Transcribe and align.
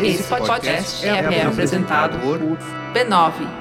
Esse 0.00 0.22
podcast 0.22 1.04
é, 1.04 1.08
é 1.08 1.42
apresentado 1.44 2.18
por 2.20 2.38
b9.com.br. 2.38 3.56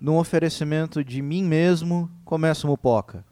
Num 0.00 0.16
oferecimento 0.18 1.04
de 1.04 1.22
mim 1.22 1.44
mesmo, 1.44 2.10
começa 2.24 2.66
o 2.66 2.70
Mupoca. 2.70 3.24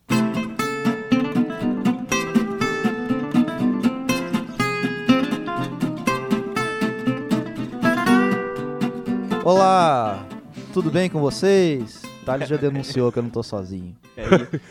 Olá, 9.44 10.24
tudo 10.72 10.92
bem 10.92 11.10
com 11.10 11.18
vocês? 11.18 12.09
Thales 12.32 12.48
já 12.48 12.56
denunciou 12.56 13.10
que 13.12 13.18
eu 13.18 13.22
não 13.22 13.30
tô 13.30 13.42
sozinho. 13.42 13.96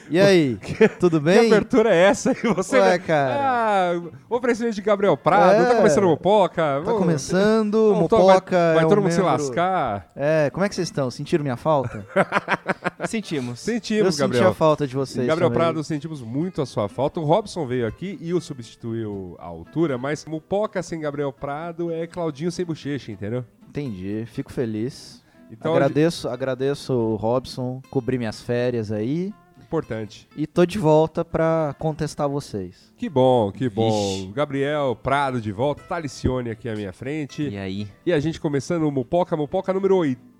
E 0.09 0.19
aí, 0.19 0.57
tudo 0.99 1.19
bem? 1.19 1.41
Que 1.41 1.47
abertura 1.53 1.93
é 1.93 1.97
essa? 2.05 2.31
E 2.31 2.47
você, 2.53 2.79
Ué, 2.79 2.97
cara. 2.99 3.37
Ah, 3.39 4.01
oferecimento 4.29 4.75
de 4.75 4.81
Gabriel 4.81 5.15
Prado, 5.17 5.63
É. 5.63 5.65
tá 5.69 5.75
começando 5.75 6.03
o 6.03 6.09
Mopoca. 6.09 6.81
Tá 6.85 6.93
começando, 6.93 7.71
to- 7.71 7.95
Mupoca 7.95 8.55
Vai, 8.57 8.73
vai 8.75 8.83
é 8.83 8.85
um 8.85 8.89
todo 8.89 9.01
mundo 9.01 9.11
se 9.11 9.21
lascar. 9.21 10.11
É, 10.15 10.49
como 10.51 10.65
é 10.65 10.69
que 10.69 10.75
vocês 10.75 10.87
estão? 10.87 11.09
Sentiram 11.11 11.43
minha 11.43 11.57
falta? 11.57 12.05
Sentimos. 13.07 13.65
eu 13.67 13.73
Sentimos, 13.73 14.15
senti 14.15 14.23
a 14.23 14.27
Gabriel. 14.27 14.53
falta 14.53 14.85
de 14.87 14.95
vocês 14.95 15.25
Gabriel 15.25 15.49
também. 15.49 15.63
Prado, 15.63 15.83
sentimos 15.83 16.21
muito 16.21 16.61
a 16.61 16.65
sua 16.65 16.87
falta. 16.89 17.19
O 17.19 17.23
Robson 17.23 17.65
veio 17.65 17.87
aqui 17.87 18.17
e 18.21 18.33
o 18.33 18.41
substituiu 18.41 19.35
à 19.39 19.45
altura, 19.45 19.97
mas 19.97 20.25
Mupoca 20.25 20.81
sem 20.83 20.99
Gabriel 20.99 21.31
Prado 21.31 21.91
é 21.91 22.05
Claudinho 22.05 22.51
sem 22.51 22.65
bochecha, 22.65 23.11
entendeu? 23.11 23.43
Entendi, 23.67 24.25
fico 24.27 24.51
feliz. 24.51 25.23
Então, 25.51 25.73
agradeço, 25.73 26.29
agradeço 26.29 26.93
o 26.93 27.15
Robson 27.15 27.81
cobrir 27.89 28.17
minhas 28.17 28.41
férias 28.41 28.91
aí 28.91 29.33
importante. 29.69 30.27
e 30.35 30.47
tô 30.47 30.65
de 30.65 30.79
volta 30.79 31.23
pra 31.23 31.75
contestar 31.77 32.27
vocês. 32.27 32.91
Que 32.97 33.07
bom, 33.07 33.51
que 33.51 33.69
bom. 33.69 34.31
Gabriel 34.33 34.95
Prado 34.95 35.39
de 35.39 35.51
volta, 35.51 35.83
Talicione 35.83 36.49
aqui 36.49 36.67
à 36.67 36.75
minha 36.75 36.91
frente. 36.91 37.47
E 37.47 37.57
aí? 37.57 37.87
E 38.03 38.11
a 38.11 38.19
gente 38.19 38.41
começando 38.41 38.83
o 38.83 38.91
Mupoca, 38.91 39.37
Mupoca 39.37 39.71
número 39.71 39.97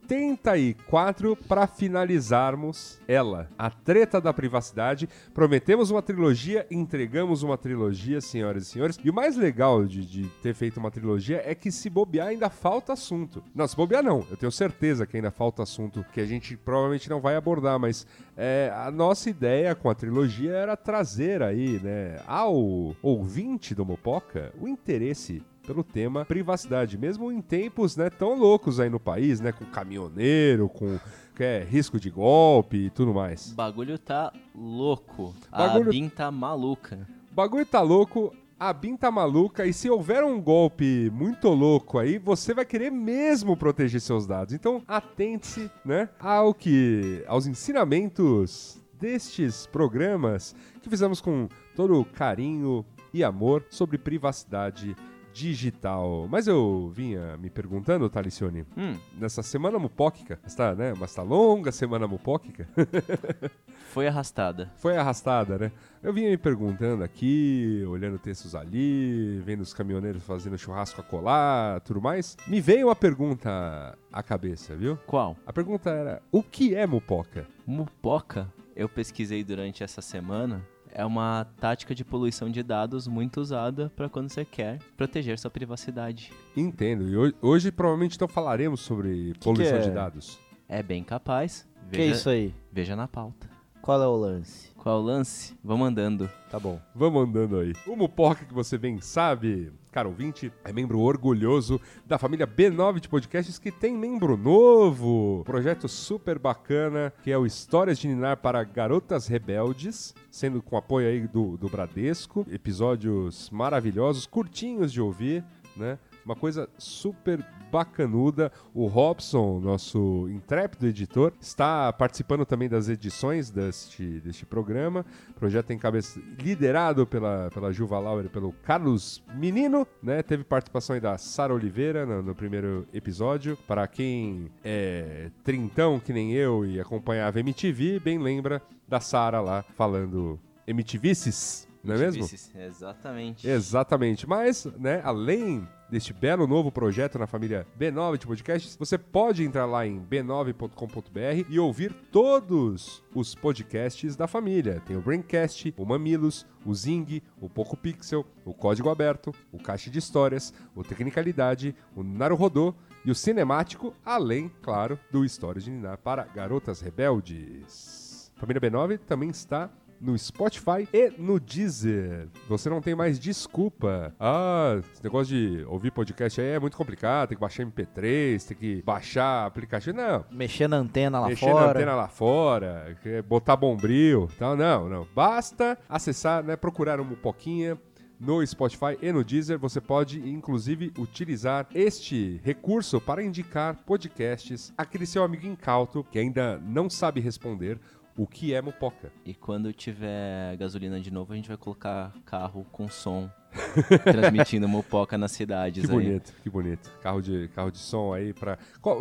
84, 0.10 1.36
para 1.36 1.68
finalizarmos 1.68 3.00
ela, 3.08 3.48
a 3.58 3.70
treta 3.70 4.20
da 4.20 4.34
privacidade. 4.34 5.08
Prometemos 5.34 5.92
uma 5.92 6.02
trilogia, 6.02 6.66
entregamos 6.72 7.44
uma 7.44 7.58
trilogia, 7.58 8.20
senhoras 8.20 8.64
e 8.64 8.66
senhores. 8.72 9.00
E 9.04 9.10
o 9.10 9.14
mais 9.14 9.38
legal 9.38 9.86
de, 9.86 10.06
de 10.06 10.28
ter 10.42 10.56
feito 10.56 10.78
uma 10.78 10.90
trilogia 10.90 11.42
é 11.46 11.54
que 11.54 11.72
se 11.72 11.90
bobear 11.90 12.30
ainda 12.30 12.50
falta 12.50 12.94
assunto. 12.94 13.44
Não, 13.54 13.68
se 13.68 13.76
bobear 13.76 14.04
não, 14.04 14.26
eu 14.32 14.38
tenho 14.38 14.52
certeza 14.52 15.06
que 15.06 15.16
ainda 15.16 15.32
falta 15.32 15.64
assunto 15.64 16.04
que 16.12 16.20
a 16.20 16.26
gente 16.26 16.58
provavelmente 16.58 17.10
não 17.10 17.22
vai 17.22 17.36
abordar, 17.36 17.80
mas 17.80 18.08
é, 18.36 18.72
a 18.76 18.90
nossa 18.90 19.30
ideia 19.30 19.76
com 19.76 19.90
a 19.90 19.96
trilogia 19.96 20.54
era 20.54 20.76
trazer 20.76 21.44
aí, 21.44 21.80
né, 21.80 22.20
ao 22.26 22.56
ouvinte 23.02 23.76
do 23.76 23.86
Mopoca 23.86 24.52
o 24.60 24.68
interesse 24.68 25.44
pelo 25.70 25.84
tema 25.84 26.26
privacidade, 26.26 26.98
mesmo 26.98 27.32
em 27.32 27.42
tempos 27.42 27.96
né, 27.96 28.10
tão 28.10 28.34
loucos 28.34 28.80
aí 28.80 28.90
no 28.90 29.00
país, 29.00 29.40
né, 29.40 29.52
com 29.52 29.66
caminhoneiro, 29.66 30.68
com 30.68 30.98
que 31.36 31.44
é, 31.44 31.64
risco 31.64 32.00
de 32.00 32.10
golpe 32.10 32.76
e 32.86 32.90
tudo 32.90 33.14
mais. 33.14 33.52
O 33.52 33.56
bagulho 33.56 34.00
tá 34.00 34.34
louco. 34.56 35.32
Bagulho- 35.52 35.90
A 35.90 35.92
BIM 35.92 36.10
tá 36.10 36.32
maluca. 36.32 37.08
O 37.32 37.36
bagulho 37.36 37.66
tá 37.68 37.82
louco, 37.82 38.34
a 38.60 38.74
BIM 38.74 38.98
tá 38.98 39.12
maluca 39.12 39.68
e 39.68 39.72
se 39.72 39.88
houver 39.88 40.24
um 40.24 40.42
golpe 40.42 41.12
muito 41.14 41.48
louco 41.50 42.00
aí, 42.00 42.18
você 42.18 42.52
vai 42.52 42.66
querer 42.66 42.92
mesmo 42.92 43.56
proteger 43.56 44.02
seus 44.02 44.26
dados. 44.26 44.56
Então, 44.56 44.82
atente-se, 44.88 45.70
né, 45.86 46.10
ao 46.20 46.52
que 46.52 47.24
aos 47.28 47.46
ensinamentos 47.46 48.82
destes 49.00 49.68
programas 49.68 50.56
que 50.82 50.90
fizemos 50.90 51.22
com 51.22 51.48
todo 51.76 52.04
carinho 52.06 52.84
e 53.14 53.24
amor 53.24 53.64
sobre 53.70 53.98
privacidade 53.98 54.96
digital. 55.34 56.28
Mas 56.30 56.48
eu 56.48 56.92
vinha 56.94 57.38
me 57.38 57.50
perguntando, 57.50 58.10
Talicione, 58.10 58.66
Hum, 58.78 58.96
nessa 59.18 59.42
semana 59.44 59.78
mupóquica, 59.80 60.40
esta, 60.46 60.74
né, 60.76 60.94
uma 60.94 61.06
esta 61.06 61.22
longa 61.22 61.72
semana 61.72 62.08
mupóquica, 62.08 62.68
foi 63.92 64.08
arrastada. 64.08 64.72
foi 64.78 64.98
arrastada, 64.98 65.58
né? 65.58 65.72
Eu 66.02 66.14
vinha 66.14 66.30
me 66.30 66.38
perguntando 66.38 67.04
aqui, 67.04 67.84
olhando 67.88 68.18
textos 68.18 68.56
ali, 68.56 69.42
vendo 69.46 69.62
os 69.62 69.74
caminhoneiros 69.74 70.24
fazendo 70.24 70.58
churrasco 70.58 71.02
a 71.02 71.04
colar, 71.04 71.82
tudo 71.82 72.02
mais. 72.02 72.38
Me 72.48 72.62
veio 72.62 72.88
uma 72.88 72.96
pergunta 72.96 73.98
à 74.12 74.24
cabeça, 74.24 74.76
viu? 74.76 74.98
Qual? 75.06 75.36
A 75.46 75.52
pergunta 75.52 75.90
era: 75.90 76.22
o 76.32 76.42
que 76.42 76.74
é 76.76 76.86
mupoca? 76.88 77.46
Mupoca, 77.68 78.48
eu 78.76 78.88
pesquisei 78.88 79.44
durante 79.44 79.84
essa 79.84 80.02
semana. 80.02 80.62
É 80.92 81.06
uma 81.06 81.46
tática 81.60 81.94
de 81.94 82.04
poluição 82.04 82.50
de 82.50 82.64
dados 82.64 83.08
muito 83.08 83.40
usada 83.40 83.92
para 83.96 84.10
quando 84.10 84.30
você 84.30 84.44
quer 84.44 84.80
proteger 84.98 85.38
sua 85.38 85.52
privacidade. 85.52 86.32
Entendo. 86.56 87.08
E 87.08 87.16
hoje, 87.16 87.36
hoje 87.42 87.72
provavelmente 87.72 88.16
então 88.16 88.28
falaremos 88.28 88.82
sobre 88.82 89.34
poluição 89.42 89.78
é? 89.78 89.82
de 89.82 89.92
dados. 89.92 90.40
É 90.68 90.82
bem 90.84 91.04
capaz. 91.04 91.68
Que 91.90 91.98
Veja, 91.98 92.16
isso 92.16 92.30
aí? 92.30 92.54
veja 92.72 92.96
na 92.96 93.08
pauta. 93.08 93.50
Qual 93.82 94.02
é 94.02 94.08
o 94.08 94.16
lance? 94.16 94.70
Qual 94.76 95.02
o 95.02 95.04
lance? 95.04 95.58
Vamos 95.64 95.88
andando. 95.88 96.30
Tá 96.50 96.60
bom. 96.60 96.80
Vamos 96.94 97.24
andando 97.24 97.58
aí. 97.58 97.74
O 97.88 97.96
Mupoca 97.96 98.46
que 98.46 98.54
você 98.54 98.78
bem 98.78 99.00
sabe, 99.02 99.72
caro 99.92 100.10
ouvinte, 100.10 100.52
é 100.64 100.72
membro 100.72 101.00
orgulhoso 101.00 101.80
da 102.06 102.18
família 102.18 102.48
B9 102.48 103.00
de 103.00 103.10
podcasts 103.10 103.58
que 103.58 103.72
tem 103.72 103.96
membro 103.96 104.38
novo. 104.38 105.44
Projeto 105.46 105.88
super 105.88 106.38
bacana 106.38 107.14
que 107.24 107.32
é 107.32 107.38
o 107.38 107.46
Histórias 107.46 107.98
de 108.00 108.08
Ninar 108.08 108.38
para 108.38 108.64
Garotas 108.64 109.28
Rebeldes, 109.28 110.14
sendo 110.30 110.62
com 110.62 110.78
apoio 110.78 111.08
aí 111.08 111.28
do, 111.28 111.58
do 111.58 111.70
Bradesco. 111.70 112.46
Episódios 112.50 113.50
maravilhosos, 113.50 114.26
curtinhos 114.26 114.92
de 114.92 115.02
ouvir, 115.02 115.44
né? 115.76 115.98
Uma 116.26 116.36
coisa 116.36 116.70
super 116.78 117.44
bacanuda. 117.72 118.52
O 118.74 118.88
Robson, 118.88 119.60
nosso 119.60 120.28
intrépido 120.30 120.88
editor, 120.88 121.34
está 121.40 121.92
participando 121.94 122.46
também 122.46 122.68
das 122.68 122.90
edições 122.90 123.50
deste, 123.50 124.20
deste 124.22 124.46
programa. 124.46 125.06
O 125.30 125.34
projeto 125.34 125.68
tem 125.68 125.78
cabeça 125.78 126.20
liderado 126.40 127.06
pela, 127.06 127.50
pela 127.54 127.72
Juva 127.72 128.00
Lauer 128.00 128.26
e 128.26 128.30
pelo 128.30 128.52
Carlos 128.64 129.24
Menino, 129.36 129.88
né? 130.02 130.24
Teve 130.24 130.44
participação 130.44 130.96
aí 130.96 131.00
da 131.00 131.18
Sara 131.18 131.54
Oliveira 131.54 132.06
no, 132.06 132.22
no 132.22 132.36
primeiro 132.36 132.88
episódio. 132.94 133.58
Para 133.68 133.88
quem 133.88 134.50
é 134.64 135.30
trintão 135.44 136.00
que 136.00 136.12
nem 136.12 136.34
eu 136.34 136.66
e 136.66 136.80
acompanhava 136.80 137.40
MTV, 137.40 138.00
bem 138.00 138.18
lembra 138.18 138.62
da 138.88 139.00
Sara 139.00 139.40
lá 139.40 139.64
falando 139.78 140.40
MTVices, 140.68 141.69
não 141.84 141.96
é 141.96 141.98
mesmo? 141.98 142.28
Exatamente. 142.56 143.48
Exatamente. 143.48 144.28
Mas, 144.28 144.66
né, 144.78 145.02
além 145.04 145.68
deste 145.90 146.14
belo 146.14 146.46
novo 146.46 146.72
projeto 146.72 147.18
na 147.18 147.26
família 147.26 147.66
B9 147.80 148.18
de 148.18 148.28
podcasts, 148.28 148.76
você 148.76 148.98
pode 148.98 149.44
entrar 149.44 149.66
lá 149.66 149.88
em 149.88 150.00
b9.com.br 150.00 151.46
e 151.50 151.60
ouvir 151.60 151.94
todos 152.12 153.04
os 153.16 153.34
podcasts 153.34 154.16
da 154.16 154.28
família. 154.28 154.82
Tem 154.86 154.96
o 154.96 155.02
Braincast, 155.02 155.74
o 155.78 155.86
Mamilos, 155.86 156.46
o 156.66 156.74
Zing, 156.76 157.22
o 157.40 157.50
Poco 157.50 157.76
Pixel, 157.76 158.26
o 158.46 158.54
Código 158.54 158.90
Aberto, 158.90 159.34
o 159.52 159.58
Caixa 159.58 159.90
de 159.90 160.00
Histórias, 160.00 160.54
o 160.76 160.84
Tecnicalidade, 160.84 161.76
o 161.96 162.04
Naruhodô 162.04 162.76
e 163.06 163.12
o 163.12 163.16
Cinemático, 163.16 163.96
além, 164.06 164.52
claro, 164.62 165.00
do 165.12 165.24
Histórias 165.24 165.64
de 165.64 165.72
Ninar 165.72 165.98
para 165.98 166.24
Garotas 166.26 166.82
Rebeldes. 166.82 168.32
Família 168.36 168.62
B9 168.62 169.00
também 169.00 169.30
está 169.30 169.70
no 170.02 170.18
Spotify 170.18 170.88
e 170.94 171.12
no 171.18 171.40
Deezer. 171.40 172.28
Você 172.48 172.70
não 172.70 172.82
tem 172.82 172.96
mais 172.96 173.20
desculpa. 173.20 174.14
Ah, 174.20 174.80
esse 174.94 175.04
negócio 175.04 175.36
de 175.36 175.64
ouvir 175.66 175.92
podcast 175.92 176.40
aí 176.40 176.48
é 176.52 176.60
muito 176.60 176.78
complicado, 176.78 177.30
tem 177.30 177.38
que 177.38 177.42
baixar 177.42 177.64
MP3, 177.66 178.48
tem 178.48 178.58
que 178.58 178.82
baixar 178.84 179.46
aplicativo. 179.46 179.98
Não, 179.98 180.24
Mexer 180.32 180.68
na 180.68 180.78
antena 180.78 181.20
lá 181.20 181.28
mexer 181.28 181.46
fora. 181.50 181.66
na 181.66 181.72
antena 181.72 181.96
lá 181.96 182.08
fora, 182.08 182.98
que- 183.04 183.22
botar 183.24 183.56
bombril, 183.56 184.30
tal. 184.38 184.56
Não, 184.56 184.88
não. 184.90 185.08
Basta 185.16 185.78
acessar, 185.88 186.44
né, 186.44 186.56
procurar 186.56 187.00
uma 187.00 187.16
poquinha 187.16 187.78
no 188.20 188.46
Spotify 188.46 188.98
e 189.02 189.12
no 189.14 189.24
Deezer. 189.24 189.58
Você 189.60 189.80
pode, 189.80 190.20
inclusive, 190.30 190.92
utilizar 190.98 191.66
este 191.74 192.40
recurso 192.44 193.00
para 193.00 193.24
indicar 193.24 193.78
podcasts 193.86 194.74
àquele 194.78 195.06
seu 195.06 195.24
amigo 195.24 195.48
incauto 195.48 196.04
que 196.12 196.20
ainda 196.20 196.58
não 196.60 196.90
sabe 196.90 197.22
responder 197.22 197.80
o 198.20 198.28
que 198.28 198.54
é 198.54 198.62
Mupoca. 198.62 199.14
E 199.26 199.34
quando 199.34 199.72
tiver 199.72 200.58
gasolina 200.58 201.00
de 201.00 201.10
novo, 201.10 201.32
a 201.32 201.36
gente 201.38 201.48
vai 201.48 201.56
colocar 201.56 202.14
carro 202.26 202.66
com 202.70 202.90
som 202.90 203.32
transmitindo 204.04 204.68
mopoca 204.68 205.18
nas 205.18 205.32
cidades 205.32 205.86
Que 205.86 205.92
aí. 205.92 205.98
bonito, 205.98 206.34
que 206.44 206.50
bonito. 206.50 206.92
Carro 207.02 207.22
de, 207.22 207.48
carro 207.56 207.72
de 207.72 207.78
som 207.78 208.14
aí 208.14 208.34
pra. 208.34 208.60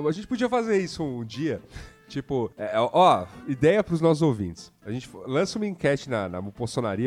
A 0.09 0.13
gente 0.13 0.27
podia 0.29 0.49
fazer 0.49 0.79
isso 0.79 1.03
um 1.03 1.25
dia. 1.25 1.61
Tipo, 2.07 2.51
é, 2.57 2.73
ó, 2.77 3.27
ideia 3.49 3.83
pros 3.83 4.01
nossos 4.01 4.23
ouvintes. 4.23 4.73
A 4.87 4.91
gente 4.93 5.11
lança 5.27 5.59
uma 5.59 5.67
enquete 5.67 6.09
na, 6.09 6.29
na 6.29 6.41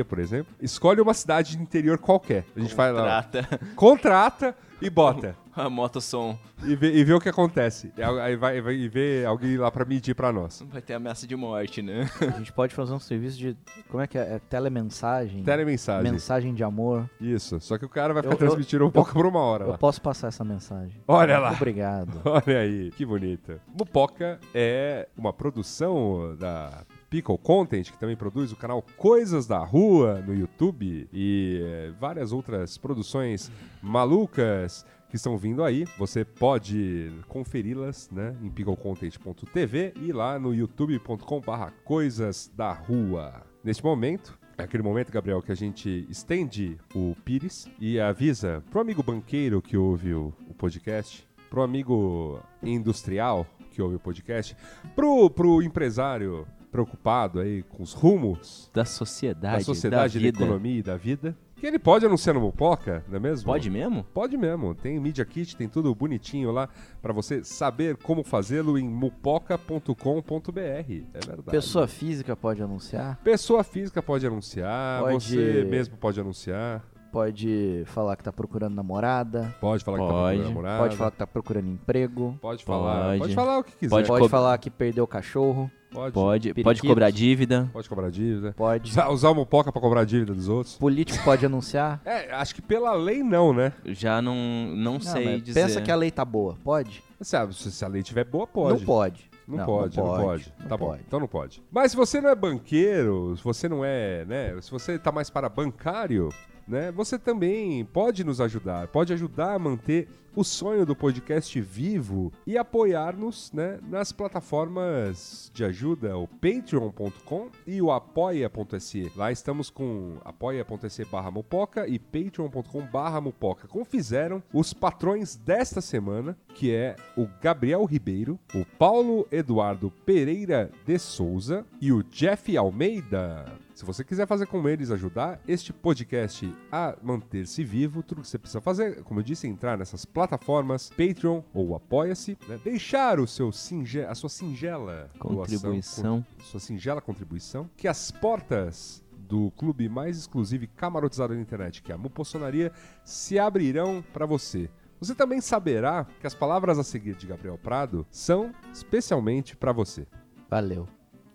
por 0.05 0.19
exemplo. 0.19 0.53
Escolhe 0.61 0.99
uma 0.99 1.13
cidade 1.13 1.55
de 1.55 1.63
interior 1.63 1.97
qualquer. 1.97 2.45
A 2.55 2.59
gente 2.59 2.75
faz 2.75 2.93
lá. 2.93 3.23
Trata. 3.23 3.59
Contrata 3.75 4.55
e 4.81 4.89
bota. 4.89 5.35
A 5.55 5.69
motossom. 5.69 6.37
e 6.63 6.75
ver, 6.75 6.95
e 6.95 7.03
ver 7.03 7.13
o 7.13 7.19
que 7.19 7.27
acontece. 7.29 7.91
E 7.97 8.01
Aí 8.01 8.35
vai, 8.35 8.61
vai 8.61 8.75
e 8.75 8.87
ver 8.87 9.25
alguém 9.25 9.57
lá 9.57 9.69
pra 9.69 9.83
medir 9.85 10.15
pra 10.15 10.31
nós. 10.31 10.63
Vai 10.71 10.81
ter 10.81 10.93
ameaça 10.93 11.27
de 11.27 11.35
morte, 11.35 11.81
né? 11.81 12.09
A 12.21 12.37
gente 12.37 12.53
pode 12.53 12.73
fazer 12.73 12.93
um 12.93 12.99
serviço 12.99 13.37
de. 13.37 13.57
Como 13.89 14.01
é 14.01 14.07
que 14.07 14.17
é? 14.17 14.35
é 14.35 14.39
telemensagem? 14.39 15.43
Telemensagem. 15.43 16.11
Mensagem 16.11 16.53
de 16.53 16.63
amor. 16.63 17.09
Isso. 17.19 17.59
Só 17.59 17.77
que 17.77 17.85
o 17.85 17.89
cara 17.89 18.13
vai 18.13 18.23
ficar 18.23 18.35
Eu- 18.35 18.39
eu- 18.39 18.47
transmitindo 18.47 18.85
um 18.85 18.91
pouco 18.91 19.11
por 19.11 19.25
uma 19.25 19.39
hora 19.41 19.65
Eu 19.65 19.69
lá. 19.71 19.77
posso 19.77 20.01
passar 20.01 20.27
essa 20.29 20.43
mensagem. 20.43 21.01
Olha 21.07 21.37
lá. 21.37 21.51
Obrigado. 21.51 22.21
Olha 22.25 22.59
aí, 22.59 22.91
que 22.91 23.05
bonita. 23.05 23.59
Mupoca 23.77 24.39
é 24.53 25.07
uma 25.17 25.33
produção 25.33 26.35
da 26.39 26.83
Pickle 27.09 27.37
Content, 27.37 27.91
que 27.91 27.97
também 27.99 28.15
produz 28.15 28.51
o 28.51 28.55
canal 28.55 28.81
Coisas 28.97 29.45
da 29.45 29.59
Rua 29.59 30.23
no 30.25 30.33
YouTube 30.33 31.09
e 31.11 31.59
eh, 31.61 31.91
várias 31.99 32.31
outras 32.31 32.77
produções 32.77 33.51
malucas 33.81 34.85
que 35.11 35.17
estão 35.17 35.37
vindo 35.37 35.61
aí. 35.61 35.85
Você 35.97 36.23
pode 36.23 37.11
conferi-las 37.27 38.09
né, 38.09 38.33
em 38.41 38.49
picklecontent.tv 38.49 39.93
e 39.97 40.13
lá 40.13 40.39
no 40.39 40.55
youtube.com/barra 40.55 41.73
Coisas 41.83 42.49
da 42.55 42.71
Rua. 42.71 43.43
Neste 43.61 43.83
momento, 43.83 44.39
é 44.57 44.63
aquele 44.63 44.81
momento, 44.81 45.11
Gabriel, 45.11 45.41
que 45.41 45.51
a 45.51 45.55
gente 45.55 46.07
estende 46.09 46.77
o 46.95 47.13
Pires 47.25 47.67
e 47.77 47.99
avisa 47.99 48.63
pro 48.71 48.79
amigo 48.79 49.03
banqueiro 49.03 49.61
que 49.61 49.75
ouve 49.75 50.13
o, 50.13 50.33
o 50.47 50.53
podcast, 50.53 51.27
pro 51.49 51.61
amigo 51.61 52.39
industrial 52.63 53.45
que 53.69 53.81
ouve 53.81 53.95
o 53.95 53.99
podcast, 53.99 54.55
pro, 54.95 55.29
pro 55.29 55.61
empresário 55.61 56.47
preocupado 56.71 57.41
aí 57.41 57.63
com 57.63 57.83
os 57.83 57.91
rumos 57.91 58.71
Da 58.73 58.85
sociedade, 58.85 59.57
da 59.57 59.63
sociedade, 59.63 60.19
da 60.19 60.23
da, 60.23 60.29
economia 60.29 60.79
e 60.79 60.81
da 60.81 60.95
vida, 60.95 61.37
que 61.61 61.67
ele 61.67 61.77
pode 61.77 62.03
anunciar 62.05 62.33
no 62.33 62.41
Mupoca, 62.41 63.05
não 63.07 63.17
é 63.17 63.19
mesmo? 63.19 63.45
Pode 63.45 63.69
mesmo? 63.69 64.03
Pode 64.03 64.35
mesmo. 64.35 64.73
Tem 64.73 64.99
Media 64.99 65.23
Kit, 65.23 65.55
tem 65.55 65.69
tudo 65.69 65.93
bonitinho 65.93 66.51
lá 66.51 66.67
pra 67.01 67.13
você 67.13 67.43
saber 67.43 67.97
como 67.97 68.23
fazê-lo 68.23 68.79
em 68.79 68.89
mupoca.com.br. 68.89 70.59
É 70.59 71.19
verdade. 71.25 71.51
Pessoa 71.51 71.87
física 71.87 72.35
pode 72.35 72.61
anunciar? 72.63 73.19
Pessoa 73.23 73.63
física 73.63 74.01
pode 74.01 74.25
anunciar, 74.25 75.01
Pode- 75.03 75.23
você 75.35 75.63
mesmo 75.69 75.95
pode 75.97 76.19
anunciar, 76.19 76.83
Pode 77.11 77.83
falar 77.87 78.15
que 78.15 78.23
tá 78.23 78.31
procurando 78.31 78.73
namorada? 78.73 79.53
pode 79.59 79.83
falar 79.83 79.97
que 79.97 80.03
tá 80.05 80.09
Pode. 80.09 80.23
procurando 80.37 80.47
namorada, 80.47 80.83
Pode 80.83 80.95
falar 80.95 81.11
que 81.11 81.17
tá 81.17 81.27
procurando 81.27 81.67
emprego? 81.69 82.37
pode 82.41 82.63
falar, 82.63 83.05
Pode. 83.05 83.19
pode 83.19 83.35
falar 83.35 83.57
o 83.59 83.63
que 83.63 83.71
quiser, 83.75 83.89
Pode 83.89 84.07
pode, 84.07 84.19
Pode 84.21 84.31
falar 84.31 84.57
que 84.57 84.69
perdeu 84.69 85.03
o 85.03 85.07
cachorro? 85.07 85.69
Pode, 85.91 86.13
Pode, 86.13 86.53
pode 86.63 86.81
cobrar 86.81 87.09
dívida. 87.09 87.69
pode 87.71 87.89
cobrar 87.89 88.09
dívida, 88.09 88.53
Pode. 88.53 88.89
usar, 88.91 89.09
usar 89.09 89.29
o 89.29 89.35
Mupoca 89.35 89.71
pra 89.71 89.81
cobrar 89.81 90.01
a 90.01 90.05
dívida 90.05 90.33
dos 90.33 90.47
outros. 90.47 90.75
Político 90.75 91.23
pode 91.23 91.45
anunciar? 91.45 92.01
É, 92.11 92.31
acho 92.33 92.55
que 92.55 92.61
pela 92.61 92.93
lei 92.93 93.23
não, 93.23 93.53
né? 93.53 93.73
Já 93.85 94.21
não, 94.21 94.35
não, 94.75 94.93
Não, 94.93 94.99
sei 95.01 95.25
mas 95.25 95.43
dizer. 95.43 95.61
Pensa 95.63 95.81
que 95.81 95.91
a 95.91 95.95
lei 95.95 96.11
tá 96.11 96.25
boa. 96.25 96.57
Pode? 96.63 97.03
Se 97.21 97.35
a, 97.35 97.49
se 97.51 97.85
a 97.85 97.87
lei 97.87 98.01
tiver 98.03 98.25
boa, 98.25 98.47
pode. 98.47 98.79
Não 98.79 98.85
pode. 98.85 99.31
Não, 99.47 99.65
pode, 99.65 99.97
não 99.97 100.05
pode. 100.05 100.53
não 100.59 100.67
tá 100.67 100.77
bom, 100.77 100.85
pode. 100.87 101.03
então 101.05 101.19
não 101.19 101.27
pode. 101.27 101.63
Mas 101.71 101.91
se 101.91 101.97
você 101.97 102.21
não 102.21 102.29
é 102.29 102.35
banqueiro, 102.35 103.35
se 103.35 103.43
você 103.43 103.67
não 103.67 103.83
é, 103.83 104.23
né, 104.25 104.61
se 104.61 104.71
você 104.71 104.97
tá 104.97 105.11
mais 105.11 105.29
para 105.29 105.49
bancário, 105.49 106.29
né, 106.71 106.91
você 106.91 107.19
também 107.19 107.83
pode 107.83 108.23
nos 108.23 108.39
ajudar, 108.39 108.87
pode 108.87 109.11
ajudar 109.11 109.53
a 109.55 109.59
manter 109.59 110.07
o 110.33 110.43
sonho 110.43 110.85
do 110.85 110.95
podcast 110.95 111.59
vivo 111.59 112.31
e 112.47 112.57
apoiar-nos, 112.57 113.51
né, 113.51 113.79
nas 113.89 114.13
plataformas 114.13 115.51
de 115.53 115.65
ajuda, 115.65 116.17
o 116.17 116.25
patreon.com 116.25 117.49
e 117.67 117.81
o 117.81 117.91
apoia.se. 117.91 119.11
Lá 119.15 119.29
estamos 119.29 119.69
com 119.69 120.15
apoia.se 120.23 121.03
barra 121.03 121.29
mupoca 121.29 121.85
e 121.85 121.99
patreon.com 121.99 122.81
barra 122.85 123.19
mupoca, 123.19 123.67
como 123.67 123.83
fizeram 123.83 124.41
os 124.53 124.73
patrões 124.73 125.35
desta 125.35 125.81
semana, 125.81 126.37
que 126.55 126.73
é 126.73 126.95
o 127.17 127.27
Gabriel 127.41 127.83
Ribeiro, 127.83 128.39
o 128.55 128.65
Paulo 128.77 129.27
Eduardo 129.29 129.91
Pereira 130.05 130.71
de 130.85 130.97
Souza 130.97 131.65
e 131.81 131.91
o 131.91 132.03
Jeff 132.03 132.55
Almeida. 132.55 133.45
Se 133.81 133.85
você 133.87 134.03
quiser 134.03 134.27
fazer 134.27 134.45
como 134.45 134.69
eles 134.69 134.91
ajudar 134.91 135.41
este 135.47 135.73
podcast 135.73 136.55
a 136.71 136.95
manter-se 137.01 137.63
vivo, 137.63 138.03
tudo 138.03 138.21
que 138.21 138.27
você 138.27 138.37
precisa 138.37 138.61
fazer, 138.61 139.01
como 139.01 139.19
eu 139.21 139.23
disse, 139.23 139.47
é 139.47 139.49
entrar 139.49 139.75
nessas 139.75 140.05
plataformas 140.05 140.91
Patreon 140.91 141.41
ou 141.51 141.75
Apoia-se, 141.75 142.37
né? 142.47 142.59
deixar 142.63 143.19
o 143.19 143.25
seu 143.25 143.51
singe 143.51 144.01
a 144.01 144.13
sua 144.13 144.29
singela 144.29 145.09
doação, 145.19 145.35
Contribuição. 145.35 146.21
con- 146.37 146.43
sua 146.43 146.59
singela 146.59 147.01
contribuição, 147.01 147.67
que 147.75 147.87
as 147.87 148.11
portas 148.11 149.03
do 149.17 149.49
clube 149.57 149.89
mais 149.89 150.15
exclusivo 150.15 150.65
e 150.65 150.67
camarotizado 150.67 151.33
da 151.33 151.41
internet, 151.41 151.81
que 151.81 151.91
é 151.91 151.95
a 151.95 151.97
Mupossonaria, 151.97 152.71
se 153.03 153.39
abrirão 153.39 154.03
para 154.13 154.27
você. 154.27 154.69
Você 154.99 155.15
também 155.15 155.41
saberá 155.41 156.05
que 156.19 156.27
as 156.27 156.35
palavras 156.35 156.77
a 156.77 156.83
seguir 156.83 157.15
de 157.15 157.25
Gabriel 157.25 157.57
Prado 157.57 158.05
são 158.11 158.53
especialmente 158.71 159.55
para 159.57 159.71
você. 159.71 160.05
Valeu. 160.47 160.87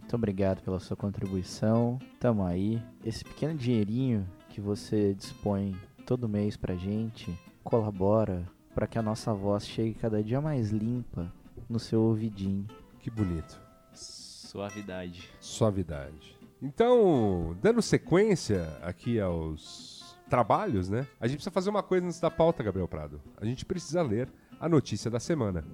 Muito 0.06 0.14
obrigado 0.14 0.62
pela 0.62 0.78
sua 0.78 0.96
contribuição. 0.96 1.98
Tamo 2.20 2.44
aí. 2.44 2.80
Esse 3.04 3.24
pequeno 3.24 3.58
dinheirinho 3.58 4.24
que 4.48 4.60
você 4.60 5.12
dispõe 5.12 5.74
todo 6.06 6.28
mês 6.28 6.56
pra 6.56 6.76
gente 6.76 7.36
colabora 7.64 8.46
para 8.72 8.86
que 8.86 8.96
a 9.00 9.02
nossa 9.02 9.34
voz 9.34 9.66
chegue 9.66 9.94
cada 9.94 10.22
dia 10.22 10.40
mais 10.40 10.70
limpa 10.70 11.32
no 11.68 11.80
seu 11.80 12.02
ouvidinho. 12.02 12.68
Que 13.00 13.10
bonito. 13.10 13.60
Suavidade. 13.92 15.28
Suavidade. 15.40 16.38
Então, 16.62 17.56
dando 17.60 17.82
sequência 17.82 18.78
aqui 18.82 19.18
aos 19.18 20.16
trabalhos, 20.30 20.88
né? 20.88 21.04
A 21.18 21.26
gente 21.26 21.38
precisa 21.38 21.50
fazer 21.50 21.68
uma 21.68 21.82
coisa 21.82 22.06
antes 22.06 22.20
da 22.20 22.30
pauta, 22.30 22.62
Gabriel 22.62 22.86
Prado. 22.86 23.20
A 23.38 23.44
gente 23.44 23.64
precisa 23.64 24.02
ler 24.02 24.28
a 24.60 24.68
notícia 24.68 25.10
da 25.10 25.18
semana. 25.18 25.64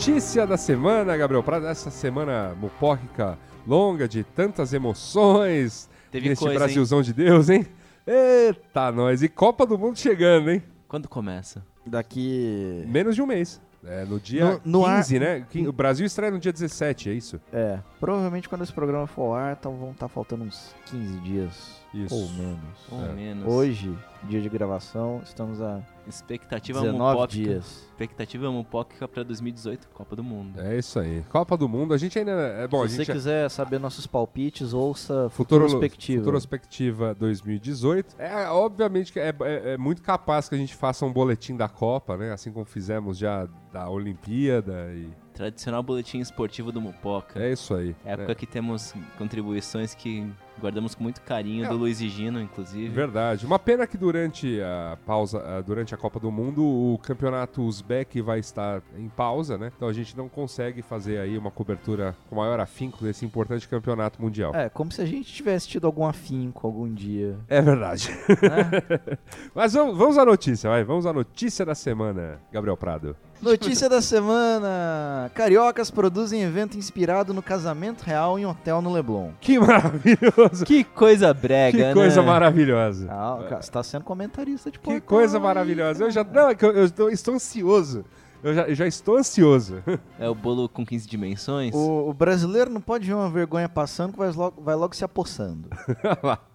Notícia 0.00 0.46
da 0.46 0.56
semana, 0.56 1.14
Gabriel 1.14 1.42
Prado. 1.42 1.66
Essa 1.66 1.90
semana 1.90 2.54
mupóquica 2.58 3.38
longa 3.66 4.08
de 4.08 4.24
tantas 4.24 4.72
emoções 4.72 5.90
Teve 6.10 6.30
neste 6.30 6.40
coisa, 6.42 6.54
hein? 6.54 6.58
Brasilzão 6.58 7.02
de 7.02 7.12
Deus, 7.12 7.50
hein? 7.50 7.66
Eita, 8.06 8.90
nós. 8.92 9.22
E 9.22 9.28
Copa 9.28 9.66
do 9.66 9.76
Mundo 9.78 9.98
chegando, 9.98 10.50
hein? 10.52 10.62
Quando 10.88 11.06
começa? 11.06 11.62
Daqui. 11.86 12.82
Menos 12.88 13.14
de 13.14 13.20
um 13.20 13.26
mês. 13.26 13.60
É, 13.84 14.06
no 14.06 14.18
dia 14.18 14.42
No- 14.64 14.80
no 14.80 14.86
ar- 14.86 14.96
15, 15.02 15.18
né? 15.18 15.46
Quin- 15.50 15.66
O 15.66 15.72
Brasil 15.72 16.06
estreia 16.06 16.32
no 16.32 16.38
dia 16.38 16.50
17, 16.52 17.10
é 17.10 17.12
isso? 17.12 17.38
É. 17.52 17.78
Provavelmente 18.00 18.48
quando 18.48 18.62
esse 18.62 18.72
programa 18.72 19.06
for 19.06 19.24
ao 19.24 19.34
ar, 19.34 19.56
tá- 19.56 19.68
vão 19.68 19.90
estar 19.90 20.08
faltando 20.08 20.44
uns 20.44 20.74
15 20.86 21.18
dias. 21.20 21.78
Isso. 21.92 22.14
Ou 22.14 22.28
menos. 22.30 22.60
Ou 22.90 23.04
É. 23.04 23.12
menos. 23.12 23.52
Hoje, 23.52 23.92
dia 24.24 24.40
de 24.40 24.48
gravação, 24.48 25.20
estamos 25.24 25.60
a 25.60 25.80
Expectativa 26.06 26.80
19 26.80 27.12
mupóquica. 27.14 27.42
dias. 27.44 27.64
Expectativa 27.90 28.50
mupóquica 28.50 29.06
pra 29.08 29.22
2018, 29.22 29.88
Copa 29.92 30.14
do 30.16 30.22
Mundo. 30.24 30.60
É 30.60 30.76
isso 30.78 30.98
aí. 30.98 31.22
Copa 31.28 31.56
do 31.56 31.68
Mundo. 31.68 31.92
A 31.94 31.98
gente 31.98 32.18
ainda. 32.18 32.30
É 32.32 32.66
bom, 32.68 32.82
a 32.82 32.88
Se 32.88 32.96
gente. 32.96 33.06
você 33.06 33.12
quiser 33.12 33.48
saber 33.50 33.78
nossos 33.78 34.06
palpites, 34.06 34.72
ouça 34.72 35.28
Futuro, 35.30 35.64
Futurospectiva. 35.64 36.20
Futurospectiva 36.22 37.14
2018. 37.14 38.14
É, 38.18 38.48
obviamente 38.48 39.12
que 39.12 39.20
é, 39.20 39.34
é- 39.40 39.72
é 39.72 39.76
muito 39.78 40.02
capaz 40.02 40.48
que 40.48 40.54
a 40.54 40.58
gente 40.58 40.74
faça 40.74 41.04
um 41.04 41.12
boletim 41.12 41.56
da 41.56 41.68
Copa, 41.68 42.16
né? 42.16 42.32
Assim 42.32 42.50
como 42.52 42.64
fizemos 42.64 43.18
já 43.18 43.46
da 43.72 43.88
Olimpíada 43.88 44.92
e. 44.94 45.08
Tradicional 45.34 45.82
boletim 45.82 46.18
esportivo 46.18 46.70
do 46.70 46.80
Mupoca. 46.80 47.40
É 47.40 47.52
isso 47.52 47.74
aí. 47.74 47.94
Época 48.04 48.34
que 48.34 48.46
temos 48.46 48.92
contribuições 49.16 49.94
que 49.94 50.30
guardamos 50.60 50.94
com 50.94 51.02
muito 51.02 51.20
carinho, 51.22 51.64
É. 51.64 51.68
do 51.68 51.76
Luiz 51.76 52.00
e 52.00 52.08
Gino, 52.08 52.40
inclusive. 52.40 52.88
Verdade. 52.88 53.44
Uma 53.46 53.58
pena 53.58 53.86
que 53.86 53.96
durante 53.96 54.60
a 54.60 54.96
pausa, 55.06 55.42
ah, 55.44 55.60
durante 55.60 55.94
a 55.94 55.98
Copa 55.98 56.20
do 56.20 56.30
Mundo, 56.30 56.62
o 56.64 56.98
campeonato 57.02 57.62
uzbek 57.62 58.20
vai 58.20 58.38
estar 58.38 58.82
em 58.96 59.08
pausa, 59.08 59.56
né? 59.58 59.72
Então 59.76 59.88
a 59.88 59.92
gente 59.92 60.16
não 60.16 60.28
consegue 60.28 60.82
fazer 60.82 61.18
aí 61.18 61.36
uma 61.38 61.50
cobertura 61.50 62.14
com 62.28 62.36
maior 62.36 62.60
afinco 62.60 63.02
desse 63.02 63.24
importante 63.24 63.68
campeonato 63.68 64.20
mundial. 64.22 64.54
É, 64.54 64.68
como 64.68 64.92
se 64.92 65.00
a 65.00 65.06
gente 65.06 65.32
tivesse 65.32 65.66
tido 65.68 65.86
algum 65.86 66.04
afinco 66.06 66.66
algum 66.66 66.92
dia. 66.92 67.36
É 67.48 67.60
verdade. 67.62 68.10
né? 68.28 69.18
Mas 69.54 69.72
vamos, 69.72 69.96
vamos 69.96 70.18
à 70.18 70.24
notícia, 70.24 70.68
vai. 70.70 70.84
Vamos 70.84 71.06
à 71.06 71.12
notícia 71.12 71.64
da 71.64 71.74
semana, 71.74 72.40
Gabriel 72.52 72.76
Prado. 72.76 73.16
Notícia 73.42 73.88
da 73.88 74.02
semana: 74.02 75.30
Cariocas 75.34 75.90
produzem 75.90 76.42
evento 76.42 76.76
inspirado 76.76 77.32
no 77.32 77.42
casamento 77.42 78.02
real 78.02 78.38
em 78.38 78.44
hotel 78.44 78.82
no 78.82 78.92
Leblon. 78.92 79.30
Que 79.40 79.58
maravilhoso. 79.58 80.64
Que 80.66 80.84
coisa 80.84 81.32
brega, 81.32 81.88
Que 81.88 81.94
coisa 81.94 82.20
né? 82.20 82.26
maravilhosa. 82.26 83.08
Ah, 83.10 83.44
cara, 83.48 83.62
você 83.62 83.70
tá 83.70 83.82
sendo 83.82 84.04
comentarista 84.04 84.70
de 84.70 84.78
Que 84.78 84.84
portão 84.84 85.00
coisa 85.00 85.40
maravilhosa. 85.40 86.04
Eu 86.04 86.10
já, 86.10 86.22
não, 86.22 86.50
é 86.50 86.54
que 86.54 86.64
eu, 86.64 86.72
eu 86.72 86.84
estou, 86.84 87.10
estou 87.10 87.34
ansioso. 87.34 88.04
Eu 88.42 88.54
já, 88.54 88.62
eu 88.68 88.74
já 88.74 88.86
estou 88.86 89.16
ansioso. 89.16 89.82
É 90.18 90.28
o 90.28 90.34
bolo 90.34 90.68
com 90.68 90.84
15 90.84 91.08
dimensões? 91.08 91.74
O, 91.74 92.10
o 92.10 92.12
brasileiro 92.12 92.70
não 92.70 92.80
pode 92.80 93.06
ver 93.06 93.14
uma 93.14 93.30
vergonha 93.30 93.68
passando 93.68 94.12
que 94.12 94.18
vai 94.18 94.30
logo, 94.30 94.60
vai 94.62 94.74
logo 94.74 94.94
se 94.94 95.04
apossando. 95.04 95.68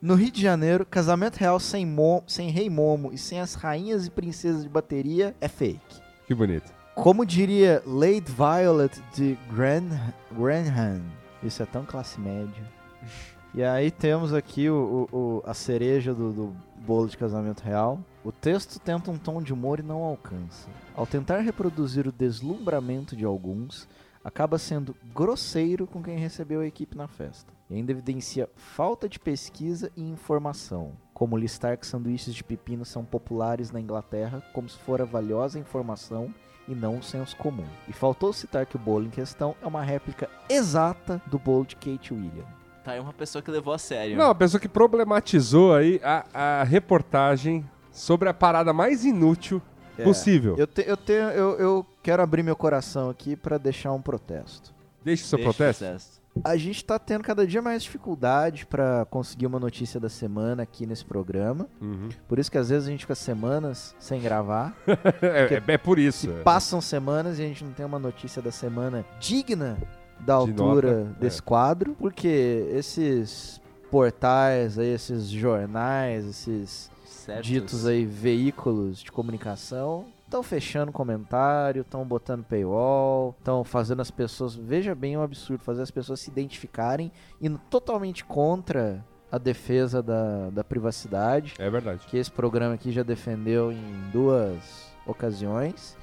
No 0.00 0.14
Rio 0.14 0.30
de 0.30 0.40
Janeiro, 0.40 0.86
casamento 0.86 1.36
real 1.36 1.58
sem, 1.58 1.84
mo, 1.84 2.22
sem 2.26 2.50
rei 2.50 2.70
Momo 2.70 3.10
e 3.12 3.18
sem 3.18 3.40
as 3.40 3.54
rainhas 3.54 4.06
e 4.06 4.10
princesas 4.10 4.62
de 4.62 4.68
bateria 4.68 5.34
é 5.40 5.48
fake. 5.48 5.99
Que 6.30 6.34
bonito. 6.36 6.72
Como 6.94 7.26
diria 7.26 7.82
Lady 7.84 8.30
Violet 8.30 9.02
de 9.12 9.36
Gran 9.52 9.82
Granham. 10.30 11.02
Isso 11.42 11.60
é 11.60 11.66
tão 11.66 11.84
classe 11.84 12.20
média. 12.20 12.62
E 13.52 13.64
aí 13.64 13.90
temos 13.90 14.32
aqui 14.32 14.70
o, 14.70 15.08
o- 15.10 15.16
o- 15.16 15.42
a 15.44 15.52
cereja 15.54 16.14
do, 16.14 16.32
do 16.32 16.56
bolo 16.86 17.08
de 17.08 17.16
casamento 17.18 17.62
real. 17.64 17.98
O 18.22 18.30
texto 18.30 18.78
tenta 18.78 19.10
um 19.10 19.18
tom 19.18 19.42
de 19.42 19.52
humor 19.52 19.80
e 19.80 19.82
não 19.82 20.04
alcança. 20.04 20.68
Ao 20.94 21.04
tentar 21.04 21.38
reproduzir 21.40 22.06
o 22.06 22.12
deslumbramento 22.12 23.16
de 23.16 23.24
alguns, 23.24 23.88
acaba 24.22 24.56
sendo 24.56 24.94
grosseiro 25.12 25.84
com 25.84 26.00
quem 26.00 26.16
recebeu 26.16 26.60
a 26.60 26.66
equipe 26.66 26.96
na 26.96 27.08
festa. 27.08 27.52
E 27.70 27.74
ainda 27.76 27.92
evidencia 27.92 28.48
falta 28.56 29.08
de 29.08 29.18
pesquisa 29.20 29.92
e 29.96 30.02
informação, 30.02 30.92
como 31.14 31.36
listar 31.36 31.78
que 31.78 31.86
sanduíches 31.86 32.34
de 32.34 32.42
pepino 32.42 32.84
são 32.84 33.04
populares 33.04 33.70
na 33.70 33.80
Inglaterra 33.80 34.42
como 34.52 34.68
se 34.68 34.76
fora 34.78 35.04
valiosa 35.04 35.58
informação 35.58 36.34
e 36.66 36.74
não 36.74 36.96
um 36.96 37.02
senso 37.02 37.36
comum. 37.36 37.64
E 37.88 37.92
faltou 37.92 38.32
citar 38.32 38.66
que 38.66 38.74
o 38.76 38.78
bolo 38.78 39.06
em 39.06 39.10
questão 39.10 39.54
é 39.62 39.66
uma 39.66 39.82
réplica 39.82 40.28
exata 40.48 41.22
do 41.26 41.38
bolo 41.38 41.64
de 41.64 41.76
Kate 41.76 42.12
William. 42.12 42.44
Tá 42.84 42.92
aí 42.92 43.00
uma 43.00 43.12
pessoa 43.12 43.40
que 43.42 43.50
levou 43.50 43.72
a 43.74 43.78
sério. 43.78 44.16
Não, 44.16 44.30
a 44.30 44.34
pessoa 44.34 44.60
que 44.60 44.68
problematizou 44.68 45.74
aí 45.74 46.00
a, 46.02 46.24
a 46.60 46.64
reportagem 46.64 47.64
sobre 47.92 48.28
a 48.28 48.34
parada 48.34 48.72
mais 48.72 49.04
inútil 49.04 49.60
É. 49.98 50.02
possível. 50.02 50.56
Eu, 50.56 50.66
te- 50.66 50.84
eu, 50.86 50.96
tenho, 50.96 51.28
eu, 51.30 51.58
eu 51.58 51.86
quero 52.02 52.22
abrir 52.22 52.42
meu 52.42 52.56
coração 52.56 53.10
aqui 53.10 53.36
para 53.36 53.58
deixar 53.58 53.92
um 53.92 54.00
protesto. 54.02 54.72
Deixa 55.04 55.24
o 55.24 55.26
seu 55.26 55.38
Deixa 55.38 55.50
o 55.50 55.54
protesto. 55.54 56.19
A 56.44 56.56
gente 56.56 56.84
tá 56.84 56.98
tendo 56.98 57.22
cada 57.24 57.46
dia 57.46 57.60
mais 57.60 57.82
dificuldade 57.82 58.64
para 58.64 59.04
conseguir 59.10 59.46
uma 59.46 59.58
notícia 59.58 59.98
da 59.98 60.08
semana 60.08 60.62
aqui 60.62 60.86
nesse 60.86 61.04
programa. 61.04 61.68
Uhum. 61.80 62.08
Por 62.28 62.38
isso 62.38 62.50
que 62.50 62.56
às 62.56 62.68
vezes 62.68 62.86
a 62.88 62.90
gente 62.90 63.00
fica 63.00 63.14
semanas 63.16 63.94
sem 63.98 64.20
gravar. 64.20 64.74
é, 65.20 65.54
é- 65.68 65.74
é 65.74 65.78
por 65.78 65.98
isso. 65.98 66.28
Se 66.28 66.42
passam 66.42 66.80
semanas 66.80 67.38
e 67.38 67.42
a 67.42 67.46
gente 67.46 67.64
não 67.64 67.72
tem 67.72 67.84
uma 67.84 67.98
notícia 67.98 68.40
da 68.40 68.52
semana 68.52 69.04
digna 69.18 69.76
da 70.20 70.34
De 70.34 70.40
altura 70.50 71.00
nota, 71.04 71.16
desse 71.20 71.40
é. 71.40 71.42
quadro. 71.42 71.96
Porque 71.98 72.66
esses 72.72 73.60
portais 73.90 74.78
aí, 74.78 74.88
esses 74.94 75.28
jornais, 75.28 76.24
esses 76.26 76.90
Certos. 77.06 77.46
ditos 77.46 77.86
aí 77.86 78.06
veículos 78.06 79.02
de 79.02 79.10
comunicação 79.10 80.06
estão 80.30 80.42
fechando 80.44 80.92
comentário, 80.92 81.82
estão 81.82 82.04
botando 82.06 82.44
paywall, 82.44 83.34
estão 83.38 83.64
fazendo 83.64 84.00
as 84.00 84.10
pessoas, 84.12 84.54
veja 84.54 84.94
bem 84.94 85.16
o 85.16 85.22
absurdo, 85.22 85.62
fazer 85.64 85.82
as 85.82 85.90
pessoas 85.90 86.20
se 86.20 86.30
identificarem 86.30 87.10
indo 87.42 87.58
totalmente 87.68 88.24
contra 88.24 89.04
a 89.30 89.38
defesa 89.38 90.00
da, 90.02 90.50
da 90.50 90.62
privacidade, 90.64 91.54
É 91.58 91.68
verdade. 91.68 92.06
que 92.06 92.16
esse 92.16 92.30
programa 92.30 92.74
aqui 92.74 92.90
já 92.92 93.02
defendeu 93.02 93.70
em 93.72 94.10
duas 94.12 94.88
ocasiões. 95.06 95.96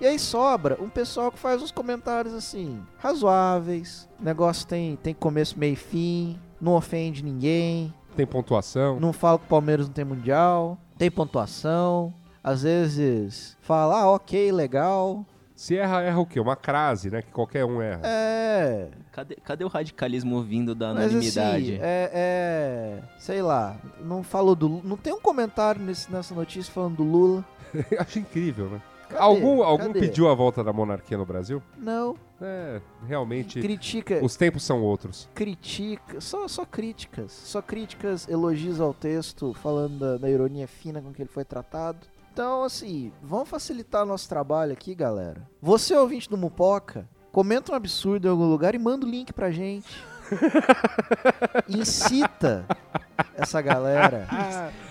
E 0.00 0.06
aí 0.06 0.18
sobra 0.18 0.76
um 0.82 0.88
pessoal 0.90 1.30
que 1.32 1.38
faz 1.38 1.62
uns 1.62 1.70
comentários 1.70 2.34
assim, 2.34 2.82
razoáveis, 2.98 4.08
o 4.20 4.24
negócio 4.24 4.66
tem, 4.66 4.96
tem 4.96 5.14
começo, 5.14 5.58
meio 5.58 5.72
e 5.72 5.76
fim, 5.76 6.38
não 6.60 6.72
ofende 6.74 7.22
ninguém, 7.24 7.92
Tem 8.14 8.26
pontuação. 8.26 8.98
não 9.00 9.12
fala 9.12 9.38
que 9.38 9.44
o 9.46 9.48
Palmeiras 9.48 9.86
não 9.86 9.92
tem 9.94 10.04
mundial, 10.04 10.78
tem 10.98 11.10
pontuação. 11.10 12.12
Às 12.46 12.62
vezes 12.62 13.56
fala, 13.60 14.02
ah, 14.02 14.10
ok, 14.12 14.52
legal. 14.52 15.26
Se 15.54 15.76
erra, 15.76 16.02
erra 16.02 16.20
o 16.20 16.26
quê? 16.26 16.38
Uma 16.38 16.54
crase, 16.54 17.10
né? 17.10 17.22
Que 17.22 17.32
qualquer 17.32 17.64
um 17.64 17.82
erra. 17.82 18.02
É. 18.04 18.88
Cadê, 19.10 19.34
cadê 19.36 19.64
o 19.64 19.68
radicalismo 19.68 20.40
vindo 20.42 20.74
da 20.74 20.94
Mas 20.94 21.10
anonimidade? 21.10 21.72
assim, 21.72 21.78
é, 21.82 22.10
é. 22.14 23.02
Sei 23.18 23.42
lá, 23.42 23.76
não 24.00 24.22
falou 24.22 24.54
do 24.54 24.68
Não 24.84 24.96
tem 24.96 25.12
um 25.12 25.20
comentário 25.20 25.80
nesse- 25.82 26.12
nessa 26.12 26.34
notícia 26.34 26.72
falando 26.72 26.96
do 26.98 27.02
Lula. 27.02 27.44
Eu 27.74 27.84
Acho 28.00 28.18
incrível, 28.20 28.66
né? 28.70 28.80
Cadê? 29.08 29.20
algum 29.22 29.62
algum 29.62 29.86
Cadê? 29.86 30.00
pediu 30.00 30.28
a 30.28 30.34
volta 30.34 30.62
da 30.62 30.72
monarquia 30.72 31.16
no 31.18 31.24
Brasil? 31.26 31.62
Não. 31.78 32.16
É, 32.40 32.80
realmente. 33.08 33.60
Critica. 33.60 34.20
Os 34.22 34.36
tempos 34.36 34.62
são 34.62 34.82
outros. 34.82 35.28
Critica. 35.34 36.20
Só, 36.20 36.46
só 36.46 36.64
críticas. 36.64 37.32
Só 37.32 37.62
críticas, 37.62 38.28
elogios 38.28 38.80
ao 38.80 38.92
texto, 38.92 39.54
falando 39.54 39.98
da, 39.98 40.16
da 40.18 40.30
ironia 40.30 40.68
fina 40.68 41.00
com 41.00 41.12
que 41.12 41.22
ele 41.22 41.28
foi 41.30 41.44
tratado. 41.44 41.98
Então, 42.36 42.64
assim, 42.64 43.10
vamos 43.22 43.48
facilitar 43.48 44.04
nosso 44.04 44.28
trabalho 44.28 44.74
aqui, 44.74 44.94
galera. 44.94 45.48
Você, 45.62 45.96
ouvinte 45.96 46.28
do 46.28 46.36
Mupoca, 46.36 47.08
comenta 47.32 47.72
um 47.72 47.74
absurdo 47.74 48.28
em 48.28 48.30
algum 48.30 48.44
lugar 48.44 48.74
e 48.74 48.78
manda 48.78 49.06
o 49.06 49.08
link 49.08 49.32
pra 49.32 49.50
gente. 49.50 49.88
Incita 51.66 52.66
essa 53.34 53.60
galera. 53.60 54.26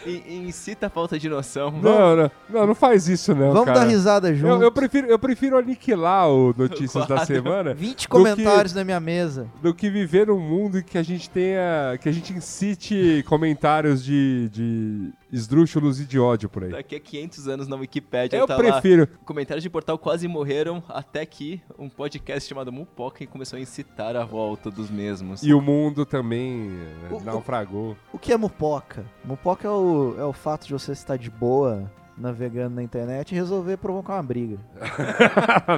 E 0.06 0.48
incita 0.48 0.88
a 0.88 0.90
falta 0.90 1.18
de 1.18 1.28
noção. 1.30 1.72
Não, 1.72 2.16
não, 2.16 2.32
não, 2.50 2.68
não 2.68 2.76
faz 2.76 3.08
isso 3.08 3.34
não, 3.34 3.52
Vamos 3.52 3.66
cara. 3.66 3.82
dar 3.82 3.86
risada 3.86 4.34
junto. 4.34 4.56
Eu, 4.56 4.62
eu 4.64 4.72
prefiro, 4.72 5.08
eu 5.08 5.20
prefiro 5.20 5.58
aniquilar 5.58 6.30
o 6.30 6.54
Notícias 6.56 7.08
da. 7.08 7.26
Semana 7.26 7.74
20 7.76 8.08
comentários 8.08 8.74
na 8.74 8.84
minha 8.84 9.00
mesa. 9.00 9.48
do 9.62 9.74
que 9.74 9.90
viver 9.90 10.28
num 10.28 10.40
mundo 10.40 10.80
em 10.80 10.84
que 10.84 10.98
a 10.98 11.04
gente 11.04 11.30
tenha. 11.30 11.98
que 12.00 12.08
a 12.08 12.12
gente 12.12 12.34
incite 12.34 13.24
comentários 13.28 14.04
de, 14.04 14.50
de 14.50 15.12
esdrúxulos 15.36 16.00
e 16.00 16.06
de 16.06 16.18
ódio 16.20 16.48
por 16.50 16.64
aí. 16.64 16.72
Daqui 16.72 16.96
a 16.96 17.00
500 17.00 17.48
anos 17.48 17.68
na 17.68 17.76
Wikipédia 17.76 18.38
Eu 18.38 18.48
tá 18.48 18.56
prefiro. 18.56 19.02
lá. 19.12 19.18
Comentários 19.26 19.62
de 19.64 19.70
portal 19.70 19.98
quase 19.98 20.28
morreram 20.28 20.82
até 20.90 21.26
que 21.26 21.62
um 21.78 21.90
podcast 21.90 22.48
chamado 22.50 22.72
Mupoca 22.72 23.26
começou 23.28 23.58
a 23.58 23.62
incitar 23.62 24.16
a 24.16 24.24
volta 24.24 24.72
dos 24.72 24.90
mesmos. 24.90 25.44
E 25.44 25.54
o 25.54 25.62
mundo 25.62 26.06
também 26.06 26.70
eh, 27.10 27.14
O- 27.14 27.18
o- 27.18 27.24
naufragou. 27.24 27.96
O 28.14 28.18
que 28.18 28.32
é 28.34 28.38
mupoca? 28.38 29.06
Mupoca 29.24 29.68
é 29.68 29.72
o, 29.72 30.16
é 30.18 30.24
o 30.24 30.34
fato 30.34 30.66
de 30.68 30.74
você 30.74 30.92
estar 30.94 31.18
de 31.18 31.30
boa 31.30 31.92
navegando 32.18 32.76
na 32.76 32.84
internet 32.84 33.32
e 33.32 33.36
resolver 33.36 33.76
provocar 33.78 34.14
uma 34.14 34.24
briga. 34.24 34.58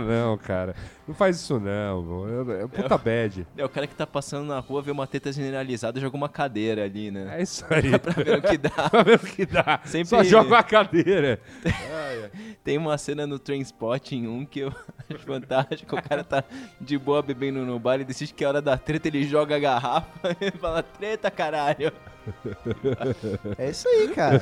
não, 0.07 0.37
cara. 0.37 0.75
Não 1.07 1.15
faz 1.15 1.37
isso 1.37 1.57
não. 1.59 2.27
É 2.49 2.63
é 2.63 2.67
puta 2.67 2.97
bad. 2.97 3.47
É 3.57 3.63
o 3.63 3.69
cara 3.69 3.87
que 3.87 3.95
tá 3.95 4.05
passando 4.05 4.45
na 4.47 4.59
rua, 4.59 4.81
vê 4.81 4.91
uma 4.91 5.07
teta 5.07 5.31
generalizada 5.31 5.97
e 5.97 6.01
joga 6.01 6.17
uma 6.17 6.27
cadeira 6.27 6.83
ali, 6.83 7.09
né? 7.09 7.37
É 7.39 7.43
isso 7.43 7.65
aí. 7.69 7.97
Pra 7.97 8.11
ver 8.11 8.37
o 8.37 8.41
que 8.41 8.57
dá. 8.57 8.69
Pra 8.91 9.03
ver 9.03 9.15
o 9.15 9.19
que 9.19 9.45
dá. 9.45 9.79
Sempre- 9.85 10.07
Só 10.09 10.23
joga 10.23 10.57
a 10.59 10.63
cadeira. 10.63 11.39
Tem 12.63 12.77
uma 12.77 12.97
cena 12.97 13.25
no 13.25 13.39
Trainspotting 13.39 14.27
1 14.27 14.45
que 14.47 14.59
eu 14.61 14.73
acho 15.09 15.19
fantástico. 15.25 15.95
O 15.95 16.01
cara 16.01 16.23
tá 16.23 16.43
de 16.81 16.97
boa 16.97 17.21
bebendo 17.21 17.59
no 17.65 17.79
bar 17.79 18.01
e 18.01 18.03
decide 18.03 18.33
que 18.33 18.43
é 18.43 18.47
hora 18.47 18.61
da 18.61 18.77
treta, 18.77 19.07
ele 19.07 19.23
joga 19.23 19.55
a 19.55 19.59
garrafa 19.59 20.35
e 20.41 20.51
fala, 20.51 20.83
treta, 20.83 21.31
caralho. 21.31 21.91
É 23.57 23.69
isso 23.69 23.87
aí, 23.87 24.09
cara. 24.09 24.41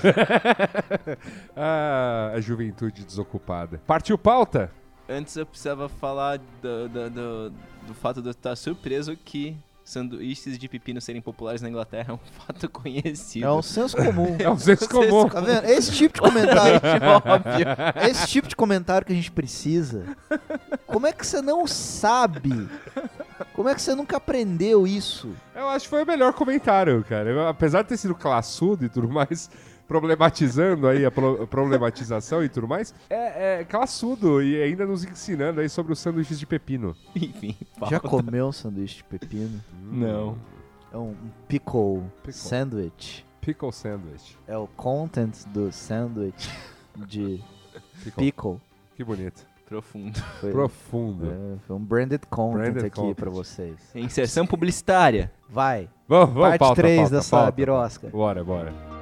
Ah, 1.55 2.31
a 2.33 2.41
juventude 2.41 3.05
desocupada. 3.05 3.79
Partiu 3.85 4.17
pauta? 4.17 4.71
Antes 5.07 5.35
eu 5.35 5.45
precisava 5.45 5.87
falar 5.87 6.39
do, 6.61 6.89
do, 6.89 7.09
do, 7.09 7.53
do 7.87 7.93
fato 7.93 8.21
de 8.21 8.27
eu 8.27 8.31
estar 8.31 8.55
surpreso 8.55 9.15
que 9.15 9.55
sanduíches 9.85 10.57
de 10.57 10.67
pepino 10.67 10.99
serem 10.99 11.21
populares 11.21 11.61
na 11.61 11.69
Inglaterra 11.69 12.09
é 12.09 12.13
um 12.13 12.17
fato 12.41 12.67
conhecido. 12.69 13.45
É 13.45 13.51
um 13.51 13.61
senso 13.61 13.95
comum. 13.95 14.35
É 14.39 14.49
um 14.49 14.57
senso 14.57 14.89
comum. 14.89 15.29
Tá 15.29 15.39
vendo? 15.39 15.65
Esse 15.65 15.91
tipo 15.91 16.15
de 16.15 16.21
comentário. 16.21 16.81
óbvio. 17.23 18.09
Esse 18.09 18.27
tipo 18.27 18.47
de 18.47 18.55
comentário 18.55 19.05
que 19.05 19.13
a 19.13 19.15
gente 19.15 19.31
precisa. 19.31 20.17
Como 20.87 21.05
é 21.05 21.13
que 21.13 21.25
você 21.25 21.39
não 21.39 21.67
sabe? 21.67 22.67
Como 23.53 23.69
é 23.69 23.75
que 23.75 23.81
você 23.81 23.93
nunca 23.93 24.17
aprendeu 24.17 24.87
isso? 24.87 25.31
Eu 25.53 25.69
acho 25.69 25.85
que 25.85 25.89
foi 25.89 26.03
o 26.03 26.07
melhor 26.07 26.33
comentário, 26.33 27.05
cara. 27.07 27.29
Eu, 27.29 27.47
apesar 27.47 27.83
de 27.83 27.89
ter 27.89 27.97
sido 27.97 28.15
classudo 28.15 28.85
e 28.85 28.89
tudo 28.89 29.07
mais, 29.07 29.51
problematizando 29.87 30.87
aí 30.87 31.05
a 31.05 31.11
pro- 31.11 31.45
problematização 31.47 32.43
e 32.43 32.49
tudo 32.49 32.67
mais, 32.67 32.93
é, 33.09 33.61
é 33.61 33.63
classudo 33.63 34.41
e 34.41 34.61
ainda 34.61 34.85
nos 34.85 35.03
ensinando 35.03 35.61
aí 35.61 35.69
sobre 35.69 35.93
os 35.93 35.99
sanduíches 35.99 36.39
de 36.39 36.45
pepino. 36.45 36.95
Enfim, 37.15 37.55
Já 37.89 37.99
comeu 37.99 38.47
um 38.47 38.51
sanduíche 38.51 38.97
de 38.97 39.03
pepino? 39.03 39.61
Não. 39.83 40.37
É 40.93 40.97
um 40.97 41.13
pickle, 41.47 42.03
Pickle. 42.23 42.33
sandwich. 42.33 43.25
Pickle 43.41 43.71
sandwich. 43.71 44.37
É 44.47 44.57
o 44.57 44.65
content 44.67 45.45
do 45.47 45.71
sandwich 45.71 46.49
de 47.05 47.43
Pickle. 48.03 48.23
pickle. 48.31 48.57
Que 48.95 49.03
bonito. 49.03 49.45
Profundo. 49.67 50.19
Foi, 50.39 50.51
Profundo. 50.51 51.25
é, 51.31 51.57
foi 51.65 51.75
um 51.75 51.79
branded 51.79 52.21
content 52.29 52.61
Branded 52.61 52.85
aqui 52.85 52.95
content. 53.01 53.15
pra 53.15 53.29
vocês. 53.31 53.75
Inserção 53.95 54.45
publicitária. 54.45 55.31
Vai. 55.49 55.89
Vamos, 56.07 56.35
vamos, 56.35 56.49
Parte 56.49 56.59
pauta, 56.59 56.75
3 56.81 56.97
pauta, 57.01 57.15
dessa 57.15 57.35
pauta. 57.37 57.51
birosca. 57.51 58.07
Bora, 58.09 58.43
bora. 58.43 58.94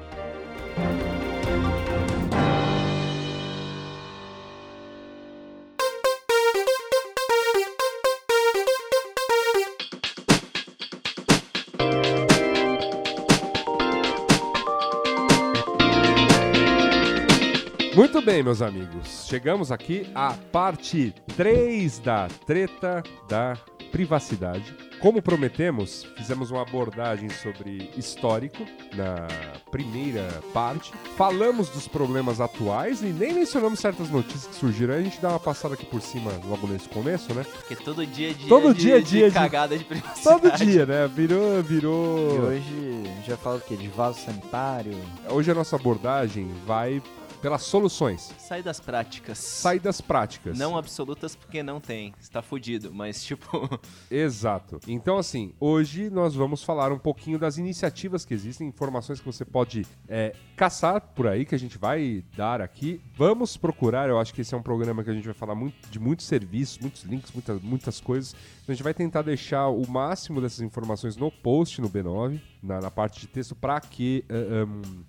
Muito 17.94 18.20
bem, 18.20 18.42
meus 18.42 18.60
amigos. 18.60 19.26
Chegamos 19.28 19.70
aqui 19.70 20.10
à 20.14 20.34
parte 20.52 21.14
3 21.36 21.98
da 22.00 22.28
treta 22.46 23.02
da 23.28 23.56
privacidade. 23.90 24.83
Como 25.00 25.20
prometemos, 25.20 26.04
fizemos 26.16 26.50
uma 26.50 26.62
abordagem 26.62 27.28
sobre 27.28 27.90
histórico 27.96 28.64
na 28.94 29.26
primeira 29.70 30.26
parte. 30.52 30.92
Falamos 31.16 31.68
dos 31.68 31.86
problemas 31.86 32.40
atuais 32.40 33.02
e 33.02 33.06
nem 33.06 33.32
mencionamos 33.34 33.80
certas 33.80 34.08
notícias 34.08 34.46
que 34.46 34.54
surgiram. 34.54 34.94
A 34.94 35.02
gente 35.02 35.20
dá 35.20 35.28
uma 35.30 35.40
passada 35.40 35.74
aqui 35.74 35.84
por 35.84 36.00
cima 36.00 36.32
logo 36.46 36.66
nesse 36.66 36.88
começo, 36.88 37.32
né? 37.34 37.44
Porque 37.44 37.76
todo 37.76 38.06
dia 38.06 38.30
é 38.30 38.32
dia 38.34 38.48
Todo 38.48 38.72
de, 38.74 38.80
dia 38.80 38.96
é 38.96 39.00
de 39.00 39.10
dia 39.10 39.28
de- 39.28 39.34
cagada 39.34 39.76
de 39.76 39.84
privacidade. 39.84 40.40
Todo 40.40 40.56
dia, 40.56 40.86
né? 40.86 41.06
Virou, 41.08 41.58
E 41.58 41.62
virou. 41.62 42.40
hoje 42.42 43.02
já 43.26 43.36
fala 43.36 43.56
o 43.56 43.60
quê? 43.60 43.76
De 43.76 43.88
vaso 43.88 44.20
sanitário? 44.20 44.94
Hoje 45.28 45.50
a 45.50 45.54
nossa 45.54 45.76
abordagem 45.76 46.50
vai 46.66 47.02
pelas 47.44 47.60
soluções, 47.60 48.32
Sai 48.38 48.62
das 48.62 48.80
práticas. 48.80 49.36
saídas 49.36 50.00
práticas. 50.00 50.58
Não 50.58 50.78
absolutas 50.78 51.36
porque 51.36 51.62
não 51.62 51.78
tem. 51.78 52.14
Você 52.18 52.32
tá 52.32 52.40
fudido. 52.40 52.90
Mas, 52.90 53.22
tipo, 53.22 53.68
Exato. 54.10 54.80
Então, 54.88 55.18
assim, 55.18 55.52
hoje 55.60 56.08
nós 56.08 56.34
vamos 56.34 56.64
falar 56.64 56.90
um 56.90 56.98
pouquinho 56.98 57.38
das 57.38 57.58
iniciativas 57.58 58.24
que 58.24 58.32
existem, 58.32 58.66
informações 58.66 59.20
que 59.20 59.26
você 59.26 59.44
pode 59.44 59.86
é, 60.08 60.34
caçar 60.56 61.02
por 61.02 61.26
aí, 61.26 61.44
que 61.44 61.54
a 61.54 61.58
gente 61.58 61.76
vai 61.76 62.24
dar 62.34 62.62
aqui. 62.62 62.98
Vamos 63.14 63.58
procurar, 63.58 64.08
eu 64.08 64.18
acho 64.18 64.32
que 64.32 64.40
esse 64.40 64.54
é 64.54 64.56
um 64.56 64.62
programa 64.62 65.04
que 65.04 65.10
a 65.10 65.14
gente 65.14 65.26
vai 65.26 65.34
falar 65.34 65.54
muito, 65.54 65.86
de 65.90 65.98
muitos 65.98 66.24
serviços, 66.24 66.78
muitos 66.78 67.02
links, 67.02 67.30
muitas, 67.30 67.60
muitas 67.60 68.00
coisas. 68.00 68.34
Então, 68.62 68.72
a 68.72 68.74
gente 68.74 68.82
vai 68.82 68.94
tentar 68.94 69.20
deixar 69.20 69.68
o 69.68 69.86
máximo 69.86 70.40
dessas 70.40 70.62
informações 70.62 71.14
no 71.14 71.30
post 71.30 71.78
no 71.82 71.90
B9, 71.90 72.40
na, 72.62 72.80
na 72.80 72.90
parte 72.90 73.20
de 73.20 73.26
texto, 73.26 73.54
para 73.54 73.78
que. 73.82 74.24
eh, 74.30 74.64
hum, 74.64 75.04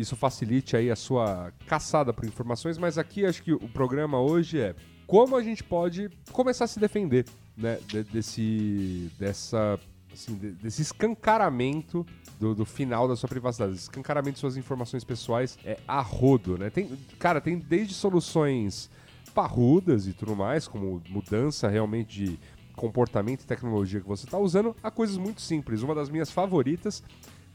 isso 0.00 0.14
facilite 0.16 0.76
aí 0.76 0.90
a 0.90 0.96
sua 0.96 1.52
caçada 1.66 2.12
por 2.12 2.24
informações, 2.24 2.78
mas 2.78 2.96
aqui 2.98 3.26
acho 3.26 3.42
que 3.42 3.52
o 3.52 3.68
programa 3.68 4.20
hoje 4.20 4.60
é 4.60 4.74
como 5.06 5.36
a 5.36 5.42
gente 5.42 5.64
pode 5.64 6.08
começar 6.32 6.64
a 6.64 6.68
se 6.68 6.78
defender, 6.78 7.24
né, 7.56 7.78
de- 7.86 8.04
desse 8.04 9.10
dessa 9.18 9.78
assim, 10.12 10.34
de- 10.36 10.52
desse 10.52 10.80
escancaramento 10.82 12.06
do, 12.40 12.54
do 12.54 12.64
final 12.64 13.06
da 13.08 13.16
sua 13.16 13.28
privacidade, 13.28 13.72
esse 13.72 13.82
escancaramento 13.82 14.34
de 14.34 14.40
suas 14.40 14.56
informações 14.56 15.04
pessoais 15.04 15.58
é 15.64 15.78
a 15.86 16.00
rodo, 16.00 16.56
né? 16.56 16.70
Tem, 16.70 16.88
cara, 17.18 17.40
tem 17.40 17.58
desde 17.58 17.92
soluções 17.94 18.88
parrudas 19.34 20.06
e 20.06 20.12
tudo 20.12 20.34
mais, 20.34 20.66
como 20.66 21.02
mudança 21.08 21.68
realmente 21.68 22.24
de 22.26 22.38
comportamento 22.74 23.42
e 23.42 23.46
tecnologia 23.46 24.00
que 24.00 24.06
você 24.08 24.24
está 24.24 24.38
usando, 24.38 24.74
a 24.82 24.90
coisas 24.90 25.16
muito 25.16 25.40
simples. 25.40 25.82
Uma 25.82 25.94
das 25.94 26.08
minhas 26.08 26.30
favoritas 26.30 27.02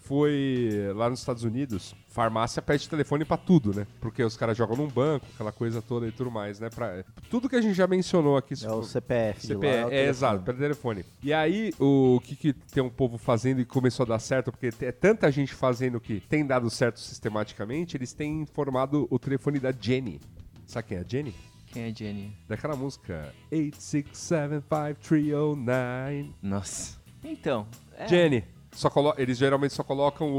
foi 0.04 0.92
lá 0.96 1.10
nos 1.10 1.20
Estados 1.20 1.44
Unidos, 1.44 1.96
farmácia 2.10 2.62
pede 2.62 2.90
telefone 2.90 3.26
pra 3.26 3.38
tudo, 3.38 3.74
né? 3.74 3.88
Porque 4.00 4.24
os 4.24 4.38
caras 4.38 4.58
jogam 4.58 4.78
num 4.78 4.88
banco, 4.88 5.26
aquela 5.34 5.52
coisa 5.52 5.82
toda 5.82 6.08
e 6.08 6.12
tudo 6.12 6.30
mais, 6.30 6.60
né? 6.60 6.70
Pra, 6.70 7.04
tudo 7.30 7.50
que 7.50 7.56
a 7.56 7.62
gente 7.62 7.74
já 7.74 7.88
mencionou 7.88 8.38
aqui. 8.38 8.54
É 8.64 8.72
o 8.72 8.84
CPF. 8.84 9.48
CPE, 9.48 9.56
o 9.56 9.64
é, 9.64 9.72
telefone. 9.72 9.96
exato, 9.96 10.44
pelo 10.44 10.58
telefone. 10.58 11.06
E 11.22 11.34
aí, 11.34 11.74
o 11.80 12.20
que, 12.24 12.36
que 12.36 12.54
tem 12.54 12.84
um 12.84 12.90
povo 12.90 13.18
fazendo 13.18 13.62
e 13.62 13.66
começou 13.66 14.06
a 14.06 14.10
dar 14.10 14.20
certo, 14.20 14.52
porque 14.52 14.70
é 14.82 14.92
tanta 14.92 15.32
gente 15.32 15.54
fazendo 15.54 16.00
que 16.00 16.20
tem 16.22 16.46
dado 16.46 16.70
certo 16.70 17.00
sistematicamente, 17.00 17.98
eles 17.98 18.14
têm 18.14 18.42
informado 18.42 19.08
o 19.10 19.18
telefone 19.18 19.60
da 19.60 19.72
Jenny. 19.72 20.20
Sabe 20.66 20.90
quem 20.90 20.98
é 20.98 21.02
a 21.02 21.06
Jenny? 21.08 21.34
quem 21.74 21.84
é 21.84 21.94
Jenny? 21.94 22.34
Daquela 22.48 22.76
música 22.76 23.34
8675309. 23.52 26.32
Nossa. 26.42 26.98
Então. 27.24 27.68
É, 27.98 28.08
Jenny. 28.08 28.44
Só 28.74 28.90
colo 28.90 29.14
eles 29.18 29.38
geralmente 29.38 29.74
só 29.74 29.84
colocam 29.84 30.28
o, 30.32 30.38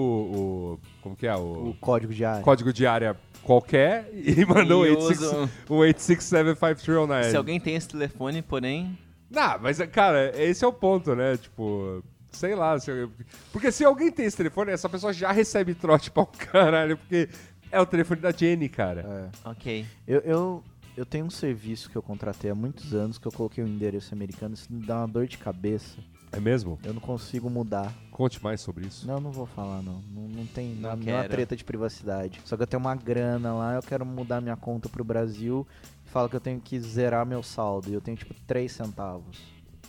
o- 0.74 0.80
Como 1.00 1.14
que 1.16 1.26
é? 1.26 1.34
O, 1.36 1.70
O 1.70 1.76
código 1.80 2.12
de 2.12 2.24
área. 2.24 2.42
código 2.42 2.72
de 2.72 2.86
área 2.86 3.16
qualquer 3.42 4.10
e 4.12 4.44
mandou 4.44 4.84
E 4.86 4.90
86 4.90 5.20
usam- 5.20 5.50
um 5.70 5.76
8675309. 5.78 7.30
Se 7.30 7.36
alguém 7.36 7.60
tem 7.60 7.74
esse 7.76 7.88
telefone, 7.88 8.42
porém. 8.42 8.98
Não, 9.30 9.58
mas, 9.60 9.78
cara, 9.92 10.32
esse 10.40 10.64
é 10.64 10.68
o 10.68 10.72
ponto, 10.72 11.14
né? 11.14 11.36
Tipo, 11.36 12.02
sei 12.30 12.54
lá. 12.54 12.78
se- 12.78 13.08
porque 13.52 13.70
se 13.72 13.84
alguém 13.84 14.10
tem 14.10 14.26
esse 14.26 14.36
telefone, 14.36 14.70
essa 14.72 14.88
pessoa 14.88 15.12
já 15.12 15.32
recebe 15.32 15.74
trote 15.74 16.10
pra 16.10 16.22
um 16.22 16.26
caralho, 16.52 16.96
porque 16.96 17.28
é 17.70 17.80
o 17.80 17.86
telefone 17.86 18.20
da 18.20 18.30
Jenny, 18.32 18.68
cara. 18.68 19.30
É. 19.44 19.48
Ok. 19.50 19.86
Eu, 20.06 20.20
eu, 20.20 20.64
eu 20.96 21.04
tenho 21.06 21.24
um 21.26 21.30
serviço 21.30 21.90
que 21.90 21.96
eu 21.96 22.02
contratei 22.02 22.50
há 22.50 22.54
muitos 22.54 22.94
anos 22.94 23.18
que 23.18 23.26
eu 23.26 23.32
coloquei 23.32 23.62
um 23.64 23.68
endereço 23.68 24.14
americano. 24.14 24.54
Isso 24.54 24.72
me 24.72 24.84
dá 24.84 24.98
uma 24.98 25.08
dor 25.08 25.26
de 25.26 25.38
cabeça. 25.38 25.98
É, 26.36 26.40
mesmo? 26.40 26.78
Eu 26.84 26.92
não 26.94 27.00
consigo 27.00 27.48
mudar. 27.48 27.92
Conte 28.10 28.42
mais 28.42 28.60
sobre 28.60 28.86
isso. 28.86 29.06
Não, 29.06 29.20
não 29.20 29.30
vou 29.30 29.46
falar, 29.46 29.82
não. 29.82 30.00
Não, 30.12 30.28
não 30.28 30.46
tem 30.46 30.74
Não 30.74 30.90
não 30.90 30.96
nenhuma 30.96 31.22
quero. 31.22 31.32
treta 31.34 31.56
de 31.56 31.64
privacidade. 31.64 32.40
Só 32.44 32.56
que 32.56 32.62
eu 32.62 32.66
tenho 32.66 32.80
uma 32.80 32.94
grana 32.94 33.52
lá, 33.54 33.74
eu 33.74 33.82
quero 33.82 34.04
mudar 34.06 34.40
minha 34.40 34.56
conta 34.56 34.88
pro 34.88 35.04
Brasil. 35.04 35.66
Fala 36.06 36.28
que 36.28 36.36
eu 36.36 36.40
tenho 36.40 36.60
que 36.60 36.78
zerar 36.80 37.26
meu 37.26 37.42
saldo. 37.42 37.90
E 37.90 37.94
eu 37.94 38.00
tenho, 38.00 38.16
tipo, 38.16 38.34
3 38.46 38.70
centavos. 38.70 39.38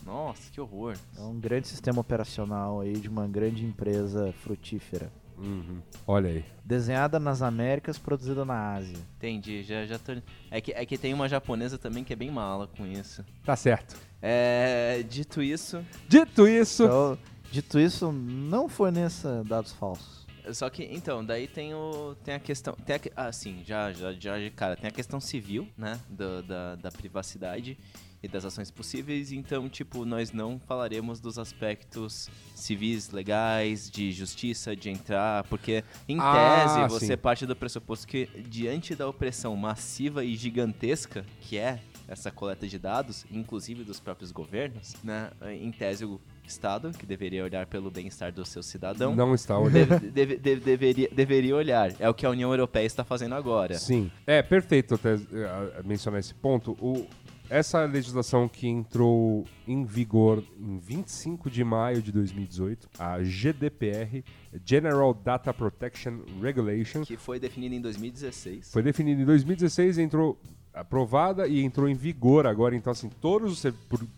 Nossa, 0.06 0.52
que 0.52 0.62
horror. 0.62 0.96
É 1.18 1.22
um 1.22 1.40
grande 1.40 1.68
sistema 1.68 2.00
operacional 2.02 2.80
aí 2.82 2.94
de 2.94 3.10
uma 3.10 3.28
grande 3.28 3.66
empresa 3.66 4.34
frutífera. 4.44 5.12
Uhum. 5.38 5.82
Olha 6.08 6.30
aí. 6.30 6.46
Desenhada 6.64 7.20
nas 7.20 7.42
Américas, 7.42 7.98
produzida 7.98 8.44
na 8.46 8.74
Ásia. 8.76 8.98
Entendi, 9.18 9.64
já, 9.64 9.86
já 9.86 10.00
tô. 10.00 10.14
É 10.50 10.62
que, 10.62 10.72
é 10.72 10.86
que 10.86 10.98
tem 10.98 11.14
uma 11.14 11.28
japonesa 11.30 11.78
também 11.78 12.04
que 12.04 12.14
é 12.14 12.16
bem 12.16 12.32
mala 12.32 12.68
com 12.68 12.86
isso. 12.88 13.24
Tá 13.44 13.56
certo. 13.56 13.96
É. 14.22 15.04
Dito 15.10 15.42
isso. 15.42 15.84
Dito 16.08 16.48
isso. 16.48 16.84
Então, 16.84 17.18
dito 17.52 17.80
isso, 17.80 18.12
não 18.12 18.68
forneça 18.70 19.44
dados 19.46 19.72
falsos. 19.74 20.26
Só 20.54 20.70
que, 20.70 20.84
então, 20.84 21.26
daí 21.26 21.48
tem 21.48 21.74
o. 21.74 22.16
Tem 22.24 22.36
a 22.36 22.40
questão. 22.40 22.74
Tem 22.86 22.96
a, 22.96 23.00
que- 23.00 23.12
ah, 23.16 23.32
sim, 23.32 23.64
já, 23.66 23.92
já, 23.92 24.14
já, 24.14 24.32
cara, 24.56 24.76
tem 24.76 24.88
a 24.88 24.92
questão 24.92 25.20
civil, 25.20 25.68
né? 25.78 26.00
do- 26.08 26.44
da, 26.44 26.76
da 26.76 26.92
privacidade 26.92 27.78
e 28.26 28.28
das 28.28 28.44
ações 28.44 28.70
possíveis. 28.72 29.32
Então, 29.32 29.70
tipo, 29.70 30.04
nós 30.04 30.32
não 30.32 30.60
falaremos 30.68 31.20
dos 31.20 31.38
aspectos 31.40 32.30
civis, 32.54 33.12
legais, 33.12 33.90
de 33.90 34.12
justiça, 34.12 34.76
de 34.76 34.90
entrar, 34.90 35.44
porque, 35.46 35.84
em 36.10 36.18
Ah, 36.20 36.34
tese, 36.66 36.88
você 36.90 37.08
sim. 37.14 37.18
parte 37.18 37.46
do 37.46 37.56
pressuposto 37.56 38.08
que, 38.08 38.26
diante 38.50 38.96
da 38.96 39.08
opressão 39.08 39.56
massiva 39.56 40.24
e 40.26 40.36
gigantesca 40.36 41.26
que 41.42 41.58
é 41.58 41.80
essa 42.08 42.30
coleta 42.30 42.68
de 42.68 42.78
dados, 42.78 43.26
inclusive 43.32 43.84
dos 43.84 44.00
próprios 44.00 44.32
governos, 44.32 44.96
né? 45.04 45.32
Em 45.60 45.72
tese, 45.72 46.06
o 46.06 46.22
Estado, 46.48 46.92
que 46.92 47.04
deveria 47.04 47.44
olhar 47.44 47.66
pelo 47.66 47.90
bem-estar 47.90 48.32
do 48.32 48.46
seu 48.46 48.62
cidadão, 48.62 49.16
Não 49.16 49.34
está 49.34 49.58
olhando. 49.60 50.00
Deve- 50.00 50.10
deve- 50.12 50.36
deve- 50.38 50.62
deveria, 50.62 51.10
deveria 51.12 51.56
olhar. 51.56 51.92
É 52.00 52.08
o 52.08 52.14
que 52.14 52.24
a 52.24 52.30
União 52.30 52.52
Europeia 52.52 52.86
está 52.86 53.04
fazendo 53.04 53.34
agora. 53.34 53.74
Sim. 53.80 54.12
É, 54.28 54.44
perfeito 54.44 54.94
até 54.94 55.16
eh, 55.16 55.82
mencionar 55.84 56.20
esse 56.20 56.36
ponto. 56.36 56.74
O, 56.80 57.08
essa 57.50 57.86
legislação 57.86 58.48
que 58.48 58.68
entrou 58.68 59.46
em 59.68 59.86
vigor 59.86 60.44
em 60.60 60.78
25 60.78 61.50
de 61.50 61.64
maio 61.64 62.02
de 62.02 62.12
2018, 62.12 62.90
a 62.98 63.22
GDPR, 63.24 64.24
General 64.66 65.14
Data 65.14 65.54
Protection 65.54 66.20
Regulation, 66.42 67.04
Que 67.04 67.18
foi 67.18 67.40
definida 67.40 67.76
em 67.76 67.82
2016. 67.82 68.72
foi 68.72 68.82
definida 68.82 69.22
em 69.22 69.26
2016, 69.26 69.98
entrou 69.98 70.40
aprovada 70.74 71.48
e 71.48 71.64
entrou 71.64 71.88
em 71.88 71.96
vigor 71.96 72.46
agora. 72.46 72.76
Então, 72.76 72.92
assim, 72.92 73.10
todos 73.22 73.66
os, 73.66 73.74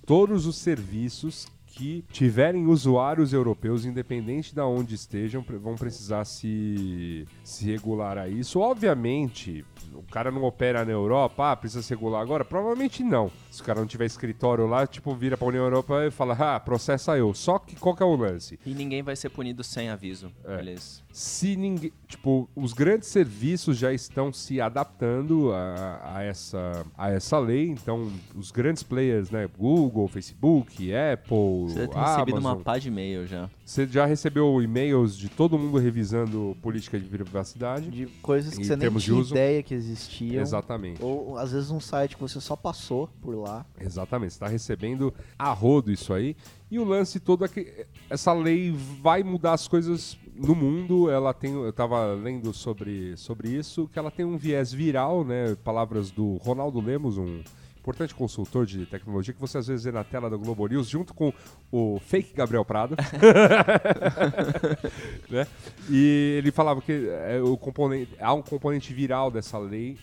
todos 0.05 0.45
os 0.45 0.55
serviços 0.57 1.47
que 1.77 2.03
tiverem 2.11 2.65
usuários 2.65 3.33
europeus, 3.33 3.85
independente 3.85 4.53
de 4.53 4.61
onde 4.61 4.95
estejam, 4.95 5.45
vão 5.61 5.75
precisar 5.75 6.25
se, 6.25 7.27
se 7.43 7.65
regular 7.65 8.17
a 8.17 8.27
isso. 8.27 8.59
Obviamente, 8.59 9.63
o 9.93 10.01
cara 10.01 10.31
não 10.31 10.43
opera 10.43 10.83
na 10.83 10.91
Europa, 10.91 11.51
ah, 11.51 11.55
precisa 11.55 11.83
se 11.83 11.91
regular 11.91 12.19
agora? 12.19 12.43
Provavelmente 12.43 13.03
não. 13.03 13.31
Se 13.51 13.61
o 13.61 13.63
cara 13.63 13.79
não 13.79 13.85
tiver 13.87 14.05
escritório 14.05 14.65
lá, 14.65 14.87
tipo, 14.87 15.13
vira 15.13 15.37
pra 15.37 15.47
União 15.47 15.63
Europeia 15.63 16.07
e 16.07 16.11
fala, 16.11 16.33
ah, 16.33 16.59
processa 16.59 17.15
eu. 17.15 17.31
Só 17.35 17.59
que 17.59 17.75
qual 17.75 17.95
que 17.95 18.01
é 18.01 18.05
o 18.05 18.15
lance? 18.15 18.59
E 18.65 18.73
ninguém 18.73 19.03
vai 19.03 19.15
ser 19.15 19.29
punido 19.29 19.63
sem 19.63 19.89
aviso. 19.89 20.31
É. 20.45 20.59
Eles... 20.59 21.03
se 21.11 21.55
ninguém. 21.55 21.93
Tipo, 22.07 22.49
os 22.55 22.73
grandes 22.73 23.09
serviços 23.09 23.77
já 23.77 23.93
estão 23.93 24.33
se 24.33 24.59
adaptando 24.59 25.51
a, 25.51 26.15
a 26.15 26.23
essa, 26.23 26.85
a 26.97 27.11
essa 27.11 27.37
lei. 27.37 27.67
Então, 27.69 28.11
os 28.33 28.49
grandes 28.49 28.81
players, 28.81 29.29
né? 29.29 29.47
Google, 29.57 30.07
Facebook, 30.07 30.91
Apple, 30.93 31.66
Você 31.67 31.87
tem 31.87 32.01
recebido 32.01 32.37
Amazon. 32.37 32.55
uma 32.55 32.63
pá 32.63 32.77
de 32.77 32.87
e-mail 32.87 33.27
já. 33.27 33.49
Você 33.65 33.85
já 33.87 34.05
recebeu 34.05 34.61
e-mails 34.61 35.17
de 35.17 35.29
todo 35.29 35.57
mundo 35.57 35.77
revisando 35.77 36.55
política 36.61 36.99
de 36.99 37.07
privacidade? 37.07 37.89
De 37.89 38.05
coisas 38.21 38.57
que 38.57 38.65
você 38.65 38.75
nem 38.75 38.89
tinha 38.91 39.15
uso. 39.15 39.33
ideia 39.33 39.61
que 39.61 39.73
existiam. 39.73 40.41
Exatamente. 40.41 41.03
Ou 41.03 41.37
às 41.37 41.51
vezes 41.51 41.69
um 41.69 41.79
site 41.79 42.15
que 42.15 42.21
você 42.21 42.39
só 42.39 42.55
passou 42.55 43.09
por 43.21 43.35
lá. 43.35 43.65
Exatamente, 43.79 44.33
você 44.33 44.37
está 44.37 44.47
recebendo 44.47 45.13
a 45.37 45.51
rodo 45.51 45.91
isso 45.91 46.13
aí. 46.13 46.35
E 46.69 46.79
o 46.79 46.83
lance 46.83 47.19
todo 47.19 47.45
é 47.45 47.47
que 47.47 47.85
essa 48.09 48.33
lei 48.33 48.75
vai 49.01 49.23
mudar 49.23 49.53
as 49.53 49.67
coisas 49.67 50.17
no 50.35 50.53
mundo. 50.53 51.09
Ela 51.09 51.33
tem, 51.33 51.53
eu 51.53 51.69
estava 51.69 52.13
lendo 52.13 52.53
sobre, 52.53 53.15
sobre 53.15 53.49
isso, 53.49 53.87
que 53.87 53.97
ela 53.97 54.11
tem 54.11 54.25
um 54.25 54.37
viés 54.37 54.73
viral, 54.73 55.23
né? 55.23 55.55
Palavras 55.63 56.11
do 56.11 56.35
Ronaldo 56.35 56.81
Lemos, 56.81 57.17
um 57.17 57.41
importante 57.87 58.13
consultor 58.13 58.65
de 58.65 58.85
tecnologia 58.85 59.33
que 59.33 59.39
você 59.39 59.57
às 59.57 59.67
vezes 59.67 59.85
vê 59.85 59.93
na 59.93 60.03
tela 60.03 60.29
da 60.29 60.35
Globo 60.35 60.67
News 60.67 60.89
junto 60.89 61.13
com 61.13 61.33
o 61.71 62.01
fake 62.01 62.33
Gabriel 62.33 62.65
Prado. 62.65 62.97
né? 65.31 65.47
E 65.89 66.35
ele 66.37 66.51
falava 66.51 66.81
que 66.81 67.07
é, 67.09 67.41
o 67.41 67.55
componente, 67.55 68.11
há 68.19 68.33
um 68.33 68.41
componente 68.41 68.93
viral 68.93 69.31
dessa 69.31 69.57
lei 69.57 69.97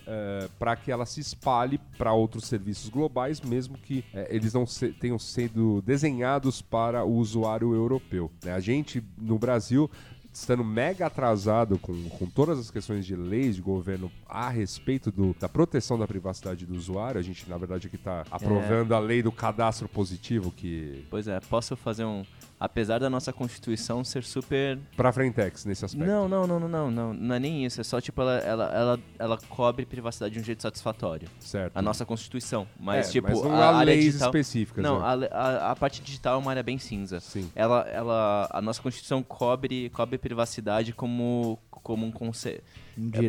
para 0.58 0.74
que 0.76 0.90
ela 0.90 1.04
se 1.04 1.20
espalhe 1.20 1.78
para 1.98 2.14
outros 2.14 2.46
serviços 2.46 2.88
globais, 2.88 3.42
mesmo 3.42 3.76
que 3.76 4.02
é, 4.14 4.34
eles 4.34 4.54
não 4.54 4.64
se, 4.64 4.88
tenham 4.88 5.18
sido 5.18 5.82
desenhados 5.82 6.62
para 6.62 7.04
o 7.04 7.16
usuário 7.16 7.74
europeu. 7.74 8.30
Né? 8.42 8.52
A 8.52 8.60
gente, 8.60 9.04
no 9.18 9.38
Brasil, 9.38 9.90
estando 10.34 10.64
mega 10.64 11.06
atrasado 11.06 11.78
com, 11.78 12.08
com 12.10 12.26
todas 12.26 12.58
as 12.58 12.70
questões 12.70 13.06
de 13.06 13.14
leis 13.14 13.54
de 13.56 13.62
governo 13.62 14.10
a 14.28 14.48
respeito 14.48 15.10
do, 15.10 15.34
da 15.38 15.48
proteção 15.48 15.96
da 15.96 16.08
privacidade 16.08 16.66
do 16.66 16.74
usuário. 16.74 17.20
A 17.20 17.22
gente, 17.22 17.48
na 17.48 17.56
verdade, 17.56 17.86
aqui 17.86 17.96
está 17.96 18.24
aprovando 18.30 18.92
é. 18.92 18.96
a 18.96 19.00
lei 19.00 19.22
do 19.22 19.30
cadastro 19.30 19.88
positivo 19.88 20.50
que... 20.50 21.04
Pois 21.08 21.28
é, 21.28 21.38
posso 21.40 21.76
fazer 21.76 22.04
um 22.04 22.24
apesar 22.58 22.98
da 22.98 23.10
nossa 23.10 23.32
Constituição 23.32 24.04
ser 24.04 24.24
super. 24.24 24.78
Pra 24.96 25.12
Frentex 25.12 25.64
nesse 25.64 25.84
aspecto. 25.84 26.06
Não, 26.06 26.28
não, 26.28 26.46
não, 26.46 26.60
não, 26.60 26.68
não, 26.68 26.90
não. 26.90 27.14
Não 27.14 27.34
é 27.34 27.38
nem 27.38 27.64
isso. 27.64 27.80
É 27.80 27.84
só, 27.84 28.00
tipo, 28.00 28.20
ela, 28.20 28.38
ela, 28.38 28.64
ela, 28.74 29.00
ela 29.18 29.38
cobre 29.48 29.84
privacidade 29.84 30.34
de 30.34 30.40
um 30.40 30.44
jeito 30.44 30.62
satisfatório. 30.62 31.28
Certo. 31.40 31.76
A 31.76 31.82
nossa 31.82 32.04
Constituição. 32.04 32.66
Mas, 32.78 33.08
é, 33.08 33.12
tipo, 33.12 33.28
mas 33.28 33.42
não 33.42 33.54
a, 33.54 33.64
há 33.64 33.76
área 33.76 33.84
leis 33.92 34.04
digital. 34.04 34.28
específicas. 34.28 34.82
Não, 34.82 35.00
né? 35.00 35.28
a, 35.30 35.38
a, 35.38 35.70
a 35.72 35.76
parte 35.76 36.02
digital 36.02 36.34
é 36.34 36.38
uma 36.38 36.50
área 36.50 36.62
bem 36.62 36.78
cinza. 36.78 37.20
Sim. 37.20 37.50
Ela, 37.54 37.80
ela, 37.88 38.48
a 38.50 38.62
nossa 38.62 38.80
Constituição 38.80 39.22
cobre, 39.22 39.90
cobre 39.90 40.18
privacidade 40.18 40.92
como, 40.92 41.58
como 41.70 42.06
um 42.06 42.10
conceito. 42.10 42.64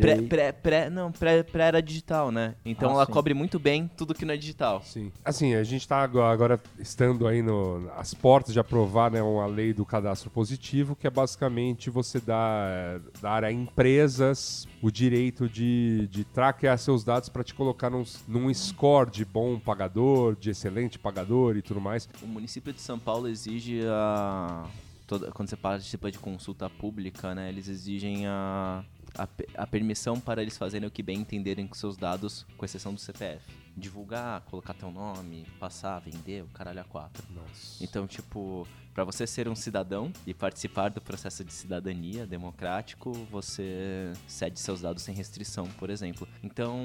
Pré, 0.00 0.22
pré, 0.22 0.52
pré, 0.52 0.90
não, 0.90 1.10
pré, 1.10 1.42
pré 1.42 1.64
era 1.64 1.82
digital, 1.82 2.30
né? 2.30 2.54
Então 2.64 2.90
Ah, 2.90 2.92
ela 2.94 3.06
sim. 3.06 3.12
cobre 3.12 3.34
muito 3.34 3.58
bem 3.58 3.90
tudo 3.96 4.14
que 4.14 4.24
não 4.24 4.34
é 4.34 4.36
digital. 4.36 4.82
Sim. 4.84 5.10
Assim, 5.24 5.54
a 5.54 5.64
gente 5.64 5.80
está 5.82 5.98
agora, 6.02 6.32
agora 6.32 6.60
estando 6.78 7.26
aí 7.26 7.42
no, 7.42 7.90
às 7.96 8.14
portas 8.14 8.52
de 8.52 8.60
aprovar 8.60 9.10
né, 9.10 9.20
uma 9.22 9.46
lei 9.46 9.72
do 9.72 9.84
cadastro 9.84 10.30
positivo, 10.30 10.94
que 10.94 11.06
é 11.06 11.10
basicamente 11.10 11.90
você 11.90 12.20
dar, 12.20 13.00
dar 13.20 13.42
a 13.44 13.50
empresas 13.52 14.68
o 14.82 14.90
direito 14.90 15.48
de, 15.48 16.06
de 16.10 16.24
traquear 16.24 16.78
seus 16.78 17.02
dados 17.02 17.28
para 17.28 17.42
te 17.42 17.54
colocar 17.54 17.90
num, 17.90 18.04
num 18.28 18.52
score 18.54 19.10
de 19.10 19.24
bom 19.24 19.58
pagador, 19.58 20.36
de 20.36 20.50
excelente 20.50 20.98
pagador 20.98 21.56
e 21.56 21.62
tudo 21.62 21.80
mais. 21.80 22.08
O 22.22 22.26
município 22.26 22.72
de 22.72 22.80
São 22.80 22.98
Paulo 22.98 23.26
exige 23.28 23.80
a. 23.88 24.64
toda- 25.06 25.30
quando 25.32 25.48
você 25.48 25.56
participa 25.56 26.10
de 26.10 26.18
consulta 26.18 26.68
pública, 26.70 27.34
né? 27.34 27.48
Eles 27.48 27.68
exigem 27.68 28.26
a, 28.26 28.84
a, 29.16 29.28
a 29.62 29.66
permissão 29.66 30.18
para 30.20 30.42
eles 30.42 30.56
fazerem 30.58 30.86
o 30.86 30.90
que 30.90 31.02
bem 31.02 31.18
entenderem 31.20 31.66
com 31.66 31.74
seus 31.74 31.96
dados, 31.96 32.46
com 32.56 32.64
exceção 32.64 32.92
do 32.94 33.00
CPF. 33.00 33.42
Divulgar, 33.76 34.40
colocar 34.42 34.72
teu 34.74 34.90
nome, 34.90 35.46
passar, 35.60 35.98
vender, 36.00 36.42
o 36.42 36.46
caralho 36.48 36.80
a 36.80 36.84
quatro. 36.84 37.22
Nossa. 37.30 37.82
Então, 37.84 38.06
tipo, 38.06 38.66
para 38.94 39.04
você 39.04 39.26
ser 39.26 39.48
um 39.48 39.54
cidadão 39.54 40.10
e 40.26 40.32
participar 40.32 40.88
do 40.88 41.00
processo 41.00 41.44
de 41.44 41.52
cidadania 41.52 42.26
democrático, 42.26 43.12
você 43.30 44.12
cede 44.26 44.58
seus 44.58 44.80
dados 44.80 45.02
sem 45.02 45.14
restrição, 45.14 45.66
por 45.78 45.90
exemplo. 45.90 46.26
Então, 46.42 46.78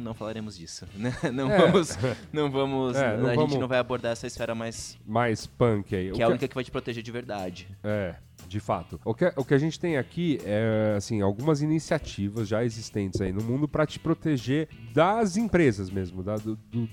não 0.00 0.14
falaremos 0.14 0.56
disso, 0.56 0.86
né? 0.96 1.12
Não 1.34 1.50
É. 1.52 1.58
vamos, 1.58 1.98
não 2.32 2.48
vamos, 2.50 2.96
É, 2.96 3.16
não 3.18 3.28
a 3.30 3.34
vamos- 3.34 3.50
gente 3.50 3.60
não 3.60 3.68
vai 3.68 3.78
abordar 3.78 4.12
essa 4.12 4.26
esfera 4.26 4.54
mais 4.54 4.98
Mais 5.06 5.46
punk 5.46 5.94
aí. 5.94 6.10
O 6.10 6.14
que 6.14 6.22
é 6.22 6.24
a 6.24 6.28
única 6.28 6.48
que 6.48 6.54
vai 6.54 6.64
te 6.64 6.70
proteger 6.70 7.02
de 7.02 7.12
verdade. 7.12 7.68
É, 7.84 8.14
de 8.48 8.58
fato. 8.60 8.98
O 9.04 9.14
que, 9.14 9.32
o 9.36 9.44
que 9.44 9.54
a 9.54 9.58
gente 9.58 9.78
tem 9.78 9.96
aqui 9.96 10.38
é, 10.44 10.94
assim, 10.96 11.20
algumas 11.20 11.60
iniciativas 11.62 12.48
já 12.48 12.64
existentes 12.64 13.20
aí 13.20 13.32
no 13.32 13.42
mundo 13.42 13.68
para 13.68 13.86
te 13.86 13.98
proteger 13.98 14.68
das 14.92 15.36
empresas 15.36 15.90
mesmo, 15.90 16.22
da, 16.22 16.36
do, 16.36 16.56
do- 16.56 16.88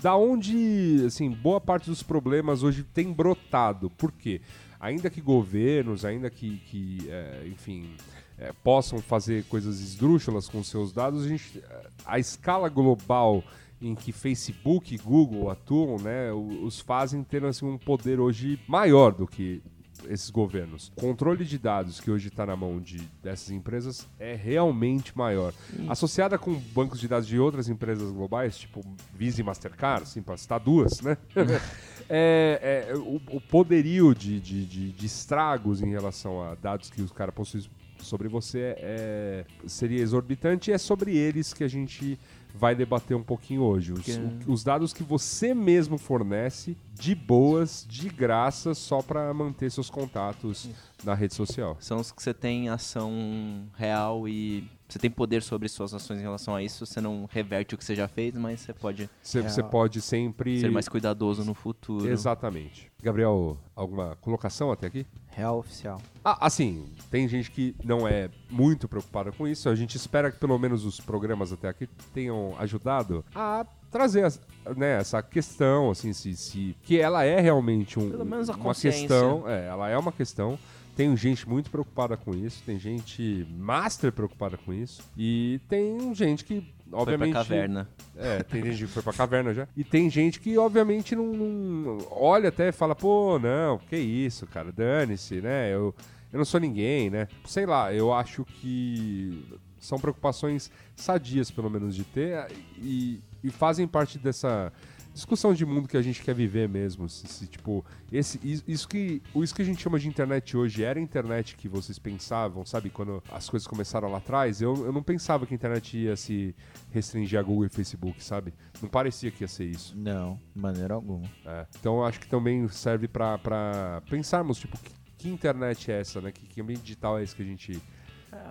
da 0.00 0.16
onde, 0.16 1.02
assim, 1.06 1.28
boa 1.30 1.60
parte 1.60 1.90
dos 1.90 2.04
problemas 2.04 2.62
hoje 2.62 2.84
tem 2.84 3.12
brotado. 3.12 3.90
Por 3.90 4.12
quê? 4.12 4.40
Ainda 4.78 5.10
que 5.10 5.20
governos, 5.20 6.04
ainda 6.04 6.30
que, 6.30 6.58
que 6.58 7.08
é, 7.10 7.48
enfim, 7.48 7.90
é, 8.38 8.52
possam 8.62 9.00
fazer 9.00 9.42
coisas 9.46 9.80
esdrúxulas 9.80 10.48
com 10.48 10.62
seus 10.62 10.92
dados, 10.92 11.24
a, 11.24 11.28
gente, 11.28 11.60
a 12.06 12.16
escala 12.16 12.68
global 12.68 13.42
em 13.82 13.94
que 13.96 14.12
Facebook 14.12 14.94
e 14.94 14.98
Google 14.98 15.50
atuam, 15.50 15.96
né, 15.98 16.32
os 16.32 16.78
fazem 16.80 17.24
ter 17.24 17.44
assim, 17.44 17.66
um 17.66 17.78
poder 17.78 18.20
hoje 18.20 18.58
maior 18.68 19.12
do 19.12 19.26
que 19.26 19.60
esses 20.08 20.30
governos. 20.30 20.92
O 20.96 21.00
controle 21.00 21.44
de 21.44 21.58
dados 21.58 22.00
que 22.00 22.10
hoje 22.10 22.28
está 22.28 22.44
na 22.46 22.56
mão 22.56 22.80
de, 22.80 22.98
dessas 23.22 23.50
empresas 23.50 24.06
é 24.18 24.34
realmente 24.34 25.16
maior. 25.16 25.52
Associada 25.88 26.38
com 26.38 26.54
bancos 26.74 27.00
de 27.00 27.08
dados 27.08 27.26
de 27.28 27.38
outras 27.38 27.68
empresas 27.68 28.10
globais, 28.12 28.56
tipo 28.58 28.80
Visa 29.14 29.40
e 29.40 29.44
Mastercard, 29.44 30.02
assim, 30.04 30.22
para 30.22 30.36
citar 30.36 30.60
duas, 30.60 31.00
né? 31.00 31.16
é, 32.08 32.86
é, 32.90 32.94
o, 32.96 33.20
o 33.32 33.40
poderio 33.40 34.14
de, 34.14 34.40
de, 34.40 34.64
de- 34.64 34.92
de 34.92 35.06
estragos 35.06 35.80
em 35.82 35.90
relação 35.90 36.42
a 36.42 36.54
dados 36.54 36.90
que 36.90 37.02
os 37.02 37.12
caras 37.12 37.34
possuem 37.34 37.64
sobre 37.98 38.28
você 38.28 38.74
é, 38.78 39.44
seria 39.66 40.00
exorbitante 40.00 40.70
e 40.70 40.72
é 40.74 40.78
sobre 40.78 41.16
eles 41.16 41.52
que 41.52 41.64
a 41.64 41.68
gente 41.68 42.18
vai 42.58 42.74
debater 42.74 43.16
um 43.16 43.22
pouquinho 43.22 43.62
hoje. 43.62 43.92
Os, 43.92 44.04
os 44.46 44.64
dados 44.64 44.92
que 44.92 45.02
você 45.02 45.54
mesmo 45.54 45.96
fornece 45.96 46.76
de 46.92 47.14
boas, 47.14 47.86
de 47.88 48.08
graça, 48.08 48.74
só 48.74 49.00
para 49.00 49.32
manter 49.32 49.70
seus 49.70 49.88
contatos 49.88 50.68
na 51.04 51.14
rede 51.14 51.34
social. 51.34 51.76
São 51.78 51.98
os 51.98 52.10
que 52.10 52.20
você 52.22 52.34
tem 52.34 52.68
ação 52.68 53.62
real 53.76 54.28
e 54.28 54.68
você 54.88 54.98
tem 54.98 55.10
poder 55.10 55.42
sobre 55.42 55.68
suas 55.68 55.94
ações 55.94 56.18
em 56.18 56.22
relação 56.22 56.54
a 56.56 56.62
isso. 56.62 56.84
Você 56.84 57.00
não 57.00 57.28
reverte 57.30 57.74
o 57.74 57.78
que 57.78 57.84
você 57.84 57.94
já 57.94 58.08
fez, 58.08 58.34
mas 58.34 58.60
você 58.60 58.72
pode 58.72 59.08
Você, 59.22 59.38
É, 59.38 59.42
você 59.42 59.62
pode 59.62 60.00
sempre. 60.00 60.58
ser 60.58 60.70
mais 60.70 60.88
cuidadoso 60.88 61.44
no 61.44 61.54
futuro. 61.54 62.08
Exatamente. 62.08 62.90
Gabriel, 63.00 63.56
alguma 63.76 64.16
colocação 64.16 64.72
até 64.72 64.88
aqui? 64.88 65.06
Real 65.38 65.58
oficial. 65.58 66.02
Ah, 66.24 66.36
assim, 66.46 66.84
tem 67.10 67.28
gente 67.28 67.50
que 67.50 67.74
não 67.84 68.06
é 68.08 68.28
muito 68.50 68.88
preocupada 68.88 69.30
com 69.30 69.46
isso. 69.46 69.68
A 69.68 69.74
gente 69.76 69.94
espera 69.96 70.32
que 70.32 70.38
pelo 70.38 70.58
menos 70.58 70.84
os 70.84 70.98
programas 71.00 71.52
até 71.52 71.68
aqui 71.68 71.88
tenham 72.12 72.54
ajudado 72.58 73.24
a 73.34 73.64
trazer 73.90 74.24
as- 74.24 74.40
né, 74.76 74.98
essa 74.98 75.22
questão, 75.22 75.90
assim, 75.92 76.12
se, 76.12 76.34
se 76.34 76.76
que 76.82 76.98
ela 77.00 77.24
é 77.24 77.40
realmente 77.40 77.98
um, 78.00 78.10
Pelo 78.10 78.24
menos 78.26 78.50
a 78.50 78.52
uma 78.54 78.62
consciência. 78.64 79.00
questão. 79.02 79.48
É, 79.48 79.66
ela 79.68 79.88
é 79.88 79.96
uma 79.96 80.10
questão. 80.12 80.58
Tem 80.96 81.16
gente 81.16 81.48
muito 81.48 81.70
preocupada 81.70 82.16
com 82.16 82.34
isso, 82.34 82.60
tem 82.66 82.76
gente 82.76 83.46
master 83.56 84.10
preocupada 84.10 84.56
com 84.58 84.72
isso 84.74 85.00
e 85.16 85.60
tem 85.68 86.12
gente 86.12 86.44
que 86.44 86.68
Foi 86.90 87.00
obviamente 87.00 87.32
pra 87.32 87.44
caverna. 87.44 87.88
é, 88.16 88.42
tem 88.42 88.64
gente 88.64 88.78
que 88.86 88.86
foi 88.86 89.02
pra 89.02 89.12
caverna 89.12 89.52
já. 89.54 89.68
E 89.76 89.84
tem 89.84 90.08
gente 90.10 90.40
que, 90.40 90.56
obviamente, 90.56 91.14
não, 91.14 91.26
não- 91.26 91.98
olha 92.10 92.48
até 92.48 92.68
e 92.68 92.72
fala, 92.72 92.94
pô, 92.94 93.38
não, 93.38 93.78
que 93.78 93.96
isso, 93.96 94.46
cara, 94.46 94.72
dane-se, 94.72 95.40
né? 95.40 95.72
Eu, 95.74 95.94
eu 96.32 96.38
não 96.38 96.44
sou 96.44 96.58
ninguém, 96.60 97.10
né? 97.10 97.28
Sei 97.46 97.66
lá, 97.66 97.92
eu 97.92 98.12
acho 98.12 98.44
que 98.44 99.44
são 99.78 99.98
preocupações 99.98 100.70
sadias, 100.96 101.50
pelo 101.50 101.70
menos, 101.70 101.94
de 101.94 102.04
ter 102.04 102.46
e, 102.78 103.20
e 103.44 103.50
fazem 103.50 103.86
parte 103.86 104.18
dessa 104.18 104.72
discussão 105.18 105.52
de 105.52 105.66
mundo 105.66 105.88
que 105.88 105.96
a 105.96 106.02
gente 106.02 106.22
quer 106.22 106.34
viver 106.34 106.68
mesmo. 106.68 107.08
Se, 107.08 107.26
se, 107.26 107.46
tipo, 107.46 107.84
esse, 108.10 108.38
is- 108.42 108.64
isso, 108.66 108.88
que, 108.88 109.20
o- 109.34 109.42
isso 109.44 109.54
que 109.54 109.62
a 109.62 109.64
gente 109.64 109.82
chama 109.82 109.98
de 109.98 110.08
internet 110.08 110.56
hoje 110.56 110.82
era 110.84 110.98
a 110.98 111.02
internet 111.02 111.56
que 111.56 111.68
vocês 111.68 111.98
pensavam, 111.98 112.64
sabe? 112.64 112.88
Quando 112.90 113.22
as 113.30 113.48
coisas 113.50 113.66
começaram 113.66 114.10
lá 114.10 114.18
atrás, 114.18 114.60
eu, 114.62 114.86
eu 114.86 114.92
não 114.92 115.02
pensava 115.02 115.46
que 115.46 115.52
a 115.52 115.56
internet 115.56 115.96
ia 115.98 116.16
se 116.16 116.54
restringir 116.90 117.38
a 117.38 117.42
Google 117.42 117.66
e 117.66 117.68
Facebook, 117.68 118.22
sabe? 118.22 118.54
Não 118.80 118.88
parecia 118.88 119.30
que 119.30 119.42
ia 119.44 119.48
ser 119.48 119.64
isso. 119.66 119.94
Não, 119.96 120.40
de 120.54 120.60
maneira 120.60 120.94
alguma. 120.94 121.28
É. 121.44 121.66
Então 121.78 121.96
eu 121.98 122.04
acho 122.04 122.20
que 122.20 122.28
também 122.28 122.66
serve 122.68 123.08
pra 123.08 124.02
pensarmos, 124.08 124.58
tipo, 124.58 124.78
que, 124.78 124.92
que 125.18 125.28
internet 125.28 125.90
é 125.90 126.00
essa, 126.00 126.20
né? 126.20 126.30
Que, 126.32 126.46
que 126.46 126.60
ambiente 126.60 126.82
digital 126.82 127.18
é 127.18 127.22
esse 127.24 127.34
que 127.34 127.42
a 127.42 127.44
gente 127.46 127.82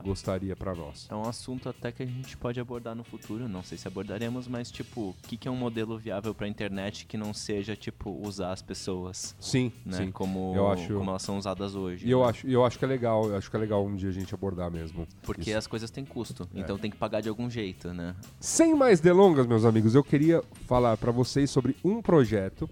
gostaria 0.04 0.56
pra 0.56 0.74
nós? 0.76 1.08
É 1.10 1.16
um 1.16 1.24
assunto 1.24 1.70
até 1.70 1.92
que 1.92 2.04
a 2.04 2.06
gente 2.06 2.36
pode 2.38 2.60
abordar 2.60 2.96
no 2.96 3.04
futuro. 3.04 3.48
Não 3.48 3.64
sei 3.64 3.78
se 3.78 3.88
abordaremos, 3.88 4.48
mas 4.48 4.72
tipo, 4.72 5.10
o 5.10 5.16
que, 5.28 5.38
que 5.38 5.48
é 5.48 5.52
um 5.52 5.56
modelo 5.56 5.98
viável 5.98 6.34
pra 6.34 6.48
internet 6.48 7.06
que 7.06 7.18
não 7.18 7.34
seja, 7.34 7.76
tipo, 7.76 8.10
usar 8.26 8.52
as 8.52 8.62
pessoas, 8.62 9.36
Sim, 9.40 9.72
né? 9.86 9.98
sim. 9.98 10.12
Como, 10.12 10.54
Eu 10.56 10.72
acho- 10.72 10.94
como 10.94 11.10
elas 11.10 11.22
são 11.22 11.38
usadas 11.38 11.76
hoje. 11.76 12.08
E 12.08 12.12
eu 12.12 12.22
né? 12.22 12.30
acho, 12.30 12.48
eu 12.48 12.66
acho 12.66 12.78
que 12.80 12.86
é 12.86 12.88
legal, 12.88 13.26
eu 13.30 13.36
acho 13.38 13.50
que 13.50 13.56
é 13.56 13.60
legal 13.60 13.86
um 13.86 13.96
dia 13.96 14.10
a 14.10 14.14
gente 14.14 14.34
abordar 14.34 14.72
mesmo. 14.72 15.08
Porque 15.24 15.50
isso. 15.50 15.58
as 15.60 15.68
coisas 15.68 15.90
têm 15.92 16.06
custo, 16.06 16.48
É. 16.56 16.60
então 16.60 16.78
tem 16.78 16.90
que 16.92 16.98
pagar 16.98 17.22
de 17.22 17.30
algum 17.30 17.50
jeito, 17.50 17.94
né? 17.94 18.16
Sem 18.40 18.74
mais 18.76 19.00
delongas, 19.00 19.46
meus 19.46 19.66
amigos, 19.66 19.96
eu 19.96 20.04
queria 20.04 20.44
falar 20.66 20.98
pra 20.98 21.12
vocês 21.12 21.50
sobre 21.50 21.76
um 21.84 22.02
projeto 22.02 22.70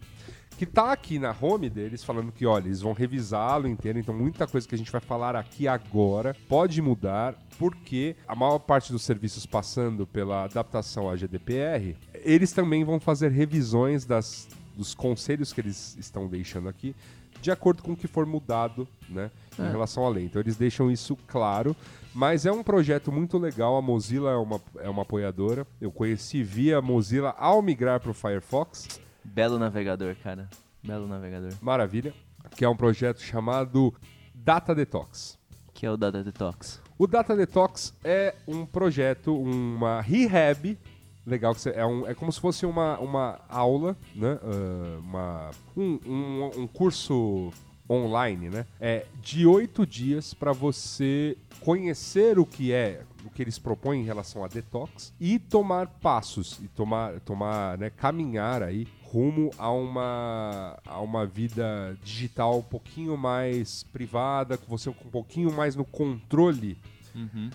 que 0.58 0.65
tá 0.65 0.91
aqui 0.91 1.20
na 1.20 1.36
home 1.39 1.70
deles, 1.70 2.04
falando 2.04 2.32
que, 2.32 2.46
olha, 2.46 2.68
eles 2.68 2.82
vão 2.82 2.94
revisá-lo 2.94 3.68
inteiro, 3.68 4.00
então 4.00 4.15
muita 4.15 4.48
coisa 4.48 4.68
que 4.68 4.74
a 4.74 4.78
gente 4.78 4.91
vai 4.91 5.02
falar 5.02 5.36
aqui 5.36 5.68
agora 5.68 6.36
pode 6.48 6.82
mudar, 6.82 7.36
porque 7.60 8.15
a 8.28 8.36
maior 8.36 8.60
parte 8.60 8.91
dos 8.91 9.04
serviços 9.04 9.46
passando 9.46 10.08
pela 10.08 10.46
adaptação 10.46 11.10
à 11.10 11.15
GDPR, 11.15 11.96
eles 12.24 12.52
também 12.54 12.84
vão 12.84 13.00
fazer 13.00 13.32
revisões 13.32 14.06
das, 14.06 14.48
dos 14.76 14.94
conselhos 14.96 15.52
que 15.52 15.60
eles 15.62 15.96
estão 16.00 16.28
deixando 16.28 16.70
aqui 16.70 16.96
de 17.41 17.52
acordo 17.52 17.84
com 17.84 17.91
o 17.91 17.96
que 17.98 18.08
for 18.08 18.26
mudado, 18.26 18.88
né, 19.08 19.30
em 19.60 19.63
É. 19.65 19.70
relação 19.70 20.04
à 20.06 20.10
lei. 20.10 20.24
Então 20.26 20.41
eles 20.41 20.56
deixam 20.56 20.89
isso 20.89 21.15
claro, 21.28 21.76
mas 22.13 22.44
é 22.46 22.52
um 22.52 22.63
projeto 22.63 23.12
muito 23.12 23.38
legal. 23.38 23.76
A 23.78 23.82
Mozilla 23.84 24.32
é 24.32 24.36
uma, 24.36 24.60
é 24.80 24.89
uma 24.89 25.04
apoiadora. 25.04 25.68
Eu 25.80 25.91
conheci 25.91 26.41
via 26.41 26.82
Mozilla 26.82 27.36
ao 27.38 27.62
migrar 27.62 28.00
para 28.00 28.10
o 28.10 28.13
Firefox. 28.15 29.00
Belo 29.26 29.58
navegador, 29.60 30.16
cara. 30.24 30.50
Belo 30.84 31.08
navegador. 31.08 31.52
Maravilha. 31.62 32.14
Que 32.56 32.64
é 32.64 32.70
um 32.70 32.76
projeto 32.76 33.20
chamado 33.22 33.94
Data 34.34 34.74
Detox. 34.74 35.38
Que 35.74 35.86
é 35.86 35.92
o 35.92 35.98
Data 35.98 36.24
Detox. 36.24 36.80
O 36.98 37.08
Data 37.08 37.36
Detox 37.36 37.94
é 38.04 38.36
um 38.48 38.66
projeto, 38.66 39.36
uma 39.36 40.00
rehab. 40.02 40.78
Legal, 41.26 41.54
que 41.56 41.62
você- 41.62 41.72
é, 41.72 41.86
um, 41.86 42.06
é 42.08 42.14
como 42.14 42.32
se 42.32 42.40
fosse 42.40 42.66
uma, 42.66 43.00
uma 43.00 43.40
aula, 43.50 43.98
né? 44.16 44.40
ah, 44.44 45.00
uma, 45.00 45.52
um, 45.76 46.00
um, 46.06 46.52
um 46.62 46.68
curso 46.68 47.52
online, 47.90 48.50
né? 48.50 48.66
É 48.80 49.06
de 49.22 49.46
oito 49.46 49.86
dias 49.88 50.34
para 50.36 50.52
você 50.54 51.36
conhecer 51.62 52.38
o 52.40 52.46
que 52.46 52.72
é, 52.72 53.02
o 53.26 53.30
que 53.32 53.42
eles 53.42 53.58
propõem 53.60 54.02
em 54.02 54.06
relação 54.06 54.44
a 54.44 54.48
detox 54.48 55.12
e 55.20 55.38
tomar 55.40 55.88
passos 55.88 56.60
e 56.64 56.68
tomar, 56.68 57.20
tomar, 57.22 57.78
né? 57.80 57.90
Caminhar 57.90 58.62
aí 58.64 58.88
rumo 59.15 59.49
a 59.58 59.71
uma, 59.71 60.78
a 60.86 60.99
uma 60.99 61.25
vida 61.25 61.97
digital 62.04 62.60
um 62.60 62.62
pouquinho 62.62 63.15
mais 63.15 63.84
privada, 63.84 64.58
com 64.58 64.65
você 64.67 64.89
um 64.89 64.93
pouquinho 64.93 65.54
mais 65.54 65.73
no 65.73 65.86
controle 65.86 66.78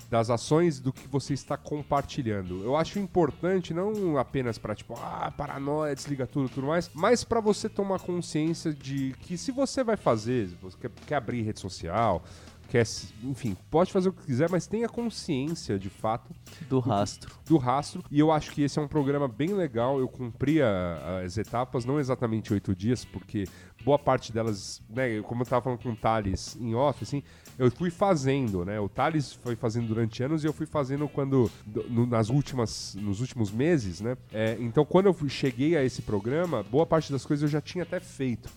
das 0.09 0.31
ações 0.31 0.81
do 0.81 0.91
que 0.91 1.07
você 1.07 1.35
está 1.35 1.55
compartilhando. 1.55 2.65
Eu 2.65 2.77
acho 2.77 2.99
importante 2.99 3.75
não 3.75 4.17
apenas 4.17 4.57
para 4.57 4.75
tipo, 4.75 4.95
ah, 4.95 5.31
paranoia, 5.37 5.95
desliga 5.95 6.27
tudo, 6.27 6.49
tudo 6.49 6.67
mais, 6.67 6.91
mas 6.95 7.25
para 7.25 7.41
você 7.41 7.69
tomar 7.69 8.01
consciência 8.01 8.73
de 8.73 9.15
que 9.21 9.37
se 9.37 9.53
você 9.53 9.85
vai 9.85 9.99
fazer, 9.99 10.49
você 10.63 10.79
quer, 10.79 10.91
quer 11.07 11.15
abrir 11.17 11.43
rede 11.43 11.61
social, 11.61 12.25
quer, 12.71 12.87
enfim, 13.25 13.57
pode 13.71 13.93
fazer 13.93 14.09
o 14.09 14.13
que 14.13 14.25
quiser, 14.25 14.49
mas 14.51 14.67
tenha 14.67 14.89
consciência 14.89 15.79
de 15.79 15.91
fato 15.91 16.31
Do 16.69 16.79
rastro. 16.79 17.35
do 17.45 17.57
rastro. 17.57 18.03
E 18.11 18.19
eu 18.21 18.31
acho 18.31 18.53
que 18.53 18.63
esse 18.63 18.79
é 18.79 18.83
um 18.83 18.89
programa 18.89 19.27
bem 19.29 19.53
legal. 19.53 19.99
Eu 19.99 20.09
cumpri 20.09 20.63
a- 20.63 21.21
as 21.25 21.37
etapas, 21.37 21.85
não 21.85 21.99
exatamente 21.99 22.53
oito 22.53 22.75
dias, 22.75 23.05
porque 23.05 23.45
boa 23.85 23.99
parte 23.99 24.33
delas, 24.33 24.83
né, 24.89 25.21
como 25.23 25.43
eu 25.43 25.47
tava 25.47 25.63
falando 25.63 25.79
com 25.83 25.91
o 25.91 25.97
Thales 25.97 26.57
em 26.61 26.75
off, 26.75 27.03
assim, 27.03 27.23
eu 27.59 27.71
fui 27.71 27.91
fazendo, 27.91 28.65
né? 28.65 28.81
O 28.81 28.89
Thales 28.89 29.33
foi 29.35 29.55
fazendo 29.55 29.89
durante 29.89 30.23
anos 30.23 30.43
e 30.43 30.47
eu 30.47 30.53
fui 30.53 30.65
fazendo 30.67 31.07
quando 31.09 31.51
do- 31.67 31.85
no- 31.91 32.07
nas 32.07 32.31
últimas 32.31 32.95
nos 32.95 33.21
últimos 33.21 33.51
meses, 33.51 34.01
né? 34.01 34.17
É, 34.33 34.57
então 34.61 34.85
quando 34.85 35.07
eu 35.07 35.29
cheguei 35.29 35.77
a 35.77 35.85
esse 35.85 36.01
programa, 36.03 36.63
boa 36.63 36.87
parte 36.87 37.13
das 37.13 37.25
coisas 37.27 37.43
eu 37.43 37.49
já 37.49 37.61
tinha 37.61 37.83
até 37.85 38.01
feito. 38.01 38.49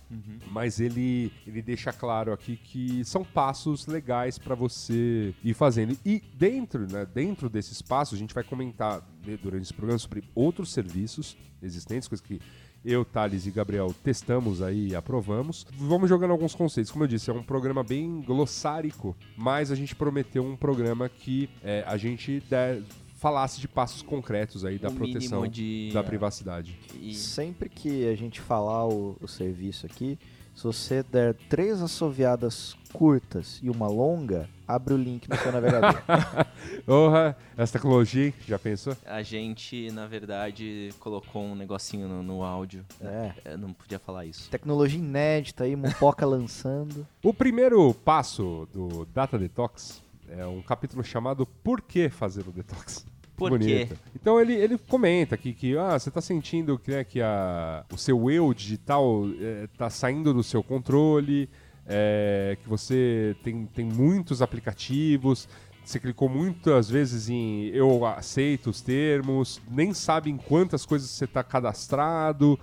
Mas 0.52 0.80
ele 0.80 1.32
ele 1.46 1.62
deixa 1.62 1.92
claro 1.92 2.32
aqui 2.32 2.56
que 2.56 3.04
são 3.04 3.24
passos 3.24 3.88
legais 3.88 4.38
para 4.38 4.56
você 4.56 5.34
ir 5.44 5.54
fazendo. 5.54 5.98
E 6.06 6.22
dentro, 6.36 6.88
né, 6.90 7.06
dentro 7.06 7.50
desses 7.50 7.82
passos, 7.82 8.16
a 8.16 8.20
gente 8.20 8.34
vai 8.34 8.44
comentar 8.44 9.02
né, 9.26 9.38
durante 9.42 9.64
esse 9.64 9.74
programa 9.74 10.00
sobre 10.00 10.24
outros 10.34 10.72
serviços 10.72 11.36
existentes, 11.62 12.08
coisas 12.08 12.26
que 12.26 12.40
eu, 12.86 13.04
Thales 13.06 13.46
e 13.46 13.52
Gabriel 13.52 13.94
testamos 14.04 14.62
aí 14.62 14.90
e 14.90 14.96
aprovamos. 14.96 15.66
Vamos 15.78 16.10
jogando 16.10 16.32
alguns 16.32 16.54
conceitos. 16.54 16.92
Como 16.92 17.04
eu 17.04 17.08
disse, 17.08 17.30
é 17.30 17.34
um 17.34 17.44
programa 17.44 17.84
bem 17.84 18.22
glossárico, 18.22 19.16
mas 19.38 19.72
a 19.72 19.76
gente 19.76 19.96
prometeu 19.96 20.44
um 20.44 20.56
programa 20.56 21.08
que 21.10 21.50
é, 21.64 21.84
a 21.88 21.98
gente 21.98 22.42
der- 22.50 22.82
falasse 23.16 23.62
de 23.62 23.70
passos 23.70 24.02
concretos 24.02 24.66
aí 24.66 24.78
da 24.78 24.90
Um 24.90 24.96
proteção 24.96 25.48
de- 25.48 25.92
da 25.94 26.04
privacidade. 26.04 26.78
E 27.02 27.14
Sempre 27.16 27.70
que 27.70 28.06
a 28.10 28.16
gente 28.16 28.42
falar 28.42 28.86
o, 28.88 29.16
o 29.22 29.28
serviço 29.30 29.86
aqui, 29.86 30.20
se 30.54 30.64
você 30.66 31.02
der 31.04 31.34
três 31.50 31.82
assoviadas 31.82 32.76
curtas 32.94 33.60
e 33.62 33.70
uma 33.70 33.88
longa, 33.88 34.48
abre 34.68 34.94
o 34.94 34.98
link 34.98 35.28
no 35.28 35.36
seu 35.36 35.52
navegador. 35.52 36.02
Porra, 36.86 37.36
essa 37.58 37.74
tecnologia, 37.74 38.34
já 38.48 38.60
pensou? 38.60 38.96
a 39.06 39.22
gente, 39.24 39.92
na 39.92 40.06
verdade, 40.06 40.94
colocou 41.00 41.44
um 41.44 41.56
negocinho 41.56 42.08
no, 42.08 42.22
no 42.22 42.44
áudio. 42.44 42.86
É. 43.02 43.34
Eu 43.46 43.58
não 43.58 43.74
podia 43.74 44.00
falar 44.00 44.26
isso. 44.26 44.50
Tecnologia 44.50 45.00
inédita 45.00 45.64
aí, 45.64 45.76
Mupoca 45.76 46.26
lançando. 46.28 47.06
O 47.22 47.34
primeiro 47.34 47.94
passo 47.94 48.68
do 48.72 49.06
Data 49.14 49.38
Detox 49.38 50.02
é 50.30 50.46
um 50.46 50.62
capítulo 50.62 51.04
chamado 51.04 51.46
Por 51.46 51.82
que 51.82 52.10
fazer 52.10 52.48
o 52.48 52.52
detox? 52.52 53.06
Por 53.36 53.50
Bonito. 53.50 53.90
quê? 53.90 53.98
Então 54.16 54.40
ele, 54.40 54.54
ele 54.54 54.78
comenta 54.78 55.36
aqui 55.36 55.54
que 55.54 55.76
ah, 55.76 55.98
você 55.98 56.10
está 56.10 56.22
sentindo 56.22 56.78
que, 56.78 56.92
né, 56.92 57.04
que 57.04 57.20
a, 57.20 57.84
o 57.92 57.98
seu 57.98 58.30
eu 58.30 58.54
digital 58.54 59.24
está 59.72 59.90
saindo 59.90 60.34
do 60.34 60.44
seu 60.44 60.64
controle, 60.64 61.50
é, 61.88 62.58
que 62.62 62.70
você 62.70 63.36
tem, 63.44 63.66
tem 63.66 63.86
muitos 63.86 64.42
aplicativos, 64.42 65.48
você 65.84 66.00
clicou 66.00 66.30
muitas 66.30 66.90
vezes 66.90 67.30
em 67.30 67.66
eu 67.68 68.06
aceito 68.06 68.70
os 68.70 68.82
termos, 68.82 69.62
nem 69.70 69.94
sabe 69.94 70.30
em 70.30 70.38
quantas 70.38 70.86
coisas 70.86 71.10
você 71.10 71.26
está 71.26 71.44
cadastrado, 71.44 72.58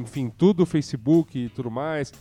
enfim, 0.00 0.30
tudo 0.30 0.64
Facebook 0.64 1.36
e 1.36 1.48
tudo 1.48 1.70
mais. 1.70 2.12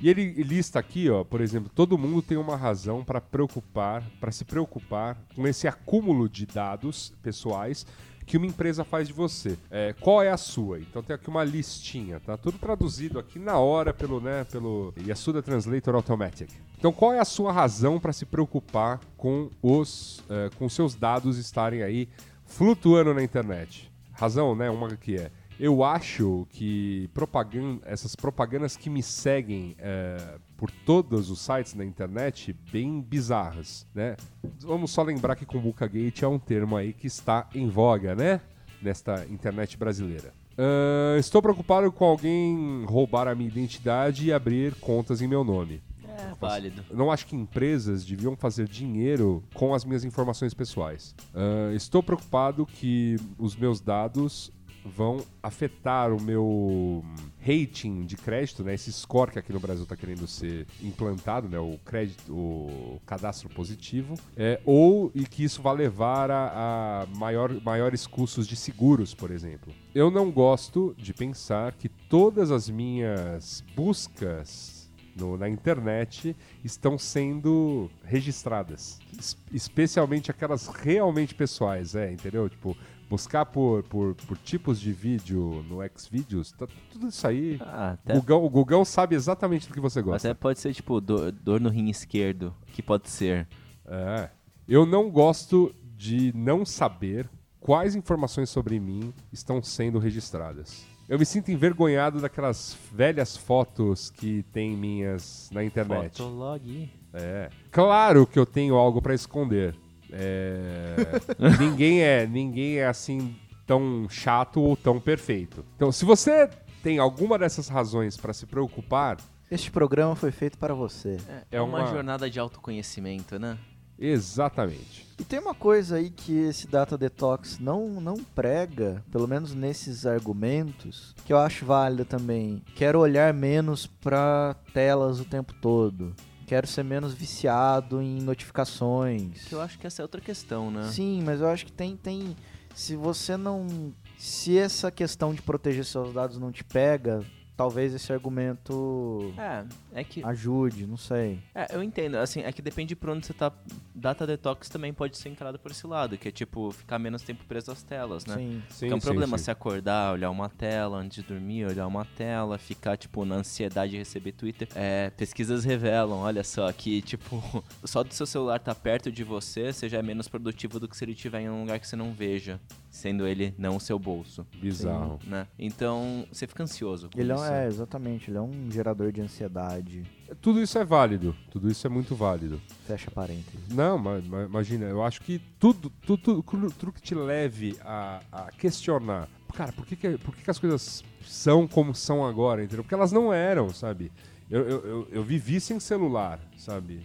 E 0.00 0.08
ele 0.08 0.42
lista 0.42 0.78
aqui, 0.78 1.08
ó, 1.10 1.22
por 1.22 1.40
exemplo, 1.40 1.70
todo 1.72 1.98
mundo 1.98 2.22
tem 2.22 2.36
uma 2.36 2.56
razão 2.56 3.04
para 3.04 3.20
preocupar, 3.20 4.02
para 4.20 4.32
se 4.32 4.44
preocupar 4.44 5.16
com 5.34 5.46
esse 5.46 5.68
acúmulo 5.68 6.28
de 6.28 6.46
dados 6.46 7.12
pessoais 7.22 7.86
que 8.26 8.36
uma 8.36 8.46
empresa 8.46 8.84
faz 8.84 9.08
de 9.08 9.14
você. 9.14 9.58
É, 9.70 9.94
qual 10.00 10.22
é 10.22 10.30
a 10.30 10.36
sua? 10.36 10.80
Então 10.80 11.02
tem 11.02 11.14
aqui 11.14 11.28
uma 11.28 11.44
listinha, 11.44 12.20
tá? 12.20 12.36
Tudo 12.36 12.58
traduzido 12.58 13.18
aqui 13.18 13.38
na 13.38 13.58
hora 13.58 13.92
pelo, 13.92 14.20
né, 14.20 14.44
pelo 14.44 14.92
Yasuda 15.06 15.42
Translator 15.42 15.94
Automatic. 15.94 16.50
Então 16.78 16.92
qual 16.92 17.12
é 17.12 17.18
a 17.18 17.24
sua 17.24 17.52
razão 17.52 17.98
para 17.98 18.12
se 18.12 18.26
preocupar 18.26 19.00
com 19.16 19.50
os 19.62 20.22
é, 20.28 20.50
com 20.58 20.68
seus 20.68 20.94
dados 20.94 21.38
estarem 21.38 21.82
aí 21.82 22.08
flutuando 22.44 23.14
na 23.14 23.22
internet? 23.22 23.90
Razão, 24.12 24.54
né? 24.54 24.70
Uma 24.70 24.96
que 24.96 25.16
é 25.16 25.30
eu 25.60 25.84
acho 25.84 26.46
que 26.50 27.08
propaganda, 27.14 27.82
essas 27.86 28.16
propagandas 28.16 28.76
que 28.76 28.90
me 28.90 29.02
seguem 29.02 29.76
é, 29.78 30.16
por 30.62 30.70
todos 30.70 31.28
os 31.28 31.40
sites 31.40 31.74
na 31.74 31.84
internet, 31.84 32.56
bem 32.70 33.00
bizarras, 33.00 33.84
né? 33.92 34.14
Vamos 34.60 34.92
só 34.92 35.02
lembrar 35.02 35.34
que 35.34 35.44
Kumbuka 35.44 35.88
Gate 35.88 36.22
é 36.22 36.28
um 36.28 36.38
termo 36.38 36.76
aí 36.76 36.92
que 36.92 37.08
está 37.08 37.48
em 37.52 37.68
voga, 37.68 38.14
né? 38.14 38.40
Nesta 38.80 39.26
internet 39.28 39.76
brasileira. 39.76 40.32
Ahn, 40.56 41.18
estou 41.18 41.42
preocupado 41.42 41.90
com 41.90 42.04
alguém 42.04 42.84
roubar 42.84 43.26
a 43.26 43.34
minha 43.34 43.48
identidade 43.48 44.26
e 44.26 44.32
abrir 44.32 44.76
contas 44.76 45.20
em 45.20 45.26
meu 45.26 45.42
nome. 45.42 45.82
É 46.06 46.32
válido. 46.40 46.84
Não 46.92 47.10
acho 47.10 47.26
que 47.26 47.34
empresas 47.34 48.04
deviam 48.04 48.36
fazer 48.36 48.68
dinheiro 48.68 49.42
com 49.54 49.74
as 49.74 49.84
minhas 49.84 50.04
informações 50.04 50.54
pessoais. 50.54 51.12
Ahn, 51.34 51.74
estou 51.74 52.04
preocupado 52.04 52.64
que 52.64 53.16
os 53.36 53.56
meus 53.56 53.80
dados 53.80 54.52
vão 54.84 55.24
afetar 55.42 56.12
o 56.12 56.20
meu 56.20 57.04
rating 57.40 58.04
de 58.04 58.16
crédito, 58.16 58.62
né? 58.64 58.74
Esse 58.74 58.92
score 58.92 59.30
que 59.32 59.38
aqui 59.38 59.52
no 59.52 59.60
Brasil 59.60 59.84
está 59.84 59.96
querendo 59.96 60.26
ser 60.26 60.66
implantado, 60.82 61.48
né? 61.48 61.58
O 61.58 61.78
crédito, 61.84 62.32
o 62.32 63.00
cadastro 63.06 63.48
positivo, 63.48 64.14
é, 64.36 64.60
ou 64.64 65.10
e 65.14 65.24
que 65.24 65.44
isso 65.44 65.62
vai 65.62 65.74
levar 65.76 66.30
a, 66.30 67.02
a 67.02 67.06
maior, 67.16 67.52
maiores 67.62 68.06
custos 68.06 68.46
de 68.46 68.56
seguros, 68.56 69.14
por 69.14 69.30
exemplo. 69.30 69.72
Eu 69.94 70.10
não 70.10 70.30
gosto 70.30 70.94
de 70.98 71.12
pensar 71.14 71.72
que 71.74 71.88
todas 71.88 72.50
as 72.50 72.68
minhas 72.68 73.62
buscas 73.76 74.90
no- 75.14 75.36
na 75.36 75.48
internet 75.48 76.34
estão 76.64 76.96
sendo 76.98 77.90
registradas. 78.02 78.98
Es- 79.18 79.36
especialmente 79.52 80.30
aquelas 80.30 80.66
realmente 80.68 81.34
pessoais, 81.34 81.94
é, 81.94 82.10
entendeu? 82.10 82.48
Tipo, 82.48 82.76
buscar 83.12 83.44
por, 83.44 83.82
por, 83.82 84.14
por 84.14 84.38
tipos 84.38 84.80
de 84.80 84.90
vídeo 84.90 85.62
no 85.68 85.80
Xvideos, 85.94 86.50
tá 86.52 86.66
tudo 86.90 87.08
isso 87.08 87.26
aí. 87.26 87.58
Ah, 87.60 87.90
até, 87.90 88.14
Gugão, 88.14 88.42
o 88.42 88.48
Gugão 88.48 88.86
sabe 88.86 89.14
exatamente 89.14 89.68
do 89.68 89.74
que 89.74 89.80
você 89.80 90.00
gosta. 90.00 90.30
até 90.30 90.34
pode 90.34 90.58
ser, 90.58 90.72
tipo, 90.72 90.98
dor, 90.98 91.30
dor 91.30 91.60
no 91.60 91.68
rim 91.68 91.90
esquerdo. 91.90 92.54
Que 92.68 92.80
pode 92.80 93.10
ser. 93.10 93.46
É. 93.86 94.30
Eu 94.66 94.86
não 94.86 95.10
gosto 95.10 95.74
de 95.94 96.32
não 96.34 96.64
saber 96.64 97.28
quais 97.60 97.94
informações 97.94 98.48
sobre 98.48 98.80
mim 98.80 99.12
estão 99.30 99.62
sendo 99.62 99.98
registradas. 99.98 100.86
Eu 101.06 101.18
me 101.18 101.26
sinto 101.26 101.50
envergonhado 101.50 102.18
daquelas 102.18 102.78
velhas 102.90 103.36
fotos 103.36 104.08
que 104.08 104.42
tem 104.44 104.74
minhas 104.74 105.50
na 105.52 105.62
internet. 105.62 106.16
Fotolog. 106.16 106.90
É. 107.12 107.50
Claro 107.70 108.26
que 108.26 108.38
eu 108.38 108.46
tenho 108.46 108.74
algo 108.74 109.02
pra 109.02 109.14
esconder. 109.14 109.76
É, 110.12 110.96
ninguém 111.58 112.02
é, 112.02 112.26
ninguém 112.26 112.78
é 112.78 112.86
assim 112.86 113.34
tão 113.66 114.06
chato 114.08 114.60
ou 114.60 114.76
tão 114.76 115.00
perfeito. 115.00 115.64
Então, 115.76 115.90
se 115.92 116.04
você 116.04 116.48
tem 116.82 116.98
alguma 116.98 117.38
dessas 117.38 117.68
razões 117.68 118.16
pra 118.16 118.32
se 118.32 118.44
preocupar, 118.46 119.16
Este 119.50 119.70
programa 119.70 120.14
foi 120.16 120.30
feito 120.30 120.58
para 120.58 120.74
você. 120.74 121.18
É, 121.28 121.58
É 121.58 121.60
uma, 121.60 121.80
uma- 121.80 121.86
jornada 121.86 122.28
de 122.30 122.38
autoconhecimento, 122.40 123.38
né? 123.38 123.56
Exatamente. 123.98 125.06
E 125.18 125.22
tem 125.24 125.38
uma 125.38 125.54
coisa 125.54 125.96
aí 125.96 126.10
que 126.10 126.36
esse 126.36 126.66
Data 126.66 126.98
Detox 126.98 127.58
não, 127.60 127.88
não 128.00 128.16
prega, 128.16 129.02
pelo 129.12 129.28
menos 129.28 129.54
nesses 129.54 130.04
argumentos, 130.06 131.14
que 131.24 131.32
eu 131.32 131.38
acho 131.38 131.64
válida 131.64 132.04
também. 132.04 132.62
Quero 132.74 132.98
olhar 132.98 133.32
menos 133.32 133.86
para 133.86 134.56
telas 134.74 135.20
o 135.20 135.24
tempo 135.24 135.54
todo. 135.60 136.14
Quero 136.52 136.66
ser 136.66 136.84
menos 136.84 137.14
viciado 137.14 138.02
em 138.02 138.20
notificações. 138.20 139.42
Que 139.46 139.54
eu 139.54 139.62
acho 139.62 139.78
que 139.78 139.86
essa 139.86 140.02
é 140.02 140.04
outra 140.04 140.20
questão, 140.20 140.70
né? 140.70 140.86
Sim, 140.92 141.22
mas 141.24 141.40
eu 141.40 141.48
acho 141.48 141.64
que 141.64 141.72
tem, 141.72 141.96
tem. 141.96 142.36
Se 142.74 142.94
você 142.94 143.38
não. 143.38 143.94
Se 144.18 144.58
essa 144.58 144.90
questão 144.90 145.32
de 145.32 145.40
proteger 145.40 145.82
seus 145.86 146.12
dados 146.12 146.36
não 146.36 146.52
te 146.52 146.62
pega, 146.62 147.24
talvez 147.56 147.94
esse 147.94 148.12
argumento 148.12 149.32
É, 149.38 149.64
é 150.00 150.04
que. 150.04 150.24
ajude, 150.24 150.86
não 150.86 150.96
sei. 150.96 151.38
É, 151.54 151.74
eu 151.74 151.82
entendo, 151.82 152.16
assim, 152.16 152.40
é 152.42 152.52
que 152.52 152.62
depende 152.62 152.94
por 152.96 153.10
onde 153.10 153.26
você 153.26 153.32
tá. 153.32 153.52
Data 153.94 154.26
detox 154.26 154.68
também 154.68 154.92
pode 154.92 155.16
ser 155.16 155.28
encarado 155.28 155.58
por 155.58 155.70
esse 155.70 155.86
lado, 155.86 156.16
que 156.16 156.28
é 156.28 156.30
tipo, 156.30 156.70
ficar 156.72 156.98
menos 156.98 157.22
tempo 157.22 157.44
preso 157.44 157.70
às 157.70 157.82
telas, 157.82 158.26
né? 158.26 158.36
Sim. 158.36 158.62
Sim, 158.68 158.86
que 158.86 158.92
é 158.92 158.96
um 158.96 159.00
sim, 159.00 159.06
problema 159.06 159.38
sim. 159.38 159.44
se 159.44 159.50
acordar, 159.50 160.12
olhar 160.12 160.30
uma 160.30 160.48
tela 160.48 160.98
antes 160.98 161.22
de 161.22 161.28
dormir, 161.28 161.66
olhar 161.66 161.86
uma 161.86 162.04
tela, 162.04 162.58
ficar, 162.58 162.96
tipo, 162.96 163.24
na 163.24 163.36
ansiedade 163.36 163.92
de 163.92 163.98
receber 163.98 164.32
Twitter. 164.32 164.68
É, 164.74 165.10
pesquisas 165.10 165.64
revelam, 165.64 166.18
olha 166.18 166.42
só, 166.42 166.70
que, 166.72 167.02
tipo, 167.02 167.42
só 167.84 168.02
do 168.02 168.12
seu 168.12 168.26
celular 168.26 168.58
tá 168.58 168.74
perto 168.74 169.10
de 169.12 169.22
você, 169.24 169.72
você 169.72 169.88
já 169.88 169.98
é 169.98 170.02
menos 170.02 170.28
produtivo 170.28 170.80
do 170.80 170.88
que 170.88 170.96
se 170.96 171.04
ele 171.04 171.12
estiver 171.12 171.42
em 171.42 171.50
um 171.50 171.60
lugar 171.60 171.78
que 171.78 171.86
você 171.86 171.96
não 171.96 172.12
veja, 172.12 172.60
sendo 172.90 173.26
ele 173.26 173.54
não 173.58 173.76
o 173.76 173.80
seu 173.80 173.98
bolso, 173.98 174.46
Bizarro. 174.60 175.18
né? 175.26 175.46
Então, 175.58 176.26
você 176.30 176.46
fica 176.46 176.62
ansioso 176.62 177.08
com 177.10 177.20
Ele 177.20 177.30
é, 177.30 177.34
isso. 177.34 177.41
Um- 177.50 177.54
é, 177.54 177.66
exatamente, 177.66 178.30
ele 178.30 178.38
é 178.38 178.40
um 178.40 178.70
gerador 178.70 179.10
de 179.12 179.20
ansiedade. 179.20 180.02
Tudo 180.40 180.60
isso 180.60 180.78
é 180.78 180.84
válido. 180.84 181.34
Tudo 181.50 181.70
isso 181.70 181.86
é 181.86 181.90
muito 181.90 182.14
válido. 182.14 182.60
Fecha 182.86 183.10
parênteses. 183.10 183.68
Não, 183.70 183.98
mas, 183.98 184.24
mas 184.26 184.46
imagina, 184.48 184.86
eu 184.86 185.02
acho 185.02 185.20
que 185.20 185.38
tudo, 185.58 185.90
tudo, 186.04 186.42
tudo, 186.42 186.70
tudo 186.72 186.92
que 186.92 187.02
te 187.02 187.14
leve 187.14 187.76
a, 187.82 188.20
a 188.32 188.50
questionar, 188.52 189.28
cara, 189.54 189.72
por 189.72 189.84
que, 189.86 189.94
que, 189.96 190.16
por 190.18 190.34
que, 190.34 190.42
que 190.42 190.50
as 190.50 190.58
coisas 190.58 191.04
são 191.26 191.68
como 191.68 191.94
são 191.94 192.24
agora, 192.26 192.62
entendeu? 192.64 192.82
Porque 192.82 192.94
elas 192.94 193.12
não 193.12 193.32
eram, 193.32 193.70
sabe? 193.70 194.10
Eu, 194.50 194.68
eu, 194.68 194.84
eu, 194.84 195.08
eu 195.12 195.22
vivi 195.24 195.60
sem 195.60 195.78
celular, 195.80 196.38
sabe? 196.56 197.00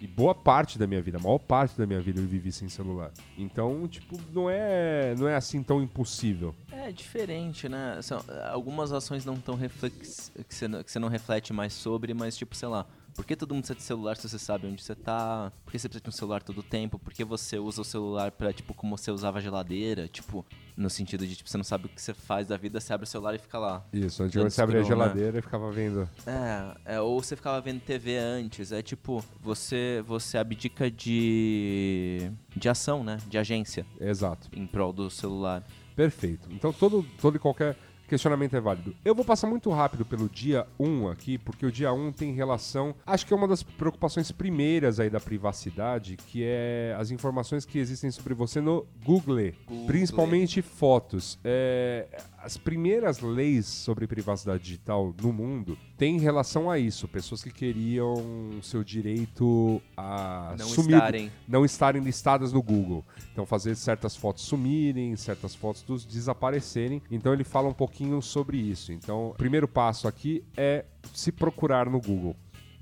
E 0.00 0.06
boa 0.06 0.34
parte 0.34 0.78
da 0.78 0.86
minha 0.86 1.02
vida, 1.02 1.18
a 1.18 1.20
maior 1.20 1.38
parte 1.38 1.76
da 1.76 1.86
minha 1.86 2.00
vida 2.00 2.20
eu 2.20 2.26
vivi 2.26 2.50
sem 2.50 2.68
celular. 2.70 3.12
Então, 3.36 3.86
tipo, 3.86 4.18
não 4.32 4.48
é, 4.48 5.14
não 5.18 5.28
é 5.28 5.34
assim 5.36 5.62
tão 5.62 5.82
impossível. 5.82 6.54
É 6.72 6.90
diferente, 6.90 7.68
né? 7.68 7.98
São, 8.00 8.24
algumas 8.50 8.92
ações 8.92 9.26
não 9.26 9.36
tão 9.36 9.54
reflex... 9.56 10.32
que, 10.48 10.54
você, 10.54 10.66
não- 10.66 10.82
que 10.82 10.90
você 10.90 10.98
não 10.98 11.08
reflete 11.08 11.52
mais 11.52 11.74
sobre, 11.74 12.14
mas 12.14 12.34
tipo, 12.36 12.54
sei 12.56 12.68
lá, 12.68 12.86
por 13.14 13.24
que 13.24 13.36
todo 13.36 13.54
mundo 13.54 13.62
precisa 13.62 13.78
de 13.78 13.82
celular 13.82 14.16
se 14.16 14.28
você 14.28 14.38
sabe 14.38 14.66
onde 14.66 14.82
você 14.82 14.94
tá? 14.94 15.52
Por 15.64 15.72
que 15.72 15.78
você 15.78 15.88
precisa 15.88 16.02
de 16.02 16.08
um 16.08 16.12
celular 16.12 16.42
todo 16.42 16.58
o 16.58 16.62
tempo? 16.62 16.98
Por 16.98 17.12
que 17.12 17.24
você 17.24 17.58
usa 17.58 17.82
o 17.82 17.84
celular 17.84 18.30
pra, 18.32 18.52
tipo, 18.52 18.74
como 18.74 18.96
você 18.96 19.10
usava 19.10 19.38
a 19.38 19.40
geladeira? 19.40 20.08
Tipo, 20.08 20.44
no 20.76 20.88
sentido 20.88 21.26
de, 21.26 21.36
tipo, 21.36 21.48
você 21.48 21.56
não 21.56 21.64
sabe 21.64 21.86
o 21.86 21.88
que 21.88 22.00
você 22.00 22.14
faz 22.14 22.46
da 22.46 22.56
vida, 22.56 22.80
você 22.80 22.92
abre 22.92 23.04
o 23.04 23.06
celular 23.06 23.34
e 23.34 23.38
fica 23.38 23.58
lá. 23.58 23.84
Isso, 23.92 24.22
antigamente 24.22 24.54
você 24.54 24.62
abria 24.62 24.80
a 24.80 24.84
scroll, 24.84 24.98
né? 24.98 25.04
geladeira 25.04 25.38
e 25.38 25.42
ficava 25.42 25.70
vendo. 25.70 26.08
É, 26.26 26.94
é, 26.96 27.00
ou 27.00 27.22
você 27.22 27.36
ficava 27.36 27.60
vendo 27.60 27.80
TV 27.80 28.16
antes, 28.16 28.72
é 28.72 28.82
tipo, 28.82 29.24
você, 29.40 30.02
você 30.06 30.38
abdica 30.38 30.90
de, 30.90 32.30
de 32.56 32.68
ação, 32.68 33.04
né? 33.04 33.18
De 33.28 33.38
agência 33.38 33.86
Exato. 34.00 34.48
em 34.52 34.66
prol 34.66 34.92
do 34.92 35.10
celular. 35.10 35.64
Perfeito. 35.94 36.48
Então 36.50 36.72
todo, 36.72 37.04
todo 37.20 37.36
e 37.36 37.38
qualquer 37.38 37.76
questionamento 38.10 38.56
é 38.56 38.60
válido. 38.60 38.94
Eu 39.04 39.14
vou 39.14 39.24
passar 39.24 39.46
muito 39.46 39.70
rápido 39.70 40.04
pelo 40.04 40.28
dia 40.28 40.66
1 40.78 41.08
aqui, 41.08 41.38
porque 41.38 41.64
o 41.64 41.70
dia 41.70 41.92
1 41.92 42.12
tem 42.12 42.32
relação. 42.34 42.94
Acho 43.06 43.24
que 43.24 43.32
é 43.32 43.36
uma 43.36 43.46
das 43.46 43.62
preocupações 43.62 44.32
primeiras 44.32 44.98
aí 44.98 45.08
da 45.08 45.20
privacidade, 45.20 46.16
que 46.16 46.42
é 46.44 46.94
as 46.98 47.12
informações 47.12 47.64
que 47.64 47.78
existem 47.78 48.10
sobre 48.10 48.34
você 48.34 48.60
no 48.60 48.84
Google, 49.04 49.52
Google. 49.66 49.86
principalmente 49.86 50.60
fotos. 50.60 51.38
É, 51.44 52.06
as 52.42 52.56
primeiras 52.56 53.20
leis 53.20 53.66
sobre 53.66 54.06
privacidade 54.06 54.62
digital 54.62 55.14
no 55.20 55.32
mundo 55.32 55.76
têm 55.96 56.18
relação 56.18 56.70
a 56.70 56.78
isso. 56.78 57.06
Pessoas 57.06 57.42
que 57.42 57.50
queriam 57.50 58.14
seu 58.62 58.82
direito 58.82 59.80
a 59.96 60.54
Não 60.58 60.66
sumir, 60.66 60.94
estarem. 60.94 61.32
não 61.46 61.64
estarem 61.64 62.02
listadas 62.02 62.52
no 62.52 62.62
Google. 62.62 63.04
Então, 63.32 63.44
fazer 63.44 63.74
certas 63.76 64.16
fotos 64.16 64.44
sumirem, 64.44 65.14
certas 65.16 65.54
fotos 65.54 65.82
dos 65.82 66.04
desaparecerem. 66.04 67.02
Então, 67.10 67.32
ele 67.32 67.44
fala 67.44 67.68
um 67.68 67.74
pouquinho 67.74 68.22
sobre 68.22 68.56
isso. 68.56 68.92
Então, 68.92 69.28
o 69.28 69.34
primeiro 69.34 69.68
passo 69.68 70.08
aqui 70.08 70.42
é 70.56 70.84
se 71.12 71.30
procurar 71.30 71.90
no 71.90 72.00
Google. 72.00 72.34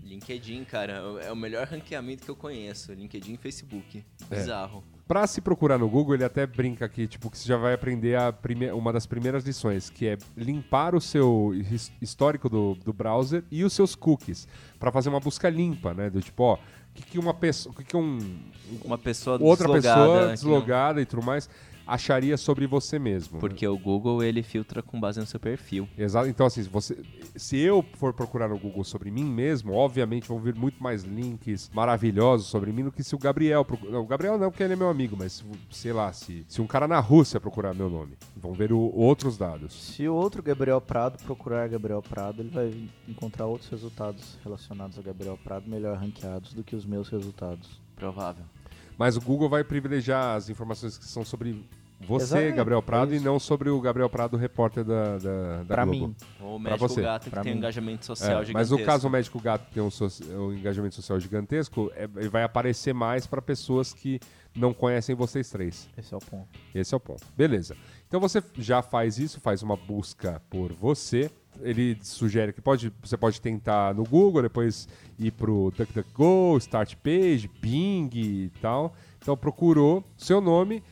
LinkedIn, 0.09 0.65
cara, 0.65 0.95
é 1.23 1.31
o 1.31 1.37
melhor 1.37 1.67
ranqueamento 1.67 2.25
que 2.25 2.31
eu 2.31 2.37
conheço. 2.37 2.93
LinkedIn 2.93 3.35
e 3.35 3.37
Facebook. 3.37 4.05
Bizarro. 4.31 4.83
Pra 5.07 5.27
se 5.27 5.41
procurar 5.41 5.79
no 5.79 5.89
Google, 5.89 6.15
ele 6.15 6.25
até 6.25 6.47
brinca 6.47 6.85
aqui, 6.85 7.07
tipo, 7.07 7.31
que 7.31 7.39
você 7.39 7.49
já 7.49 7.57
vai 7.57 7.73
aprender 7.73 8.15
a 8.17 8.31
prime- 8.33 8.71
uma 8.73 8.93
das 8.93 9.07
primeiras 9.07 9.43
lições, 9.45 9.89
que 9.89 10.07
é 10.07 10.19
limpar 10.37 10.95
o 10.95 11.01
seu 11.01 11.53
his- 11.55 11.91
histórico 12.01 12.49
do, 12.49 12.75
do 12.85 12.93
browser 12.93 13.43
e 13.51 13.65
os 13.65 13.73
seus 13.73 13.95
cookies, 13.95 14.47
Pra 14.79 14.93
fazer 14.93 15.09
uma 15.09 15.19
busca 15.21 15.49
limpa, 15.49 15.95
né? 15.95 16.11
Do 16.11 16.21
tipo, 16.21 16.43
ó, 16.43 16.55
o 16.55 16.59
que, 16.95 17.03
que 17.03 17.19
uma 17.19 17.33
pessoa, 17.35 17.73
o 17.73 17.77
que, 17.77 17.85
que 17.85 17.97
um, 17.97 18.19
Uma 18.85 18.99
pessoa 18.99 19.39
outra 19.41 19.67
deslogada 19.67 19.81
pessoa 20.05 20.19
que 20.21 20.25
não- 20.27 20.35
deslogada 20.35 21.01
e 21.01 21.07
tudo 21.07 21.23
mais 21.23 21.49
acharia 21.89 22.37
sobre 22.37 22.67
você 22.67 22.99
mesmo. 22.99 23.39
Porque 23.41 23.67
o 23.67 23.79
Google, 23.79 24.23
ele 24.23 24.43
filtra 24.43 24.83
com 24.83 25.01
base 25.01 25.19
no 25.19 25.27
seu 25.27 25.41
perfil. 25.41 25.89
Exato. 25.97 26.29
Então, 26.29 26.47
assim, 26.47 26.63
se, 26.63 26.69
você, 26.69 26.97
se 27.35 27.57
eu 27.59 27.85
for 27.95 28.13
procurar 28.13 28.49
no 28.49 28.59
Google 28.59 28.85
sobre 28.85 29.11
mim 29.11 29.25
mesmo, 29.25 29.73
obviamente 29.73 30.29
vão 30.29 30.39
vir 30.39 30.55
muito 30.55 30.83
mais 30.83 31.03
links 31.03 31.71
maravilhosos 31.73 32.47
sobre 32.49 32.71
mim 32.73 32.85
do 32.85 32.93
que 32.93 33.03
se 33.03 33.15
o 33.15 33.19
Gabriel. 33.19 33.65
procu- 33.65 33.91
Não, 33.91 34.03
o 34.03 34.07
Gabriel 34.07 34.37
não, 34.39 34.51
porque 34.51 34.63
ele 34.63 34.75
é 34.75 34.77
meu 34.77 34.89
amigo, 34.91 35.17
mas 35.19 35.33
se- 35.33 35.45
sei 35.71 35.93
lá, 35.93 36.13
se, 36.13 36.45
se 36.47 36.61
um 36.61 36.67
cara 36.67 36.87
na 36.87 37.01
Rússia 37.01 37.41
procurar 37.41 37.75
meu 37.75 37.89
nome, 37.89 38.17
vão 38.37 38.53
ver 38.53 38.73
o- 38.73 38.79
outros 38.95 39.39
dados. 39.39 39.73
Se 39.73 40.07
o 40.07 40.15
outro 40.15 40.43
Gabriel 40.43 40.81
Prado 40.81 41.17
procurar 41.25 41.69
Gabriel 41.69 42.03
Prado, 42.03 42.43
ele 42.43 42.51
vai 42.51 42.73
encontrar 43.09 43.47
outros 43.47 43.71
resultados 43.71 44.37
relacionados 44.45 44.99
a 44.99 45.03
Gabriel 45.03 45.39
Prado 45.43 45.69
melhor 45.69 45.97
ranqueados 45.97 46.53
do 46.53 46.63
que 46.63 46.77
os 46.77 46.85
meus 46.85 47.09
resultados. 47.09 47.81
Provável. 47.97 48.45
Mas 48.99 49.17
o 49.17 49.21
Google 49.21 49.49
vai 49.49 49.63
privilegiar 49.65 50.35
as 50.37 50.51
informações 50.51 50.99
que 50.99 51.05
são 51.05 51.25
sobre 51.25 51.65
você, 52.01 52.39
Exato, 52.39 52.57
Gabriel 52.57 52.79
é 52.79 52.83
Prado, 52.83 53.13
e 53.13 53.17
isso. 53.17 53.25
não 53.25 53.39
sobre 53.41 53.71
o 53.71 53.81
Gabriel 53.81 54.09
Prado, 54.11 54.37
repórter 54.37 54.85
da, 54.85 55.19
da, 55.19 55.57
da 55.59 55.65
Pra 55.65 55.85
Globo. 55.85 56.09
mim. 56.09 56.17
Ou 56.41 56.57
o 56.57 56.59
médico 56.59 56.89
você. 56.89 57.03
gato 57.03 57.25
que 57.25 57.31
Pra 57.31 57.43
tem 57.43 57.53
um 57.53 57.55
mim. 57.55 57.59
engajamento 57.59 58.03
É, 58.03 58.05
social 58.07 58.35
mas 58.37 58.45
no 58.45 58.77
gigantesco. 58.77 58.85
caso 58.87 59.09
o 59.09 59.11
médico 59.11 59.41
gato 59.41 59.67
que 59.67 59.75
tem 59.75 59.83
um, 59.83 59.91
soci- 59.91 60.25
um 60.25 60.53
engajamento 60.53 60.95
social 60.95 61.19
gigantesco, 61.19 61.91
é- 61.97 62.09
ele 62.17 62.29
vai 62.29 62.43
aparecer 62.45 62.93
mais 62.93 63.27
para 63.27 63.41
pessoas 63.43 63.93
que 63.93 64.21
não 64.55 64.73
conhecem 64.73 65.15
vocês 65.15 65.51
três. 65.51 65.89
Esse 65.97 66.15
é 66.15 66.17
o 66.17 66.21
ponto. 66.21 66.49
Esse 66.75 66.95
é 66.95 66.97
o 66.97 67.01
ponto. 67.01 67.25
Beleza. 67.37 67.77
Então 68.09 68.19
você 68.19 68.43
já 68.57 68.81
faz 68.83 69.19
isso, 69.19 69.39
faz 69.41 69.63
uma 69.63 69.77
busca 69.77 70.41
por 70.49 70.73
você. 70.73 71.31
Ele 71.61 71.99
sugere 72.03 72.53
que 72.53 72.61
pode, 72.61 72.93
você 73.03 73.17
pode 73.17 73.41
tentar 73.41 73.95
no 73.95 74.05
Google, 74.05 74.43
depois 74.43 74.89
ir 75.19 75.31
pro 75.33 75.71
DuckDuckGo, 75.77 76.57
Start 76.59 76.95
Page, 76.97 77.51
Bing 77.61 78.09
e 78.15 78.51
tal. 78.63 78.95
Então 79.21 79.37
procurou 79.37 80.03
seu 80.17 80.41
nome, 80.41 80.83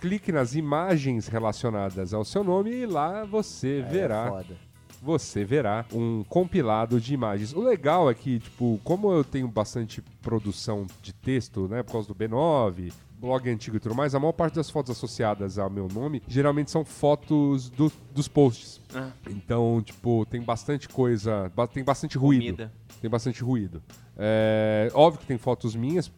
clique 0.00 0.30
nas 0.32 0.54
imagens 0.54 1.28
relacionadas 1.28 2.12
ao 2.12 2.24
seu 2.24 2.44
nome 2.44 2.70
e 2.72 2.86
lá 2.86 3.24
você 3.24 3.82
Aí 3.86 3.92
verá 3.92 4.26
É 4.26 4.28
foda. 4.28 4.56
você 5.00 5.44
verá 5.44 5.86
um 5.92 6.24
compilado 6.24 7.00
de 7.00 7.14
imagens. 7.14 7.54
O 7.54 7.60
legal 7.60 8.10
é 8.10 8.14
que, 8.14 8.40
tipo, 8.40 8.80
como 8.84 9.12
eu 9.12 9.22
tenho 9.24 9.46
bastante 9.48 10.02
produção 10.20 10.86
de 11.00 11.14
texto, 11.14 11.68
né, 11.68 11.82
por 11.84 11.92
causa 11.92 12.08
do 12.08 12.14
B9, 12.14 12.92
blog 13.20 13.48
antigo 13.50 13.76
e 13.76 13.80
tudo 13.80 13.94
mais, 13.94 14.14
a 14.14 14.20
maior 14.20 14.32
parte 14.32 14.54
das 14.54 14.68
fotos 14.70 14.90
associadas 14.96 15.58
ao 15.58 15.70
meu 15.70 15.88
nome 15.88 16.22
geralmente 16.28 16.70
são 16.70 16.84
fotos 16.84 17.68
do- 17.70 17.92
dos 18.14 18.28
posts. 18.28 18.80
Ah, 18.94 19.10
Então, 19.28 19.82
tipo, 19.84 20.24
tem 20.26 20.40
bastante 20.42 20.88
coisa, 20.88 21.50
tem 21.72 21.82
bastante 21.84 22.16
ruído. 22.18 22.42
comida. 22.44 22.72
Tem 23.00 23.10
bastante 23.10 23.42
ruído. 23.42 23.82
É, 24.16 24.90
óbvio 24.94 25.20
que 25.20 25.26
tem 25.26 25.38
fotos 25.38 25.74
minhas, 25.76 26.10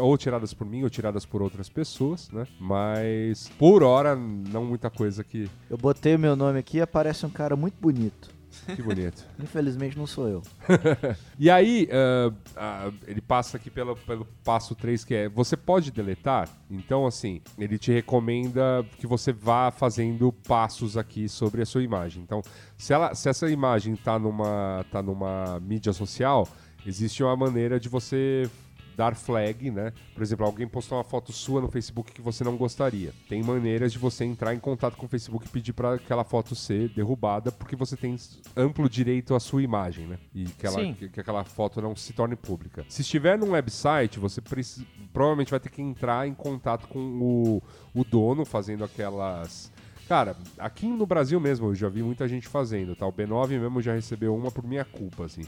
ou 0.00 0.16
tiradas 0.16 0.54
por 0.54 0.66
mim 0.66 0.82
ou 0.82 0.90
tiradas 0.90 1.26
por 1.26 1.42
outras 1.42 1.68
pessoas, 1.68 2.30
né? 2.30 2.46
Mas, 2.58 3.50
por 3.58 3.82
hora, 3.82 4.16
não 4.16 4.64
muita 4.64 4.88
coisa 4.90 5.22
que... 5.22 5.48
Eu 5.68 5.76
botei 5.76 6.14
o 6.14 6.18
meu 6.18 6.34
nome 6.34 6.58
aqui 6.58 6.78
e 6.78 6.80
aparece 6.80 7.26
um 7.26 7.30
cara 7.30 7.54
muito 7.54 7.74
bonito. 7.80 8.30
Que 8.74 8.82
bonito. 8.82 9.24
Infelizmente 9.40 9.96
não 9.96 10.06
sou 10.06 10.28
eu. 10.28 10.42
E 11.38 11.50
aí, 11.50 11.88
ah, 11.90 12.32
ah, 12.56 12.92
ele 13.06 13.20
passa 13.20 13.56
aqui 13.56 13.68
pelo, 13.68 13.96
pelo 13.96 14.24
passo 14.44 14.74
3, 14.74 15.04
que 15.04 15.14
é 15.14 15.28
você 15.28 15.56
pode 15.56 15.90
deletar. 15.90 16.48
Então, 16.70 17.06
assim, 17.06 17.40
ele 17.58 17.78
te 17.78 17.90
recomenda 17.90 18.84
que 18.98 19.06
você 19.06 19.32
vá 19.32 19.70
fazendo 19.70 20.32
passos 20.32 20.96
aqui 20.96 21.28
sobre 21.28 21.62
a 21.62 21.66
sua 21.66 21.82
imagem. 21.82 22.22
Então, 22.22 22.42
se, 22.76 22.92
ela, 22.92 23.14
se 23.14 23.28
essa 23.28 23.50
imagem 23.50 23.96
tá 23.96 24.18
numa, 24.18 24.84
tá 24.90 25.02
numa 25.02 25.58
mídia 25.60 25.92
social, 25.92 26.46
existe 26.86 27.22
uma 27.22 27.36
maneira 27.36 27.80
de 27.80 27.88
você 27.88 28.48
dar 28.96 29.14
flag, 29.14 29.70
né? 29.70 29.92
Por 30.14 30.22
exemplo, 30.22 30.44
alguém 30.46 30.66
postou 30.68 30.98
uma 30.98 31.04
foto 31.04 31.32
sua 31.32 31.60
no 31.60 31.68
Facebook 31.70 32.12
que 32.12 32.20
você 32.20 32.44
não 32.44 32.56
gostaria. 32.56 33.12
Tem 33.28 33.42
maneiras 33.42 33.92
de 33.92 33.98
você 33.98 34.24
entrar 34.24 34.54
em 34.54 34.58
contato 34.58 34.96
com 34.96 35.06
o 35.06 35.08
Facebook 35.08 35.46
e 35.46 35.48
pedir 35.48 35.72
para 35.72 35.94
aquela 35.94 36.24
foto 36.24 36.54
ser 36.54 36.88
derrubada, 36.90 37.50
porque 37.50 37.74
você 37.76 37.96
tem 37.96 38.16
amplo 38.56 38.88
direito 38.88 39.34
à 39.34 39.40
sua 39.40 39.62
imagem, 39.62 40.06
né? 40.06 40.18
E 40.34 40.44
que, 40.44 40.66
ela, 40.66 40.76
que, 40.94 41.08
que 41.08 41.20
aquela 41.20 41.44
foto 41.44 41.80
não 41.80 41.94
se 41.96 42.12
torne 42.12 42.36
pública. 42.36 42.84
Se 42.88 43.02
estiver 43.02 43.38
num 43.38 43.50
website, 43.52 44.18
você 44.18 44.40
preci- 44.40 44.86
provavelmente 45.12 45.50
vai 45.50 45.60
ter 45.60 45.68
que 45.70 45.82
entrar 45.82 46.26
em 46.26 46.34
contato 46.34 46.86
com 46.88 46.98
o, 46.98 47.62
o 47.94 48.04
dono 48.04 48.44
fazendo 48.44 48.84
aquelas. 48.84 49.70
Cara, 50.12 50.36
aqui 50.58 50.86
no 50.86 51.06
Brasil 51.06 51.40
mesmo 51.40 51.68
eu 51.68 51.74
já 51.74 51.88
vi 51.88 52.02
muita 52.02 52.28
gente 52.28 52.46
fazendo, 52.46 52.94
tá? 52.94 53.06
O 53.06 53.10
B9 53.12 53.58
mesmo 53.58 53.80
já 53.80 53.94
recebeu 53.94 54.36
uma 54.36 54.50
por 54.50 54.62
minha 54.62 54.84
culpa, 54.84 55.24
assim. 55.24 55.40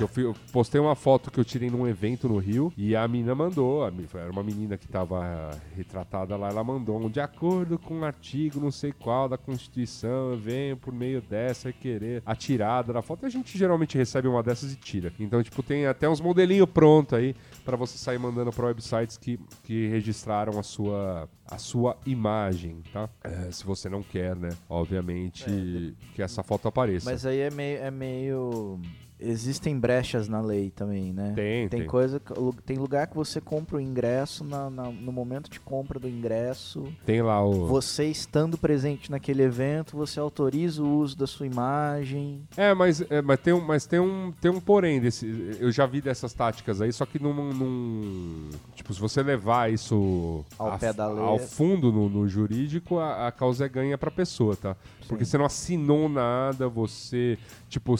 Eu, 0.00 0.08
fui- 0.08 0.24
eu 0.24 0.34
postei 0.50 0.80
uma 0.80 0.96
foto 0.96 1.30
que 1.30 1.38
eu 1.38 1.44
tirei 1.44 1.70
num 1.70 1.86
evento 1.86 2.28
no 2.28 2.36
Rio 2.38 2.72
e 2.76 2.96
a 2.96 3.06
mina 3.06 3.32
mandou, 3.32 3.84
a 3.84 3.92
era 4.14 4.28
uma 4.32 4.42
menina 4.42 4.76
que 4.76 4.88
tava 4.88 5.50
retratada 5.76 6.36
lá, 6.36 6.48
ela 6.48 6.64
mandou 6.64 6.98
um 7.00 7.08
de 7.08 7.20
acordo 7.20 7.78
com 7.78 8.00
um 8.00 8.04
artigo 8.04 8.58
não 8.58 8.72
sei 8.72 8.90
qual 8.90 9.28
da 9.28 9.38
Constituição, 9.38 10.32
eu 10.32 10.36
venho 10.36 10.76
por 10.76 10.92
meio 10.92 11.20
dessa 11.22 11.72
querer 11.72 12.20
a 12.26 12.34
tirada 12.34 12.92
da 12.92 13.02
foto. 13.02 13.24
A 13.24 13.28
gente 13.28 13.56
geralmente 13.56 13.96
recebe 13.96 14.26
uma 14.26 14.42
dessas 14.42 14.72
e 14.72 14.76
tira. 14.76 15.12
Então, 15.20 15.40
tipo, 15.44 15.62
tem 15.62 15.86
até 15.86 16.08
uns 16.08 16.20
modelinhos 16.20 16.68
prontos 16.68 17.16
aí 17.16 17.36
pra 17.68 17.76
você 17.76 17.98
sair 17.98 18.18
mandando 18.18 18.50
pra 18.50 18.64
websites 18.64 19.18
que, 19.18 19.38
que 19.62 19.88
registraram 19.88 20.58
a 20.58 20.62
sua, 20.62 21.28
a 21.44 21.58
sua 21.58 21.98
imagem, 22.06 22.82
tá? 22.90 23.10
É, 23.22 23.50
se 23.52 23.62
você 23.62 23.90
não 23.90 24.02
quer, 24.02 24.34
né? 24.34 24.48
Obviamente 24.70 25.94
que 26.14 26.22
essa 26.22 26.42
foto 26.42 26.66
apareça. 26.66 27.10
Mas 27.10 27.26
aí 27.26 27.40
é 27.40 27.50
meio, 27.50 27.78
é 27.78 27.90
meio. 27.90 28.80
Existem 29.20 29.76
brechas 29.78 30.28
na 30.28 30.40
lei 30.40 30.70
também, 30.70 31.12
né? 31.12 31.32
Tem, 31.34 31.68
Tem 31.68 31.80
tem. 31.80 31.88
coisa, 31.88 32.20
tem 32.64 32.76
lugar 32.76 33.08
que 33.08 33.16
você 33.16 33.40
compra 33.40 33.76
o 33.76 33.80
ingresso 33.80 34.44
na- 34.44 34.70
na- 34.70 34.92
no 34.92 35.10
momento 35.10 35.50
de 35.50 35.58
compra 35.58 35.98
do 35.98 36.08
ingresso. 36.08 36.84
Tem 37.04 37.20
lá 37.20 37.44
o. 37.44 37.66
Você 37.66 38.04
estando 38.06 38.56
presente 38.56 39.10
naquele 39.10 39.42
evento, 39.42 39.96
você 39.96 40.20
autoriza 40.20 40.82
o 40.82 40.98
uso 40.98 41.16
da 41.18 41.26
sua 41.26 41.46
imagem. 41.46 42.42
É, 42.56 42.72
mas, 42.74 43.00
é, 43.10 43.20
mas, 43.20 43.40
tem, 43.40 43.52
um, 43.52 43.60
mas 43.60 43.86
tem, 43.86 43.98
um, 43.98 44.32
tem 44.40 44.50
um 44.50 44.60
porém 44.60 45.00
desse. 45.00 45.56
Eu 45.58 45.72
já 45.72 45.84
vi 45.84 46.00
dessas 46.00 46.32
táticas 46.32 46.80
aí, 46.80 46.92
só 46.92 47.04
que 47.04 47.18
num. 47.20 47.34
num- 47.52 48.50
tipo, 48.74 48.94
se 48.94 49.00
você 49.00 49.22
levar 49.22 49.72
isso 49.72 50.44
Ao 50.56 50.72
a- 50.74 50.78
pé 50.78 50.92
da 50.92 51.08
lei. 51.08 51.24
ao 51.24 51.38
fundo 51.38 51.92
no, 51.92 52.08
no 52.08 52.28
jurídico, 52.28 52.98
a, 52.98 53.26
a 53.26 53.32
causa 53.32 53.64
é 53.64 53.68
ganha 53.68 53.98
pra 53.98 54.10
pessoa, 54.10 54.54
tá? 54.56 54.76
Porque 55.08 55.24
Sim. 55.24 55.30
você 55.32 55.38
não 55.38 55.44
assinou 55.46 56.08
nada, 56.08 56.68
você. 56.68 57.36
Tipo, 57.68 57.96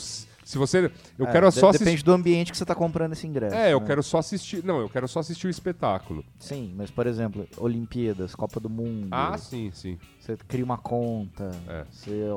se 0.49 0.57
você. 0.57 0.91
Eu 1.15 1.27
É, 1.27 1.31
quero 1.31 1.51
só 1.51 1.71
Depende 1.71 1.89
assistir. 1.91 2.05
do 2.05 2.11
ambiente 2.11 2.51
que 2.51 2.57
você 2.57 2.63
está 2.63 2.73
comprando 2.73 3.13
esse 3.13 3.27
ingresso. 3.27 3.55
É, 3.55 3.71
eu 3.71 3.79
né? 3.79 3.85
quero 3.85 4.01
só 4.01 4.17
assistir. 4.17 4.65
Não, 4.65 4.79
eu 4.79 4.89
quero 4.89 5.07
só 5.07 5.19
assistir 5.19 5.45
o 5.45 5.49
espetáculo. 5.49 6.25
Sim, 6.39 6.73
mas 6.75 6.89
por 6.89 7.05
exemplo, 7.05 7.47
Olimpíadas, 7.57 8.33
Copa 8.33 8.59
do 8.59 8.67
Mundo. 8.67 9.09
Ah, 9.11 9.37
sim, 9.37 9.69
sim. 9.71 9.99
Você 10.19 10.35
cria 10.47 10.65
uma 10.65 10.79
conta. 10.79 11.51
É. 11.67 11.85
Você 11.91 12.33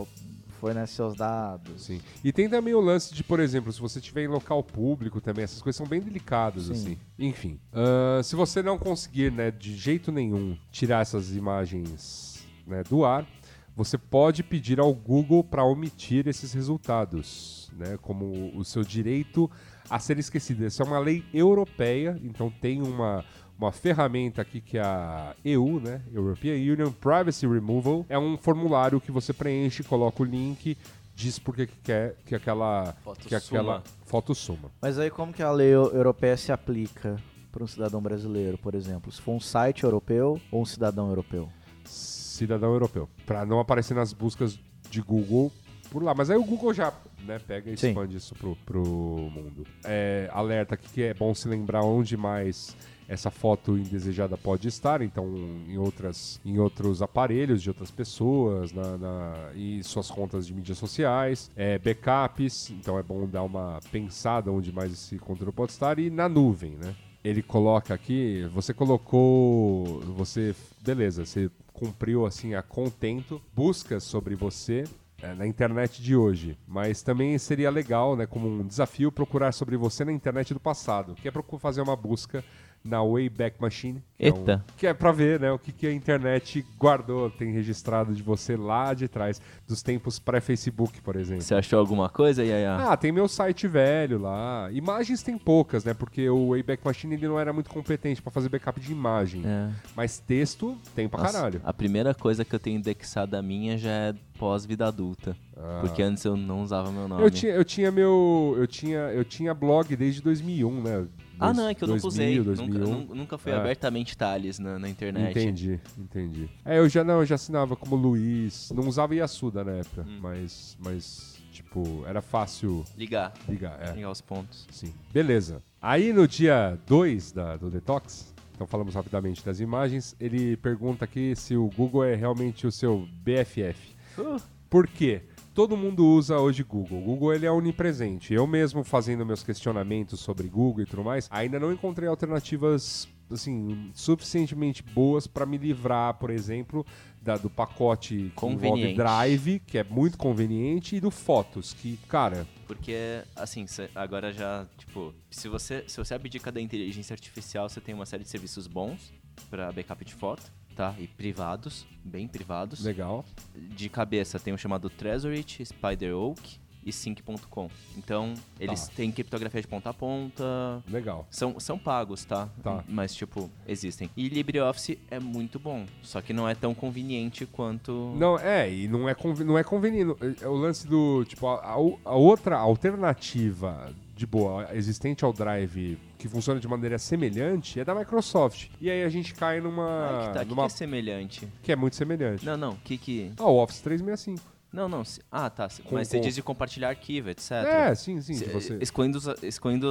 fornece 0.60 0.92
seus 0.92 1.16
dados. 1.16 1.86
Sim. 1.86 2.02
E 2.22 2.30
tem 2.34 2.50
também 2.50 2.74
o 2.74 2.80
lance 2.82 3.14
de, 3.14 3.24
por 3.24 3.40
exemplo, 3.40 3.72
se 3.72 3.80
você 3.80 3.98
estiver 3.98 4.24
em 4.24 4.28
local 4.28 4.62
público 4.62 5.18
também, 5.18 5.44
essas 5.44 5.62
coisas 5.62 5.78
são 5.78 5.86
bem 5.86 6.02
delicadas, 6.02 6.64
Sim. 6.64 6.72
assim. 6.72 6.98
Enfim. 7.18 7.58
ahn, 7.72 8.22
se 8.22 8.36
você 8.36 8.62
não 8.62 8.76
conseguir, 8.76 9.32
né, 9.32 9.50
de 9.50 9.74
jeito 9.74 10.12
nenhum, 10.12 10.54
tirar 10.70 11.00
essas 11.00 11.34
imagens 11.34 12.44
né, 12.66 12.82
do 12.84 13.06
ar, 13.06 13.26
você 13.74 13.96
pode 13.96 14.42
pedir 14.42 14.78
ao 14.78 14.92
Google 14.92 15.42
para 15.42 15.64
omitir 15.64 16.28
esses 16.28 16.52
resultados, 16.52 17.61
né? 17.76 17.98
Como 18.00 18.56
o 18.56 18.64
seu 18.64 18.82
direito 18.82 19.50
a 19.88 19.98
ser 19.98 20.18
esquecido. 20.18 20.64
Essa 20.64 20.82
é 20.82 20.86
uma 20.86 20.98
lei 20.98 21.24
europeia, 21.34 22.18
então 22.22 22.50
tem 22.50 22.80
uma, 22.82 23.24
uma 23.58 23.72
ferramenta 23.72 24.42
aqui 24.42 24.60
que 24.60 24.78
é 24.78 24.82
a 24.82 25.34
EU, 25.44 25.80
né? 25.80 26.02
European 26.12 26.54
Union 26.54 26.90
Privacy 26.92 27.46
Removal. 27.46 28.06
É 28.08 28.18
um 28.18 28.36
formulário 28.36 29.00
que 29.00 29.10
você 29.12 29.32
preenche, 29.32 29.82
coloca 29.82 30.22
o 30.22 30.24
link, 30.26 30.76
diz 31.14 31.38
por 31.38 31.54
que 31.54 31.66
que 31.66 31.76
quer 31.82 32.16
que 32.24 32.34
aquela 32.34 32.94
Foto 33.04 33.26
que 33.28 33.34
aquela 33.34 33.74
suma. 33.80 33.82
foto 34.06 34.34
suma. 34.34 34.70
Mas 34.80 34.98
aí 34.98 35.10
como 35.10 35.32
que 35.32 35.42
a 35.42 35.50
lei 35.50 35.68
eu- 35.68 35.92
europeia 35.92 36.36
se 36.36 36.50
aplica 36.52 37.16
para 37.50 37.62
um 37.64 37.66
cidadão 37.66 38.00
brasileiro, 38.00 38.56
por 38.56 38.74
exemplo? 38.74 39.12
Se 39.12 39.20
for 39.20 39.32
um 39.32 39.40
site 39.40 39.84
europeu 39.84 40.40
ou 40.50 40.62
um 40.62 40.64
cidadão 40.64 41.08
europeu? 41.10 41.48
Cidadão 41.84 42.72
europeu, 42.72 43.08
Pra 43.26 43.44
não 43.44 43.60
aparecer 43.60 43.94
nas 43.94 44.12
buscas 44.14 44.58
de 44.90 45.00
Google 45.02 45.52
por 45.90 46.02
lá. 46.02 46.14
Mas 46.14 46.30
aí 46.30 46.36
o 46.36 46.44
Google 46.44 46.72
já 46.72 46.92
né, 47.22 47.38
pega 47.38 47.70
e 47.70 47.76
Sim. 47.76 47.88
expande 47.88 48.16
isso 48.16 48.34
pro, 48.34 48.56
pro 48.66 49.30
mundo. 49.34 49.66
É, 49.84 50.28
alerta 50.32 50.74
aqui 50.74 50.88
que 50.90 51.02
é 51.02 51.14
bom 51.14 51.34
se 51.34 51.48
lembrar 51.48 51.82
onde 51.82 52.16
mais 52.16 52.76
essa 53.08 53.30
foto 53.30 53.76
indesejada 53.76 54.38
pode 54.38 54.68
estar, 54.68 55.02
então 55.02 55.26
em, 55.68 55.76
outras, 55.76 56.40
em 56.44 56.58
outros 56.58 57.02
aparelhos 57.02 57.60
de 57.62 57.68
outras 57.68 57.90
pessoas, 57.90 58.72
na, 58.72 58.96
na- 58.96 59.50
e 59.54 59.82
suas 59.82 60.10
contas 60.10 60.46
de 60.46 60.54
mídias 60.54 60.78
sociais, 60.78 61.50
é, 61.54 61.78
backups, 61.78 62.70
então 62.70 62.98
é 62.98 63.02
bom 63.02 63.26
dar 63.26 63.42
uma 63.42 63.80
pensada 63.90 64.50
onde 64.50 64.72
mais 64.72 64.92
esse 64.92 65.18
conteúdo 65.18 65.52
pode 65.52 65.72
estar, 65.72 65.98
e 65.98 66.08
na 66.10 66.28
nuvem, 66.28 66.72
né? 66.76 66.94
Ele 67.24 67.42
coloca 67.42 67.94
aqui, 67.94 68.48
você 68.52 68.72
colocou, 68.74 70.00
você, 70.16 70.54
beleza, 70.82 71.24
você 71.24 71.50
cumpriu 71.72 72.26
assim 72.26 72.54
a 72.54 72.62
contento, 72.62 73.40
buscas 73.54 74.02
sobre 74.04 74.34
você 74.34 74.84
é, 75.22 75.34
na 75.34 75.46
internet 75.46 76.02
de 76.02 76.16
hoje, 76.16 76.58
mas 76.66 77.00
também 77.00 77.38
seria 77.38 77.70
legal, 77.70 78.16
né, 78.16 78.26
como 78.26 78.48
um 78.48 78.66
desafio, 78.66 79.12
procurar 79.12 79.52
sobre 79.52 79.76
você 79.76 80.04
na 80.04 80.12
internet 80.12 80.52
do 80.52 80.58
passado, 80.58 81.14
que 81.14 81.28
é 81.28 81.30
fazer 81.58 81.80
uma 81.80 81.94
busca 81.94 82.44
na 82.84 83.02
Wayback 83.02 83.60
Machine. 83.60 84.02
Que 84.18 84.26
É 84.26 84.32
um, 84.32 84.36
Eita. 84.36 84.64
que 84.76 84.86
é 84.86 84.94
pra 84.94 85.10
ver, 85.12 85.40
né, 85.40 85.50
o 85.50 85.58
que, 85.58 85.72
que 85.72 85.86
a 85.86 85.92
internet 85.92 86.64
guardou, 86.78 87.30
tem 87.30 87.52
registrado 87.52 88.14
de 88.14 88.22
você 88.22 88.56
lá 88.56 88.94
de 88.94 89.08
trás, 89.08 89.40
dos 89.66 89.82
tempos 89.82 90.18
pré-Facebook, 90.18 91.00
por 91.00 91.16
exemplo. 91.16 91.42
Você 91.42 91.54
achou 91.54 91.78
alguma 91.78 92.08
coisa, 92.08 92.44
Yaya? 92.44 92.76
Ah, 92.76 92.96
tem 92.96 93.10
meu 93.12 93.26
site 93.28 93.66
velho 93.66 94.18
lá. 94.18 94.68
Imagens 94.72 95.22
tem 95.22 95.36
poucas, 95.36 95.84
né? 95.84 95.94
Porque 95.94 96.28
o 96.28 96.50
Wayback 96.50 96.84
Machine 96.84 97.14
ele 97.14 97.26
não 97.28 97.38
era 97.38 97.52
muito 97.52 97.70
competente 97.70 98.22
pra 98.22 98.30
fazer 98.30 98.48
backup 98.48 98.80
de 98.80 98.92
imagem. 98.92 99.42
É. 99.44 99.70
Mas 99.96 100.18
texto 100.18 100.76
tem 100.94 101.08
pra 101.08 101.22
Nossa, 101.22 101.32
caralho. 101.32 101.60
A 101.64 101.72
primeira 101.72 102.14
coisa 102.14 102.44
que 102.44 102.54
eu 102.54 102.60
tenho 102.60 102.78
indexada 102.78 103.42
minha 103.42 103.76
já 103.76 103.90
é 103.90 104.14
pós-vida 104.38 104.86
adulta. 104.86 105.36
Porque 105.80 106.02
antes 106.02 106.24
eu 106.24 106.36
não 106.36 106.62
usava 106.62 106.90
meu 106.90 107.06
nome. 107.06 107.22
Ah. 107.22 107.26
Eu 107.26 107.30
tinha, 107.30 107.52
eu 107.52 107.64
tinha 107.64 107.90
meu. 107.90 108.54
Eu 108.56 108.66
tinha, 108.66 108.98
eu 108.98 109.24
tinha 109.24 109.54
blog 109.54 109.94
desde 109.94 110.20
2001, 110.20 110.82
né? 110.82 111.06
Ah, 111.42 111.52
não, 111.54 111.68
é 111.68 111.74
que 111.74 111.82
eu 111.84 111.88
nunca 111.88 112.00
2000, 112.02 112.42
usei. 112.42 112.42
2001. 112.44 112.78
Nunca, 112.78 113.08
nun- 113.08 113.14
nunca 113.14 113.38
fui 113.38 113.52
É. 113.52 113.56
abertamente 113.56 114.16
Thales 114.16 114.58
na, 114.58 114.78
na 114.78 114.88
internet. 114.88 115.30
Entendi, 115.30 115.80
entendi. 115.98 116.48
É, 116.64 116.78
eu 116.78 116.88
já 116.88 117.02
não, 117.04 117.20
eu 117.20 117.26
já 117.26 117.34
assinava 117.34 117.74
como 117.76 117.96
Luiz. 117.96 118.70
Não 118.74 118.86
usava 118.88 119.14
Yasuda 119.14 119.64
na 119.64 119.72
época, 119.72 120.02
Hum. 120.08 120.18
mas, 120.20 120.76
mas, 120.82 121.36
tipo, 121.52 122.04
era 122.06 122.22
fácil 122.22 122.84
Ligar. 122.96 123.32
ligar. 123.48 123.78
É. 123.82 123.92
Ligar 123.92 124.10
os 124.10 124.20
pontos. 124.20 124.66
Sim. 124.70 124.92
Beleza. 125.12 125.62
Aí 125.80 126.12
no 126.12 126.26
dia 126.28 126.78
2 126.86 127.32
do 127.60 127.70
Detox, 127.70 128.32
então 128.54 128.66
falamos 128.66 128.94
rapidamente 128.94 129.44
das 129.44 129.58
imagens, 129.60 130.14
ele 130.20 130.56
pergunta 130.56 131.04
aqui 131.04 131.34
se 131.34 131.56
o 131.56 131.68
Google 131.76 132.04
é 132.04 132.14
realmente 132.14 132.66
o 132.66 132.72
seu 132.72 133.08
BFF. 133.24 133.94
Uh. 134.18 134.40
Por 134.70 134.86
quê? 134.86 135.22
Todo 135.54 135.76
mundo 135.76 136.06
usa 136.06 136.38
hoje 136.38 136.62
Google. 136.62 136.98
O 136.98 137.02
Google 137.02 137.34
ele 137.34 137.44
é 137.46 137.50
onipresente. 137.50 138.32
Eu 138.32 138.46
mesmo 138.46 138.82
fazendo 138.82 139.24
meus 139.26 139.42
questionamentos 139.42 140.18
sobre 140.20 140.48
Google 140.48 140.82
e 140.82 140.86
tudo 140.86 141.04
mais, 141.04 141.28
ainda 141.30 141.60
não 141.60 141.72
encontrei 141.72 142.08
alternativas 142.08 143.06
assim 143.30 143.90
suficientemente 143.94 144.82
boas 144.82 145.26
para 145.26 145.46
me 145.46 145.56
livrar, 145.56 146.14
por 146.14 146.28
exemplo, 146.30 146.84
da- 147.20 147.36
do 147.38 147.48
pacote 147.48 148.14
que 148.14 148.46
envolve. 148.66 148.94
Drive, 148.94 149.58
que 149.66 149.78
é 149.78 149.84
muito 149.84 150.18
conveniente, 150.18 150.96
e 150.96 151.00
do 151.00 151.10
Fotos, 151.10 151.72
que, 151.74 151.98
cara, 152.08 152.46
Porque, 152.66 153.22
assim, 153.36 153.66
agora 153.94 154.32
já, 154.32 154.66
tipo, 154.78 155.14
se 155.30 155.46
você, 155.48 155.84
se 155.86 155.96
você 155.98 156.14
abdica 156.14 156.50
da 156.52 156.60
inteligência 156.60 157.12
artificial, 157.14 157.68
você 157.68 157.80
tem 157.80 157.94
uma 157.94 158.06
série 158.06 158.22
de 158.24 158.28
serviços 158.30 158.66
bons 158.66 159.12
pra 159.50 159.70
backup 159.72 160.02
de 160.04 160.14
foto, 160.14 160.50
tá? 160.72 160.94
E 160.98 161.06
privados, 161.06 161.86
bem 162.04 162.26
privados. 162.26 162.84
legal. 162.84 163.24
De 163.54 163.88
cabeça 163.88 164.38
tem 164.40 164.52
um 164.52 164.58
chamado 164.58 164.88
Trezorit, 164.90 165.64
Spider 165.64 166.14
Oak 166.16 166.60
e 166.84 166.92
Sync.com. 166.92 167.70
Então, 167.96 168.34
eles 168.58 168.88
Tá. 168.88 168.94
têm 168.96 169.12
criptografia 169.12 169.60
de 169.60 169.68
ponta 169.68 169.90
a 169.90 169.94
ponta. 169.94 170.42
Legal. 170.90 171.24
São, 171.30 171.60
são 171.60 171.78
pagos, 171.78 172.24
tá? 172.24 172.48
Tá. 172.60 172.82
Mas, 172.88 173.14
tipo, 173.14 173.48
existem. 173.68 174.10
E 174.16 174.28
LibreOffice 174.28 174.98
é 175.08 175.20
muito 175.20 175.60
bom, 175.60 175.86
só 176.02 176.20
que 176.20 176.32
não 176.32 176.48
é 176.48 176.56
tão 176.56 176.74
conveniente 176.74 177.46
quanto... 177.46 178.12
Não, 178.18 178.36
é, 178.36 178.68
e 178.72 178.88
não 178.88 179.08
é, 179.08 179.14
não 179.44 179.56
é 179.56 179.62
conveniente. 179.62 180.16
É 180.42 180.48
o 180.48 180.54
lance 180.56 180.84
do, 180.88 181.24
tipo, 181.24 181.46
a- 181.46 181.62
a 182.04 182.14
outra 182.16 182.58
alternativa 182.58 183.92
de 184.16 184.26
boa 184.26 184.68
existente 184.74 185.24
ao 185.24 185.32
Drive 185.32 185.98
que 186.22 186.28
funciona 186.28 186.60
de 186.60 186.68
maneira 186.68 186.98
semelhante 186.98 187.80
é 187.80 187.84
da 187.84 187.92
Microsoft. 187.94 188.68
E 188.80 188.88
aí 188.88 189.02
a 189.02 189.08
gente 189.08 189.34
cai 189.34 189.60
numa. 189.60 189.84
Ah, 189.84 190.26
que, 190.28 190.34
tá, 190.34 190.44
que 190.44 190.50
numa 190.50 190.62
que 190.68 190.72
é 190.72 190.76
semelhante? 190.76 191.48
que 191.62 191.72
é 191.72 191.76
muito 191.76 191.96
semelhante. 191.96 192.46
Não, 192.46 192.56
não, 192.56 192.76
que 192.76 192.96
que... 192.96 193.32
Ah, 193.36 193.44
o 193.46 193.56
Office 193.60 193.80
365. 193.80 194.40
Não, 194.72 194.88
não. 194.88 195.04
se- 195.04 195.20
Ah, 195.30 195.50
tá. 195.50 195.68
Com- 195.84 195.96
Mas 195.96 196.06
você 196.08 196.18
com- 196.18 196.22
diz 196.24 196.34
de 196.36 196.42
compartilhar 196.42 196.88
arquivo, 196.90 197.28
etc. 197.28 197.50
É, 197.66 197.94
sim, 197.96 198.20
sim. 198.20 198.34
Se- 198.34 198.44
você... 198.46 198.78
Excluindo, 198.80 199.18
os- 199.18 199.42
excluindo. 199.42 199.86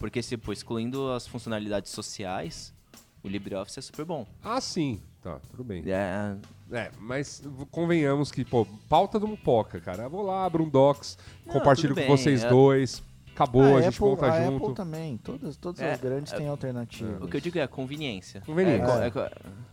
Porque, 0.00 0.20
tipo, 0.20 0.52
excluindo 0.52 1.12
as 1.12 1.26
funcionalidades 1.28 1.92
sociais, 1.92 2.74
o 3.22 3.28
LibreOffice 3.28 3.78
é 3.78 3.82
super 3.82 4.04
bom. 4.04 4.26
Ah, 4.42 4.60
sim. 4.60 5.00
Tá, 5.22 5.38
tudo 5.50 5.62
bem. 5.64 5.82
É, 5.86 6.36
É, 6.72 6.90
mas 7.00 7.42
convenhamos 7.70 8.30
que, 8.30 8.44
pô, 8.44 8.66
pauta 8.88 9.18
do 9.18 9.26
Mupoca, 9.28 9.80
cara. 9.80 10.02
Eu 10.02 10.10
vou 10.10 10.22
lá, 10.22 10.44
abro 10.44 10.62
um 10.64 10.68
docs, 10.68 11.16
Não, 11.46 11.52
compartilho 11.54 11.94
com 11.94 12.06
vocês 12.08 12.42
é- 12.44 12.48
dois. 12.50 13.02
Acabou, 13.38 13.62
a, 13.76 13.82
gente 13.82 13.94
Apple, 13.94 14.04
monta 14.08 14.26
a 14.32 14.44
junto. 14.44 14.56
Apple 14.64 14.74
também, 14.74 15.16
todas, 15.18 15.56
todas 15.56 15.80
É, 15.80 15.92
as 15.92 16.00
grandes 16.00 16.32
é- 16.32 16.36
têm 16.36 16.48
alternativa. 16.48 17.24
o 17.24 17.28
que 17.28 17.36
eu 17.36 17.40
digo 17.40 17.56
é 17.58 17.66
conveniência. 17.68 18.40
Conveniência. 18.44 18.92
É, 18.94 19.06
é 19.06 19.10
co- 19.10 19.20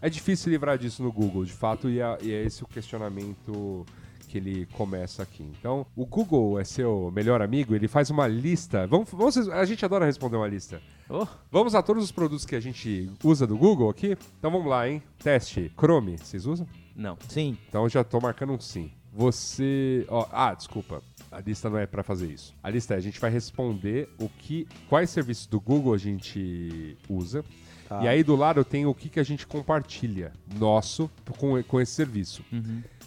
É 0.02 0.10
difícil 0.10 0.52
livrar 0.52 0.78
disso 0.78 1.02
no 1.02 1.12
Google, 1.12 1.44
de 1.44 1.52
fato, 1.54 1.90
e 1.90 2.00
é, 2.00 2.18
e 2.22 2.32
é 2.32 2.44
esse 2.44 2.64
o 2.64 2.68
questionamento 2.68 3.84
que 4.28 4.38
ele 4.38 4.68
começa 4.74 5.24
aqui. 5.24 5.44
Então, 5.60 5.86
o 5.96 6.06
Google 6.06 6.60
é 6.60 6.64
seu 6.64 7.12
melhor 7.16 7.42
amigo, 7.42 7.74
ele 7.74 7.88
faz 7.88 8.10
uma 8.12 8.28
lista. 8.28 8.86
Vamos, 8.86 9.10
vamos, 9.12 9.38
a 9.50 9.66
gente 9.66 9.84
adora 9.84 10.06
responder 10.06 10.38
uma 10.38 10.48
lista. 10.48 10.80
Oh, 11.10 11.26
Vamos 11.52 11.74
a 11.74 11.82
todos 11.82 12.04
os 12.04 12.12
produtos 12.12 12.46
que 12.46 12.56
a 12.56 12.60
gente 12.60 13.10
usa 13.24 13.48
do 13.48 13.58
Google 13.58 13.90
aqui? 13.90 14.18
Então 14.40 14.52
vamos 14.52 14.68
lá, 14.68 14.88
hein? 14.90 15.02
Teste. 15.24 15.72
Chrome, 15.76 16.18
vocês 16.18 16.46
usam? 16.46 16.68
não. 16.96 17.18
Sim, 17.30 17.58
Então 17.68 17.84
eu 17.84 17.90
já 17.90 18.04
tô 18.04 18.20
marcando 18.20 18.54
um 18.54 18.60
sim. 18.60 18.92
Você. 19.14 20.06
Ó, 20.10 20.28
ah, 20.32 20.54
desculpa. 20.54 21.02
A 21.36 21.42
lista 21.42 21.70
não 21.70 21.78
é 21.78 21.86
pra 21.86 22.02
fazer 22.02 22.28
isso. 22.28 22.56
A 22.64 22.70
lista 22.70 22.94
é 22.94 22.98
a 22.98 23.02
gente 23.02 23.20
vai 23.20 23.30
responder 23.30 24.08
o 24.18 24.30
que. 24.30 24.66
Quais 24.88 25.10
serviços 25.10 25.46
do 25.48 25.60
Google 25.60 25.94
a 25.94 25.98
gente 25.98 26.98
usa. 27.10 27.44
Tá. 27.90 28.02
E 28.02 28.08
aí 28.08 28.24
do 28.24 28.38
lado 28.38 28.64
tem 28.64 28.86
o 28.86 28.96
que, 28.96 29.10
que 29.10 29.20
a 29.20 29.24
gente 29.24 29.46
compartilha 29.46 30.32
nosso 30.58 31.12
com, 31.38 31.62
com 31.64 31.82
esse 31.82 31.92
serviço. 31.92 32.42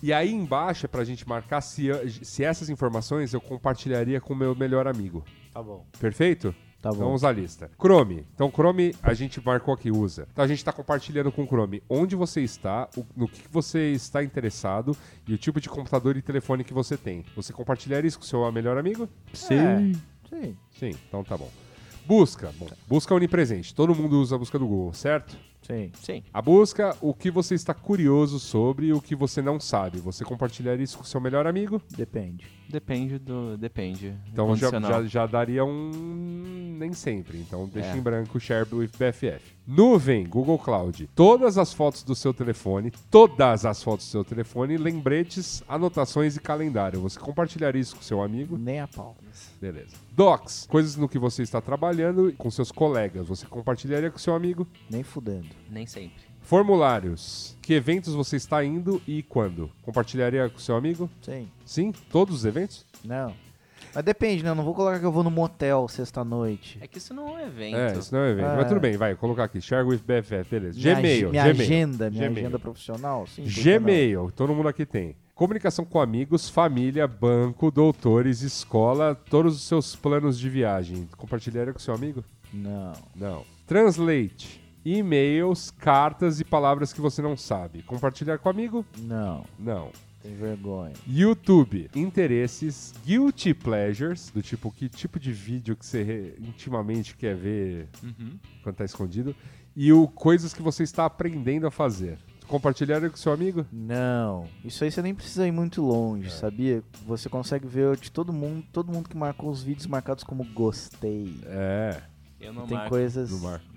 E 0.02 0.12
aí 0.12 0.30
embaixo 0.30 0.84
é 0.84 0.88
pra 0.88 1.04
gente 1.04 1.26
marcar 1.26 1.62
se, 1.62 1.88
se 2.22 2.44
essas 2.44 2.68
informações 2.68 3.32
eu 3.32 3.40
compartilharia 3.40 4.20
com 4.20 4.34
o 4.34 4.36
meu 4.36 4.54
melhor 4.54 4.86
amigo. 4.86 5.24
tá 5.50 5.62
bom. 5.62 5.86
Perfeito? 5.98 6.54
Tá 6.80 6.90
Então 6.90 7.00
bom. 7.00 7.06
vamos 7.06 7.24
à 7.24 7.32
lista. 7.32 7.68
Chrome. 7.76 8.24
Então, 8.34 8.48
Chrome 8.50 8.94
a 9.02 9.12
gente 9.12 9.44
marcou 9.44 9.74
aqui, 9.74 9.90
usa. 9.90 10.28
Então 10.32 10.44
a 10.44 10.48
gente 10.48 10.58
está 10.58 10.72
compartilhando 10.72 11.32
com 11.32 11.42
o 11.42 11.46
Chrome 11.46 11.82
onde 11.88 12.14
você 12.14 12.40
está, 12.40 12.88
o- 12.96 13.04
no 13.16 13.26
que 13.28 13.42
você 13.50 13.90
está 13.92 14.22
interessado 14.22 14.96
e 15.26 15.34
o 15.34 15.38
tipo 15.38 15.60
de 15.60 15.68
computador 15.68 16.16
e 16.16 16.22
telefone 16.22 16.62
que 16.62 16.72
você 16.72 16.96
tem. 16.96 17.24
Você 17.34 17.52
compartilharia 17.52 18.06
isso 18.06 18.18
com 18.18 18.24
o 18.24 18.28
seu 18.28 18.50
melhor 18.52 18.78
amigo? 18.78 19.08
Sim. 19.32 19.92
Sim. 20.30 20.56
Sim, 20.78 20.90
então 21.08 21.24
tá 21.24 21.36
bom. 21.36 21.50
Busca. 22.06 22.52
Bom, 22.58 22.68
busca 22.86 23.14
onipresente. 23.14 23.74
Todo 23.74 23.94
mundo 23.94 24.20
usa 24.20 24.36
a 24.36 24.38
busca 24.38 24.58
do 24.58 24.66
Google, 24.66 24.94
certo? 24.94 25.36
Sim. 25.68 25.90
Sim. 25.94 26.22
A 26.32 26.40
busca, 26.40 26.96
o 27.00 27.12
que 27.12 27.30
você 27.30 27.54
está 27.54 27.74
curioso 27.74 28.40
sobre 28.40 28.86
e 28.86 28.92
o 28.92 29.00
que 29.02 29.14
você 29.14 29.42
não 29.42 29.60
sabe. 29.60 29.98
Você 29.98 30.24
compartilharia 30.24 30.82
isso 30.82 30.96
com 30.96 31.04
o 31.04 31.06
seu 31.06 31.20
melhor 31.20 31.46
amigo? 31.46 31.80
Depende. 31.94 32.46
Depende 32.68 33.18
do. 33.18 33.56
Depende. 33.56 34.14
Então 34.32 34.54
já, 34.56 34.70
já, 34.80 35.02
já 35.04 35.26
daria 35.26 35.64
um. 35.64 36.76
Nem 36.78 36.92
sempre. 36.92 37.38
Então 37.38 37.66
deixa 37.66 37.90
É. 37.90 37.96
em 37.96 38.00
branco 38.00 38.38
Share 38.40 38.66
with 38.72 38.90
BFF. 38.98 39.40
Nuvem, 39.66 40.26
Google 40.26 40.58
Cloud. 40.58 41.08
Todas 41.14 41.58
as 41.58 41.72
fotos 41.72 42.02
do 42.02 42.14
seu 42.14 42.32
telefone, 42.32 42.90
todas 43.10 43.64
as 43.66 43.82
fotos 43.82 44.06
do 44.06 44.10
seu 44.10 44.24
telefone, 44.24 44.76
lembretes, 44.78 45.62
anotações 45.68 46.36
e 46.36 46.40
calendário. 46.40 47.00
Você 47.00 47.18
compartilharia 47.18 47.80
isso 47.80 47.96
com 47.96 48.02
seu 48.02 48.22
amigo? 48.22 48.56
Nem 48.58 48.80
a 48.80 48.88
pau. 48.88 49.16
Beleza. 49.60 49.96
Docs, 50.12 50.66
coisas 50.68 50.96
no 50.96 51.08
que 51.08 51.18
você 51.18 51.42
está 51.42 51.60
trabalhando 51.60 52.32
com 52.36 52.50
seus 52.50 52.70
colegas. 52.72 53.26
Você 53.28 53.46
compartilharia 53.46 54.10
com 54.10 54.18
seu 54.18 54.34
amigo? 54.34 54.66
Nem 54.90 55.02
fudendo. 55.02 55.48
Nem 55.70 55.86
sempre. 55.86 56.28
Formulários. 56.42 57.56
Que 57.60 57.74
eventos 57.74 58.14
você 58.14 58.36
está 58.36 58.64
indo 58.64 59.02
e 59.06 59.22
quando? 59.22 59.70
Compartilharia 59.82 60.48
com 60.48 60.58
seu 60.58 60.76
amigo? 60.76 61.10
Sim. 61.20 61.48
Sim? 61.64 61.92
Todos 62.10 62.36
os 62.36 62.44
eventos? 62.44 62.86
Não. 63.04 63.34
Mas 63.94 64.04
depende, 64.04 64.42
né? 64.42 64.50
Eu 64.50 64.54
não 64.54 64.64
vou 64.64 64.74
colocar 64.74 64.98
que 64.98 65.04
eu 65.04 65.12
vou 65.12 65.22
no 65.22 65.30
motel 65.30 65.88
sexta-noite. 65.88 66.78
É 66.80 66.86
que 66.86 66.98
isso 66.98 67.12
não 67.12 67.28
é 67.28 67.42
um 67.42 67.46
evento. 67.46 67.76
É, 67.76 67.98
isso 67.98 68.14
não 68.14 68.22
é 68.22 68.30
evento. 68.30 68.46
É. 68.46 68.56
Mas 68.56 68.68
tudo 68.68 68.80
bem, 68.80 68.96
vai, 68.96 69.14
colocar 69.14 69.44
aqui. 69.44 69.60
Share 69.60 69.86
with 69.86 69.98
BFF, 69.98 70.50
beleza. 70.50 70.78
Minha 70.78 70.94
Gmail. 70.94 71.30
Minha 71.30 71.42
Gmail. 71.44 71.62
agenda, 71.62 72.10
minha 72.10 72.28
Gmail. 72.28 72.46
agenda 72.46 72.58
profissional, 72.58 73.26
sim. 73.26 73.44
Gmail, 73.44 74.32
todo 74.34 74.54
mundo 74.54 74.68
aqui 74.68 74.86
tem. 74.86 75.16
Comunicação 75.34 75.84
com 75.84 76.00
amigos, 76.00 76.48
família, 76.48 77.06
banco, 77.06 77.70
doutores, 77.70 78.42
escola, 78.42 79.14
todos 79.14 79.54
os 79.54 79.62
seus 79.62 79.94
planos 79.94 80.38
de 80.38 80.48
viagem. 80.48 81.08
Compartilharia 81.16 81.72
com 81.72 81.78
seu 81.78 81.94
amigo? 81.94 82.24
Não. 82.52 82.92
Não. 83.14 83.44
Translate. 83.66 84.67
E-mails, 84.96 85.70
cartas 85.70 86.40
e 86.40 86.44
palavras 86.44 86.92
que 86.92 87.00
você 87.00 87.20
não 87.20 87.36
sabe. 87.36 87.82
Compartilhar 87.82 88.38
com 88.38 88.48
amigo? 88.48 88.86
Não. 88.98 89.44
Não. 89.58 89.90
Tem 90.22 90.34
vergonha. 90.34 90.94
YouTube, 91.06 91.90
interesses, 91.94 92.92
guilty 93.04 93.54
pleasures, 93.54 94.30
do 94.30 94.42
tipo 94.42 94.70
que 94.70 94.88
tipo 94.88 95.20
de 95.20 95.32
vídeo 95.32 95.76
que 95.76 95.86
você 95.86 96.34
intimamente 96.40 97.16
quer 97.16 97.36
ver 97.36 97.88
quando 98.62 98.76
tá 98.76 98.84
escondido, 98.84 99.34
e 99.76 99.92
o 99.92 100.08
coisas 100.08 100.52
que 100.52 100.62
você 100.62 100.82
está 100.82 101.04
aprendendo 101.04 101.66
a 101.66 101.70
fazer. 101.70 102.18
Compartilhar 102.48 103.00
com 103.10 103.16
seu 103.16 103.30
amigo? 103.30 103.66
Não. 103.70 104.46
Isso 104.64 104.82
aí 104.82 104.90
você 104.90 105.02
nem 105.02 105.14
precisa 105.14 105.46
ir 105.46 105.52
muito 105.52 105.82
longe, 105.82 106.30
sabia? 106.30 106.82
Você 107.06 107.28
consegue 107.28 107.66
ver 107.66 107.94
de 107.98 108.10
todo 108.10 108.32
mundo, 108.32 108.64
todo 108.72 108.90
mundo 108.90 109.08
que 109.08 109.16
marcou 109.16 109.50
os 109.50 109.62
vídeos 109.62 109.86
marcados 109.86 110.24
como 110.24 110.44
gostei. 110.52 111.38
É. 111.44 112.00
Eu 112.40 112.52
não 112.52 112.66
Tem 112.66 112.76
marco. 112.76 112.90
coisas 112.90 113.30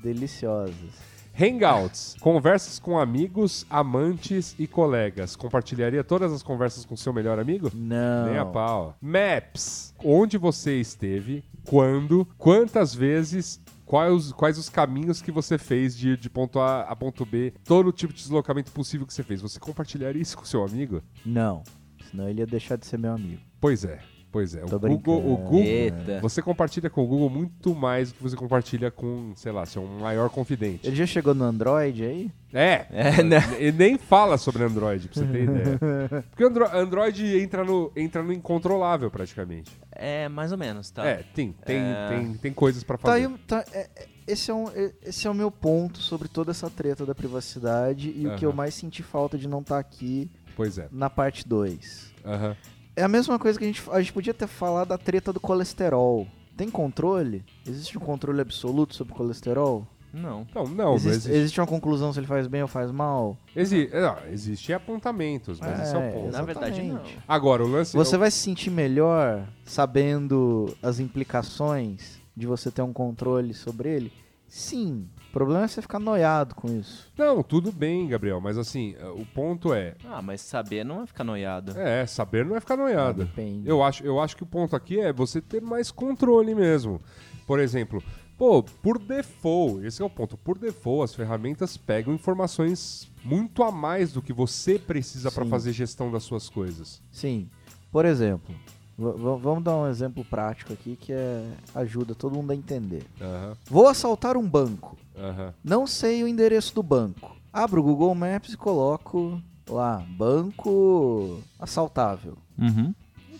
deliciosas. 0.04 1.12
Hangouts, 1.40 2.16
conversas 2.20 2.78
com 2.78 3.00
amigos, 3.00 3.66
amantes 3.70 4.54
e 4.60 4.68
colegas. 4.68 5.36
Compartilharia 5.36 6.04
todas 6.04 6.32
as 6.34 6.44
conversas 6.44 6.84
com 6.86 6.96
seu 6.98 7.14
melhor 7.14 7.40
amigo? 7.40 7.72
Não. 7.74 8.26
Nem 8.28 8.38
a 8.38 8.46
pau. 8.46 8.96
Maps, 9.02 9.94
onde 10.04 10.38
você 10.38 10.80
esteve, 10.80 11.44
quando, 11.64 12.28
quantas 12.38 12.94
vezes, 12.94 13.62
quais, 13.86 14.14
os- 14.14 14.32
quais 14.34 14.58
os 14.58 14.68
caminhos 14.70 15.22
que 15.22 15.32
você 15.32 15.58
fez 15.58 15.96
de, 15.98 16.18
de 16.18 16.30
ponto 16.30 16.60
A 16.60 16.82
a 16.82 16.96
ponto 16.98 17.26
B, 17.26 17.54
todo 17.64 17.88
o 17.88 17.94
tipo 17.94 18.12
de 18.14 18.20
deslocamento 18.22 18.72
possível 18.72 19.08
que 19.08 19.14
você 19.14 19.24
fez. 19.24 19.42
Você 19.42 19.58
compartilharia 19.60 20.22
isso 20.22 20.38
com 20.38 20.44
seu 20.44 20.64
amigo? 20.66 21.02
Não. 21.26 21.64
Senão 22.10 22.28
ele 22.28 22.42
ia 22.42 22.46
deixar 22.48 22.76
de 22.76 22.86
ser 22.86 23.00
meu 23.00 23.14
amigo. 23.14 23.42
Pois 23.62 23.86
é, 23.86 24.00
pois 24.32 24.56
é. 24.56 24.62
Tô 24.62 24.76
o 24.78 24.80
Google, 24.80 25.18
o. 25.34 25.38
Google, 25.38 25.60
Eita. 25.64 26.20
você 26.22 26.42
compartilha 26.42 26.90
com 26.90 27.04
o 27.04 27.08
Google 27.08 27.30
muito 27.30 27.76
mais 27.76 28.12
do 28.12 28.16
que 28.18 28.24
você 28.24 28.36
compartilha 28.36 28.90
com, 28.90 29.34
sei 29.36 29.52
lá, 29.52 29.66
seu 29.66 29.86
maior 29.86 30.30
confidente. 30.30 30.88
Ele 30.88 30.96
já 30.96 31.06
chegou 31.06 31.34
no 31.36 31.44
Android 31.44 32.04
aí? 32.04 32.32
É, 32.54 32.86
É, 32.90 33.24
né? 33.24 33.38
ele 33.60 33.78
nem 33.78 33.98
fala 33.98 34.38
sobre 34.38 34.64
Android, 34.64 35.08
pra 35.08 35.22
você 35.22 35.28
ter 35.28 35.44
ideia. 35.44 35.80
Porque 36.32 36.44
Andro 36.44 36.66
Android 36.78 37.40
entra 37.42 37.64
no, 37.64 37.92
entra 37.96 38.22
no 38.22 38.34
incontrolável, 38.34 39.10
praticamente. 39.10 39.72
É, 39.92 40.28
mais 40.28 40.52
ou 40.52 40.58
menos, 40.58 40.92
tá? 40.92 41.06
É, 41.06 41.24
tem, 41.34 41.54
tem, 41.66 41.78
É. 41.78 42.08
tem, 42.10 42.34
tem 42.34 42.54
coisas 42.54 42.84
pra 42.84 42.98
Tá 42.98 43.10
fazer. 43.14 43.28
aí, 43.28 43.38
tá, 43.48 43.64
é- 43.74 43.90
esse, 44.28 44.52
é 44.52 44.54
um, 44.54 44.68
é- 44.70 44.92
esse 45.04 45.28
é 45.28 45.30
o 45.30 45.34
meu 45.34 45.50
ponto 45.50 46.00
sobre 46.00 46.28
toda 46.28 46.52
essa 46.52 46.70
treta 46.70 47.06
da 47.06 47.16
privacidade 47.16 48.14
e 48.16 48.28
o 48.28 48.36
que 48.36 48.46
eu 48.46 48.52
mais 48.54 48.74
senti 48.74 49.02
falta 49.02 49.38
de 49.38 49.48
não 49.48 49.60
estar 49.62 49.80
aqui 49.80 50.30
Pois 50.56 50.78
é. 50.78 50.88
na 50.92 51.10
parte 51.10 51.48
2. 51.48 52.12
Aham. 52.26 52.56
É 52.96 53.04
a 53.04 53.08
mesma 53.08 53.40
coisa 53.40 53.58
que 53.58 53.66
a 53.66 53.68
gente, 53.68 53.84
a 53.92 54.00
gente 54.00 54.14
podia 54.14 54.34
ter 54.34 54.48
falado 54.48 54.90
da 54.90 54.98
treta 54.98 55.32
do 55.32 55.40
colesterol. 55.40 56.28
Tem 56.58 56.70
controle? 56.70 57.44
Existe 57.66 57.98
um 57.98 58.02
controle 58.02 58.42
absoluto 58.42 58.96
sobre 58.96 59.14
o 59.14 59.16
colesterol? 59.16 59.88
Não. 60.14 60.46
Não, 60.54 60.66
não, 60.68 60.96
existe, 60.96 61.10
existe. 61.10 61.32
existe 61.32 61.62
uma 61.62 61.68
conclusão 61.68 62.12
se 62.12 62.20
ele 62.20 62.28
faz 62.28 62.46
bem 62.48 62.62
ou 62.62 62.68
faz 62.68 62.92
mal? 62.92 63.38
Exi 63.56 63.90
não, 63.94 64.18
existem 64.30 64.76
apontamentos, 64.76 65.60
mas 65.60 65.80
esse 65.80 65.96
é 65.96 65.98
o 65.98 66.12
ponto. 66.12 66.32
Na 66.34 66.42
verdade, 66.42 66.82
não. 66.84 67.02
Agora, 67.28 67.64
o 67.64 67.68
lance. 67.68 67.96
Você 67.96 68.18
vai 68.18 68.30
se 68.30 68.38
sentir 68.38 68.70
melhor 68.70 69.48
sabendo 69.64 70.76
as 70.84 71.00
implicações 71.00 72.20
de 72.36 72.46
você 72.46 72.70
ter 72.70 72.82
um 72.82 72.92
controle 72.92 73.54
sobre 73.54 73.90
ele? 73.90 74.12
Sim. 74.48 75.08
O 75.32 75.34
problema 75.34 75.64
é 75.64 75.68
você 75.70 75.82
ficar 75.82 75.98
noiado 75.98 76.54
com 76.56 76.68
isso. 76.78 77.10
Não, 77.18 77.42
tudo 77.42 77.72
bem, 77.72 78.06
Gabriel, 78.06 78.42
mas 78.42 78.58
assim, 78.58 78.96
o 79.16 79.26
ponto 79.26 79.74
é. 79.74 79.96
Ah, 80.04 80.22
mas 80.22 80.42
saber 80.42 80.84
não 80.84 80.98
vai 80.98 81.08
ficar 81.08 81.24
noiado. 81.24 81.72
É, 81.80 82.06
saber 82.06 82.46
não 82.46 82.54
é 82.54 82.60
ficar 82.60 82.76
noiado. 82.76 83.24
Depende. 83.24 83.66
Eu 83.66 83.82
acho, 83.82 84.04
eu 84.04 84.20
acho 84.20 84.36
que 84.36 84.44
o 84.44 84.46
ponto 84.46 84.76
aqui 84.76 85.00
é 85.00 85.14
você 85.14 85.40
ter 85.40 85.62
mais 85.62 85.90
controle 85.90 86.54
mesmo. 86.54 87.00
Por 87.48 87.62
exemplo, 87.62 88.04
pô, 88.38 88.62
por 88.62 89.00
default, 89.00 89.86
esse 89.86 90.02
é 90.02 90.06
o 90.06 90.10
ponto. 90.10 90.36
Por 90.36 90.58
default, 90.58 91.06
as 91.06 91.16
ferramentas 91.16 91.78
pegam 91.78 92.14
informações 92.14 93.10
muito 93.24 93.64
a 93.64 93.72
mais 93.72 94.12
do 94.12 94.22
que 94.22 94.34
você 94.34 94.78
precisa 94.78 95.32
para 95.32 95.46
fazer 95.46 95.72
gestão 95.72 96.12
das 96.12 96.24
suas 96.24 96.50
coisas. 96.50 97.02
Sim. 97.10 97.50
Por 97.90 98.04
exemplo, 98.04 98.54
vamos 98.98 99.64
dar 99.64 99.78
um 99.78 99.88
exemplo 99.88 100.26
prático 100.26 100.74
aqui 100.74 100.98
que 100.98 101.14
é, 101.14 101.46
ajuda 101.74 102.14
todo 102.14 102.36
mundo 102.36 102.52
a 102.52 102.56
entender. 102.56 103.06
Aham, 103.22 103.56
Vou 103.70 103.88
assaltar 103.88 104.36
um 104.36 104.46
banco. 104.46 104.98
Aham. 105.18 105.54
Não 105.64 105.86
sei 105.88 106.24
o 106.24 106.28
endereço 106.28 106.74
do 106.76 106.84
banco. 106.84 107.36
Abro 107.52 107.82
o 107.82 107.84
Google 107.84 108.16
Maps 108.16 108.54
e 108.54 108.58
coloco 108.58 109.42
lá, 109.70 110.04
banco 110.18 111.42
assaltável. 111.60 112.38
Uhum. 112.58 112.94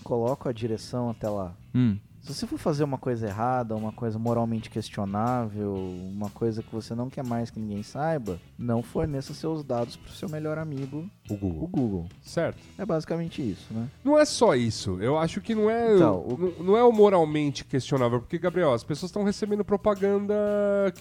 Coloco 0.04 0.50
a 0.50 0.52
direção 0.52 1.10
até 1.10 1.30
lá. 1.30 1.54
Hum. 1.74 1.98
Se 2.22 2.34
você 2.36 2.46
for 2.46 2.60
fazer 2.60 2.84
uma 2.84 3.00
coisa 3.00 3.28
errada, 3.28 3.76
uma 3.76 3.92
coisa 3.92 4.20
moralmente 4.20 4.70
questionável, 4.70 5.74
uma 5.74 6.30
coisa 6.30 6.62
que 6.62 6.72
você 6.72 6.94
não 6.94 7.10
quer 7.10 7.24
mais 7.26 7.50
que 7.50 7.60
ninguém 7.60 7.82
saiba, 7.82 8.40
não 8.60 8.84
forneça 8.84 9.34
seus 9.34 9.64
dados 9.64 9.96
pro 9.96 10.12
seu 10.12 10.30
melhor 10.30 10.60
amigo, 10.60 11.10
O 11.30 11.34
o 11.34 11.38
Google. 11.38 11.68
Google. 11.68 12.06
Certo. 12.22 12.60
É 12.78 12.86
basicamente 12.86 13.42
isso, 13.42 13.74
né? 13.74 13.88
Não 14.04 14.18
é 14.20 14.24
só 14.24 14.54
isso. 14.56 15.02
Eu 15.02 15.18
acho 15.18 15.42
que 15.42 15.56
não 15.56 15.68
é, 15.70 15.96
Então, 15.96 16.20
o- 16.20 16.38
não, 16.38 16.64
não 16.66 16.78
é 16.78 16.84
o 16.84 16.92
moralmente 16.92 17.66
questionável. 17.66 18.20
Porque, 18.20 18.38
Gabriel, 18.38 18.72
as 18.74 18.84
pessoas 18.84 19.10
estão 19.10 19.24
recebendo 19.24 19.66
propaganda 19.66 20.36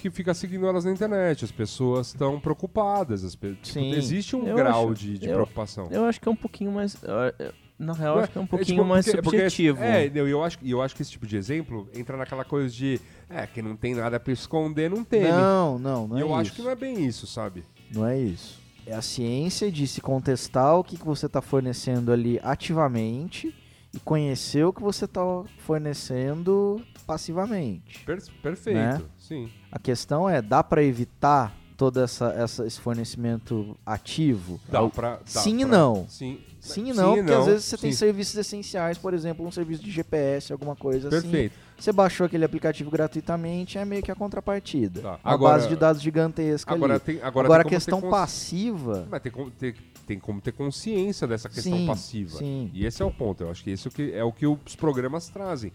que 0.00 0.10
fica 0.10 0.32
seguindo 0.32 0.66
elas 0.66 0.84
na 0.86 0.90
internet. 0.92 1.44
As 1.44 1.52
pessoas 1.52 2.08
estão 2.08 2.40
preocupadas. 2.40 3.24
As 3.24 3.34
pe- 3.36 3.54
tipo, 3.56 3.66
Sim. 3.66 3.92
existe 3.92 4.34
um 4.34 4.44
grau 4.54 4.86
acho- 4.86 4.94
de, 4.94 5.18
de 5.18 5.26
eu- 5.28 5.34
preocupação. 5.34 5.88
Eu 5.90 6.04
acho 6.06 6.18
que 6.20 6.28
é 6.28 6.32
um 6.32 6.36
pouquinho 6.36 6.72
mais. 6.72 6.96
eu- 7.02 7.46
eu- 7.46 7.52
Na 7.80 7.94
real, 7.94 8.16
Não 8.16 8.22
acho 8.22 8.32
que 8.32 8.36
é 8.38 8.40
um 8.42 8.44
é 8.44 8.46
pouquinho 8.46 8.76
tipo, 8.78 8.84
mais 8.88 9.06
porque- 9.06 9.22
porque- 9.22 9.36
subjetivo. 9.38 9.82
é, 9.82 10.10
não, 10.10 10.28
e 10.28 10.30
eu 10.30 10.44
acho, 10.44 10.58
e 10.60 10.70
eu 10.70 10.82
acho 10.82 10.94
que 10.94 11.00
esse 11.00 11.10
tipo 11.12 11.26
de 11.26 11.36
exemplo 11.38 11.88
entra 11.94 12.14
naquela 12.14 12.44
coisa 12.44 12.68
de 12.68 13.00
é, 13.30 13.46
quem 13.46 13.62
não 13.62 13.74
tem 13.74 13.94
nada 13.94 14.20
pra 14.20 14.32
esconder 14.34 14.90
não 14.90 15.02
teme. 15.02 15.28
Não, 15.30 15.78
não, 15.78 16.06
não 16.06 16.18
e 16.18 16.20
é 16.20 16.22
eu 16.22 16.26
isso. 16.26 16.36
acho 16.36 16.52
que 16.52 16.60
não 16.62 16.70
é 16.70 16.74
bem 16.76 17.02
isso, 17.06 17.26
sabe? 17.26 17.64
Não 17.90 18.06
é 18.06 18.18
isso. 18.18 18.60
É 18.86 18.94
a 18.94 19.00
ciência 19.00 19.72
de 19.72 19.86
se 19.86 20.00
contestar 20.02 20.76
o 20.76 20.84
que, 20.84 20.98
que 20.98 21.04
você 21.06 21.24
está 21.24 21.40
fornecendo 21.40 22.12
ali 22.12 22.38
ativamente 22.42 23.54
e 23.94 23.98
conhecer 24.00 24.64
o 24.64 24.72
que 24.74 24.82
você 24.82 25.06
está 25.06 25.22
fornecendo 25.58 26.82
passivamente. 27.06 28.00
Per- 28.04 28.22
perfeito, 28.42 28.78
Né? 28.78 29.00
sim. 29.18 29.50
A 29.72 29.78
questão 29.78 30.28
é, 30.28 30.40
dá 30.42 30.62
para 30.62 30.82
evitar 30.82 31.54
todo 31.76 32.00
essa, 32.00 32.26
essa- 32.36 32.66
esse 32.66 32.78
fornecimento 32.80 33.76
ativo? 33.86 34.60
Dá 34.68 34.86
pra, 34.88 35.16
dá 35.16 35.20
Sim 35.24 35.56
e 35.62 35.66
pra- 35.66 35.68
não. 35.78 36.06
Sim, 36.08 36.38
Sim 36.60 36.90
e 36.90 36.92
não, 36.92 37.16
porque 37.16 37.32
às 37.32 37.46
vezes 37.46 37.64
você 37.64 37.76
tem 37.78 37.90
sim. 37.90 37.98
serviços 37.98 38.36
essenciais, 38.36 38.98
por 38.98 39.14
exemplo, 39.14 39.46
um 39.46 39.50
serviço 39.50 39.82
de 39.82 39.90
GPS, 39.90 40.52
alguma 40.52 40.76
coisa 40.76 41.08
assim. 41.08 41.22
Perfeito. 41.22 41.54
Você 41.78 41.90
baixou 41.92 42.26
aquele 42.26 42.44
aplicativo 42.44 42.90
gratuitamente, 42.90 43.78
é 43.78 43.84
meio 43.84 44.02
que 44.02 44.10
a 44.10 44.14
contrapartida. 44.14 45.00
Tá. 45.00 45.20
Agora- 45.24 45.54
base 45.56 45.68
de 45.68 45.76
dados 45.76 46.02
gigantesca 46.02 46.74
Agora 46.74 46.94
ali. 46.94 47.00
tem, 47.02 47.16
agora 47.22 47.46
Agora, 47.46 47.64
tem 47.64 47.68
a 47.68 47.70
questão 47.76 48.00
cons- 48.02 48.10
passiva... 48.10 49.06
Mas 49.10 49.22
tem 49.22 49.32
como 49.32 49.50
ter, 49.50 49.74
tem 50.06 50.18
como 50.18 50.40
ter 50.40 50.52
consciência 50.52 51.26
dessa 51.26 51.48
questão 51.48 51.72
Sim, 51.78 51.86
passiva. 51.86 52.36
sim. 52.38 52.70
E 52.74 52.84
esse 52.84 53.00
é 53.00 53.04
o 53.04 53.10
ponto. 53.10 53.42
Eu 53.42 53.50
acho 53.50 53.64
que 53.64 53.70
esse 53.70 53.88
é 53.88 54.18
é 54.18 54.24
o 54.24 54.30
que 54.32 54.46
os 54.46 54.76
programas 54.76 55.28
trazem. 55.28 55.72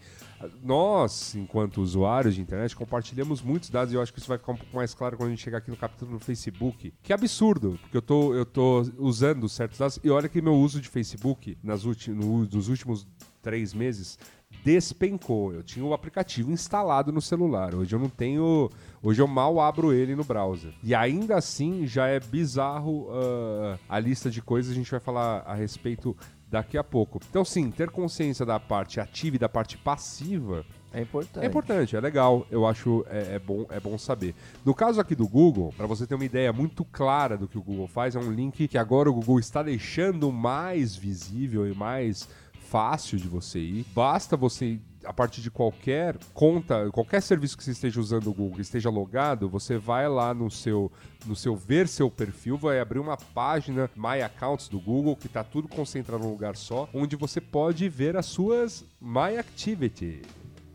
Nós, 0.62 1.34
enquanto 1.34 1.80
usuários 1.80 2.34
de 2.34 2.40
internet, 2.40 2.76
compartilhamos 2.76 3.40
muitos 3.40 3.70
dados 3.70 3.92
e 3.92 3.96
eu 3.96 4.02
acho 4.02 4.12
que 4.12 4.18
isso 4.18 4.28
vai 4.28 4.38
ficar 4.38 4.52
um 4.52 4.56
pouco 4.56 4.76
mais 4.76 4.94
claro 4.94 5.16
quando 5.16 5.28
a 5.28 5.30
gente 5.30 5.42
chegar 5.42 5.58
aqui 5.58 5.70
no 5.70 5.76
capítulo 5.76 6.18
do 6.18 6.20
Facebook. 6.20 6.92
Que 7.02 7.12
absurdo, 7.12 7.78
porque 7.80 7.96
eu 7.96 8.02
tô, 8.02 8.34
eu 8.34 8.44
tô 8.44 8.82
usando 8.98 9.48
certos 9.48 9.78
dados 9.78 9.98
e 10.02 10.10
olha 10.10 10.28
que 10.28 10.42
meu 10.42 10.54
uso 10.54 10.80
de 10.80 10.88
Facebook 10.88 11.56
nas 11.62 11.84
ulti, 11.84 12.10
no, 12.10 12.44
nos 12.44 12.68
últimos 12.68 13.06
três 13.42 13.72
meses 13.72 14.18
despencou. 14.64 15.52
Eu 15.52 15.62
tinha 15.62 15.84
o 15.84 15.94
aplicativo 15.94 16.50
instalado 16.50 17.12
no 17.12 17.22
celular. 17.22 17.74
Hoje 17.74 17.94
eu 17.94 17.98
não 17.98 18.08
tenho. 18.08 18.70
Hoje 19.02 19.22
eu 19.22 19.26
mal 19.26 19.60
abro 19.60 19.92
ele 19.92 20.16
no 20.16 20.24
browser. 20.24 20.72
E 20.82 20.94
ainda 20.94 21.36
assim 21.36 21.86
já 21.86 22.08
é 22.08 22.18
bizarro 22.18 23.08
ah, 23.10 23.78
a 23.88 23.98
lista 23.98 24.30
de 24.30 24.42
coisas 24.42 24.72
a 24.72 24.74
gente 24.74 24.90
vai 24.90 25.00
falar 25.00 25.42
a 25.46 25.54
respeito 25.54 26.16
daqui 26.48 26.78
a 26.78 26.84
pouco. 26.84 27.20
Então, 27.28 27.44
sim, 27.44 27.70
ter 27.70 27.90
consciência 27.90 28.46
da 28.46 28.58
parte 28.60 29.00
ativa 29.00 29.36
e 29.36 29.38
da 29.38 29.48
parte 29.48 29.76
passiva 29.76 30.64
É 30.92 31.02
importante. 31.02 31.44
é 31.44 31.46
importante, 31.46 31.96
é 31.96 32.00
legal, 32.00 32.46
eu 32.50 32.66
acho 32.66 33.04
é, 33.08 33.34
é 33.34 33.38
bom, 33.38 33.66
é 33.68 33.80
bom 33.80 33.98
saber. 33.98 34.34
No 34.64 34.74
caso 34.74 35.00
aqui 35.00 35.14
do 35.14 35.26
Google, 35.28 35.74
para 35.76 35.86
você 35.86 36.06
ter 36.06 36.14
uma 36.14 36.24
ideia 36.24 36.52
muito 36.52 36.84
clara 36.84 37.36
do 37.36 37.48
que 37.48 37.58
o 37.58 37.62
Google 37.62 37.88
faz, 37.88 38.14
é 38.14 38.18
um 38.18 38.30
link 38.30 38.68
que 38.68 38.78
agora 38.78 39.10
o 39.10 39.14
Google 39.14 39.38
está 39.38 39.62
deixando 39.62 40.30
mais 40.30 40.94
visível 40.96 41.70
e 41.70 41.74
mais 41.74 42.28
fácil 42.68 43.18
de 43.18 43.28
você 43.28 43.58
ir. 43.58 43.86
Basta 43.94 44.36
você 44.36 44.78
a 45.06 45.12
partir 45.12 45.40
de 45.40 45.50
qualquer 45.50 46.16
conta, 46.34 46.90
qualquer 46.90 47.22
serviço 47.22 47.56
que 47.56 47.64
você 47.64 47.70
esteja 47.70 48.00
usando 48.00 48.28
o 48.28 48.34
Google, 48.34 48.60
esteja 48.60 48.90
logado, 48.90 49.48
você 49.48 49.78
vai 49.78 50.08
lá 50.08 50.34
no 50.34 50.50
seu 50.50 50.90
no 51.24 51.34
seu 51.34 51.56
ver 51.56 51.88
seu 51.88 52.10
perfil, 52.10 52.56
vai 52.56 52.78
abrir 52.78 52.98
uma 52.98 53.16
página 53.16 53.90
My 53.96 54.22
Accounts 54.22 54.68
do 54.68 54.78
Google 54.78 55.16
que 55.16 55.26
está 55.26 55.42
tudo 55.42 55.68
concentrado 55.68 56.22
num 56.22 56.30
lugar 56.30 56.56
só, 56.56 56.88
onde 56.92 57.16
você 57.16 57.40
pode 57.40 57.88
ver 57.88 58.16
as 58.16 58.26
suas 58.26 58.84
My 59.00 59.36
Activity. 59.38 60.22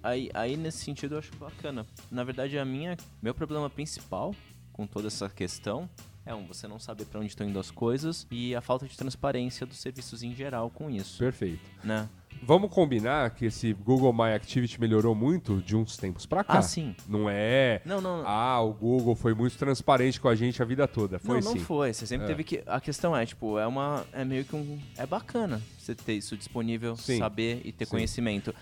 Aí, 0.03 0.31
aí, 0.33 0.57
nesse 0.57 0.79
sentido, 0.79 1.15
eu 1.15 1.19
acho 1.19 1.35
bacana. 1.35 1.85
Na 2.09 2.23
verdade, 2.23 2.57
a 2.57 2.65
minha, 2.65 2.97
meu 3.21 3.35
problema 3.35 3.69
principal 3.69 4.35
com 4.73 4.87
toda 4.87 5.07
essa 5.07 5.29
questão 5.29 5.87
é 6.25 6.33
um, 6.33 6.45
você 6.45 6.67
não 6.67 6.79
saber 6.79 7.05
pra 7.05 7.19
onde 7.19 7.29
estão 7.29 7.47
indo 7.47 7.59
as 7.59 7.71
coisas 7.71 8.27
e 8.29 8.55
a 8.55 8.61
falta 8.61 8.87
de 8.87 8.97
transparência 8.97 9.65
dos 9.65 9.79
serviços 9.79 10.23
em 10.23 10.33
geral 10.33 10.69
com 10.69 10.89
isso, 10.89 11.19
Perfeito. 11.19 11.61
né? 11.83 12.09
Vamos 12.43 12.71
combinar 12.73 13.29
que 13.31 13.45
esse 13.45 13.71
Google 13.73 14.11
My 14.11 14.33
Activity 14.33 14.79
melhorou 14.79 15.13
muito 15.13 15.61
de 15.61 15.75
uns 15.75 15.95
tempos 15.95 16.25
pra 16.25 16.43
cá. 16.43 16.57
Ah, 16.57 16.61
sim. 16.61 16.95
Não 17.07 17.29
é. 17.29 17.81
Não, 17.85 18.01
não, 18.01 18.23
Ah, 18.25 18.59
o 18.61 18.73
Google 18.73 19.15
foi 19.15 19.33
muito 19.33 19.57
transparente 19.57 20.19
com 20.19 20.27
a 20.27 20.35
gente 20.35 20.61
a 20.61 20.65
vida 20.65 20.87
toda. 20.87 21.19
Foi 21.19 21.39
não, 21.39 21.45
não 21.45 21.53
sim. 21.53 21.59
foi. 21.59 21.93
Você 21.93 22.07
sempre 22.07 22.25
É. 22.25 22.27
teve 22.27 22.43
que. 22.43 22.63
A 22.65 22.81
questão 22.81 23.15
é, 23.15 23.25
tipo, 23.25 23.59
é 23.59 23.67
uma. 23.67 24.05
É 24.11 24.25
meio 24.25 24.43
que 24.43 24.55
um. 24.55 24.79
É 24.97 25.05
bacana 25.05 25.61
você 25.91 25.95
ter 25.95 26.13
isso 26.13 26.37
disponível, 26.37 26.95
Sim. 26.95 27.17
saber 27.17 27.61
e 27.65 27.71
ter 27.71 27.85
Sim. 27.85 27.91
conhecimento. 27.91 28.53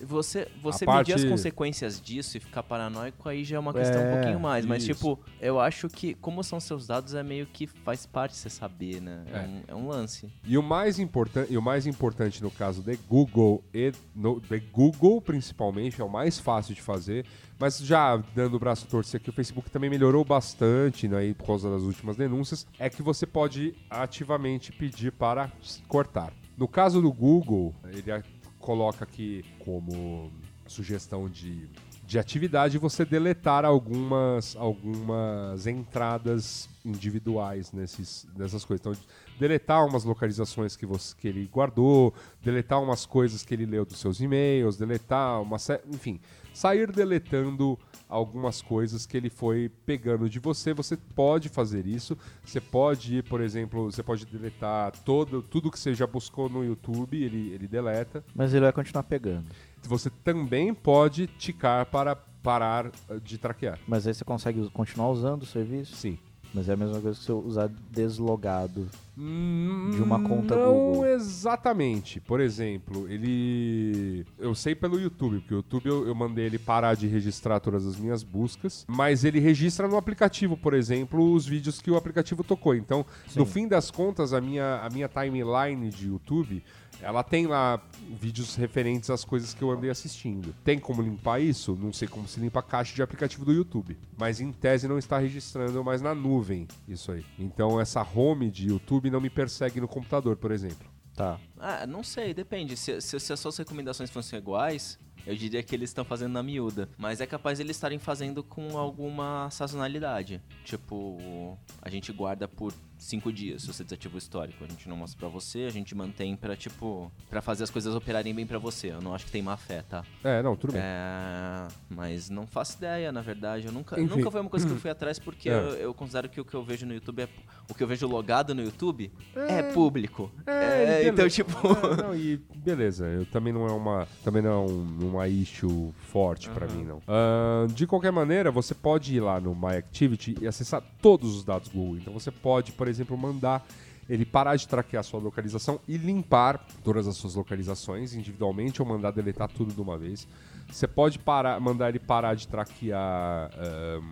Você, 0.00 0.48
você 0.62 0.86
medir 0.86 1.14
as 1.14 1.20
parte- 1.22 1.28
consequências 1.28 2.00
disso 2.00 2.36
e 2.36 2.40
ficar 2.40 2.62
paranoico 2.62 3.28
aí 3.28 3.44
já 3.44 3.56
é 3.56 3.58
uma 3.58 3.72
questão 3.72 4.00
É, 4.02 4.08
um 4.08 4.14
pouquinho 4.14 4.40
mais. 4.40 4.64
Mas, 4.64 4.82
isso. 4.82 4.94
tipo, 4.94 5.18
eu 5.40 5.58
acho 5.60 5.88
que, 5.88 6.14
como 6.14 6.42
são 6.44 6.60
seus 6.60 6.86
dados, 6.86 7.14
é 7.14 7.22
meio 7.22 7.46
que 7.46 7.66
faz 7.66 8.06
parte 8.06 8.36
você 8.36 8.48
saber, 8.50 9.00
né? 9.00 9.24
É, 9.32 9.36
É. 9.36 9.40
um, 9.42 9.62
é 9.68 9.74
um 9.74 9.88
lance. 9.88 10.28
E 10.44 10.56
o 10.56 10.62
mais 10.62 10.98
importante, 10.98 11.52
e 11.52 11.58
o 11.58 11.62
mais 11.62 11.86
importante 11.86 12.42
no 12.42 12.50
caso 12.50 12.82
de 12.82 12.96
Google 13.08 13.62
e 13.74 13.92
no, 14.14 14.40
de 14.40 14.58
Google 14.60 15.20
principalmente, 15.20 16.00
é 16.00 16.04
o 16.04 16.08
mais 16.10 16.38
fácil 16.38 16.74
de 16.74 16.82
fazer. 16.82 17.24
Mas 17.58 17.78
já 17.78 18.16
dando 18.34 18.54
o 18.56 18.58
braço 18.58 18.84
a 18.86 18.90
torcer 18.90 19.18
aqui, 19.18 19.30
o 19.30 19.32
Facebook 19.32 19.70
também 19.70 19.88
melhorou 19.88 20.22
bastante 20.24 21.08
né, 21.08 21.32
por 21.32 21.46
causa 21.46 21.70
das 21.70 21.82
últimas 21.82 22.14
denúncias. 22.14 22.66
É 22.78 22.90
que 22.90 23.02
você 23.02 23.24
pode 23.26 23.74
ativamente 23.88 24.70
pedir 24.72 25.10
para 25.12 25.50
cortar. 25.88 26.32
No 26.56 26.66
caso 26.66 27.00
do 27.02 27.12
Google, 27.12 27.74
ele 27.84 28.22
coloca 28.58 29.04
aqui 29.04 29.44
como 29.58 30.30
sugestão 30.66 31.28
de, 31.28 31.68
de 32.04 32.18
atividade 32.18 32.78
você 32.78 33.04
deletar 33.04 33.64
algumas, 33.64 34.56
algumas 34.56 35.66
entradas 35.66 36.68
individuais 36.84 37.72
nesses, 37.72 38.26
nessas 38.36 38.64
coisas. 38.64 38.80
Então, 38.86 38.96
deletar 39.38 39.84
umas 39.86 40.04
localizações 40.04 40.76
que, 40.76 40.86
você, 40.86 41.14
que 41.16 41.28
ele 41.28 41.46
guardou, 41.46 42.14
deletar 42.42 42.82
umas 42.82 43.04
coisas 43.04 43.44
que 43.44 43.52
ele 43.54 43.66
leu 43.66 43.84
dos 43.84 43.98
seus 43.98 44.20
e-mails, 44.20 44.76
deletar 44.76 45.42
uma 45.42 45.58
sé- 45.58 45.82
enfim, 45.92 46.18
sair 46.56 46.90
deletando 46.90 47.78
algumas 48.08 48.62
coisas 48.62 49.04
que 49.04 49.14
ele 49.14 49.28
foi 49.28 49.70
pegando 49.84 50.28
de 50.28 50.38
você. 50.38 50.72
Você 50.72 50.96
pode 50.96 51.50
fazer 51.50 51.86
isso. 51.86 52.16
Você 52.42 52.60
pode 52.60 53.18
ir, 53.18 53.24
por 53.24 53.42
exemplo, 53.42 53.90
você 53.90 54.02
pode 54.02 54.24
deletar 54.24 54.92
todo, 55.04 55.42
tudo 55.42 55.70
que 55.70 55.78
você 55.78 55.92
já 55.92 56.06
buscou 56.06 56.48
no 56.48 56.64
YouTube, 56.64 57.22
ele, 57.22 57.50
ele 57.50 57.68
deleta. 57.68 58.24
Mas 58.34 58.54
ele 58.54 58.62
vai 58.62 58.72
continuar 58.72 59.02
pegando. 59.02 59.44
Você 59.82 60.08
também 60.24 60.72
pode 60.72 61.26
ticar 61.26 61.84
para 61.86 62.16
parar 62.16 62.86
eh, 62.86 63.20
de 63.22 63.36
traquear. 63.36 63.78
Mas 63.86 64.06
aí 64.06 64.14
você 64.14 64.24
consegue 64.24 64.70
continuar 64.70 65.10
usando 65.10 65.42
o 65.42 65.46
serviço? 65.46 65.94
Sim. 65.94 66.18
Mas 66.56 66.70
é 66.70 66.72
a 66.72 66.76
mesma 66.76 66.98
coisa 67.02 67.18
que 67.18 67.22
você 67.26 67.32
usar 67.32 67.70
deslogado. 67.90 68.88
De 69.14 70.02
uma 70.02 70.22
conta 70.22 70.56
Não 70.56 70.74
Google. 70.74 71.06
exatamente. 71.06 72.18
Por 72.20 72.40
exemplo, 72.40 73.06
ele. 73.10 74.24
Eu 74.38 74.54
sei 74.54 74.74
pelo 74.74 74.98
YouTube, 74.98 75.40
porque 75.40 75.54
o 75.54 75.58
YouTube 75.58 75.86
eu, 75.86 76.06
eu 76.06 76.14
mandei 76.14 76.46
ele 76.46 76.58
parar 76.58 76.94
de 76.94 77.06
registrar 77.06 77.60
todas 77.60 77.86
as 77.86 77.96
minhas 77.96 78.22
buscas, 78.22 78.86
mas 78.88 79.24
ele 79.24 79.38
registra 79.38 79.86
no 79.86 79.96
aplicativo, 79.98 80.56
por 80.56 80.72
exemplo, 80.72 81.32
os 81.32 81.46
vídeos 81.46 81.80
que 81.80 81.90
o 81.90 81.96
aplicativo 81.96 82.42
tocou. 82.42 82.74
Então, 82.74 83.04
no 83.34 83.44
Sim. 83.44 83.52
fim 83.52 83.68
das 83.68 83.90
contas, 83.90 84.32
a 84.32 84.40
minha, 84.40 84.80
a 84.82 84.88
minha 84.88 85.08
timeline 85.08 85.90
de 85.90 86.08
YouTube. 86.08 86.62
Ela 87.00 87.22
tem 87.22 87.46
lá 87.46 87.80
vídeos 88.20 88.54
referentes 88.56 89.10
às 89.10 89.24
coisas 89.24 89.52
que 89.52 89.62
eu 89.62 89.70
andei 89.70 89.90
assistindo. 89.90 90.54
Tem 90.64 90.78
como 90.78 91.02
limpar 91.02 91.40
isso? 91.40 91.76
Não 91.80 91.92
sei 91.92 92.08
como 92.08 92.26
se 92.26 92.40
limpa 92.40 92.60
a 92.60 92.62
caixa 92.62 92.94
de 92.94 93.02
aplicativo 93.02 93.44
do 93.44 93.52
YouTube. 93.52 93.98
Mas 94.16 94.40
em 94.40 94.52
tese 94.52 94.88
não 94.88 94.98
está 94.98 95.18
registrando 95.18 95.82
mais 95.84 96.00
na 96.00 96.14
nuvem 96.14 96.66
isso 96.88 97.12
aí. 97.12 97.24
Então 97.38 97.80
essa 97.80 98.02
home 98.02 98.50
de 98.50 98.68
YouTube 98.68 99.10
não 99.10 99.20
me 99.20 99.30
persegue 99.30 99.80
no 99.80 99.88
computador, 99.88 100.36
por 100.36 100.50
exemplo. 100.50 100.88
Tá. 101.14 101.38
Ah, 101.58 101.86
não 101.86 102.02
sei, 102.02 102.34
depende. 102.34 102.76
Se, 102.76 103.00
se, 103.00 103.18
se 103.18 103.32
as 103.32 103.40
suas 103.40 103.56
recomendações 103.56 104.10
fossem 104.10 104.38
iguais, 104.38 104.98
eu 105.26 105.34
diria 105.36 105.62
que 105.62 105.74
eles 105.74 105.90
estão 105.90 106.04
fazendo 106.04 106.32
na 106.32 106.42
miúda. 106.42 106.88
Mas 106.96 107.20
é 107.20 107.26
capaz 107.26 107.58
eles 107.60 107.76
estarem 107.76 107.98
fazendo 107.98 108.42
com 108.42 108.76
alguma 108.78 109.48
sazonalidade. 109.50 110.40
Tipo, 110.64 111.58
a 111.82 111.88
gente 111.90 112.12
guarda 112.12 112.46
por 112.48 112.72
cinco 112.98 113.30
dias 113.30 113.60
se 113.62 113.68
você 113.68 113.84
desativa 113.84 114.14
o 114.14 114.18
histórico. 114.18 114.64
A 114.64 114.66
gente 114.68 114.88
não 114.88 114.96
mostra 114.96 115.18
pra 115.18 115.28
você, 115.28 115.60
a 115.64 115.70
gente 115.70 115.94
mantém 115.94 116.34
pra, 116.36 116.56
tipo, 116.56 117.10
pra 117.28 117.42
fazer 117.42 117.64
as 117.64 117.70
coisas 117.70 117.94
operarem 117.94 118.34
bem 118.34 118.46
pra 118.46 118.58
você. 118.58 118.90
Eu 118.92 119.00
não 119.02 119.14
acho 119.14 119.26
que 119.26 119.30
tem 119.30 119.42
má 119.42 119.56
fé, 119.56 119.82
tá? 119.82 120.04
É, 120.24 120.42
não, 120.42 120.56
tudo 120.56 120.72
bem. 120.72 120.82
É, 120.82 121.68
mas 121.90 122.30
não 122.30 122.46
faço 122.46 122.76
ideia, 122.78 123.12
na 123.12 123.20
verdade. 123.22 123.66
Eu 123.66 123.72
nunca, 123.72 124.00
Enfim. 124.00 124.16
nunca 124.16 124.30
foi 124.30 124.40
uma 124.40 124.50
coisa 124.50 124.66
que 124.66 124.72
eu 124.72 124.76
fui 124.80 124.90
atrás 124.90 125.18
porque 125.18 125.48
É. 125.50 125.52
eu, 125.52 125.68
eu 125.74 125.94
considero 125.94 126.28
que 126.28 126.40
o 126.40 126.44
que 126.44 126.54
eu 126.54 126.62
vejo 126.64 126.86
no 126.86 126.94
YouTube 126.94 127.22
é. 127.22 127.28
O 127.68 127.74
que 127.74 127.82
eu 127.82 127.86
vejo 127.88 128.06
logado 128.06 128.54
no 128.54 128.62
YouTube 128.62 129.10
é, 129.34 129.62
público. 129.72 130.30
É, 130.46 130.86
beleza. 131.02 131.08
então, 131.08 131.28
tipo. 131.28 131.52
É, 131.68 132.02
não, 132.02 132.14
e 132.14 132.36
beleza, 132.56 133.06
eu 133.06 133.26
também 133.26 133.52
não 133.52 133.66
é 133.66 133.72
uma. 133.72 134.06
Também 134.24 134.40
não 134.42 134.50
é 134.50 134.56
um- 134.70 135.08
uma 135.08 135.15
issue 135.24 135.92
forte 136.12 136.48
pra 136.50 136.66
Aham. 136.66 136.76
mim, 136.76 136.84
não. 136.84 137.02
Ahn, 137.06 137.66
de 137.68 137.86
qualquer 137.86 138.12
maneira, 138.12 138.50
você 138.50 138.74
pode 138.74 139.14
ir 139.14 139.20
lá 139.20 139.40
no 139.40 139.54
My 139.54 139.76
Activity 139.76 140.36
e 140.40 140.46
acessar 140.46 140.82
todos 141.00 141.36
os 141.36 141.44
dados 141.44 141.68
Google. 141.68 141.98
Então 141.98 142.12
você 142.12 142.30
pode, 142.30 142.72
por 142.72 142.88
exemplo, 142.88 143.16
mandar 143.16 143.66
ele 144.08 144.24
parar 144.24 144.56
de 144.56 144.68
traquear 144.68 145.00
a 145.00 145.02
sua 145.02 145.18
localização 145.20 145.80
e 145.86 145.96
limpar 145.96 146.64
todas 146.84 147.08
as 147.08 147.16
suas 147.16 147.34
localizações 147.34 148.14
individualmente 148.14 148.80
ou 148.80 148.86
mandar 148.88 149.10
deletar 149.10 149.48
tudo 149.48 149.72
de 149.72 149.80
uma 149.80 149.98
vez. 149.98 150.28
Você 150.70 150.86
pode 150.86 151.18
parar, 151.18 151.60
mandar 151.60 151.88
ele 151.88 151.98
parar 151.98 152.34
de 152.34 152.46
traquear 152.46 153.50
ahn, 153.58 154.02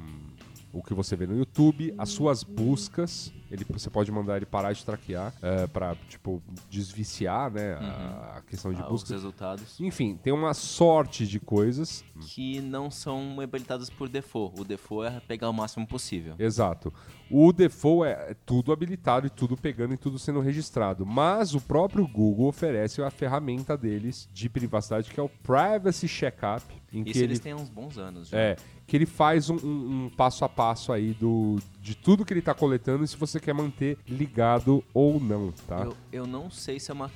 o 0.73 0.83
que 0.83 0.93
você 0.95 1.15
vê 1.15 1.27
no 1.27 1.37
YouTube, 1.37 1.95
as 1.97 2.11
suas 2.11 2.43
buscas. 2.43 3.33
Ele, 3.55 3.65
você 3.71 3.89
pode 3.89 4.11
mandar 4.13 4.37
ele 4.37 4.47
parar 4.47 4.73
de 4.73 4.85
traquear 4.85 5.33
é, 5.41 5.67
para 5.67 5.95
tipo 6.09 6.43
desviciar, 6.69 7.51
né, 7.51 7.75
a, 7.75 8.35
a 8.39 8.43
questão 8.43 8.73
de 8.73 8.81
Ah, 8.81 8.85
os 8.87 9.03
busca. 9.03 9.15
resultados. 9.15 9.79
Enfim, 9.81 10.17
tem 10.23 10.33
uma 10.33 10.53
sorte 10.55 11.27
de 11.27 11.39
coisas. 11.41 12.05
Que 12.21 12.61
não 12.61 12.91
são 12.91 13.41
habilitados 13.41 13.89
por 13.91 14.09
default. 14.09 14.61
O 14.61 14.65
default 14.65 15.15
é 15.17 15.21
pegar 15.21 15.49
o 15.49 15.53
máximo 15.53 15.87
possível. 15.87 16.35
Exato. 16.39 16.93
O 17.31 17.53
default 17.53 18.07
é 18.09 18.15
é 18.31 18.35
tudo 18.47 18.73
habilitado 18.73 19.27
e 19.27 19.31
tudo 19.31 19.57
pegando 19.57 19.95
e 19.95 19.97
tudo 19.97 20.19
sendo 20.19 20.41
registrado. 20.41 21.05
Mas 21.07 21.55
o 21.55 21.61
próprio 21.61 22.07
Google 22.07 22.47
oferece 22.49 23.03
a 23.03 23.11
ferramenta 23.11 23.77
deles 23.77 24.29
de 24.33 24.49
privacidade 24.49 25.11
que 25.11 25.19
é 25.21 25.23
o 25.23 25.29
Privacy 25.29 26.09
Checkup, 26.09 26.63
em 26.93 27.05
que 27.05 27.11
Isso 27.11 27.19
ele 27.21 27.27
eles 27.27 27.41
têm 27.41 27.53
há 27.53 27.57
uns 27.57 27.69
bons 27.69 27.99
anos 27.99 28.29
já. 28.29 28.39
É, 28.39 28.57
que 28.87 28.97
ele 28.97 29.07
faz 29.07 29.51
um, 29.51 29.57
um- 29.57 30.05
um 30.07 30.11
passo 30.11 30.45
a 30.45 30.49
passo 30.49 30.93
aí 30.93 31.13
do, 31.15 31.57
de 31.85 31.95
tudo 31.95 32.25
que 32.25 32.33
ele 32.33 32.41
tá 32.41 32.55
coletando 32.55 33.05
e 33.05 33.07
se 33.09 33.15
você 33.15 33.39
quer 33.39 33.53
manter 33.53 33.99
ligado 34.09 34.83
ou 34.95 35.21
não, 35.21 35.53
tá? 35.69 35.81
Eu, 35.85 35.97
eu 36.11 36.27
não 36.27 36.51
sei 36.51 36.81
se 36.81 36.91
é, 36.91 36.95
uma, 36.95 37.11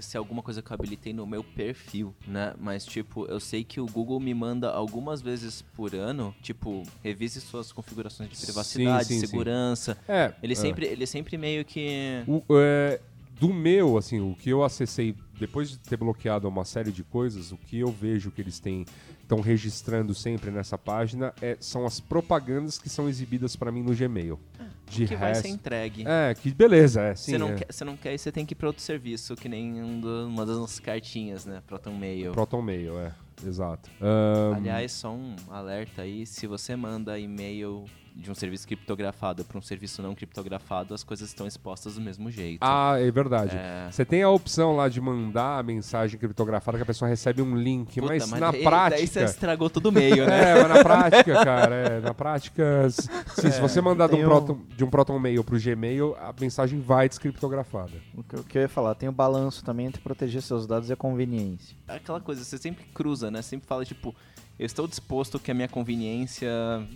se 0.00 0.16
é 0.16 0.18
alguma 0.18 0.40
coisa 0.40 0.62
que 0.62 0.70
eu 0.70 0.74
habilitei 0.76 1.12
no 1.12 1.26
meu 1.26 1.42
perfil, 1.42 2.14
né? 2.24 2.54
Mas, 2.60 2.86
tipo, 2.86 3.26
eu 3.26 3.40
sei 3.40 3.64
que 3.64 3.80
o 3.80 3.86
Google 3.86 4.20
me 4.20 4.32
manda 4.32 4.70
algumas 4.70 5.20
vezes 5.20 5.62
por 5.62 5.96
ano, 5.96 6.32
tipo, 6.40 6.84
revise 7.02 7.40
suas 7.40 7.72
configurações 7.72 8.30
de 8.30 8.36
Sim, 8.36 8.46
privacidade, 8.46 9.08
sim, 9.08 9.18
sim. 9.18 9.26
segurança. 9.26 9.98
É, 10.06 10.32
Ele, 10.40 10.52
é. 10.52 10.56
sempre, 10.56 10.86
ele 10.86 11.06
sempre 11.06 11.36
meio 11.36 11.64
que. 11.64 12.22
O, 12.28 12.40
é, 12.52 13.00
do 13.38 13.52
meu, 13.52 13.96
assim, 13.98 14.20
o 14.20 14.34
que 14.34 14.50
eu 14.50 14.62
acessei 14.62 15.14
depois 15.38 15.70
de 15.70 15.78
ter 15.78 15.96
bloqueado 15.96 16.48
uma 16.48 16.64
série 16.64 16.92
de 16.92 17.02
coisas, 17.02 17.50
o 17.52 17.56
que 17.56 17.80
eu 17.80 17.88
vejo 17.88 18.30
que 18.30 18.40
eles 18.40 18.58
têm 18.60 18.84
estão 19.20 19.40
registrando 19.40 20.14
sempre 20.14 20.50
nessa 20.50 20.76
página 20.78 21.32
é, 21.42 21.56
são 21.58 21.84
as 21.86 21.98
propagandas 21.98 22.78
que 22.78 22.88
são 22.88 23.08
exibidas 23.08 23.56
pra 23.56 23.72
mim 23.72 23.82
no 23.82 23.94
Gmail. 23.94 24.38
De 24.86 25.06
que 25.08 25.16
vai 25.16 25.28
resto, 25.30 25.42
ser 25.42 25.48
entregue. 25.48 26.04
é, 26.06 26.34
que 26.34 26.52
beleza, 26.52 27.00
é, 27.00 27.14
sim. 27.16 27.32
Você 27.32 27.38
não, 27.38 27.48
é. 27.48 27.54
quer, 27.54 27.66
você 27.72 27.84
não 27.84 27.96
quer 27.96 28.14
e 28.14 28.18
você 28.18 28.30
tem 28.30 28.44
que 28.46 28.52
ir 28.52 28.54
pra 28.56 28.68
outro 28.68 28.82
serviço, 28.82 29.34
que 29.34 29.48
nem 29.48 29.82
um 29.82 29.98
do- 29.98 30.26
uma 30.28 30.44
das 30.44 30.56
nossas 30.58 30.78
cartinhas, 30.78 31.44
né? 31.46 31.62
Proton 31.66 31.94
Mail. 31.96 32.32
Proton 32.32 32.60
Mail, 32.62 32.98
é, 33.00 33.12
exato. 33.44 33.90
Ahn, 34.00 34.54
Aliás, 34.56 34.92
só 34.92 35.10
um 35.12 35.34
alerta 35.48 36.02
aí, 36.02 36.26
se 36.26 36.46
você 36.46 36.76
manda 36.76 37.18
e-mail 37.18 37.86
de 38.14 38.30
um 38.30 38.34
serviço 38.34 38.64
criptografado 38.66 39.44
para 39.44 39.58
um 39.58 39.62
serviço 39.62 40.00
não 40.00 40.14
criptografado, 40.14 40.94
as 40.94 41.02
coisas 41.02 41.28
estão 41.28 41.48
expostas 41.48 41.96
do 41.96 42.00
mesmo 42.00 42.30
jeito. 42.30 42.58
Ah, 42.60 42.94
é 42.98 43.10
verdade. 43.10 43.56
É. 43.56 43.88
Você 43.90 44.04
tem 44.04 44.22
a 44.22 44.30
opção 44.30 44.76
lá 44.76 44.88
de 44.88 45.00
mandar 45.00 45.58
a 45.58 45.62
mensagem 45.64 46.16
criptografada 46.18 46.78
que 46.78 46.82
a 46.82 46.86
pessoa 46.86 47.08
recebe 47.08 47.42
um 47.42 47.56
link, 47.56 48.00
Puta, 48.00 48.06
mas, 48.12 48.30
na 48.30 48.52
daí, 48.52 48.62
prática. 48.62 48.96
Daí 48.98 49.06
você 49.08 49.24
estragou 49.24 49.68
todo 49.68 49.86
o 49.86 49.92
meio, 49.92 50.24
né? 50.26 50.50
É, 50.52 50.62
mas 50.62 50.68
na 50.68 50.82
prática, 50.84 51.44
cara, 51.44 51.74
é, 51.74 52.00
na 52.00 52.14
prática, 52.14 52.88
se, 52.88 53.02
se- 53.40 53.50
se 53.52 53.60
você 53.60 53.80
mandar 53.80 54.08
de 54.08 54.14
um, 54.14 54.20
um- 54.20 54.24
Proton, 54.24 54.60
de 54.76 54.84
um 54.84 54.90
Proton 54.90 55.18
Mail 55.18 55.42
pro 55.42 55.60
Gmail, 55.60 56.14
a 56.20 56.32
mensagem 56.40 56.80
vai 56.80 57.08
descriptografada. 57.08 57.92
O 58.14 58.22
que, 58.22 58.36
o 58.36 58.44
que 58.44 58.58
eu 58.58 58.62
ia 58.62 58.68
falar, 58.68 58.94
tem 58.94 59.08
o 59.08 59.12
balanço 59.12 59.64
também 59.64 59.86
entre 59.86 60.00
proteger 60.00 60.40
seus 60.40 60.68
dados 60.68 60.88
e 60.88 60.92
a 60.92 60.96
conveniência. 60.96 61.76
Aquela 61.88 62.20
coisa, 62.20 62.44
você 62.44 62.58
sempre 62.58 62.84
cruza, 62.94 63.28
né? 63.30 63.42
Sempre 63.42 63.66
fala, 63.66 63.84
tipo, 63.84 64.14
eu 64.58 64.66
estou 64.66 64.86
disposto 64.86 65.38
que 65.38 65.50
a 65.50 65.54
minha 65.54 65.68
conveniência. 65.68 66.48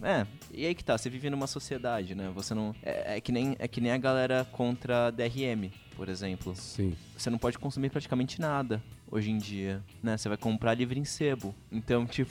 É, 0.03 0.27
e 0.53 0.67
aí 0.67 0.75
que 0.75 0.85
tá, 0.85 0.97
você 0.97 1.11
vive 1.11 1.29
numa 1.29 1.47
sociedade, 1.47 2.15
né? 2.15 2.31
Você 2.35 2.55
não. 2.55 2.75
É, 2.83 3.17
é 3.17 3.21
que, 3.21 3.33
nem, 3.33 3.57
é 3.59 3.67
que 3.67 3.81
nem 3.81 3.93
a 3.93 3.99
galera 3.99 4.47
contra 4.53 5.11
DRM, 5.11 5.71
por 5.97 6.09
exemplo. 6.09 6.55
Sim. 6.55 6.97
Você 7.17 7.31
não 7.31 7.39
pode 7.39 7.59
consumir 7.59 7.91
praticamente 7.91 8.41
nada 8.41 8.83
hoje 9.11 9.31
em 9.31 9.39
dia, 9.39 9.83
né? 10.03 10.17
Você 10.17 10.29
vai 10.29 10.39
comprar 10.39 10.75
livre 10.75 10.99
em 10.99 11.05
sebo. 11.05 11.55
Então, 11.73 12.05
tipo, 12.09 12.29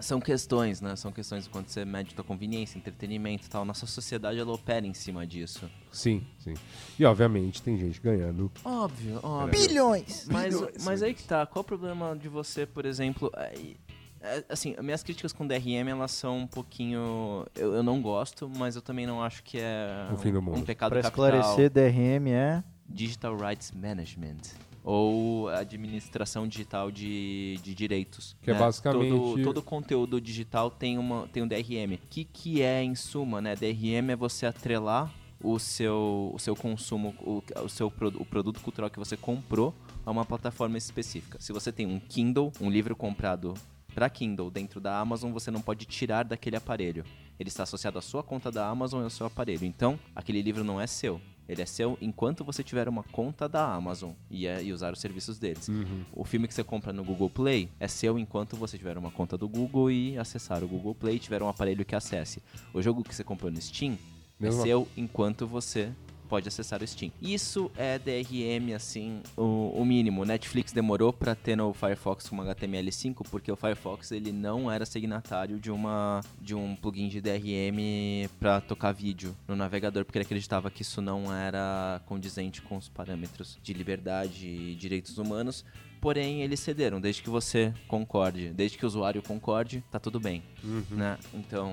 são 0.00 0.20
questões, 0.20 0.80
né? 0.80 0.96
São 0.96 1.12
questões 1.12 1.46
quando 1.48 1.68
você 1.68 1.84
mede 1.84 2.14
tua 2.14 2.24
conveniência, 2.24 2.78
entretenimento 2.78 3.46
e 3.46 3.50
tal. 3.50 3.64
Nossa 3.64 3.86
sociedade 3.86 4.38
ela 4.38 4.52
opera 4.52 4.86
em 4.86 4.94
cima 4.94 5.26
disso. 5.26 5.70
Sim, 5.90 6.24
sim. 6.38 6.54
E 6.98 7.04
obviamente 7.04 7.62
tem 7.62 7.76
gente 7.78 8.00
ganhando. 8.00 8.50
Óbvio, 8.64 9.20
óbvio. 9.22 9.60
Bilhões! 9.68 10.26
Mas, 10.30 10.54
Bilhões, 10.54 10.84
mas 10.84 11.02
aí 11.02 11.14
que 11.14 11.24
tá, 11.24 11.46
qual 11.46 11.62
o 11.62 11.64
problema 11.64 12.16
de 12.16 12.28
você, 12.28 12.66
por 12.66 12.84
exemplo, 12.86 13.30
aí- 13.34 13.76
é, 14.24 14.44
assim, 14.48 14.76
minhas 14.80 15.02
críticas 15.02 15.32
com 15.32 15.44
DRM, 15.46 15.88
elas 15.90 16.12
são 16.12 16.38
um 16.38 16.46
pouquinho, 16.46 17.44
eu, 17.56 17.74
eu 17.74 17.82
não 17.82 18.00
gosto, 18.00 18.48
mas 18.56 18.76
eu 18.76 18.82
também 18.82 19.04
não 19.04 19.20
acho 19.20 19.42
que 19.42 19.58
é 19.58 20.08
O 20.12 20.16
fim 20.16 20.30
do 20.32 20.38
um, 20.38 20.42
mundo. 20.42 20.58
um 20.58 20.62
pecado 20.62 20.90
Pra 20.92 21.02
capital. 21.02 21.26
esclarecer, 21.28 21.68
DRM 21.70 22.28
é... 22.30 22.62
Digital 22.88 23.36
Rights 23.36 23.72
Management. 23.72 24.36
Ou 24.84 25.48
administração 25.48 26.46
digital 26.48 26.90
de, 26.90 27.58
de 27.62 27.74
direitos. 27.74 28.36
Que 28.42 28.50
é 28.50 28.54
né? 28.54 28.58
basicamente- 28.58 29.10
Todo, 29.10 29.42
todo 29.44 29.62
conteúdo 29.62 30.20
digital 30.20 30.70
tem, 30.70 30.98
uma, 30.98 31.28
tem 31.28 31.42
um 31.42 31.46
DRM. 31.48 31.94
O 31.94 31.98
que, 32.10 32.24
que 32.24 32.62
é, 32.62 32.82
em 32.82 32.94
suma, 32.94 33.40
né? 33.40 33.54
DRM 33.54 34.10
é 34.10 34.16
você 34.16 34.44
atrelar 34.46 35.12
o 35.42 35.58
seu, 35.58 36.30
o 36.34 36.38
seu 36.38 36.54
consumo, 36.54 37.14
o, 37.20 37.42
o 37.64 37.68
seu 37.68 37.88
o 37.88 38.24
produto 38.24 38.60
cultural 38.60 38.88
que 38.90 38.98
você 38.98 39.16
comprou 39.16 39.74
a 40.04 40.10
uma 40.10 40.24
plataforma 40.24 40.78
específica. 40.78 41.38
Se 41.40 41.52
você 41.52 41.72
tem 41.72 41.86
um 41.86 41.98
Kindle, 41.98 42.52
um 42.60 42.70
livro 42.70 42.94
comprado 42.96 43.54
para 43.94 44.08
Kindle 44.08 44.50
dentro 44.50 44.80
da 44.80 44.98
Amazon, 44.98 45.32
você 45.32 45.50
não 45.50 45.60
pode 45.60 45.84
tirar 45.84 46.24
daquele 46.24 46.56
aparelho. 46.56 47.04
Ele 47.38 47.48
está 47.48 47.64
associado 47.64 47.98
à 47.98 48.02
sua 48.02 48.22
conta 48.22 48.50
da 48.50 48.66
Amazon 48.68 49.00
e 49.00 49.04
ao 49.04 49.10
seu 49.10 49.26
aparelho. 49.26 49.64
Então, 49.64 49.98
aquele 50.14 50.40
livro 50.42 50.62
não 50.64 50.80
é 50.80 50.86
seu. 50.86 51.20
Ele 51.52 51.62
é 51.62 51.66
seu 51.66 51.96
enquanto 52.00 52.42
você 52.44 52.62
tiver 52.64 52.88
uma 52.88 53.02
conta 53.02 53.48
da 53.48 53.72
Amazon 53.74 54.12
e, 54.30 54.46
é- 54.46 54.62
e 54.64 54.72
usar 54.72 54.92
os 54.92 55.00
serviços 55.00 55.38
deles. 55.38 55.68
O 56.12 56.24
filme 56.24 56.48
que 56.48 56.54
você 56.54 56.64
compra 56.64 56.92
no 56.92 57.04
Google 57.04 57.28
Play 57.30 57.68
é 57.78 57.86
seu 57.86 58.18
enquanto 58.18 58.56
você 58.56 58.78
tiver 58.78 58.96
uma 58.98 59.10
conta 59.10 59.36
do 59.36 59.48
Google 59.48 59.90
e 59.90 60.16
acessar 60.18 60.64
o 60.64 60.68
Google 60.68 60.94
Play 60.94 61.16
e 61.16 61.18
tiver 61.18 61.42
um 61.42 61.48
aparelho 61.48 61.84
que 61.84 61.94
acesse. 61.94 62.42
O 62.72 62.80
jogo 62.80 63.04
que 63.04 63.14
você 63.14 63.22
comprou 63.22 63.50
no 63.50 63.60
Steam 63.60 63.98
Mesma- 64.40 64.60
é 64.60 64.64
seu 64.64 64.88
enquanto 64.96 65.46
você 65.46 65.92
pode 66.32 66.48
acessar 66.48 66.82
o 66.82 66.86
Steam. 66.86 67.12
Isso 67.20 67.70
é 67.76 67.98
DRM, 67.98 68.74
assim, 68.74 69.20
o, 69.36 69.70
o 69.76 69.84
mínimo. 69.84 70.24
Netflix 70.24 70.72
demorou 70.72 71.12
pra 71.12 71.34
ter 71.34 71.54
no 71.54 71.74
Firefox 71.74 72.26
com 72.26 72.36
HTML5 72.38 73.26
porque 73.30 73.52
o 73.52 73.56
Firefox 73.56 74.12
ele 74.12 74.32
não 74.32 74.72
era 74.72 74.86
signatário 74.86 75.60
de 75.60 75.70
uma 75.70 76.22
de 76.40 76.54
um 76.54 76.74
plugin 76.74 77.08
de 77.08 77.20
DRM 77.20 78.30
pra 78.40 78.62
tocar 78.62 78.92
vídeo 78.92 79.36
no 79.46 79.54
navegador 79.54 80.06
porque 80.06 80.16
ele 80.16 80.24
acreditava 80.24 80.70
que 80.70 80.80
isso 80.80 81.02
não 81.02 81.30
era 81.30 82.00
condizente 82.06 82.62
com 82.62 82.78
os 82.78 82.88
parâmetros 82.88 83.58
de 83.62 83.74
liberdade 83.74 84.46
e 84.46 84.74
direitos 84.74 85.18
humanos. 85.18 85.66
Porém, 86.00 86.42
eles 86.42 86.60
cederam, 86.60 86.98
desde 86.98 87.22
que 87.22 87.28
você 87.28 87.74
concorde, 87.86 88.48
desde 88.48 88.78
que 88.78 88.84
o 88.84 88.88
usuário 88.88 89.22
concorde, 89.22 89.84
tá 89.90 90.00
tudo 90.00 90.18
bem, 90.18 90.42
né? 90.90 91.16
Então, 91.32 91.72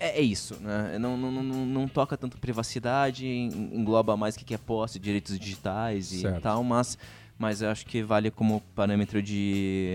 é, 0.00 0.18
é 0.18 0.20
isso, 0.22 0.56
né? 0.60 0.98
Não, 0.98 1.16
não, 1.16 1.30
não, 1.30 1.42
não- 1.66 1.88
toca 1.88 2.16
tanto 2.16 2.38
privacidade, 2.38 3.26
en- 3.26 3.70
engloba 3.72 4.16
mais 4.16 4.34
o 4.34 4.38
que 4.38 4.44
que 4.44 4.54
é 4.54 4.58
posse, 4.58 4.98
direitos 4.98 5.38
digitais 5.38 6.12
e 6.12 6.20
Certo. 6.22 6.40
tal, 6.42 6.62
mas, 6.64 6.96
mas 7.38 7.62
eu 7.62 7.68
acho 7.70 7.84
que 7.86 8.02
vale 8.02 8.30
como 8.30 8.60
parâmetro 8.74 9.22
de, 9.22 9.88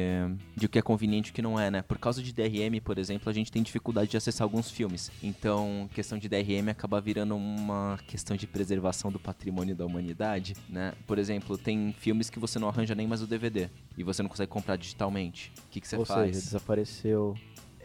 de 0.56 0.66
o 0.66 0.70
que 0.70 0.80
é 0.80 0.82
conveniente 0.82 1.30
e 1.30 1.32
o 1.32 1.34
que 1.34 1.42
não 1.42 1.60
é, 1.60 1.70
né? 1.72 1.82
Por 1.82 1.98
causa 1.98 2.22
de 2.22 2.34
DRM, 2.34 2.80
por 2.84 2.98
exemplo, 2.98 3.30
a 3.30 3.34
gente 3.34 3.52
tem 3.52 3.62
dificuldade 3.64 4.10
de 4.12 4.18
acessar 4.18 4.44
alguns 4.46 4.70
filmes. 4.72 5.12
Então, 5.22 5.90
questão 5.94 6.18
de 6.18 6.28
DRM 6.28 6.70
acaba 6.70 7.00
virando 7.00 7.36
uma 7.36 7.98
questão 8.08 8.36
de 8.36 8.46
preservação 8.48 9.12
do 9.12 9.20
patrimônio 9.20 9.76
da 9.76 9.86
humanidade, 9.86 10.56
né? 10.70 10.94
Por 11.08 11.18
exemplo, 11.20 11.58
tem 11.58 11.94
filmes 11.98 12.30
que 12.30 12.40
você 12.40 12.58
não 12.60 12.68
arranja 12.68 12.94
nem 12.96 13.08
mais 13.08 13.22
o 13.22 13.28
DVD 13.28 13.70
e 13.98 14.04
você 14.04 14.22
não 14.24 14.30
consegue 14.30 14.52
comprar 14.52 14.76
digitalmente. 14.76 15.52
O 15.68 15.70
que, 15.72 15.80
que 15.82 15.88
você 15.88 15.98
Ou 15.98 16.06
faz? 16.06 16.36
seja, 16.36 16.46
desapareceu. 16.46 17.38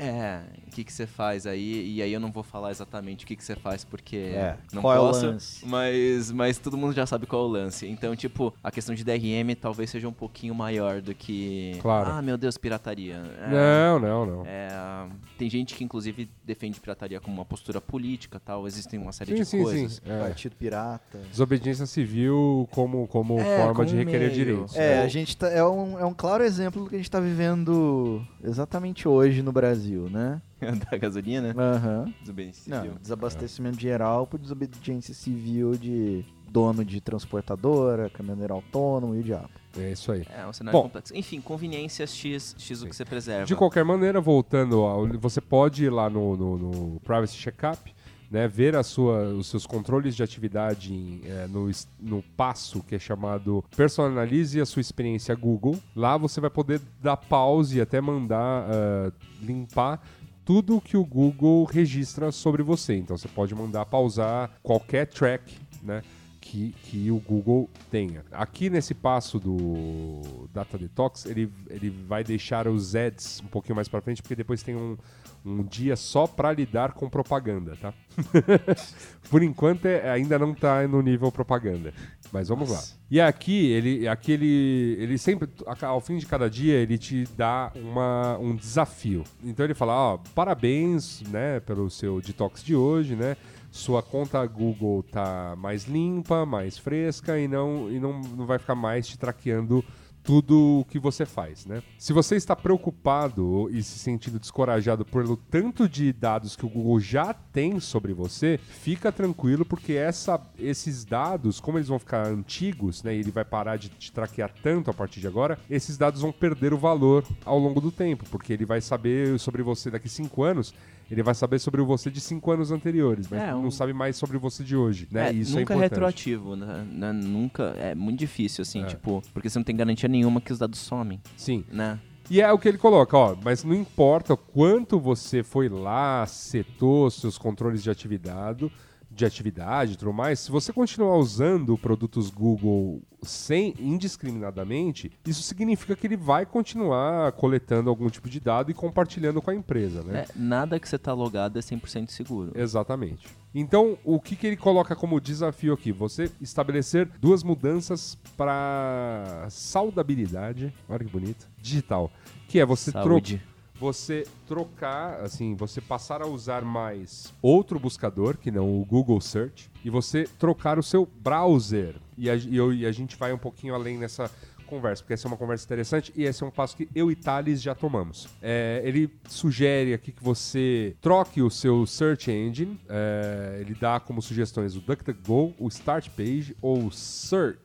É, 0.02 0.40
o 0.66 0.70
que 0.70 0.82
que 0.84 0.92
você 0.92 1.06
faz 1.06 1.46
aí? 1.46 1.96
E 1.96 2.02
aí 2.02 2.12
eu 2.12 2.20
não 2.20 2.32
vou 2.32 2.42
falar 2.42 2.70
exatamente 2.70 3.24
o 3.24 3.28
que 3.28 3.36
que 3.36 3.44
você 3.44 3.54
faz 3.54 3.84
porque 3.84 4.16
É, 4.16 4.56
não 4.72 4.80
qual 4.82 4.94
é 4.94 4.98
o 4.98 5.02
posso, 5.08 5.26
lance? 5.26 5.66
mas 5.66 6.30
mas 6.30 6.58
todo 6.58 6.76
mundo 6.76 6.94
já 6.94 7.04
sabe 7.06 7.26
qual 7.26 7.42
é 7.42 7.46
o 7.46 7.48
lance. 7.48 7.86
Então, 7.86 8.16
tipo, 8.16 8.54
a 8.62 8.70
questão 8.70 8.94
de 8.94 9.04
DRM 9.04 9.54
talvez 9.60 9.90
seja 9.90 10.08
um 10.08 10.12
pouquinho 10.12 10.54
maior 10.54 11.00
do 11.02 11.14
que 11.14 11.76
Claro. 11.82 12.10
ah, 12.10 12.22
meu 12.22 12.38
Deus, 12.38 12.56
pirataria. 12.56 13.20
É, 13.40 13.50
Não, 13.50 13.98
não, 13.98 14.26
não. 14.26 14.46
é, 14.46 15.06
tem 15.38 15.50
gente 15.50 15.74
que 15.74 15.84
inclusive 15.84 16.30
defende 16.44 16.80
pirataria 16.80 17.20
como 17.20 17.36
uma 17.36 17.44
postura 17.44 17.80
política, 17.80 18.40
tal, 18.40 18.66
existem 18.66 18.98
uma 18.98 19.12
série 19.12 19.30
sim, 19.32 19.36
de 19.36 19.44
sim, 19.44 19.62
coisas. 19.62 19.92
sim. 19.94 20.00
É. 20.10 20.18
Partido 20.20 20.56
Pirata. 20.56 21.18
Desobediência 21.30 21.84
civil 21.86 22.68
como, 22.70 23.06
como 23.08 23.38
É, 23.38 23.58
forma 23.58 23.74
como 23.74 23.86
de 23.88 23.96
requerer 23.96 24.30
meio. 24.30 24.32
direitos. 24.32 24.76
É, 24.76 24.96
né? 24.96 25.02
a 25.02 25.08
gente 25.08 25.36
tá, 25.36 25.48
é, 25.48 25.62
um, 25.64 25.98
é 25.98 26.04
um 26.04 26.14
claro 26.14 26.42
exemplo 26.42 26.84
do 26.84 26.88
que 26.88 26.94
a 26.94 26.98
gente 26.98 27.10
tá 27.10 27.20
vivendo 27.20 28.24
exatamente 28.42 29.06
hoje 29.06 29.42
no 29.42 29.52
Brasil. 29.52 29.89
Civil, 29.90 30.08
né? 30.08 30.40
da 30.90 30.96
gasolina, 30.96 31.54
Aham. 31.58 32.12
desobediência 32.20 32.70
Não, 32.70 32.82
civil. 32.82 32.98
desabastecimento 33.00 33.80
geral 33.80 34.26
por 34.26 34.38
desobediência 34.38 35.12
civil 35.14 35.76
de 35.76 36.24
dono 36.48 36.84
de 36.84 37.00
transportadora, 37.00 38.10
caminhoneiro 38.10 38.54
autônomo 38.54 39.14
e 39.14 39.20
o 39.20 39.22
diabo. 39.22 39.50
É 39.78 39.92
isso 39.92 40.10
aí. 40.10 40.24
É 40.28 40.46
um 40.46 40.52
cenário 40.52 40.78
Bom. 40.78 40.84
complexo. 40.84 41.16
Enfim, 41.16 41.40
conveniências 41.40 42.14
X, 42.14 42.56
X 42.58 42.82
o 42.82 42.86
que 42.88 42.94
você 42.96 43.04
preserva. 43.04 43.44
De 43.46 43.54
qualquer 43.54 43.84
maneira, 43.84 44.20
voltando, 44.20 44.80
ao, 44.80 45.06
você 45.18 45.40
pode 45.40 45.84
ir 45.84 45.90
lá 45.90 46.10
no, 46.10 46.36
no, 46.36 46.58
no 46.58 47.00
Privacy 47.00 47.36
Checkup, 47.36 47.94
né, 48.30 48.46
ver 48.46 48.76
a 48.76 48.82
sua, 48.82 49.24
os 49.34 49.48
seus 49.48 49.66
controles 49.66 50.14
de 50.14 50.22
atividade 50.22 50.94
em, 50.94 51.20
é, 51.24 51.48
no, 51.48 51.68
no 51.98 52.22
passo 52.36 52.82
que 52.82 52.94
é 52.94 52.98
chamado 52.98 53.64
Personalize 53.76 54.60
a 54.60 54.66
sua 54.66 54.80
experiência 54.80 55.34
Google. 55.34 55.76
Lá 55.96 56.16
você 56.16 56.40
vai 56.40 56.50
poder 56.50 56.80
dar 57.02 57.16
pause 57.16 57.78
e 57.78 57.80
até 57.80 58.00
mandar 58.00 58.66
ah, 58.68 59.12
limpar 59.42 60.00
tudo 60.44 60.80
que 60.80 60.96
o 60.96 61.04
Google 61.04 61.64
registra 61.64 62.30
sobre 62.30 62.62
você. 62.62 62.96
Então 62.96 63.16
você 63.16 63.28
pode 63.28 63.54
mandar 63.54 63.84
pausar 63.86 64.50
qualquer 64.62 65.06
track, 65.06 65.56
né? 65.82 66.02
Que, 66.40 66.74
que 66.82 67.10
o 67.10 67.18
Google 67.20 67.70
tenha. 67.90 68.24
Aqui 68.32 68.68
nesse 68.68 68.92
passo 68.92 69.38
do 69.38 70.48
Data 70.52 70.76
Detox, 70.76 71.26
ele, 71.26 71.52
ele 71.68 71.90
vai 71.90 72.24
deixar 72.24 72.66
os 72.66 72.96
ads 72.96 73.40
um 73.44 73.46
pouquinho 73.46 73.76
mais 73.76 73.88
pra 73.88 74.00
frente, 74.00 74.20
porque 74.20 74.34
depois 74.34 74.60
tem 74.62 74.74
um, 74.74 74.96
um 75.44 75.62
dia 75.62 75.96
só 75.96 76.26
pra 76.26 76.52
lidar 76.52 76.92
com 76.92 77.08
propaganda, 77.08 77.76
tá? 77.80 77.94
Por 79.30 79.42
enquanto 79.42 79.86
é- 79.86 80.10
ainda 80.10 80.38
não 80.38 80.54
tá 80.54 80.86
no 80.86 81.00
nível 81.00 81.30
propaganda. 81.32 81.92
Mas 82.32 82.48
vamos 82.48 82.70
lá. 82.70 82.80
E 83.10 83.20
aqui, 83.20 83.66
ele, 83.72 84.06
aqui 84.06 84.32
ele, 84.32 84.96
ele 84.98 85.18
sempre, 85.18 85.48
ao 85.82 86.00
fim 86.00 86.16
de 86.16 86.26
cada 86.26 86.48
dia, 86.48 86.74
ele 86.74 86.96
te 86.96 87.24
dá 87.36 87.72
uma, 87.74 88.38
um 88.38 88.54
desafio. 88.54 89.24
Então 89.42 89.64
ele 89.64 89.74
fala, 89.74 89.92
ó, 89.92 90.18
parabéns, 90.34 91.22
né, 91.22 91.58
pelo 91.60 91.90
seu 91.90 92.20
detox 92.20 92.62
de 92.62 92.74
hoje, 92.76 93.16
né? 93.16 93.36
Sua 93.72 94.02
conta 94.02 94.44
Google 94.46 95.02
tá 95.02 95.54
mais 95.56 95.84
limpa, 95.84 96.44
mais 96.44 96.76
fresca 96.76 97.38
e 97.38 97.46
não, 97.46 97.90
e 97.90 98.00
não, 98.00 98.20
não 98.20 98.46
vai 98.46 98.58
ficar 98.58 98.74
mais 98.74 99.06
te 99.06 99.16
traqueando 99.16 99.84
tudo 100.22 100.80
o 100.80 100.84
que 100.84 100.98
você 100.98 101.24
faz, 101.24 101.64
né? 101.66 101.82
Se 101.98 102.12
você 102.12 102.36
está 102.36 102.54
preocupado 102.54 103.68
e 103.72 103.82
se 103.82 103.98
sentindo 103.98 104.38
descorajado 104.38 105.04
pelo 105.04 105.36
tanto 105.36 105.88
de 105.88 106.12
dados 106.12 106.56
que 106.56 106.66
o 106.66 106.68
Google 106.68 107.00
já 107.00 107.32
tem 107.32 107.80
sobre 107.80 108.12
você, 108.12 108.58
fica 108.58 109.10
tranquilo 109.10 109.64
porque 109.64 109.94
essa, 109.94 110.40
esses 110.58 111.04
dados, 111.04 111.60
como 111.60 111.78
eles 111.78 111.88
vão 111.88 111.98
ficar 111.98 112.26
antigos, 112.26 113.02
né, 113.02 113.14
e 113.14 113.20
ele 113.20 113.30
vai 113.30 113.44
parar 113.44 113.76
de 113.76 113.88
te 113.88 114.12
traquear 114.12 114.52
tanto 114.62 114.90
a 114.90 114.94
partir 114.94 115.20
de 115.20 115.26
agora, 115.26 115.58
esses 115.70 115.96
dados 115.96 116.20
vão 116.20 116.32
perder 116.32 116.72
o 116.72 116.78
valor 116.78 117.24
ao 117.44 117.58
longo 117.58 117.80
do 117.80 117.90
tempo, 117.90 118.24
porque 118.30 118.52
ele 118.52 118.64
vai 118.66 118.80
saber 118.80 119.38
sobre 119.38 119.62
você 119.62 119.90
daqui 119.90 120.08
cinco 120.08 120.42
anos. 120.42 120.74
Ele 121.10 121.24
vai 121.24 121.34
saber 121.34 121.58
sobre 121.58 121.82
você 121.82 122.08
de 122.08 122.20
cinco 122.20 122.52
anos 122.52 122.70
anteriores, 122.70 123.26
mas 123.28 123.42
É, 123.42 123.50
não 123.50 123.64
um- 123.64 123.70
sabe 123.72 123.92
mais 123.92 124.14
sobre 124.16 124.38
você 124.38 124.62
de 124.62 124.76
hoje, 124.76 125.08
né? 125.10 125.30
É, 125.30 125.32
isso 125.32 125.58
nunca 125.58 125.74
é 125.74 125.74
é 125.74 125.76
importante. 125.86 125.90
retroativo, 125.90 126.54
né? 126.54 126.86
Né, 126.88 127.12
Nunca. 127.12 127.74
É 127.76 127.96
muito 127.96 128.20
difícil, 128.20 128.62
assim, 128.62 128.84
É. 128.84 128.86
tipo, 128.86 129.20
porque 129.34 129.50
você 129.50 129.58
não 129.58 129.64
tem 129.64 129.74
garantia 129.74 130.08
nenhuma 130.10 130.40
que 130.40 130.52
os 130.52 130.58
dados 130.58 130.78
somem, 130.78 131.20
Sim. 131.36 131.64
né? 131.70 131.98
E 132.30 132.40
é 132.40 132.52
o 132.52 132.58
que 132.58 132.68
ele 132.68 132.78
coloca, 132.78 133.16
ó, 133.16 133.36
mas 133.42 133.64
não 133.64 133.74
importa 133.74 134.34
o 134.34 134.36
quanto 134.36 135.00
você 135.00 135.42
foi 135.42 135.68
lá, 135.68 136.24
setou 136.26 137.10
seus 137.10 137.36
controles 137.36 137.82
de 137.82 137.90
atividade, 137.90 138.70
de 139.10 139.24
atividade 139.24 139.94
e 139.94 139.96
tudo 139.96 140.12
mais, 140.12 140.38
se 140.38 140.50
você 140.50 140.72
continuar 140.72 141.16
usando 141.16 141.76
produtos 141.76 142.30
Google 142.30 143.02
sem 143.22 143.74
indiscriminadamente, 143.78 145.10
isso 145.26 145.42
significa 145.42 145.96
que 145.96 146.06
ele 146.06 146.16
vai 146.16 146.46
continuar 146.46 147.32
coletando 147.32 147.90
algum 147.90 148.08
tipo 148.08 148.30
de 148.30 148.40
dado 148.40 148.70
e 148.70 148.74
compartilhando 148.74 149.42
com 149.42 149.50
a 149.50 149.54
empresa, 149.54 150.02
né? 150.02 150.20
É, 150.20 150.26
nada 150.36 150.78
que 150.78 150.88
você 150.88 150.96
tá 150.96 151.12
logado 151.12 151.58
é 151.58 151.60
100% 151.60 152.08
seguro. 152.08 152.52
Exatamente. 152.54 153.26
Então, 153.54 153.98
o 154.04 154.20
que, 154.20 154.36
que 154.36 154.46
ele 154.46 154.56
coloca 154.56 154.94
como 154.94 155.20
desafio 155.20 155.74
aqui? 155.74 155.90
Você 155.90 156.30
estabelecer 156.40 157.06
duas 157.20 157.42
mudanças 157.42 158.16
para 158.36 159.46
saudabilidade, 159.50 160.72
olha 160.88 161.04
que 161.04 161.10
bonito, 161.10 161.48
digital, 161.58 162.10
que 162.46 162.60
é 162.60 162.64
você 162.64 162.92
trocar. 162.92 163.40
Você 163.80 164.26
trocar, 164.46 165.20
assim, 165.22 165.54
você 165.54 165.80
passar 165.80 166.20
a 166.20 166.26
usar 166.26 166.62
mais 166.62 167.32
outro 167.40 167.80
buscador, 167.80 168.36
que 168.36 168.50
não 168.50 168.78
o 168.80 168.84
Google 168.84 169.20
Search, 169.22 169.70
e 169.82 169.88
você 169.88 170.24
trocar 170.38 170.78
o 170.78 170.82
seu 170.82 171.06
browser. 171.06 171.94
E 172.18 172.28
a, 172.28 172.36
e 172.36 172.54
eu- 172.56 172.74
e 172.74 172.84
a 172.84 172.92
gente 172.92 173.16
vai 173.16 173.32
um 173.32 173.38
pouquinho 173.38 173.74
além 173.74 173.96
nessa 173.96 174.30
conversa, 174.66 175.02
porque 175.02 175.14
essa 175.14 175.26
é 175.26 175.28
uma 175.28 175.36
conversa 175.36 175.64
interessante 175.64 176.12
e 176.14 176.22
esse 176.22 176.44
é 176.44 176.46
um 176.46 176.50
passo 176.50 176.76
que 176.76 176.88
eu 176.94 177.10
e 177.10 177.16
Thales 177.16 177.60
já 177.60 177.74
tomamos. 177.74 178.28
É, 178.40 178.80
ele 178.84 179.10
sugere 179.28 179.92
aqui 179.94 180.12
que 180.12 180.22
você 180.22 180.94
troque 181.00 181.42
o 181.42 181.50
seu 181.50 181.84
search 181.86 182.30
engine, 182.30 182.78
é, 182.88 183.58
ele 183.60 183.74
dá 183.74 183.98
como 183.98 184.22
sugestões 184.22 184.76
o 184.76 184.80
DuckDuckGo, 184.80 185.54
o 185.58 185.66
Start 185.68 186.08
Page 186.10 186.54
ou 186.62 186.84
o 186.86 186.92
Search. 186.92 187.58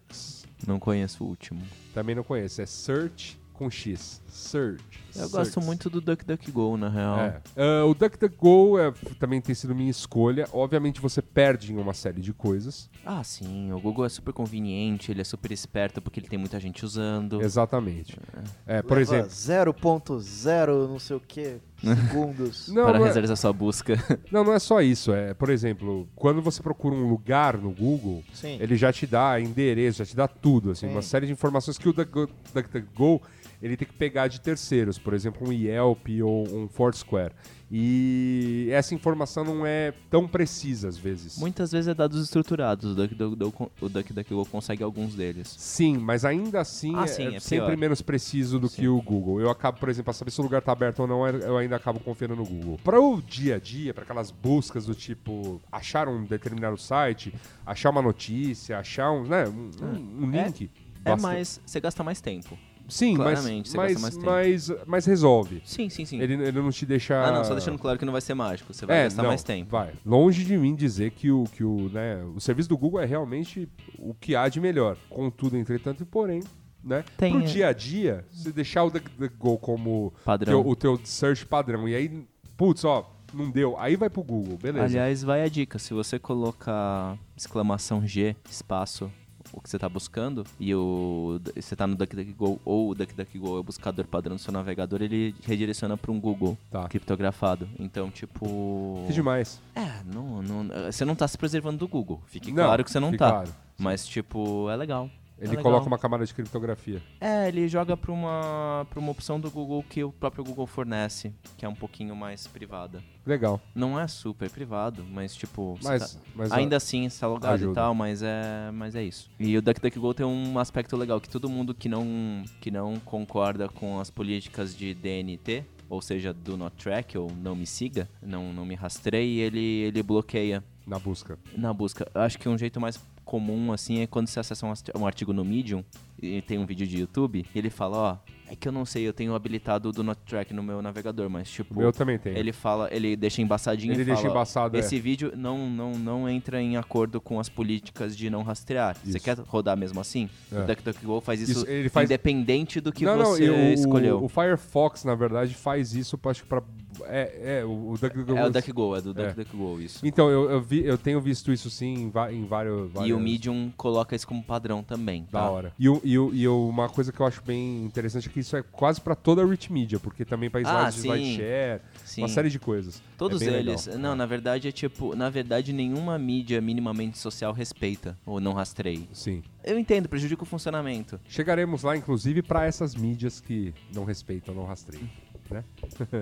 Não 0.65 0.79
conheço 0.79 1.23
o 1.23 1.27
último. 1.27 1.61
Também 1.93 2.15
não 2.15 2.23
conheço, 2.23 2.59
é 2.61 2.65
Search 2.65 3.37
com 3.53 3.69
X. 3.69 4.19
Search. 4.27 5.04
Eu 5.17 5.29
gosto 5.29 5.61
muito 5.61 5.89
do 5.89 6.01
DuckDuckGo, 6.01 6.77
na 6.77 6.89
real. 6.89 7.19
É. 7.19 7.41
Ah, 7.55 7.85
o 7.85 7.93
DuckDuckGo 7.93 8.79
é, 8.79 8.93
também 9.19 9.39
tem 9.41 9.53
sido 9.55 9.73
minha 9.75 9.89
escolha. 9.91 10.47
Obviamente 10.51 10.99
você 11.01 11.21
perde 11.21 11.73
em 11.73 11.77
uma 11.77 11.93
série 11.93 12.21
de 12.21 12.33
coisas. 12.33 12.89
Ah, 13.05 13.23
sim, 13.23 13.71
o 13.71 13.79
Google 13.79 14.05
é 14.05 14.09
super 14.09 14.33
conveniente, 14.33 15.11
ele 15.11 15.21
é 15.21 15.23
super 15.23 15.51
esperto 15.51 16.01
porque 16.01 16.19
ele 16.19 16.27
tem 16.27 16.39
muita 16.39 16.59
gente 16.59 16.83
usando. 16.83 17.41
Exatamente. 17.41 18.17
É, 18.65 18.81
por 18.81 18.97
Leva 18.97 19.15
exemplo. 19.17 19.29
0.0 19.29 20.87
não 20.87 20.99
sei 20.99 21.15
o 21.15 21.19
que 21.19 21.57
segundos. 21.81 22.67
Não, 22.73 22.85
para 22.85 22.99
não 22.99 23.05
é, 23.05 23.11
realizar 23.11 23.35
sua 23.35 23.53
busca. 23.53 23.95
não, 24.31 24.43
não 24.43 24.53
é 24.53 24.59
só 24.59 24.81
isso. 24.81 25.13
É, 25.13 25.33
por 25.33 25.49
exemplo, 25.49 26.07
quando 26.15 26.41
você 26.41 26.61
procura 26.63 26.95
um 26.95 27.07
lugar 27.09 27.57
no 27.57 27.69
Google, 27.71 28.23
Sim. 28.33 28.57
ele 28.59 28.75
já 28.75 28.91
te 28.91 29.05
dá 29.05 29.39
endereço, 29.39 29.99
já 29.99 30.05
te 30.05 30.15
dá 30.15 30.27
tudo, 30.27 30.71
assim, 30.71 30.87
Sim. 30.87 30.93
uma 30.93 31.01
série 31.01 31.27
de 31.27 31.31
informações 31.33 31.77
que 31.77 31.87
o 31.87 31.93
Duck- 31.93 32.29
DuckDuckGo 32.53 33.21
ele 33.65 33.75
tem 33.75 33.87
que 33.87 33.93
pegar 33.95 34.27
de 34.27 34.39
terceiros, 34.39 34.99
por 34.99 35.13
exemplo, 35.13 35.47
um 35.47 35.51
Yelp 35.51 36.07
ou 36.23 36.47
um 36.55 36.67
Foursquare. 36.67 37.33
E 37.71 38.69
essa 38.71 38.93
informação 38.93 39.43
não 39.43 39.65
é 39.65 39.91
tão 40.09 40.27
precisa 40.27 40.87
às 40.87 40.97
vezes. 40.97 41.37
Muitas 41.39 41.71
vezes 41.71 41.87
é 41.87 41.93
dados 41.93 42.23
estruturados, 42.23 42.91
o 42.91 42.95
DuckDuckGo, 42.95 43.71
o 43.81 43.89
DuckDuckGo 43.89 44.45
consegue 44.45 44.83
alguns 44.83 45.15
deles. 45.15 45.53
Sim, 45.57 45.97
mas 45.97 46.23
ainda 46.23 46.61
assim 46.61 46.93
Ah, 46.95 47.03
é, 47.03 47.07
sim, 47.07 47.23
é 47.27 47.35
é 47.35 47.39
sempre 47.39 47.65
pior. 47.67 47.77
menos 47.77 48.01
preciso 48.01 48.59
do 48.59 48.67
Sim. 48.69 48.81
que 48.83 48.87
o 48.87 49.01
Google. 49.01 49.41
Eu 49.41 49.49
acabo, 49.49 49.79
por 49.79 49.89
exemplo, 49.89 50.11
a 50.11 50.13
saber 50.13 50.31
se 50.31 50.39
o 50.39 50.43
lugar 50.43 50.61
tá 50.61 50.71
aberto 50.71 50.99
ou 50.99 51.07
não, 51.07 51.27
eu 51.27 51.57
ainda 51.57 51.75
acabo 51.75 51.99
confiando 51.99 52.35
no 52.35 52.45
Google. 52.45 52.79
Para 52.83 53.01
o 53.01 53.21
dia 53.21 53.55
a 53.55 53.59
dia, 53.59 53.93
para 53.93 54.03
aquelas 54.03 54.29
buscas 54.31 54.85
do 54.85 54.93
tipo 54.93 55.59
achar 55.71 56.07
um 56.07 56.23
determinado 56.23 56.77
site, 56.77 57.33
achar 57.65 57.89
uma 57.89 58.01
notícia, 58.01 58.77
achar 58.77 59.11
um, 59.11 59.23
né, 59.23 59.45
um, 59.47 59.71
um- 59.83 60.25
um 60.27 60.35
É- 60.35 60.45
link. 60.45 60.69
É 61.03 61.09
basta- 61.11 61.27
mais. 61.27 61.61
Você 61.65 61.79
gasta 61.79 62.03
mais 62.03 62.21
tempo. 62.21 62.57
Sim, 62.87 63.17
mas, 63.17 63.39
claramente, 63.39 63.75
mas, 63.75 63.93
tempo. 64.11 64.25
mas, 64.25 64.71
mas 64.85 65.05
resolve. 65.05 65.61
Sim, 65.65 65.89
sim, 65.89 66.05
sim. 66.05 66.19
Ele, 66.19 66.33
ele 66.33 66.59
não 66.61 66.69
te 66.71 66.85
deixa. 66.85 67.23
Ah, 67.23 67.31
não, 67.31 67.43
só 67.43 67.53
deixando 67.53 67.79
claro 67.79 67.97
que 67.97 68.05
não 68.05 68.11
vai 68.11 68.21
ser 68.21 68.33
mágico. 68.33 68.73
Você 68.73 68.85
vai 68.85 68.99
é, 68.99 69.03
gastar 69.05 69.23
não, 69.23 69.29
mais 69.29 69.43
tempo. 69.43 69.71
Vai. 69.71 69.93
Longe 70.05 70.43
de 70.43 70.57
mim 70.57 70.75
dizer 70.75 71.11
que 71.11 71.31
o, 71.31 71.45
que 71.45 71.63
o, 71.63 71.89
né, 71.89 72.23
o 72.35 72.39
serviço 72.39 72.69
do 72.69 72.77
Google 72.77 73.01
é 73.01 73.05
realmente 73.05 73.67
o 73.97 74.13
que 74.13 74.35
há 74.35 74.47
de 74.47 74.59
melhor. 74.59 74.97
Contudo, 75.09 75.57
entretanto 75.57 76.03
e 76.03 76.05
porém, 76.05 76.41
né? 76.83 77.03
Tem, 77.17 77.31
Pro 77.33 77.41
é. 77.41 77.45
dia 77.45 77.67
a 77.69 77.73
dia, 77.73 78.25
se 78.31 78.51
deixar 78.51 78.83
o 78.83 78.89
DuckDuckGo 78.91 79.57
como 79.57 80.13
Padrão. 80.23 80.61
teu- 80.61 80.71
o 80.71 80.75
teu 80.75 80.99
search 81.03 81.45
padrão 81.45 81.89
e 81.89 81.95
aí, 81.95 82.27
putz, 82.55 82.83
ó, 82.85 83.11
não 83.33 83.49
deu, 83.49 83.75
aí 83.79 83.95
vai 83.95 84.09
pro 84.09 84.23
Google, 84.23 84.57
beleza. 84.61 84.85
Aliás, 84.85 85.23
vai 85.23 85.41
a 85.43 85.47
dica. 85.49 85.79
Se 85.79 85.93
você 85.93 86.19
colocar 86.19 87.17
exclamação 87.35 88.05
G, 88.07 88.35
espaço, 88.49 89.11
o 89.55 89.61
que 89.61 89.69
você 89.69 89.79
tá 89.79 89.87
buscando, 89.87 90.45
e 90.59 90.75
o 90.75 91.39
você 91.55 91.75
tá 91.75 91.87
no 91.87 91.95
DuckDuckGo 91.95 92.59
ou 92.65 92.89
o 92.89 92.95
DuckDuckGo 92.95 93.55
é 93.55 93.59
o 93.59 93.63
buscador 93.63 94.05
padrão 94.05 94.35
do 94.35 94.41
seu 94.41 94.51
navegador, 94.51 95.01
ele 95.01 95.33
redireciona 95.45 95.95
para 95.95 96.11
um 96.11 96.19
Google 96.19 96.57
Tá. 96.69 96.87
criptografado. 96.89 97.67
Então, 97.79 98.11
tipo... 98.11 99.03
Que 99.07 99.13
demais. 99.13 99.61
É, 99.73 100.03
não, 100.05 100.41
não, 100.41 100.67
você 100.91 101.05
não 101.05 101.15
tá 101.15 101.27
se 101.27 101.37
preservando 101.37 101.77
do 101.77 101.87
Google. 101.87 102.21
Fique 102.27 102.51
Não, 102.51 102.65
claro 102.65 102.83
que 102.83 102.91
você 102.91 102.99
não 102.99 103.11
fica 103.11 103.25
tá. 103.25 103.31
claro. 103.31 103.55
Mas, 103.77 104.05
tipo, 104.05 104.69
é 104.69 104.75
legal. 104.75 105.09
É 105.37 105.41
Ele 105.43 105.49
legal. 105.49 105.63
coloca 105.63 105.85
uma 105.87 105.97
camada 105.97 106.25
de 106.25 106.33
criptografia. 106.33 107.01
É, 107.19 107.47
ele 107.49 107.67
joga 107.67 107.97
pra 107.97 108.11
uma, 108.11 108.87
pra 108.89 108.99
uma 108.99 109.11
opção 109.11 109.37
do 109.39 109.51
Google 109.51 109.83
que 109.89 110.01
o 110.03 110.11
próprio 110.11 110.43
Google 110.45 110.65
fornece, 110.65 111.33
que 111.57 111.65
é 111.65 111.69
um 111.69 111.75
pouquinho 111.75 112.15
mais 112.15 112.47
privada. 112.47 113.03
Legal. 113.25 113.59
Não 113.73 113.99
é 113.99 114.07
super 114.07 114.49
privado, 114.49 115.03
mas 115.11 115.35
tipo. 115.35 115.77
Mas, 115.83 116.13
tá- 116.13 116.19
mas 116.35 116.51
Ainda 116.53 116.77
assim, 116.77 117.05
está 117.05 117.27
logado 117.27 117.53
ajuda. 117.55 117.71
e 117.71 117.75
tal, 117.75 117.93
mas 117.93 118.21
é, 118.23 118.71
mas 118.71 118.95
é 118.95 119.03
isso. 119.03 119.29
E 119.39 119.57
o 119.57 119.61
DuckDuckGo 119.61 120.13
tem 120.13 120.25
um 120.25 120.57
aspecto 120.57 120.95
legal, 120.95 121.19
que 121.19 121.27
todo 121.29 121.49
mundo 121.49 121.73
que 121.73 121.89
não, 121.89 122.43
que 122.61 122.71
não 122.71 122.95
concorda 122.99 123.67
com 123.67 123.99
as 123.99 124.09
políticas 124.09 124.75
de 124.75 124.93
DNT, 124.93 125.65
ou 125.89 126.01
seja, 126.01 126.31
do 126.33 126.55
not 126.55 126.75
track, 126.77 127.17
ou 127.17 127.29
não 127.31 127.55
me 127.55 127.65
siga, 127.65 128.07
não, 128.21 128.53
não 128.53 128.65
me 128.65 128.75
rastreie, 128.75 129.39
ele, 129.39 129.59
ele 129.59 130.01
bloqueia 130.01 130.63
na 130.87 130.97
busca. 130.99 131.37
na 131.57 131.73
busca. 131.73 132.09
Eu 132.13 132.21
acho 132.21 132.37
que 132.39 132.47
um 132.47 132.57
jeito 132.57 132.79
mais 132.79 132.99
comum, 133.25 133.73
assim, 133.73 133.99
é 134.01 134.07
quando 134.07 134.27
você 134.27 134.39
acessa 134.39 134.65
um 134.95 135.05
artigo 135.05 135.33
no 135.33 135.43
Medium 135.43 135.83
e 136.21 136.41
tem 136.41 136.57
um 136.57 136.65
vídeo 136.65 136.87
de 136.87 136.99
YouTube, 136.99 137.45
e 137.53 137.59
ele 137.59 137.69
fala, 137.69 137.97
ó, 137.97 138.17
É 138.47 138.55
que 138.55 138.67
eu 138.67 138.71
não 138.71 138.85
sei, 138.85 139.07
eu 139.07 139.11
tenho 139.11 139.33
habilitado 139.33 139.89
o 139.89 139.91
Do 139.91 140.03
Not 140.03 140.21
Track 140.23 140.53
no 140.53 140.61
meu 140.61 140.79
navegador, 140.79 141.27
mas 141.31 141.49
O 141.49 141.51
tipo. 141.51 141.75
meu 141.75 141.91
também 141.91 142.19
tem. 142.19 142.37
Ele 142.37 142.53
fala, 142.53 142.87
ele 142.91 143.15
deixa 143.15 143.41
embaçadinho 143.41 143.91
Ele 143.91 144.03
e 144.03 144.05
deixa 144.05 144.21
fala, 144.21 144.33
embaçado, 144.33 144.77
é. 144.77 144.79
Esse 144.79 144.99
vídeo 144.99 145.33
não, 145.35 145.67
não, 145.67 145.91
não 145.93 146.29
entra 146.29 146.61
em 146.61 146.77
acordo 146.77 147.19
com 147.19 147.39
as 147.39 147.49
políticas 147.49 148.15
de 148.15 148.29
não 148.29 148.43
rastrear. 148.43 148.95
Você 149.03 149.17
Isso. 149.17 149.25
quer 149.25 149.39
rodar 149.39 149.75
mesmo 149.75 149.99
assim? 149.99 150.29
É. 150.51 150.59
O 150.61 150.67
DuckDuckGo 150.67 151.21
faz 151.21 151.41
isso, 151.41 151.51
Isso, 151.53 151.67
ele 151.67 151.89
faz- 151.89 152.05
independente 152.07 152.79
do 152.79 152.91
que 152.93 153.03
não, 153.03 153.17
não, 153.17 153.25
você 153.31 153.45
e 153.45 153.49
o, 153.49 153.73
escolheu. 153.73 154.23
O 154.23 154.29
Firefox, 154.29 155.03
na 155.03 155.15
verdade, 155.15 155.55
faz 155.55 155.95
isso, 155.95 156.19
acho 156.25 156.43
que 156.43 156.47
pra... 156.49 156.61
É, 157.05 157.59
é, 157.59 157.65
o, 157.65 157.91
o 157.91 157.97
DuckDuckGo... 157.97 158.37
É 158.37 158.45
o 158.45 158.49
DuckGo, 158.49 158.95
é 158.95 159.01
do 159.01 159.09
É. 159.21 159.27
DuckDuckGo, 159.27 159.81
isso. 159.81 160.05
Então, 160.05 160.29
eu, 160.29 160.49
eu, 160.49 160.61
vi, 160.61 160.83
eu 160.85 160.97
tenho 160.97 161.19
visto 161.21 161.51
isso 161.51 161.69
sim 161.69 161.93
em, 161.93 162.35
em 162.35 162.45
vários... 162.45 162.89
E 162.89 162.93
várias- 162.93 163.17
o 163.17 163.19
Medium 163.19 163.71
coloca 163.75 164.15
isso 164.15 164.27
como 164.27 164.43
padrão 164.43 164.83
também. 164.83 165.23
Da 165.31 165.39
tá? 165.41 165.49
hora. 165.49 165.73
E, 165.79 165.89
o- 165.89 166.01
e, 166.03 166.17
o- 166.17 166.33
e 166.33 166.47
uma 166.47 166.87
coisa 166.89 167.11
que 167.11 167.19
eu 167.19 167.25
acho 167.25 167.41
bem 167.43 167.83
interessante 167.83 168.29
é 168.29 168.31
que 168.31 168.39
isso 168.39 168.55
é 168.55 168.61
quase 168.63 169.01
pra 169.01 169.15
toda 169.15 169.41
a 169.43 169.45
rich 169.45 169.71
media, 169.71 169.99
porque 169.99 170.23
também 170.25 170.49
pra 170.49 170.59
Ah, 170.61 170.89
slides 170.89 170.95
de 170.95 171.01
sim. 171.01 171.07
slideshare, 171.09 171.81
Sim. 172.05 172.21
uma 172.21 172.27
série 172.29 172.49
de 172.49 172.59
coisas. 172.59 173.01
Todos 173.17 173.41
É 173.41 173.59
eles. 173.59 173.85
legal. 173.87 174.01
Não, 174.01 174.15
na 174.15 174.25
verdade 174.25 174.67
é 174.67 174.71
tipo, 174.71 175.15
na 175.15 175.29
verdade 175.29 175.71
nenhuma 175.73 176.17
mídia 176.19 176.59
minimamente 176.61 177.17
social 177.17 177.53
respeita 177.53 178.17
ou 178.25 178.39
não 178.39 178.53
rastreia. 178.53 179.03
Sim. 179.13 179.41
Eu 179.63 179.79
entendo, 179.79 180.07
prejudica 180.07 180.43
o 180.43 180.45
funcionamento. 180.45 181.19
Chegaremos 181.27 181.81
lá, 181.81 181.97
inclusive, 181.97 182.41
pra 182.43 182.65
essas 182.65 182.93
mídias 182.93 183.39
que 183.39 183.73
não 183.93 184.03
respeitam, 184.05 184.53
não 184.53 184.65
rastreiam. 184.65 185.07
Né? 185.49 185.63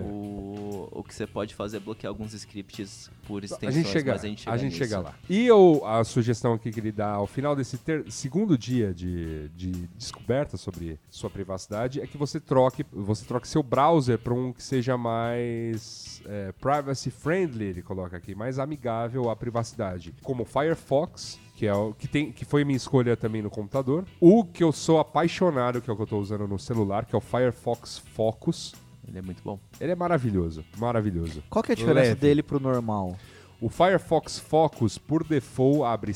o, 0.04 0.90
o 0.92 1.04
que 1.04 1.14
você 1.14 1.26
pode 1.26 1.56
fazer 1.56 1.78
é 1.78 1.80
bloquear 1.80 2.10
alguns 2.12 2.34
scripts 2.34 3.10
por 3.26 3.42
A 3.42 3.46
extensões, 3.46 3.74
gente 3.76 3.88
chega, 3.90 4.12
mas 4.12 4.24
a 4.24 4.28
gente 4.28 4.40
chega, 4.42 4.52
a 4.52 4.58
gente 4.58 4.72
nisso. 4.74 4.84
chega 4.84 5.00
lá. 5.00 5.16
E 5.30 5.46
eu, 5.46 5.82
a 5.86 6.04
sugestão 6.04 6.54
aqui 6.54 6.72
que 6.72 6.80
ele 6.80 6.92
dá 6.92 7.12
ao 7.14 7.26
final 7.28 7.56
desse 7.56 7.78
ter- 7.78 8.10
segundo 8.12 8.58
dia 8.58 8.94
de, 8.94 9.50
de 9.50 9.72
descoberta 9.98 10.58
sobre 10.58 11.00
sua 11.10 11.30
privacidade 11.30 12.02
é 12.02 12.08
que 12.08 12.18
você 12.18 12.40
troque, 12.40 12.86
você 12.92 13.24
troque 13.26 13.48
seu 13.48 13.64
browser 13.64 14.18
para 14.20 14.34
um 14.34 14.52
que 14.52 14.62
seja 14.62 14.98
mais 14.98 16.22
é, 16.26 16.52
privacy 16.54 17.10
friendly, 17.10 17.66
ele 17.66 17.82
coloca 17.82 18.18
aqui, 18.18 18.36
mais 18.36 18.60
amigável 18.60 19.30
à 19.30 19.36
privacidade, 19.36 20.14
como 20.22 20.44
o 20.44 20.46
Firefox. 20.46 21.40
Que, 21.56 21.68
é 21.68 21.74
o, 21.74 21.94
que, 21.94 22.08
tem, 22.08 22.32
que 22.32 22.44
foi 22.46 22.66
minha 22.66 22.76
escolha 22.76 23.16
também 23.16 23.40
no 23.44 23.50
computador. 23.50 24.06
O 24.20 24.44
que 24.44 24.64
eu 24.64 24.72
sou 24.72 25.00
apaixonado, 25.00 25.82
que 25.82 25.90
é 25.90 25.94
o 25.94 25.96
que 25.96 26.02
eu 26.02 26.06
estou 26.06 26.20
usando 26.20 26.48
no 26.48 26.58
celular, 26.58 27.06
que 27.06 27.14
é 27.14 27.18
o 27.18 27.22
Firefox 27.22 28.00
Focus. 28.00 28.74
Ele 29.08 29.18
é 29.20 29.22
muito 29.22 29.42
bom. 29.44 29.60
Ele 29.80 29.92
é 29.92 29.96
maravilhoso, 29.96 30.64
maravilhoso. 30.78 31.44
Qual 31.50 31.62
que 31.64 31.72
é 31.72 31.74
a 31.74 31.76
diferença 31.76 32.10
Leve. 32.10 32.22
dele 32.22 32.42
pro 32.44 32.60
normal? 32.60 33.18
O 33.62 33.70
Firefox 33.70 34.40
Focus, 34.40 34.98
por 34.98 35.24
default, 35.24 35.84
abre. 35.84 36.12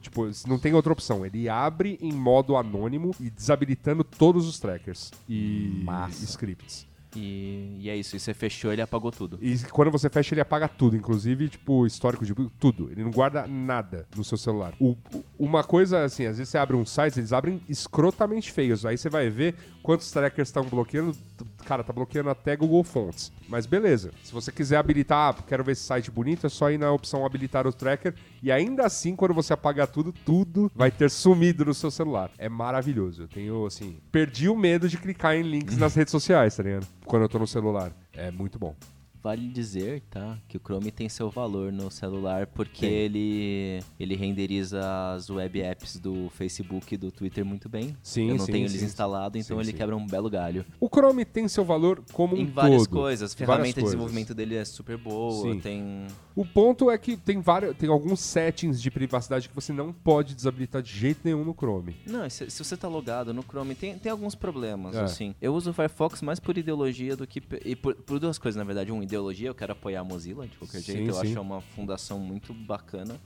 Tipo, 0.00 0.28
não 0.46 0.58
tem 0.58 0.72
outra 0.72 0.92
opção. 0.92 1.26
Ele 1.26 1.48
abre 1.48 1.98
em 2.00 2.12
modo 2.12 2.56
anônimo 2.56 3.12
e 3.18 3.28
desabilitando 3.28 4.04
todos 4.04 4.46
os 4.46 4.60
trackers 4.60 5.10
e 5.28 5.82
Massa. 5.84 6.24
scripts. 6.24 6.86
E, 7.14 7.76
e 7.80 7.90
é 7.90 7.96
isso, 7.96 8.16
e 8.16 8.18
você 8.20 8.32
fechou, 8.32 8.72
ele 8.72 8.80
apagou 8.80 9.10
tudo. 9.12 9.38
E 9.42 9.58
quando 9.70 9.90
você 9.90 10.08
fecha, 10.08 10.32
ele 10.32 10.40
apaga 10.40 10.66
tudo, 10.66 10.96
inclusive, 10.96 11.46
tipo, 11.50 11.84
histórico 11.86 12.24
de 12.24 12.32
tudo. 12.58 12.88
Ele 12.90 13.04
não 13.04 13.10
guarda 13.10 13.46
nada 13.46 14.06
no 14.16 14.24
seu 14.24 14.38
celular. 14.38 14.72
O- 14.80 14.96
o- 15.12 15.22
uma 15.38 15.62
coisa, 15.62 16.04
assim, 16.04 16.24
às 16.24 16.38
vezes 16.38 16.48
você 16.50 16.56
abre 16.56 16.74
um 16.74 16.86
site, 16.86 17.18
eles 17.20 17.30
abrem 17.34 17.60
escrotamente 17.68 18.50
feios. 18.50 18.86
Aí 18.86 18.96
você 18.96 19.10
vai 19.10 19.28
ver 19.28 19.54
quantos 19.82 20.10
trackers 20.10 20.48
estão 20.48 20.64
bloqueando. 20.64 21.14
Cara, 21.62 21.82
tá 21.84 21.92
bloqueando 21.92 22.30
até 22.30 22.56
Google 22.56 22.84
Fonts. 22.84 23.32
Mas 23.48 23.66
beleza. 23.66 24.12
Se 24.22 24.32
você 24.32 24.50
quiser 24.50 24.76
habilitar, 24.76 25.30
ah, 25.30 25.42
quero 25.46 25.64
ver 25.64 25.72
esse 25.72 25.82
site 25.82 26.10
bonito, 26.10 26.46
é 26.46 26.50
só 26.50 26.70
ir 26.70 26.78
na 26.78 26.90
opção 26.92 27.24
habilitar 27.24 27.66
o 27.66 27.72
tracker. 27.72 28.14
E 28.42 28.50
ainda 28.50 28.84
assim, 28.84 29.14
quando 29.14 29.34
você 29.34 29.52
apagar 29.52 29.86
tudo, 29.86 30.12
tudo 30.12 30.70
vai 30.74 30.90
ter 30.90 31.10
sumido 31.10 31.64
no 31.64 31.74
seu 31.74 31.90
celular. 31.90 32.30
É 32.38 32.48
maravilhoso. 32.48 33.22
Eu 33.22 33.28
tenho, 33.28 33.66
assim, 33.66 33.98
perdi 34.10 34.48
o 34.48 34.56
medo 34.56 34.88
de 34.88 34.98
clicar 34.98 35.34
em 35.34 35.42
links 35.42 35.76
nas 35.78 35.94
redes 35.94 36.10
sociais, 36.10 36.56
tá 36.56 36.62
ligado? 36.62 36.86
Quando 37.04 37.22
eu 37.22 37.28
tô 37.28 37.38
no 37.38 37.46
celular. 37.46 37.92
É 38.14 38.30
muito 38.30 38.58
bom. 38.58 38.74
Vale 39.22 39.48
dizer, 39.48 40.02
tá, 40.10 40.36
que 40.48 40.56
o 40.56 40.60
Chrome 40.60 40.90
tem 40.90 41.08
seu 41.08 41.30
valor 41.30 41.70
no 41.72 41.90
celular 41.90 42.46
porque 42.48 42.80
Tem. 42.86 42.90
ele 42.92 43.80
ele 44.00 44.16
renderiza 44.16 44.80
as 45.14 45.30
web 45.30 45.60
apps 45.62 45.96
do 45.98 46.28
Facebook 46.30 46.94
e 46.94 46.96
do 46.96 47.12
Twitter 47.12 47.44
muito 47.44 47.68
bem. 47.68 47.96
Sim, 48.02 48.30
Eu 48.30 48.36
não 48.36 48.44
sim, 48.46 48.52
tenho 48.52 48.68
sim. 48.68 48.74
eles 48.74 48.82
instalados, 48.82 49.38
então 49.44 49.56
Sim, 49.58 49.62
ele 49.62 49.70
sim. 49.70 49.76
quebra 49.76 49.96
um 49.96 50.06
belo 50.06 50.28
galho. 50.28 50.64
O 50.80 50.88
Chrome 50.88 51.24
tem 51.24 51.46
seu 51.46 51.64
valor 51.64 52.02
como 52.12 52.34
um 52.34 52.40
em 52.40 52.46
várias 52.46 52.82
todo. 52.86 52.90
coisas, 52.98 53.32
a 53.32 53.36
ferramenta 53.36 53.66
de 53.68 53.74
coisas. 53.74 53.90
desenvolvimento 53.90 54.34
dele 54.34 54.56
é 54.56 54.64
super 54.64 54.96
boa, 54.96 55.52
Sim. 55.52 55.60
tem 55.60 56.06
O 56.34 56.44
ponto 56.44 56.90
é 56.90 56.98
que 56.98 57.16
tem 57.16 57.40
vários, 57.40 57.76
tem 57.76 57.88
alguns 57.88 58.18
settings 58.20 58.82
de 58.82 58.90
privacidade 58.90 59.48
que 59.48 59.54
você 59.54 59.72
não 59.72 59.92
pode 59.92 60.34
desabilitar 60.34 60.82
de 60.82 60.92
jeito 60.92 61.20
nenhum 61.24 61.44
no 61.44 61.54
Chrome. 61.54 61.94
Não, 62.06 62.28
se, 62.28 62.50
se 62.50 62.64
você 62.64 62.76
tá 62.76 62.88
logado 62.88 63.32
no 63.32 63.42
Chrome, 63.42 63.74
tem, 63.76 63.96
tem 63.98 64.10
alguns 64.10 64.34
problemas, 64.34 64.96
É. 64.96 65.02
assim. 65.02 65.34
Eu 65.40 65.54
uso 65.54 65.70
o 65.70 65.72
Firefox 65.72 66.22
mais 66.22 66.40
por 66.40 66.58
ideologia 66.58 67.14
do 67.16 67.24
que... 67.26 67.40
E 67.64 67.76
por, 67.76 67.94
por 67.94 68.18
duas 68.18 68.38
coisas, 68.38 68.56
na 68.58 68.64
verdade. 68.64 68.90
Um, 68.90 69.02
ideologia, 69.12 69.48
eu 69.48 69.54
quero 69.54 69.72
apoiar 69.72 70.00
a 70.00 70.04
Mozilla, 70.04 70.46
de 70.46 70.56
qualquer 70.56 70.80
Sim, 70.80 70.92
jeito. 70.92 71.10
Eu 71.10 71.14
sim. 71.14 71.32
acho 71.32 71.40
uma 71.40 71.60
fundação 71.60 72.18
muito 72.18 72.54
bacana. 72.54 73.20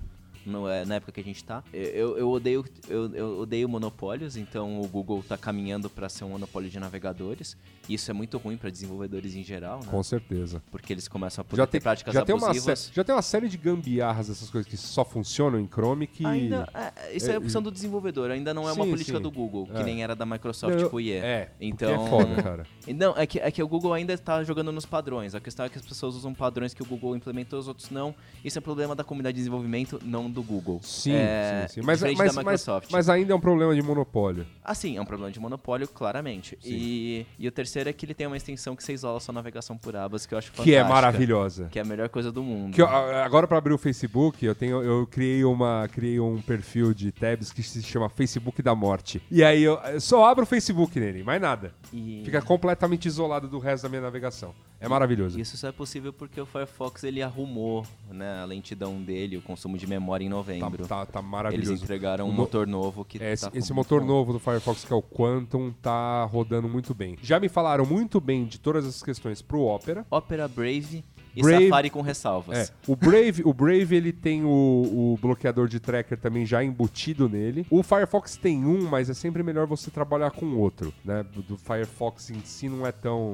No, 0.46 0.68
é, 0.68 0.84
na 0.84 0.94
época 0.96 1.12
que 1.12 1.20
a 1.20 1.24
gente 1.24 1.42
tá. 1.44 1.62
Eu, 1.72 2.16
eu, 2.16 2.30
odeio, 2.30 2.64
eu, 2.88 3.12
eu 3.14 3.38
odeio 3.40 3.68
monopólios, 3.68 4.36
então 4.36 4.80
o 4.80 4.86
Google 4.86 5.22
tá 5.28 5.36
caminhando 5.36 5.90
para 5.90 6.08
ser 6.08 6.24
um 6.24 6.30
monopólio 6.30 6.70
de 6.70 6.78
navegadores. 6.78 7.56
E 7.88 7.94
isso 7.94 8.10
é 8.10 8.14
muito 8.14 8.36
ruim 8.38 8.56
para 8.56 8.68
desenvolvedores 8.70 9.34
em 9.36 9.42
geral, 9.44 9.78
né? 9.80 9.86
Com 9.90 10.02
certeza. 10.02 10.62
Porque 10.72 10.92
eles 10.92 11.06
começam 11.06 11.42
a 11.42 11.44
poder 11.44 11.62
Já 11.62 11.66
ter 11.66 11.70
tem, 11.72 11.80
práticas 11.80 12.14
já, 12.14 12.24
tem 12.24 12.34
uma 12.34 12.46
abusivas. 12.50 12.90
já 12.92 13.04
tem 13.04 13.14
uma 13.14 13.22
série 13.22 13.48
de 13.48 13.56
gambiarras 13.56 14.28
dessas 14.28 14.50
coisas 14.50 14.68
que 14.68 14.76
só 14.76 15.04
funcionam 15.04 15.58
em 15.60 15.66
Chrome 15.68 16.06
que. 16.06 16.24
Ainda, 16.26 16.68
é, 16.74 17.16
isso 17.16 17.28
é, 17.30 17.34
É, 17.34 17.36
a 17.36 17.38
opção 17.38 17.62
do 17.62 17.70
desenvolvedor, 17.70 18.30
ainda 18.30 18.52
não 18.54 18.68
é 18.68 18.72
uma 18.72 18.84
Sim, 18.84 18.90
política 18.90 19.18
sim. 19.18 19.22
do 19.22 19.30
Google, 19.30 19.66
que 19.66 19.80
É. 19.80 19.84
nem 19.84 20.02
era 20.02 20.14
da 20.16 20.26
Microsoft 20.26 20.80
Não, 20.80 20.88
com 20.88 20.96
o 20.96 21.00
IE. 21.00 21.12
É, 21.12 21.50
Então, 21.60 22.06
é 22.06 22.08
foda, 22.08 22.42
cara. 22.42 22.66
Não, 22.88 23.16
é 23.16 23.26
que, 23.26 23.38
é 23.38 23.50
que 23.50 23.62
o 23.62 23.68
Google 23.68 23.92
ainda 23.92 24.16
tá 24.18 24.42
jogando 24.42 24.72
nos 24.72 24.84
padrões. 24.86 25.34
A 25.34 25.40
questão 25.40 25.64
é 25.66 25.68
que 25.68 25.78
as 25.78 25.84
pessoas 25.86 26.14
usam 26.16 26.34
padrões 26.34 26.74
que 26.74 26.82
o 26.82 26.86
Google 26.86 27.14
implementou, 27.16 27.58
os 27.58 27.68
outros 27.68 27.90
não. 27.90 28.14
Isso 28.44 28.58
é 28.58 28.60
problema 28.60 28.94
da 28.96 29.04
comunidade 29.04 29.34
de 29.34 29.40
desenvolvimento, 29.40 30.00
não 30.04 30.28
do 30.36 30.42
Google. 30.42 30.78
Sim, 30.82 31.12
É, 31.14 31.66
sim, 31.68 31.80
sim. 31.80 31.86
Mas, 31.86 32.00
mas, 32.02 32.34
mas, 32.36 32.66
mas 32.90 33.08
ainda 33.08 33.32
é 33.32 33.36
um 33.36 33.40
problema 33.40 33.74
de 33.74 33.82
monopólio. 33.82 34.46
Assim, 34.64 34.96
é 34.96 35.00
um 35.00 35.04
problema 35.04 35.32
de 35.32 35.40
monopólio, 35.40 35.88
claramente. 35.88 36.56
Sim. 36.60 36.70
E, 36.72 37.26
e 37.38 37.48
o 37.48 37.50
terceiro 37.52 37.88
é 37.88 37.92
que 37.92 38.04
ele 38.06 38.14
tem 38.14 38.26
uma 38.26 38.36
extensão 38.36 38.76
que 38.76 38.84
você 38.84 38.92
isola 38.92 39.16
a 39.16 39.20
sua 39.20 39.32
navegação 39.34 39.76
por 39.76 39.96
abas, 39.96 40.26
que 40.26 40.34
eu 40.34 40.38
acho 40.38 40.52
Que 40.52 40.74
é 40.74 40.80
fantástica. 40.80 40.94
maravilhosa. 40.94 41.68
Que 41.70 41.78
é 41.78 41.82
a 41.82 41.84
melhor 41.84 42.08
coisa 42.08 42.30
do 42.30 42.42
mundo. 42.42 42.74
Que 42.74 42.82
eu- 42.82 42.86
agora 42.88 43.46
para 43.48 43.58
abrir 43.58 43.72
o 43.72 43.78
Facebook, 43.78 44.44
eu 44.44 44.54
tenho 44.54 44.82
eu 44.82 45.06
criei 45.06 45.44
uma 45.44 45.88
criei 45.92 46.20
um 46.20 46.40
perfil 46.40 46.92
de 46.94 47.10
tabs 47.10 47.52
que 47.52 47.62
se 47.62 47.82
chama 47.82 48.08
Facebook 48.08 48.60
da 48.62 48.74
Morte. 48.74 49.22
E 49.30 49.42
aí 49.42 49.62
eu, 49.62 49.74
eu 49.78 50.00
só 50.00 50.24
abro 50.26 50.44
o 50.44 50.46
Facebook 50.46 50.98
nele, 51.00 51.22
mais 51.22 51.40
nada. 51.40 51.72
E 51.92 52.22
Fica 52.24 52.42
completamente 52.42 53.06
isolado 53.06 53.48
do 53.48 53.58
resto 53.58 53.84
da 53.84 53.88
minha 53.88 54.02
navegação. 54.02 54.54
É 54.78 54.86
maravilhoso. 54.88 55.40
isso 55.40 55.56
só 55.56 55.68
é 55.68 55.72
possível 55.72 56.12
porque 56.12 56.38
o 56.38 56.44
Firefox 56.44 57.02
ele 57.02 57.22
arrumou 57.22 57.86
né, 58.10 58.40
a 58.42 58.44
lentidão 58.44 59.00
dele, 59.02 59.38
o 59.38 59.40
consumo 59.42 59.78
de 59.78 59.86
memória 59.86 60.22
em 60.26 60.30
Tá, 60.30 60.34
novembro. 60.36 60.86
tá, 60.86 61.06
tá 61.06 61.18
Eles 61.20 61.30
maravilhoso. 61.30 61.84
entregaram 61.84 62.28
um 62.28 62.32
motor 62.32 62.66
novo 62.66 63.04
que 63.04 63.22
É, 63.22 63.32
esse, 63.32 63.48
tá 63.50 63.56
esse 63.56 63.72
motor 63.72 64.00
bom. 64.00 64.06
novo 64.06 64.32
do 64.32 64.38
Firefox, 64.38 64.84
que 64.84 64.92
é 64.92 64.96
o 64.96 65.02
Quantum, 65.02 65.72
tá 65.82 66.24
rodando 66.24 66.68
muito 66.68 66.94
bem. 66.94 67.16
Já 67.22 67.38
me 67.40 67.48
falaram 67.48 67.86
muito 67.86 68.20
bem 68.20 68.44
de 68.44 68.58
todas 68.60 68.84
essas 68.86 69.02
questões 69.02 69.40
pro 69.42 69.60
Opera. 69.62 70.04
Opera 70.10 70.46
Brave 70.48 71.04
e 71.34 71.42
Brave- 71.42 71.64
Safari 71.68 71.90
com 71.90 72.00
ressalvas. 72.00 72.70
É, 72.70 72.72
o 72.86 72.96
Brave, 72.96 73.42
o 73.44 73.52
Brave 73.52 73.94
ele 73.94 74.12
tem 74.12 74.42
o, 74.44 74.48
o 74.48 75.18
bloqueador 75.20 75.68
de 75.68 75.78
tracker 75.78 76.18
também 76.18 76.46
já 76.46 76.64
embutido 76.64 77.28
nele. 77.28 77.66
O 77.70 77.82
Firefox 77.82 78.36
tem 78.36 78.64
um, 78.64 78.88
mas 78.88 79.10
é 79.10 79.14
sempre 79.14 79.42
melhor 79.42 79.66
você 79.66 79.90
trabalhar 79.90 80.30
com 80.30 80.56
outro, 80.56 80.92
né? 81.04 81.22
Do, 81.22 81.42
do 81.42 81.56
Firefox 81.58 82.30
em 82.30 82.40
si 82.40 82.68
não 82.68 82.86
é 82.86 82.92
tão 82.92 83.32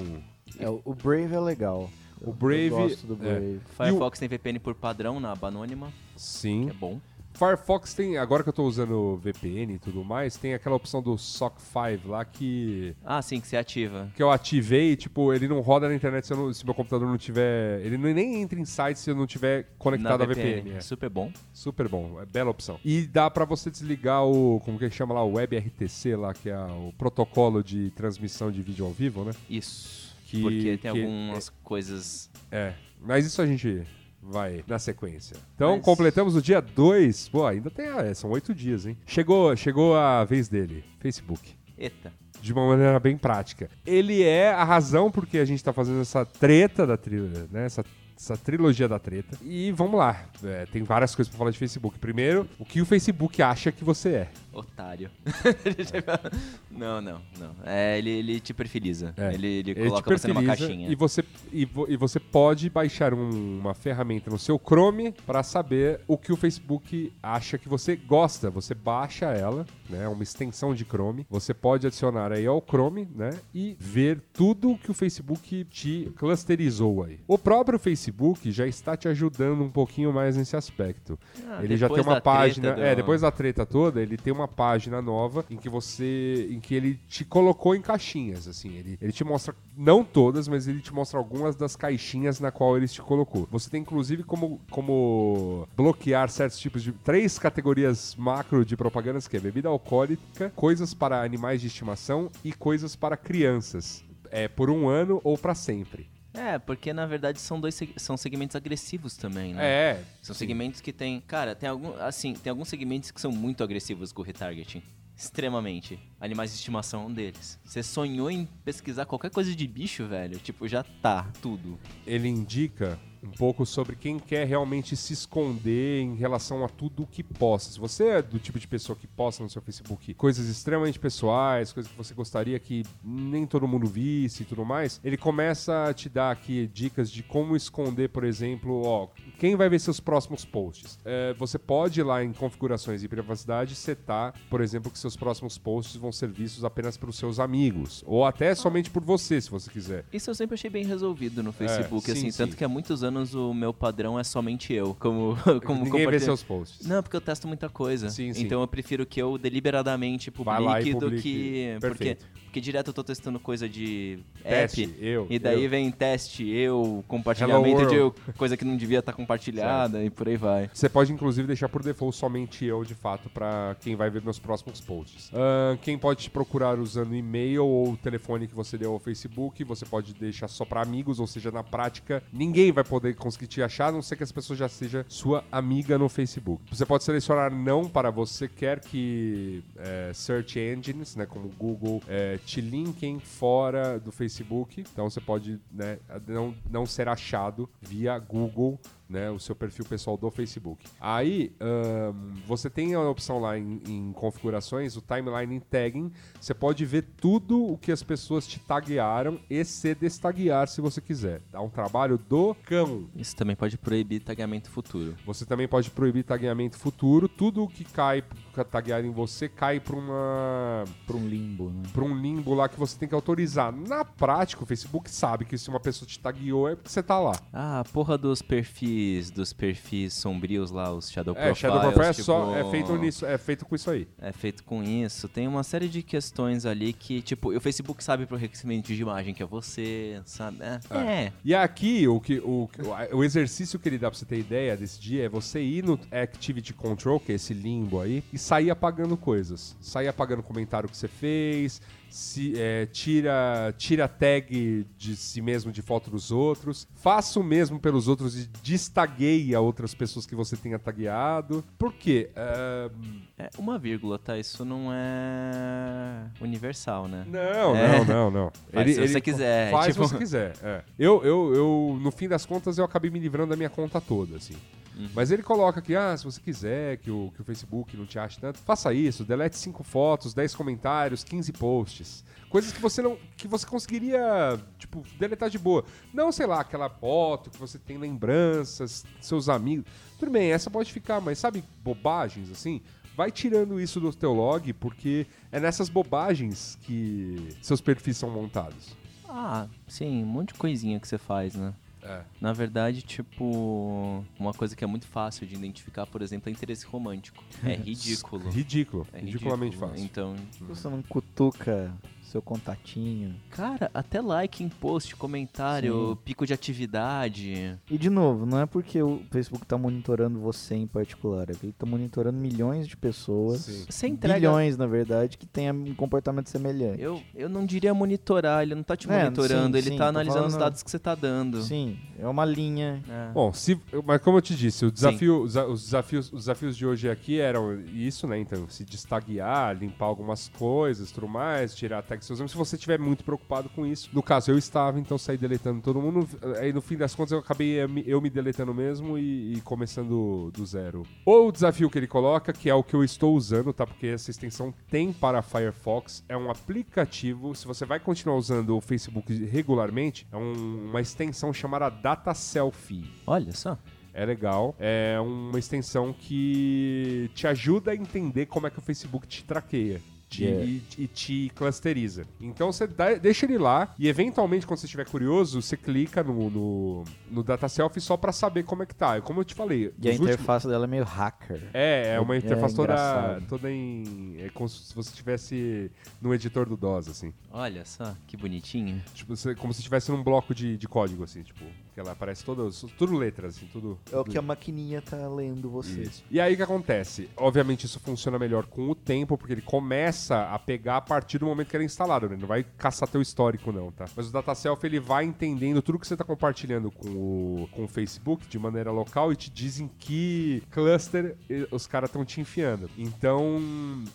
É, 0.59 0.68
o 0.68 0.95
Brave 0.95 1.32
é 1.34 1.40
legal. 1.40 1.88
O 2.25 2.33
Brave- 2.33 2.66
Eu 2.68 2.77
gosto 2.77 3.07
do 3.07 3.14
é. 3.14 3.16
Brave. 3.16 3.61
Firefox 3.77 4.18
tem 4.18 4.29
VPN 4.29 4.59
por 4.59 4.75
padrão 4.75 5.18
na 5.20 5.33
aba 5.33 5.49
anônima, 5.49 5.93
sim. 6.16 6.64
que 6.66 6.70
é 6.70 6.75
bom. 6.75 7.01
Firefox 7.35 7.95
tem, 7.95 8.18
agora 8.18 8.43
que 8.43 8.51
eu 8.51 8.53
tô 8.53 8.62
usando 8.62 9.16
VPN 9.16 9.73
e 9.73 9.79
tudo 9.79 10.05
mais, 10.05 10.37
tem 10.37 10.53
aquela 10.53 10.77
opção 10.77 11.01
do 11.01 11.16
SOC 11.16 11.55
5 11.62 12.09
lá 12.09 12.27
que 12.27 12.95
Ah, 13.03 13.23
sim, 13.23 13.41
que 13.41 13.49
você 13.49 13.57
ativa. 13.57 14.11
que 14.14 14.23
eu 14.23 14.31
ativei, 14.31 14.95
tipo, 14.97 15.33
ele 15.33 15.49
não 15.49 15.61
roda 15.61 15.89
na 15.89 15.95
internet 15.95 16.27
se, 16.27 16.33
eu 16.35 16.37
não- 16.37 16.53
se 16.53 16.62
meu 16.62 16.75
computador 16.75 17.09
não 17.09 17.16
tiver. 17.16 17.81
Ele 17.87 17.97
não- 17.97 18.12
nem 18.12 18.43
entra 18.43 18.61
em 18.61 18.66
site 18.66 18.99
se 18.99 19.11
eu 19.11 19.14
não 19.16 19.27
tiver 19.27 19.66
conectado 19.79 20.18
na 20.18 20.25
à 20.25 20.29
VPN. 20.29 20.73
é. 20.73 20.81
Super 20.83 21.09
bom. 21.09 21.33
Super 21.55 21.89
bom, 21.89 22.20
é 22.20 22.27
bela 22.27 22.51
opção. 22.51 22.79
E 22.85 23.07
dá 23.07 23.31
pra 23.31 23.47
você 23.47 23.70
desligar 23.70 24.27
o, 24.27 24.61
como 24.61 24.79
que 24.79 24.91
chama 24.91 25.14
lá, 25.14 25.25
o 25.25 25.33
WebRTC 25.33 26.14
lá, 26.14 26.35
que 26.35 26.51
é 26.51 26.57
o 26.59 26.93
protocolo 26.99 27.64
de 27.64 27.91
transmissão 27.93 28.53
de 28.53 28.61
vídeo 28.61 28.85
ao 28.85 28.93
vivo, 28.93 29.25
né? 29.25 29.33
Isso. 29.49 30.12
Que- 30.37 30.43
Porque 30.43 30.78
tem 30.78 30.78
que- 30.78 30.89
algumas 31.03 31.49
coisas. 31.62 32.30
É, 32.51 32.72
mas 33.01 33.26
isso 33.26 33.41
a 33.43 33.47
gente 33.47 33.83
vai 34.22 34.64
na 34.66 34.78
sequência. 34.78 35.37
Então, 35.55 35.76
Mas- 35.76 35.85
completamos 35.85 36.35
o 36.37 36.41
dia 36.43 36.61
2. 36.62 37.28
Pô, 37.28 37.45
ainda 37.47 37.70
tem, 37.70 37.87
é, 37.87 38.14
são 38.14 38.30
oito 38.30 38.55
dias, 38.55 38.87
hein? 38.87 38.97
Chegou, 39.07 39.55
chegou 39.57 39.97
a 39.97 40.24
vez 40.24 40.49
dele, 40.49 40.85
Facebook. 41.01 41.55
Eita. 41.76 42.12
De 42.41 42.53
uma 42.53 42.66
maneira 42.66 42.99
bem 42.99 43.16
prática. 43.16 43.68
Ele 43.87 44.22
é 44.22 44.51
a 44.53 44.64
razão 44.64 45.11
porque 45.11 45.39
a 45.39 45.45
gente 45.45 45.62
tá 45.62 45.72
fazendo 45.72 46.01
essa 46.01 46.24
treta 46.24 46.87
da 46.87 46.97
trilha, 46.97 47.47
né? 47.53 47.66
Essa 47.66 47.85
essa 48.23 48.37
trilogia 48.37 48.87
da 48.89 49.01
treta. 49.01 49.37
E 49.43 49.73
vamos 49.73 49.99
lá. 49.99 50.25
É, 50.45 50.64
tem 50.66 50.85
várias 50.85 51.12
coisas 51.14 51.29
pra 51.29 51.39
falar 51.39 51.51
de 51.51 51.59
Facebook. 51.59 51.99
Primeiro, 51.99 52.49
o 52.59 52.64
que 52.64 52.81
o 52.81 52.87
Facebook 52.87 53.43
acha 53.43 53.73
que 53.73 53.83
você 53.83 54.09
é. 54.11 54.29
Otário. 54.53 55.11
não, 56.70 57.01
não, 57.01 57.20
não. 57.39 57.55
É, 57.64 57.99
ele, 57.99 58.11
ele 58.11 58.39
te 58.41 58.53
perfiliza. 58.55 59.12
É. 59.16 59.35
Ele, 59.35 59.47
ele 59.47 59.70
Ele 59.73 59.89
coloca 59.89 60.18
você 60.18 60.29
numa 60.29 60.45
caixinha. 60.45 60.89
E 60.91 60.95
você, 60.95 61.25
e, 61.53 61.64
vo- 61.64 61.87
e 61.89 61.97
você 61.97 62.20
pode 62.20 62.68
baixar 62.70 63.12
um- 63.14 63.59
uma 63.59 63.75
ferramenta 63.75 64.31
no 64.31 64.39
seu 64.39 64.59
Chrome 64.62 65.12
para 65.27 65.43
saber 65.43 66.01
o 66.07 66.16
que 66.18 66.33
o 66.33 66.37
Facebook 66.37 67.12
acha 67.23 67.59
que 67.59 67.68
você 67.68 67.97
gosta. 67.97 68.51
Você 68.51 68.75
baixa 68.75 69.27
ela, 69.27 69.66
né? 69.89 70.07
Uma 70.07 70.23
extensão 70.23 70.75
de 70.75 70.85
Chrome. 70.85 71.27
Você 71.31 71.55
pode 71.55 71.87
adicionar 71.87 72.31
aí 72.33 72.47
ao 72.47 72.61
Chrome, 72.62 73.09
né? 73.14 73.31
E 73.55 73.77
ver 73.81 74.20
tudo 74.33 74.77
que 74.77 74.91
o 74.91 74.95
Facebook 74.95 75.64
te 75.64 76.12
clusterizou 76.16 77.05
aí. 77.05 77.18
O 77.27 77.39
próprio 77.39 77.79
Facebook 77.79 78.12
já 78.51 78.67
está 78.67 78.97
te 78.97 79.09
ajudando 79.09 79.63
um 79.63 79.71
pouquinho 79.71 80.13
mais 80.13 80.37
nesse 80.37 80.57
aspecto. 80.57 81.19
Ah, 81.49 81.63
ele 81.63 81.77
já 81.77 81.89
tem 81.89 82.03
uma 82.03 82.21
página, 82.21 82.73
do- 82.73 82.81
é, 82.83 82.95
depois 82.95 83.21
da 83.23 83.31
treta 83.31 83.65
toda, 83.67 84.01
ele 84.01 84.17
tem 84.17 84.33
uma 84.33 84.47
página 84.49 85.01
nova 85.03 85.45
em 85.51 85.57
que 85.57 85.69
você, 85.69 86.49
em 86.51 86.61
que 86.61 86.75
ele 86.75 86.99
te 87.09 87.25
colocou 87.25 87.75
em 87.75 87.81
caixinhas, 87.81 88.47
assim, 88.47 88.75
ele, 88.77 88.99
ele 89.01 89.13
te 89.13 89.25
mostra 89.25 89.55
não 89.77 90.05
todas, 90.05 90.49
mas 90.49 90.69
ele 90.69 90.81
te 90.81 90.93
mostra 90.93 91.19
algumas 91.19 91.57
das 91.57 91.75
caixinhas 91.77 92.39
na 92.41 92.51
qual 92.51 92.77
ele 92.77 92.87
te 92.89 93.01
colocou. 93.01 93.49
Você 93.51 93.71
tem 93.71 93.81
inclusive 93.83 94.23
como 94.23 94.61
como 94.71 95.67
bloquear 95.77 96.29
certos 96.29 96.59
tipos 96.59 96.83
de 96.83 96.93
três 96.93 97.39
categorias 97.39 98.15
macro 98.17 98.65
de 98.65 98.77
propagandas 98.77 99.27
que 99.29 99.37
é 99.37 99.41
bebida 99.41 99.69
alcoólica, 99.69 100.53
coisas 100.55 100.93
para 100.95 101.23
animais 101.23 101.61
de 101.61 101.67
estimação 101.69 102.31
e 102.45 102.53
coisas 102.53 102.95
para 102.97 103.17
crianças. 103.17 104.05
É 104.31 104.49
por 104.49 104.71
um 104.71 104.89
ano 104.89 105.21
ou 105.25 105.37
para 105.37 105.55
sempre. 105.55 106.09
É, 106.35 106.59
porque 106.59 106.93
na 106.93 107.05
verdade 107.07 107.41
são 107.41 107.61
dois 107.61 107.74
seg- 107.74 107.93
são 107.99 108.16
segmentos 108.16 108.57
agressivos 108.57 109.16
também, 109.16 109.53
né? 109.55 109.64
É, 109.64 110.05
São 110.22 110.35
segmentos 110.35 110.80
que 110.80 110.93
tem. 110.93 111.20
Cara, 111.26 111.55
tem 111.55 111.68
algum. 111.68 111.93
Assim, 112.01 112.33
tem 112.35 112.51
alguns 112.51 112.68
segmentos 112.68 113.11
que 113.11 113.20
são 113.20 113.30
muito 113.30 113.62
agressivos 113.62 114.12
com 114.12 114.22
o 114.22 114.24
retargeting. 114.24 114.83
Extremamente. 115.14 115.99
Animais 116.20 116.51
de 116.51 116.57
estimação 116.57 117.03
é 117.03 117.07
um 117.07 117.12
deles. 117.12 117.59
Você 117.64 117.83
sonhou 117.83 118.30
em 118.30 118.47
pesquisar 118.64 119.05
qualquer 119.07 119.30
coisa 119.30 119.55
de 119.55 119.66
bicho, 119.68 120.07
velho? 120.07 120.39
Tipo, 120.39 120.66
já 120.66 120.83
tá, 120.83 121.30
tudo. 121.41 121.78
ele 122.07 122.28
indica 122.28 122.99
um 123.23 123.31
pouco 123.31 123.64
sobre 123.64 123.95
quem 123.97 124.18
quer 124.18 124.47
realmente 124.47 124.97
se 124.97 125.12
esconder 125.12 126.01
em 126.03 126.14
relação 126.16 126.64
a 126.64 126.68
tudo 126.68 127.05
o 127.05 127.07
que 127.07 127.23
posta. 127.23 127.73
Se 127.73 127.79
você 127.79 128.05
é 128.09 128.23
do 128.23 128.39
tipo 128.39 128.59
de 128.59 128.66
pessoa 128.66 128.97
que 128.97 129.07
posta 129.07 129.43
no 129.43 129.51
seu 129.51 129.62
Facebook 129.62 130.12
coisas 130.14 130.49
extremamente 130.49 130.99
pessoais, 130.99 131.73
coisas 131.73 131.91
que 131.91 131.97
você 131.97 132.14
gostaria 132.14 132.59
que 132.59 132.85
nem 133.05 133.47
todo 133.47 133.68
mundo 133.68 133.87
visse 133.87 134.43
e 134.43 134.47
tudo 134.47 134.64
mais, 134.64 135.01
ele 135.05 135.16
começa 135.16 135.87
a 135.89 135.95
te 135.95 136.09
dar 136.09 136.31
aqui 136.33 136.68
dicas 136.73 137.11
de 137.11 137.23
como 137.23 137.55
esconder, 137.55 138.09
por 138.09 138.25
exemplo, 138.25 138.83
ó, 138.85 139.09
quem 139.39 139.55
vai 139.57 139.68
ver 139.68 139.79
seus 139.79 140.01
próximos 140.01 140.45
posts. 140.45 140.99
É, 141.05 141.33
você 141.35 141.59
pode 141.59 142.01
ir 142.01 142.03
lá 142.03 142.25
em 142.25 142.33
configurações 142.33 143.03
e 143.03 143.09
privacidade 143.09 143.75
setar, 143.75 144.35
por 144.51 144.61
exemplo, 144.61 144.91
que 144.91 144.99
seus 144.99 145.16
próximos 145.16 145.59
posts 145.59 145.97
vão 145.97 146.11
ser 146.11 146.29
vistos 146.29 146.64
apenas 146.64 146.97
pelos 146.97 147.16
seus 147.16 147.39
amigos, 147.39 148.03
ou 148.07 148.25
até 148.25 148.55
somente 148.55 148.91
por 148.91 149.03
você, 149.03 149.41
se 149.41 149.51
você 149.51 149.70
quiser. 149.70 150.05
Isso 150.12 150.31
eu 150.31 150.35
sempre 150.35 150.55
achei 150.55 150.70
bem 150.70 150.85
resolvido 150.85 151.43
no 151.43 151.53
Facebook, 151.53 152.11
É, 152.11 152.14
sim, 152.14 152.20
assim. 152.20 152.31
sim. 152.31 152.39
Tanto 152.39 152.57
que 152.57 152.64
há 152.64 152.68
muitos 152.68 153.03
anos 153.05 153.12
o 153.35 153.53
meu 153.55 153.73
padrão 153.73 154.19
é 154.19 154.25
somente 154.25 154.73
eu. 154.73 154.95
Como, 154.99 155.37
como 155.65 155.85
Ninguém 155.85 156.07
vê 156.09 156.19
seus 156.19 156.43
posts. 156.43 156.87
Não, 156.87 157.03
porque 157.03 157.17
eu 157.17 157.21
testo 157.21 157.47
muita 157.47 157.69
coisa. 157.69 158.11
Sim, 158.11 158.33
sim. 158.33 158.43
Então 158.45 158.61
eu 158.61 158.69
prefiro 158.69 159.07
que 159.07 159.21
eu 159.21 159.39
deliberadamente 159.39 160.31
Vai 160.31 160.61
lá 160.61 160.81
e 160.81 160.85
publique 160.85 160.93
do 160.95 161.07
publique. 161.07 161.23
que. 161.23 161.77
Perfeito. 161.81 162.25
porque 162.27 162.41
direto 162.61 162.89
eu 162.89 162.95
tô 162.95 163.05
testando 163.05 163.39
coisa 163.39 163.69
de 163.69 164.19
Teste, 164.43 164.85
app. 164.85 164.97
eu. 165.01 165.27
E 165.31 165.39
daí 165.39 165.65
eu. 165.65 165.71
vem 165.71 165.91
teste, 165.91 166.49
eu, 166.49 167.05
compartilhamento 167.09 167.87
de 167.87 167.95
eu, 167.95 168.15
coisa 168.37 168.57
que 168.57 168.65
não 168.65 168.77
devia 168.77 168.99
estar 168.99 169.13
compartilhada 169.13 170.03
e 170.05 170.11
por 170.11 170.29
aí 170.29 170.37
vai. 170.37 170.71
Você 170.73 170.89
pode, 170.89 171.13
inclusive, 171.13 171.47
deixar 171.47 171.69
por 171.69 171.83
default 171.83 172.17
somente 172.17 172.65
eu, 172.65 172.85
de 172.85 172.95
fato, 172.95 173.29
pra 173.31 173.77
quem 173.81 173.97
vai 173.97 174.11
ver 174.11 174.23
meus 174.23 174.39
próximos 174.39 174.81
posts. 174.81 175.31
Ahn, 175.33 175.77
quem 175.81 175.99
pode 175.99 176.23
te 176.25 176.31
procurar 176.31 176.79
usando 176.79 177.15
e-mail 177.15 177.65
ou 177.65 177.93
o 177.93 177.97
telefone 177.97 178.47
que 178.47 178.55
você 178.55 178.77
deu 178.77 178.93
ao 178.93 178.99
Facebook, 178.99 179.63
você 179.65 179.85
pode 179.85 180.15
deixar 180.15 180.49
só 180.49 180.65
pra 180.65 180.83
amigos, 180.83 181.21
ou 181.21 181.27
seja, 181.27 181.51
na 181.51 181.63
prática, 181.63 182.23
ninguém 182.33 182.73
vai 182.73 182.85
poder 182.85 183.15
conseguir 183.15 183.47
te 183.47 183.63
achar, 183.63 183.89
a 183.89 183.93
não 183.93 184.03
ser 184.03 184.17
que 184.17 184.23
essa 184.23 184.35
pessoa 184.35 184.57
já 184.57 184.69
seja 184.69 185.05
sua 185.09 185.45
amiga 185.51 185.99
no 185.99 186.09
Facebook. 186.09 186.63
Você 186.71 186.85
pode 186.85 187.05
selecionar 187.05 187.53
não 187.53 187.89
para 187.89 188.11
você 188.11 188.49
quer 188.49 188.81
que 188.81 189.63
é, 189.79 190.11
search 190.15 190.59
engines, 190.59 191.17
né, 191.17 191.27
como 191.27 191.49
Google, 191.59 192.03
é, 192.09 192.39
te 192.45 192.61
linkem 192.61 193.18
fora 193.18 193.99
do 193.99 194.12
Facebook. 194.12 194.80
Então 194.93 195.09
você 195.09 195.20
pode 195.20 195.61
né, 195.70 195.99
não, 196.26 196.55
não 196.70 196.86
ser 196.86 197.09
achado 197.09 197.68
via 197.80 198.18
Google 198.18 198.78
né, 199.09 199.31
o 199.31 199.39
seu 199.39 199.55
perfil 199.55 199.85
pessoal 199.85 200.17
do 200.17 200.31
Facebook. 200.31 200.85
Aí 201.01 201.53
ahn, 201.61 202.35
você 202.47 202.71
tem 202.71 202.95
a 202.95 203.01
opção 203.01 203.39
lá 203.39 203.59
em, 203.59 203.81
em 203.87 204.13
configurações, 204.13 204.97
o 204.97 205.01
timeline 205.03 205.61
tagging. 205.61 206.11
Você 206.41 206.55
pode 206.55 206.85
ver 206.85 207.03
tudo 207.17 207.65
o 207.65 207.77
que 207.77 207.93
as 207.93 208.03
pessoas 208.03 208.47
te 208.47 208.59
taguearam 208.61 209.39
e 209.49 209.65
se 209.65 209.95
destaguear 209.95 210.69
se 210.69 210.81
você 210.81 211.01
quiser. 211.01 211.43
Dá 211.51 211.61
um 211.61 211.69
trabalho 211.69 212.19
do 212.19 212.55
cão. 212.67 213.09
Isso 213.15 213.37
também 213.37 213.57
pode 213.57 213.77
proibir 213.77 214.21
tagamento 214.21 214.71
futuro. 214.71 215.15
Você 215.27 215.45
também 215.45 215.69
pode 215.69 215.91
proibir 215.91 216.25
tagueamento 216.25 216.79
futuro. 216.79 217.29
Tudo 217.29 217.69
que 217.69 217.85
cai 217.85 218.23
tagueado 218.71 219.07
em 219.07 219.11
você 219.11 219.49
cai 219.49 219.81
para 219.81 219.97
uma 219.97 220.85
Pra 221.07 221.17
um 221.17 221.27
limbo, 221.27 221.71
né? 221.71 221.83
para 221.93 222.05
um 222.05 222.15
limbo 222.15 222.55
lá 222.55 222.69
que 222.69 222.79
você 222.79 222.99
tem 222.99 223.09
que 223.09 223.15
autorizar. 223.15 223.73
Na 223.73 224.05
prática, 224.05 224.63
o 224.63 224.67
Facebook 224.67 225.11
sabe 225.11 225.45
que 225.45 225.57
se 225.59 225.69
uma 225.69 225.81
pessoa 225.81 226.09
te 226.09 226.19
tagueou 226.19 226.69
é 226.69 226.75
porque 226.75 226.91
você 226.91 227.03
tá 227.03 227.19
lá. 227.19 227.39
Ah, 227.53 227.81
a 227.81 227.85
porra 227.85 228.17
dos 228.17 228.43
perfis, 228.43 229.02
dos 229.35 229.53
perfis 229.53 230.15
sombrios 230.15 230.71
lá, 230.71 230.93
os 230.93 231.11
Shadow 231.11 231.35
É, 231.37 231.47
Profiles. 231.47 231.59
Shadow 231.59 231.81
Profile 231.93 232.07
é 232.07 232.13
tipo, 232.13 232.25
só 232.25 232.57
é 232.57 232.71
feito 232.71 232.97
nisso, 232.97 233.27
é 233.27 233.39
feito 233.39 233.65
com 233.65 233.75
isso 233.75 233.91
aí. 233.91 234.09
É 234.19 234.33
feito 234.33 234.65
com 234.65 234.83
isso. 234.83 235.29
Tem 235.29 235.47
uma 235.49 235.63
série 235.63 235.89
de 235.89 236.03
questões 236.03 236.67
ali 236.67 236.93
que, 236.93 237.23
tipo, 237.23 237.55
o 237.55 237.61
Facebook 237.61 238.03
sabe 238.03 238.27
pro 238.27 238.37
reconhecimento 238.37 238.87
de 238.87 239.01
imagem 239.01 239.35
que 239.35 239.43
é 239.43 239.47
você, 239.47 240.21
sabe? 240.25 240.59
É. 240.63 240.81
é. 240.97 241.33
E 241.45 241.55
aqui, 241.55 242.07
o, 242.09 242.21
que, 242.21 242.39
o, 242.39 242.69
o 243.13 243.25
exercício 243.25 243.79
que 243.79 243.89
ele 243.89 243.99
dá 243.99 244.11
pra 244.11 244.19
você 244.19 244.25
ter 244.25 244.39
ideia 244.39 244.77
desse 244.77 245.01
dia 245.01 245.25
é 245.25 245.29
você 245.29 245.61
ir 245.63 245.85
no 245.85 245.99
Activity 246.11 246.73
Control, 246.73 247.19
que 247.21 247.33
é 247.33 247.35
esse 247.35 247.55
limbo 247.55 248.01
aí, 248.01 248.23
e 248.33 248.39
sair 248.39 248.71
apagando 248.71 249.17
coisas. 249.17 249.77
Sair 249.81 250.09
apagando 250.09 250.43
comentário 250.43 250.89
que 250.89 250.97
você 250.97 251.09
fez, 251.09 251.81
se, 252.15 252.53
é, 252.57 252.87
tira, 252.87 253.75
tira 253.79 254.07
tag 254.07 254.87
de 254.99 255.17
si 255.17 255.41
mesmo 255.41 255.73
de 255.73 255.81
foto 255.81 256.11
dos 256.11 256.31
outros, 256.31 256.87
faça 256.95 257.41
o 257.41 257.43
mesmo 257.43 257.81
pelos 257.81 258.07
outros 258.09 258.39
e 258.39 258.47
destagueia 258.63 259.59
outras 259.61 259.95
pessoas 259.95 260.27
que 260.27 260.35
você 260.35 260.57
tenha 260.57 260.79
tagueado. 260.79 261.65
Por 261.79 261.93
quê? 261.93 262.31
Ahn, 262.37 263.23
É 263.39 263.49
uma 263.59 263.79
vírgula, 263.79 264.19
tá? 264.19 264.39
Isso 264.39 264.65
não 264.65 264.93
é 264.93 266.27
universal, 266.41 267.09
né? 267.09 267.25
Não, 267.27 267.75
É. 267.77 267.99
não, 267.99 268.05
não, 268.05 268.31
não. 268.31 268.53
Faz 268.73 268.95
se 268.95 269.09
você 269.09 269.21
quiser, 269.21 269.71
Faz 269.71 269.87
tipo- 269.95 270.07
se 270.07 270.13
você 270.13 270.19
quiser. 270.19 270.53
é. 270.63 270.83
Eu, 270.99 271.25
eu, 271.25 271.55
eu, 271.55 271.99
no 272.01 272.11
fim 272.11 272.29
das 272.29 272.45
contas, 272.45 272.79
eu 272.79 272.85
acabei 272.85 273.11
me 273.11 273.19
livrando 273.19 273.51
da 273.51 273.57
minha 273.57 273.71
conta 273.71 274.01
toda, 274.01 274.37
assim. 274.37 274.55
Uhum. 275.03 275.09
Mas 275.15 275.31
ele 275.31 275.43
coloca 275.43 275.81
aqui, 275.81 275.97
ah, 275.97 276.17
se 276.17 276.25
você 276.25 276.41
quiser 276.41 276.99
que 276.99 277.11
o, 277.11 277.33
que 277.35 277.41
o 277.41 277.45
Facebook 277.45 277.97
não 277.97 278.07
te 278.07 278.19
ache 278.19 278.39
tanto, 278.39 278.59
faça 278.59 278.93
isso, 278.95 279.25
delete 279.25 279.57
5 279.59 279.83
fotos, 279.83 280.33
10 280.33 280.55
comentários, 280.55 281.25
15 281.25 281.53
posts. 281.53 282.25
Coisas 282.49 282.73
que 282.73 282.81
você 282.81 283.03
não. 283.03 283.17
que 283.37 283.49
você 283.49 283.67
conseguiria, 283.67 284.61
tipo, 284.79 285.03
deletar 285.19 285.49
de 285.49 285.59
boa. 285.59 285.85
Não, 286.13 286.31
sei 286.31 286.47
lá, 286.47 286.61
aquela 286.61 286.89
foto 286.89 287.51
que 287.51 287.59
você 287.59 287.79
tem 287.79 287.99
lembranças, 287.99 289.05
seus 289.21 289.49
amigos. 289.49 289.87
Tudo 290.19 290.31
bem, 290.31 290.53
essa 290.53 290.71
pode 290.71 290.93
ficar, 290.93 291.21
mas 291.21 291.39
sabe, 291.39 291.65
bobagens 291.83 292.51
assim? 292.51 292.81
Vai 293.17 293.31
tirando 293.31 293.81
isso 293.81 294.01
do 294.01 294.13
teu 294.13 294.33
log, 294.33 294.73
porque 294.75 295.27
é 295.51 295.59
nessas 295.59 295.89
bobagens 295.89 296.79
que 296.83 297.57
seus 297.61 297.81
perfis 297.81 298.17
são 298.17 298.31
montados. 298.31 298.97
Ah, 299.29 299.67
sim, 299.89 300.23
um 300.23 300.27
monte 300.27 300.49
de 300.49 300.59
coisinha 300.59 301.01
que 301.01 301.09
você 301.09 301.19
faz, 301.19 301.55
né? 301.55 301.75
É. 302.03 302.23
Na 302.41 302.53
verdade, 302.53 303.03
tipo, 303.03 304.25
uma 304.39 304.53
coisa 304.53 304.75
que 304.75 304.83
é 304.83 304.87
muito 304.87 305.07
fácil 305.07 305.47
de 305.47 305.55
identificar, 305.55 306.07
por 306.07 306.21
exemplo, 306.21 306.49
é 306.49 306.53
interesse 306.53 306.85
romântico. 306.85 307.45
É 307.65 307.75
ridículo. 307.77 308.51
Ridículo. 308.51 309.07
É 309.13 309.21
ridiculamente 309.21 309.77
ridículo. 309.77 309.91
fácil. 309.93 310.05
Então, 310.05 310.37
Você 310.69 310.89
não 310.89 311.03
cutuca 311.03 311.93
seu 312.33 312.43
contatinho. 312.43 313.35
cara, 313.51 313.91
até 313.95 314.20
like 314.20 314.64
em 314.64 314.68
post, 314.68 315.14
comentário, 315.16 316.11
Sim. 316.11 316.18
pico 316.24 316.47
de 316.47 316.53
atividade. 316.53 317.78
E 317.91 317.99
de 317.99 318.09
novo, 318.11 318.47
não 318.47 318.59
é 318.61 318.66
porque 318.66 319.03
o 319.03 319.22
Facebook 319.30 319.66
tá 319.66 319.76
monitorando 319.76 320.39
você 320.41 320.74
em 320.74 320.87
particular, 320.87 321.51
é 321.51 321.55
que 321.55 321.66
ele 321.66 321.74
tá 321.78 321.85
monitorando 321.87 322.39
milhões 322.39 322.87
de 322.89 322.97
pessoas. 322.97 323.61
Sim. 323.61 323.85
Você 323.89 324.07
entrega. 324.09 324.35
Bilhões, 324.41 324.76
na 324.76 324.87
verdade, 324.87 325.37
que 325.37 325.47
tenham 325.47 325.76
um 325.76 325.95
comportamento 325.95 326.49
semelhante. 326.49 327.01
Eu, 327.03 327.20
eu 327.35 327.49
não 327.49 327.64
diria 327.66 327.93
monitorar, 327.93 328.62
ele 328.62 328.74
não 328.74 328.83
tá 328.83 328.97
te 328.97 329.11
É, 329.11 329.24
monitorando, 329.24 329.76
sim, 329.76 329.83
ele 329.85 329.91
sim, 329.93 329.99
tá 329.99 330.09
analisando 330.09 330.47
os 330.47 330.53
falando- 330.55 330.61
dados 330.61 330.83
que 330.83 330.91
você 330.91 330.99
tá 330.99 331.14
dando. 331.14 331.62
Sim, 331.62 331.99
é 332.18 332.26
uma 332.26 332.45
linha. 332.45 333.03
É. 333.09 333.30
Bom, 333.33 333.53
se, 333.53 333.78
mas 334.05 334.20
como 334.22 334.39
eu 334.39 334.43
te 334.43 334.55
disse, 334.57 334.85
o 334.87 334.91
desafio, 334.91 335.43
os, 335.43 335.55
os 335.57 335.85
desafios, 335.85 336.33
os 336.33 336.41
desafios 336.41 336.76
de 336.76 336.87
hoje 336.87 337.11
aqui 337.11 337.39
eram 337.39 337.78
isso, 337.93 338.26
né? 338.26 338.39
Então, 338.39 338.68
se 338.68 338.85
destaguear, 338.85 339.76
limpar 339.76 340.07
algumas 340.07 340.49
coisas, 340.49 341.11
tudo 341.12 341.28
mais, 341.28 341.74
tirar 341.74 342.03
tag 342.03 342.22
se 342.23 342.57
você 342.57 342.77
estiver 342.77 342.99
muito 342.99 343.25
preocupado 343.25 343.68
com 343.68 343.85
isso. 343.87 344.09
No 344.12 344.23
caso, 344.23 344.51
eu 344.51 344.59
estava, 344.59 344.99
então 345.01 345.18
saí 345.18 345.37
deletando 345.37 345.81
todo 345.81 346.01
mundo. 346.01 346.29
Aí 346.61 346.73
no 346.73 346.81
fim 346.81 346.97
das 346.97 347.14
contas 347.14 347.33
eu 347.33 347.39
acabei 347.39 347.79
eh, 347.81 347.87
eu 348.07 348.20
me 348.20 348.31
deletando 348.31 348.73
mesmo 348.73 349.18
e, 349.18 349.55
e 349.55 349.61
começando 349.62 350.51
do 350.53 350.64
zero. 350.66 351.05
O 351.27 351.51
desafio 351.53 351.91
que 351.91 351.99
ele 351.99 352.07
coloca, 352.07 352.53
que 352.53 352.70
é 352.70 352.75
o 352.75 352.83
que 352.83 352.95
eu 352.95 353.03
estou 353.05 353.35
usando, 353.35 353.73
tá? 353.73 353.87
Porque 353.87 354.07
essa 354.07 354.31
extensão 354.31 354.73
tem 354.91 355.12
para 355.12 355.43
Firefox, 355.43 356.25
é 356.29 356.37
um 356.37 356.51
aplicativo. 356.51 357.55
Se 357.55 357.66
você 357.66 357.85
vai 357.85 357.99
continuar 358.01 358.37
usando 358.37 358.77
o 358.77 358.81
Facebook 358.81 359.33
regularmente, 359.47 360.27
é 360.33 360.37
um- 360.37 360.89
uma 360.91 361.01
extensão 361.01 361.53
chamada 361.53 361.89
Data 361.89 362.35
Selfie. 362.35 363.11
Olha 363.27 363.53
só. 363.53 363.79
É 364.14 364.27
legal. 364.27 364.75
É 364.79 365.18
uma 365.20 365.59
extensão 365.59 366.12
que 366.12 367.31
te 367.35 367.47
ajuda 367.47 367.93
a 367.93 367.97
entender 367.97 368.44
como 368.47 368.66
é 368.66 368.70
que 368.70 368.78
o 368.78 368.82
Facebook 368.82 369.27
te 369.27 369.43
traqueia. 369.43 370.03
Te, 370.33 370.45
Yeah. 370.45 370.65
e, 370.65 370.83
e 370.99 371.07
te 371.07 371.53
clusteriza. 371.55 372.25
Então 372.41 372.73
você 372.73 372.87
dá- 372.87 373.15
deixa 373.15 373.45
ele 373.45 373.59
lá 373.59 373.95
e 373.99 374.09
eventualmente, 374.09 374.67
quando 374.67 374.79
você 374.81 374.87
estiver 374.87 375.07
curioso, 375.07 375.61
você 375.61 375.77
clica 375.77 376.23
no, 376.23 376.49
no, 376.49 377.05
no 377.31 377.43
Data 377.43 377.69
Selfie 377.69 378.01
só 378.01 378.17
pra 378.17 378.33
saber 378.33 378.63
como 378.65 378.83
é 378.83 378.87
que 378.87 378.95
tá. 378.95 379.21
Como 379.21 379.41
eu 379.41 379.45
te 379.45 379.55
falei. 379.55 379.93
E 380.01 380.09
a 380.09 380.11
os 380.13 380.19
últimos- 380.19 380.21
interface 380.31 380.67
dela 380.67 380.85
é 380.85 380.89
meio 380.89 381.05
hacker. 381.05 381.61
É, 381.75 382.15
é 382.17 382.21
uma 382.21 382.35
É 382.35 382.39
interface 382.39 382.75
toda, 382.75 382.93
engraçado. 382.95 383.47
toda 383.47 383.71
em. 383.71 384.37
É 384.39 384.49
como 384.49 384.69
se 384.69 384.95
você 384.95 385.11
estivesse 385.11 385.91
no 386.21 386.33
editor 386.35 386.67
do 386.67 386.77
DOS, 386.77 387.09
assim. 387.09 387.33
Olha 387.51 387.85
só, 387.85 388.15
que 388.27 388.37
bonitinho. 388.37 389.03
Tipo, 389.15 389.37
você- 389.37 389.55
como 389.55 389.73
se 389.75 389.81
estivesse 389.81 390.11
num 390.11 390.23
bloco 390.23 390.55
de, 390.55 390.77
de 390.79 390.89
código, 390.89 391.25
assim, 391.25 391.43
tipo. 391.43 391.63
Que 391.93 392.01
ela 392.01 392.12
aparece 392.12 392.44
toda, 392.44 392.69
tudo 392.97 393.16
letras, 393.16 393.56
assim, 393.56 393.66
tudo. 393.70 393.98
É 394.10 394.16
o 394.16 394.24
que 394.24 394.39
a 394.39 394.43
maquininha 394.43 395.02
tá 395.02 395.28
lendo 395.28 395.69
você. 395.69 396.02
Isso. 396.02 396.24
E 396.31 396.40
aí 396.40 396.55
o 396.55 396.56
que 396.56 396.62
acontece? 396.62 397.28
Obviamente 397.36 397.85
isso 397.85 398.01
funciona 398.01 398.39
melhor 398.39 398.66
com 398.66 398.89
o 398.89 398.94
tempo, 398.94 399.36
porque 399.36 399.52
ele 399.52 399.62
começa 399.62 400.48
a 400.51 400.59
pegar 400.59 400.97
a 400.97 401.01
partir 401.01 401.39
do 401.39 401.47
momento 401.47 401.69
que 401.69 401.77
ele 401.77 401.85
é 401.85 401.86
instalado, 401.86 402.28
né? 402.28 402.35
Ele 402.35 402.40
não 402.40 402.48
vai 402.48 402.64
caçar 402.78 403.09
teu 403.09 403.20
histórico, 403.20 403.70
não, 403.70 403.93
tá? 403.93 404.06
Mas 404.16 404.28
o 404.28 404.32
Data 404.32 404.55
Self, 404.55 404.85
ele 404.86 404.98
vai 404.98 405.24
entendendo 405.24 405.82
tudo 405.82 405.98
que 405.98 406.06
você 406.06 406.16
tá 406.16 406.24
compartilhando 406.24 406.90
com 406.90 407.09
o, 407.09 407.69
com 407.73 407.85
o 407.85 407.89
Facebook 407.89 408.47
de 408.48 408.59
maneira 408.59 408.90
local 408.90 409.32
e 409.32 409.36
te 409.36 409.51
diz 409.51 409.78
em 409.78 409.89
que 409.89 410.62
cluster 410.70 411.36
os 411.70 411.86
caras 411.86 412.09
estão 412.09 412.24
te 412.24 412.40
enfiando. 412.40 412.89
Então, 412.97 413.60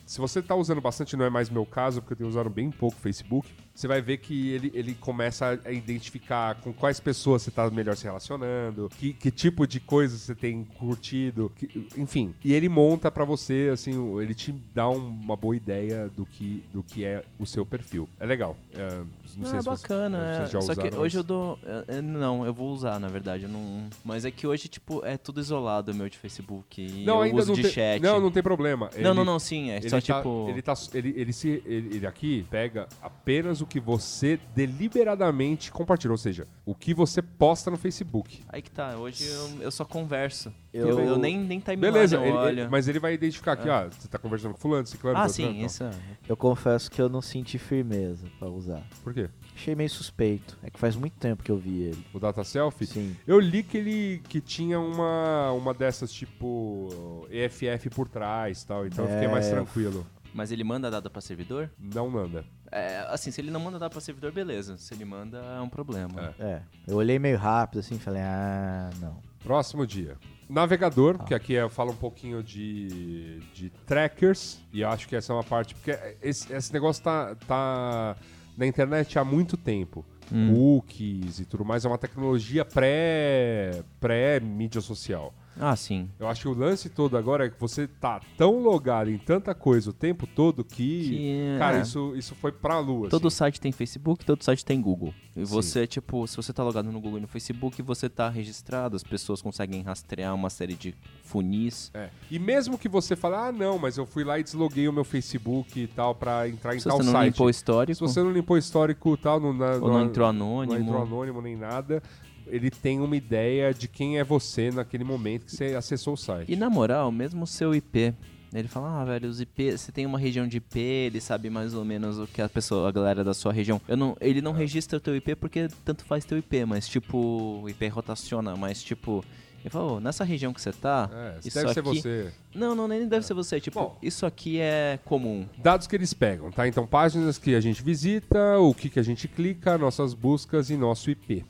se 0.05 0.19
você 0.19 0.41
tá 0.41 0.55
usando 0.55 0.81
bastante, 0.81 1.15
não 1.15 1.25
é 1.25 1.29
mais 1.29 1.49
meu 1.49 1.65
caso, 1.65 2.01
porque 2.01 2.13
eu 2.13 2.17
tenho 2.17 2.29
usado 2.29 2.49
bem 2.49 2.71
pouco 2.71 2.97
o 2.97 3.01
Facebook, 3.01 3.53
você 3.77 3.87
vai 3.87 4.01
ver 4.01 4.17
que 4.17 4.49
ele, 4.49 4.71
ele 4.73 4.95
começa 4.95 5.59
a 5.63 5.71
identificar 5.71 6.55
com 6.55 6.73
quais 6.73 6.99
pessoas 6.99 7.43
você 7.43 7.51
tá 7.51 7.69
melhor 7.69 7.95
se 7.95 8.05
relacionando, 8.05 8.89
que, 8.97 9.13
que 9.13 9.29
tipo 9.29 9.67
de 9.67 9.79
coisa 9.79 10.17
você 10.17 10.33
tem 10.33 10.63
curtido, 10.63 11.51
que- 11.55 11.87
enfim. 11.95 12.33
E 12.43 12.53
ele 12.53 12.67
monta 12.67 13.11
pra 13.11 13.23
você, 13.23 13.69
assim, 13.71 13.93
ele 14.19 14.33
te 14.33 14.51
dá 14.73 14.89
um- 14.89 14.97
uma 15.09 15.35
boa 15.35 15.55
ideia 15.55 16.09
do 16.15 16.25
que, 16.25 16.63
do 16.73 16.81
que 16.81 17.05
é 17.05 17.23
o 17.37 17.45
seu 17.45 17.63
perfil. 17.67 18.09
É 18.19 18.25
legal. 18.25 18.57
É, 18.73 19.01
não 19.35 19.45
sei 19.49 19.59
se 19.59 19.65
você- 19.65 19.81
bacana. 19.81 20.45
vocês 20.47 20.55
é. 20.55 20.61
Só 20.61 20.75
que 20.75 20.87
hoje 20.87 20.99
mas- 20.99 21.13
eu 21.15 21.23
dou. 21.23 21.59
é, 21.65 21.97
é, 21.97 22.01
Não, 22.01 22.45
eu 22.45 22.53
vou 22.53 22.69
usar, 22.71 22.99
na 22.99 23.07
verdade. 23.07 23.43
Eu 23.43 23.49
não... 23.49 23.89
Mas 24.05 24.23
é 24.25 24.31
que 24.31 24.45
hoje, 24.47 24.67
tipo, 24.67 25.03
é 25.05 25.17
tudo 25.17 25.39
isolado 25.39 25.91
o 25.91 25.95
meu 25.95 26.07
de 26.09 26.17
Facebook. 26.17 26.81
E 26.81 27.03
Não, 27.05 27.21
ainda 27.21 27.35
uso 27.37 27.47
não 27.49 27.55
de 27.55 27.63
tem, 27.63 27.71
chat. 27.71 28.01
Não, 28.01 28.19
não 28.21 28.31
tem 28.31 28.41
problema. 28.43 28.89
Não, 28.93 28.99
Ele- 28.99 29.13
não, 29.13 29.25
não, 29.25 29.39
sim. 29.39 29.71
É 29.71 29.77
Ele, 29.77 29.89
só 29.89 29.99
tá, 29.99 30.17
tipo. 30.17 30.47
ele, 30.49 30.61
tá, 30.61 30.73
ele, 30.93 31.13
ele, 31.17 31.33
se, 31.33 31.61
ele, 31.65 31.95
ele 31.95 32.07
aqui 32.07 32.45
pega 32.49 32.87
apenas 33.01 33.59
o 33.61 33.65
que 33.65 33.79
você 33.79 34.39
deliberadamente 34.55 35.71
compartilha, 35.71 36.11
ou 36.11 36.17
seja, 36.17 36.47
o 36.65 36.73
que 36.73 36.93
você 36.93 37.21
posta 37.21 37.69
no 37.69 37.77
Facebook. 37.77 38.41
Aí 38.49 38.61
que 38.61 38.71
tá. 38.71 38.97
Hoje 38.97 39.25
eu, 39.25 39.61
eu 39.63 39.71
só 39.71 39.83
converso. 39.85 40.51
Eu- 40.77 40.89
Eu, 40.89 40.99
eu 40.99 41.17
nem, 41.17 41.37
nem 41.39 41.59
timeline 41.59 41.91
Beleza, 41.93 42.15
eu 42.17 42.23
ele- 42.47 42.61
ele- 42.61 42.67
mas 42.69 42.87
ele 42.87 42.99
vai 42.99 43.13
identificar 43.13 43.53
aqui, 43.53 43.69
ah, 43.69 43.87
você 43.89 44.07
tá 44.07 44.17
conversando 44.17 44.53
com 44.53 44.59
fulano, 44.59 44.85
ciclano, 44.85 45.17
ah, 45.17 45.27
sim, 45.27 45.63
isso 45.63 45.83
é. 45.83 45.91
Eu 46.27 46.37
confesso 46.37 46.89
que 46.91 47.01
eu 47.01 47.09
não 47.09 47.21
senti 47.21 47.57
firmeza 47.57 48.27
pra 48.39 48.47
usar. 48.49 48.83
Por 49.03 49.13
quê? 49.13 49.29
Achei 49.55 49.75
meio 49.75 49.89
suspeito. 49.89 50.57
É 50.61 50.69
que 50.69 50.79
faz 50.79 50.95
muito 50.95 51.13
tempo 51.17 51.41
que 51.43 51.51
eu 51.51 51.57
vi 51.57 51.81
ele. 51.83 52.05
O 52.13 52.19
Data 52.19 52.43
Selfie? 52.43 52.85
Sim. 52.85 53.15
Eu 53.25 53.39
li 53.39 53.63
que 53.63 53.77
ele 53.77 54.21
que 54.29 54.39
tinha 54.39 54.79
uma, 54.79 55.51
uma 55.51 55.73
dessas 55.73 56.11
tipo 56.11 57.25
EFF 57.29 57.89
por 57.89 58.07
trás 58.07 58.63
tal, 58.63 58.85
então 58.85 59.05
eu 59.05 59.11
fiquei 59.11 59.27
mais 59.27 59.47
É. 59.47 59.51
tranquilo. 59.51 60.05
Mas 60.33 60.51
ele 60.51 60.63
manda 60.63 60.91
dado 60.91 61.09
pra 61.09 61.19
servidor? 61.21 61.69
Não 61.79 62.09
manda. 62.09 62.45
É, 62.71 62.99
assim, 63.09 63.31
se 63.31 63.39
ele 63.41 63.49
não 63.49 63.59
manda 63.61 63.79
dado 63.79 63.91
pra 63.91 64.01
servidor, 64.01 64.31
beleza. 64.31 64.77
Se 64.77 64.93
ele 64.93 65.05
manda, 65.05 65.37
é 65.39 65.61
um 65.61 65.69
problema. 65.69 66.35
É. 66.37 66.43
É. 66.43 66.61
Eu 66.85 66.97
olhei 66.97 67.17
meio 67.17 67.37
rápido 67.37 67.79
assim 67.79 67.95
e 67.95 67.99
falei, 67.99 68.21
ah, 68.21 68.89
não. 68.99 69.17
Próximo 69.43 69.87
dia. 69.87 70.17
Navegador, 70.49 71.23
que 71.25 71.33
aqui 71.33 71.53
eu 71.53 71.69
falo 71.69 71.91
um 71.91 71.95
pouquinho 71.95 72.41
de, 72.41 73.39
de 73.53 73.69
trackers, 73.85 74.59
e 74.71 74.81
eu 74.81 74.89
acho 74.89 75.07
que 75.07 75.15
essa 75.15 75.33
é 75.33 75.35
uma 75.35 75.43
parte, 75.43 75.75
porque 75.75 75.91
esse, 76.21 76.51
esse 76.53 76.71
negócio 76.71 77.03
tá, 77.03 77.35
tá 77.47 78.15
na 78.57 78.65
internet 78.65 79.19
há 79.19 79.23
muito 79.25 79.57
tempo. 79.57 80.05
Cookies 80.53 81.39
e 81.39 81.45
tudo 81.45 81.63
mais, 81.63 81.85
é 81.85 81.87
uma 81.87 81.97
tecnologia 81.97 82.65
pré- 82.65 83.81
pré-mídia 83.99 84.81
social. 84.81 85.33
Ah, 85.59 85.75
sim. 85.75 86.09
Eu 86.19 86.27
acho 86.27 86.41
que 86.41 86.47
o 86.47 86.53
lance 86.53 86.89
todo 86.89 87.17
agora 87.17 87.45
é 87.45 87.49
que 87.49 87.59
você 87.59 87.87
tá 87.87 88.21
tão 88.37 88.61
logado 88.61 89.09
em 89.09 89.17
tanta 89.17 89.53
coisa 89.55 89.89
o 89.89 89.93
tempo 89.93 90.27
todo 90.27 90.63
que. 90.63 90.77
Que, 91.09 91.55
cara, 91.59 91.77
é. 91.79 91.81
isso, 91.81 92.13
isso 92.15 92.35
foi 92.35 92.51
pra 92.51 92.79
lua. 92.79 93.09
Todo 93.09 93.27
assim. 93.27 93.37
site 93.37 93.59
tem 93.61 93.71
Facebook, 93.71 94.23
todo 94.25 94.43
site 94.43 94.63
tem 94.63 94.81
Google. 94.81 95.13
E 95.35 95.45
Sim. 95.45 95.53
você, 95.53 95.85
tipo, 95.85 96.25
se 96.27 96.35
você 96.35 96.51
tá 96.51 96.63
logado 96.63 96.91
no 96.91 96.99
Google 96.99 97.19
e 97.19 97.21
no 97.21 97.27
Facebook, 97.27 97.79
você 97.83 98.09
tá 98.09 98.27
registrado, 98.27 98.95
as 98.95 99.03
pessoas 99.03 99.41
conseguem 99.41 99.81
rastrear 99.83 100.33
uma 100.33 100.49
série 100.49 100.73
de 100.73 100.95
funis. 101.23 101.91
É. 101.93 102.09
E 102.31 102.39
mesmo 102.39 102.77
que 102.77 102.89
você 102.89 103.15
fale, 103.15 103.35
ah, 103.35 103.51
não, 103.51 103.77
mas 103.77 103.97
eu 103.97 104.05
fui 104.05 104.23
lá 104.23 104.39
e 104.39 104.43
desloguei 104.43 104.87
o 104.87 104.93
meu 104.93 105.03
Facebook 105.03 105.79
e 105.79 105.87
tal 105.87 106.15
pra 106.15 106.47
entrar 106.49 106.75
em 106.75 106.79
Se 106.79 106.87
tal 106.87 106.97
você 106.97 107.03
não 107.03 107.11
site. 107.11 107.31
limpou 107.33 107.47
o 107.47 107.49
histórico, 107.49 107.95
Se 107.95 108.01
você 108.13 108.23
não 108.23 108.31
limpou 108.31 108.55
o 108.55 108.57
histórico 108.59 109.13
e 109.13 109.17
tal, 109.17 109.39
não, 109.39 109.53
na- 109.53 109.73
ou 109.75 109.89
não 109.89 110.05
entrou 110.05 110.27
anônimo. 110.27 110.73
não 110.73 110.81
entrou 110.81 111.01
anônimo 111.03 111.41
nem 111.41 111.55
nada, 111.55 112.01
ele 112.49 112.69
tem 112.71 112.99
uma 112.99 113.15
ideia 113.15 113.73
de 113.73 113.87
quem 113.87 114.17
é 114.19 114.23
você 114.23 114.71
naquele 114.71 115.03
momento 115.03 115.45
que 115.45 115.51
você 115.55 115.75
acessou 115.75 116.13
o 116.13 116.17
site. 116.17 116.51
E 116.51 116.55
na 116.55 116.69
moral, 116.69 117.11
mesmo 117.11 117.43
o 117.43 117.47
seu 117.47 117.73
IP, 117.75 118.13
ele 118.53 118.67
fala, 118.67 119.01
ah, 119.01 119.05
velho, 119.05 119.29
os 119.29 119.41
IP, 119.41 119.71
você 119.77 119.91
tem 119.91 120.05
uma 120.05 120.17
região 120.17 120.47
de 120.47 120.57
IP, 120.57 120.79
ele 120.79 121.19
sabe 121.21 121.49
mais 121.49 121.73
ou 121.73 121.83
menos 121.83 122.17
o 122.17 122.25
que 122.25 122.41
a 122.41 122.47
pessoa, 122.49 122.87
a 122.87 122.91
galera 122.91 123.23
da 123.23 123.33
sua 123.33 123.51
região. 123.51 123.79
Eu 123.87 123.97
não, 123.97 124.15
ele 124.21 124.39
É. 124.39 124.41
não 124.41 124.53
registra 124.53 124.97
o 124.97 125.01
teu 125.01 125.15
IP 125.15 125.35
porque 125.35 125.67
tanto 125.83 126.05
faz 126.05 126.23
teu 126.25 126.37
IP, 126.37 126.65
mas 126.65 126.87
tipo, 126.87 127.61
o 127.63 127.69
IP 127.69 127.87
rotaciona, 127.89 128.55
mas 128.55 128.81
tipo, 128.81 129.23
ele 129.59 129.69
fala, 129.69 129.93
"Ô, 129.93 129.99
nessa 129.99 130.23
região 130.23 130.53
que 130.53 130.61
você 130.61 130.71
tá, 130.71 131.09
É, 131.13 131.39
isso 131.45 131.59
deve 131.59 131.73
ser 131.73 131.79
aqui... 131.81 131.89
você. 132.01 132.31
Não, 132.55 132.73
não, 132.73 132.87
nem 132.87 133.05
deve 133.05 133.25
ser 133.25 133.33
você, 133.33 133.59
tipo, 133.59 133.79
Bom. 133.81 133.97
isso 134.01 134.25
aqui 134.25 134.59
é 134.61 134.97
comum. 135.03 135.45
Dados 135.57 135.85
que 135.85 135.95
eles 135.95 136.13
pegam, 136.13 136.49
tá? 136.49 136.65
Então, 136.67 136.87
páginas 136.87 137.37
que 137.37 137.53
a 137.53 137.59
gente 137.59 137.83
visita, 137.83 138.57
o 138.59 138.73
que, 138.73 138.89
que 138.89 138.99
a 138.99 139.03
gente 139.03 139.27
clica, 139.27 139.77
nossas 139.77 140.13
buscas 140.13 140.69
e 140.69 140.77
nosso 140.77 141.11
IP. 141.11 141.43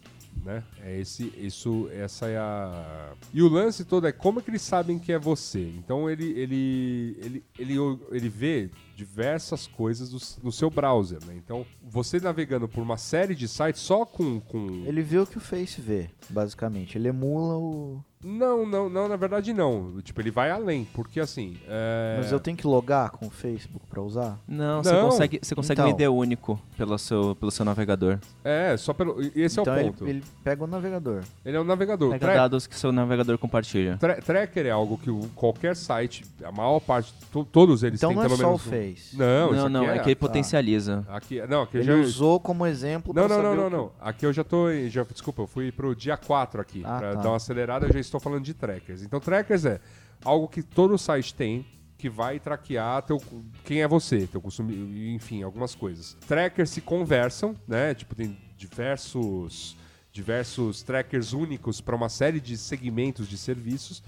Né? 0.47 0.63
É 0.81 0.97
esse, 0.97 1.33
isso, 1.37 1.89
essa 1.91 2.27
é 2.27 2.37
a. 2.37 3.11
E 3.33 3.41
o 3.41 3.49
lance 3.49 3.83
todo 3.83 4.07
é 4.07 4.13
como 4.13 4.39
é 4.39 4.41
que 4.41 4.49
eles 4.49 4.61
sabem 4.61 4.97
que 4.97 5.11
é 5.11 5.19
você. 5.19 5.73
Então 5.77 6.09
ele, 6.09 6.23
ele, 6.39 7.17
ele, 7.19 7.43
ele, 7.59 7.99
ele 8.13 8.29
vê 8.29 8.69
diversas 8.97 9.67
coisas 9.67 10.09
do- 10.09 10.43
no 10.43 10.51
seu 10.51 10.69
browser, 10.69 11.19
né? 11.25 11.33
Então 11.37 11.65
você 11.83 12.19
navegando 12.19 12.67
por 12.67 12.81
uma 12.81 12.97
série 12.97 13.35
de 13.35 13.47
sites 13.47 13.81
só 13.81 14.05
com, 14.05 14.39
com... 14.39 14.83
Ele 14.85 15.01
vê 15.03 15.19
o 15.19 15.25
que 15.27 15.37
o 15.37 15.41
Face 15.41 15.79
vê, 15.79 16.09
basicamente. 16.29 16.97
Ele 16.97 17.07
emula 17.09 17.55
o. 17.57 17.99
não, 18.23 18.65
não, 18.65 18.89
não, 18.89 19.07
na 19.07 19.15
verdade 19.15 19.53
não. 19.53 20.01
Tipo 20.01 20.19
ele 20.21 20.31
vai 20.31 20.49
além, 20.49 20.85
porque 20.93 21.19
assim. 21.19 21.57
é- 21.67 22.15
Mas 22.17 22.31
eu 22.31 22.39
tenho 22.39 22.57
que 22.57 22.65
logar 22.65 23.11
com 23.11 23.27
o 23.27 23.29
Facebook 23.29 23.85
pra 23.87 24.01
usar? 24.01 24.39
Não, 24.47 24.83
você 24.83 24.91
Não. 24.91 25.09
consegue, 25.09 25.39
você 25.41 25.53
consegue 25.55 25.79
Então. 25.81 25.91
um 25.93 25.95
ID 25.95 26.09
único 26.09 26.59
pelo 26.75 26.97
seu, 26.97 27.35
pelo 27.35 27.51
seu 27.51 27.63
navegador. 27.63 28.17
É, 28.43 28.75
só 28.77 28.93
pelo. 28.93 29.21
Esse 29.35 29.59
então 29.59 29.73
é 29.73 29.77
o 29.77 29.79
ele, 29.79 29.89
ponto. 29.91 30.03
Ele, 30.05 30.11
ele 30.19 30.23
pega 30.43 30.63
o 30.63 30.67
navegador. 30.67 31.23
é 31.45 31.59
um 31.59 31.63
navegador. 31.63 32.09
Pega 32.11 32.25
Tra- 32.25 32.35
dados 32.35 32.65
que 32.67 32.75
seu 32.75 32.91
navegador 32.91 33.37
compartilha. 33.37 33.97
Tra- 33.97 34.15
tracker 34.21 34.65
é 34.65 34.71
algo 34.71 34.97
que 34.97 35.09
o- 35.11 35.29
qualquer 35.35 35.75
site, 35.75 36.25
a 36.43 36.51
maior 36.51 36.79
parte, 36.79 37.13
to- 37.31 37.45
todos 37.45 37.83
eles 37.83 37.99
Então 37.99 38.09
têm 38.09 38.17
não 38.17 38.23
é 38.23 38.27
pelo 38.27 38.37
só 38.37 38.45
o 38.47 38.49
menos. 38.49 38.65
um- 38.65 38.69
Face. 38.89 39.18
Não, 39.18 39.51
Não, 39.51 39.69
não, 39.69 39.85
aqui 39.85 39.99
é 39.99 40.03
que 40.03 40.09
ele 40.09 40.15
potencializa. 40.15 41.05
Aqui, 41.07 41.41
não, 41.47 41.64
aqui 41.64 41.77
Ele 41.77 41.85
já. 41.85 41.95
usou 41.95 42.39
como 42.39 42.65
exemplo 42.65 43.14
Não, 43.14 43.27
não, 43.27 43.41
não, 43.41 43.55
não, 43.55 43.69
não. 43.69 43.91
Aqui 43.99 44.26
eu 44.26 44.34
já 44.34 44.43
tô. 44.43 44.68
Já, 44.88 45.03
desculpa, 45.03 45.41
eu 45.41 45.47
fui 45.47 45.72
pro 45.72 45.95
dia 45.95 46.18
4 46.18 46.61
aqui. 46.61 46.81
Ah, 46.85 46.97
pra 46.97 47.15
tá. 47.15 47.22
dar 47.22 47.30
uma 47.30 47.38
acelerada, 47.38 47.88
eu 47.88 47.93
já 47.93 47.99
estou 47.99 48.19
falando 48.19 48.43
de 48.43 48.53
trackers. 48.53 49.01
Então, 49.03 49.19
trackers 49.19 49.65
é 49.65 49.80
algo 50.23 50.47
que 50.47 50.61
todo 50.64 50.97
site 50.97 51.34
tem 51.34 51.65
que 51.97 52.09
vai 52.09 52.39
traquear 52.39 53.01
teu, 53.01 53.19
quem 53.64 53.81
é 53.81 53.88
você, 53.88 54.27
teu 54.27 54.39
consumo, 54.39 54.72
enfim, 54.72 55.41
algumas 55.41 55.73
coisas. 55.73 56.15
Trackers 56.27 56.69
se 56.69 56.80
conversam, 56.80 57.55
né? 57.68 57.95
Tipo, 57.95 58.14
tem 58.15 58.38
diversos 58.55 59.76
diversos 60.11 60.81
trackers 60.81 61.31
únicos 61.31 61.80
para 61.80 61.95
uma 61.95 62.09
série 62.09 62.39
de 62.39 62.57
segmentos 62.57 63.27
de 63.27 63.38
serviços. 63.38 64.01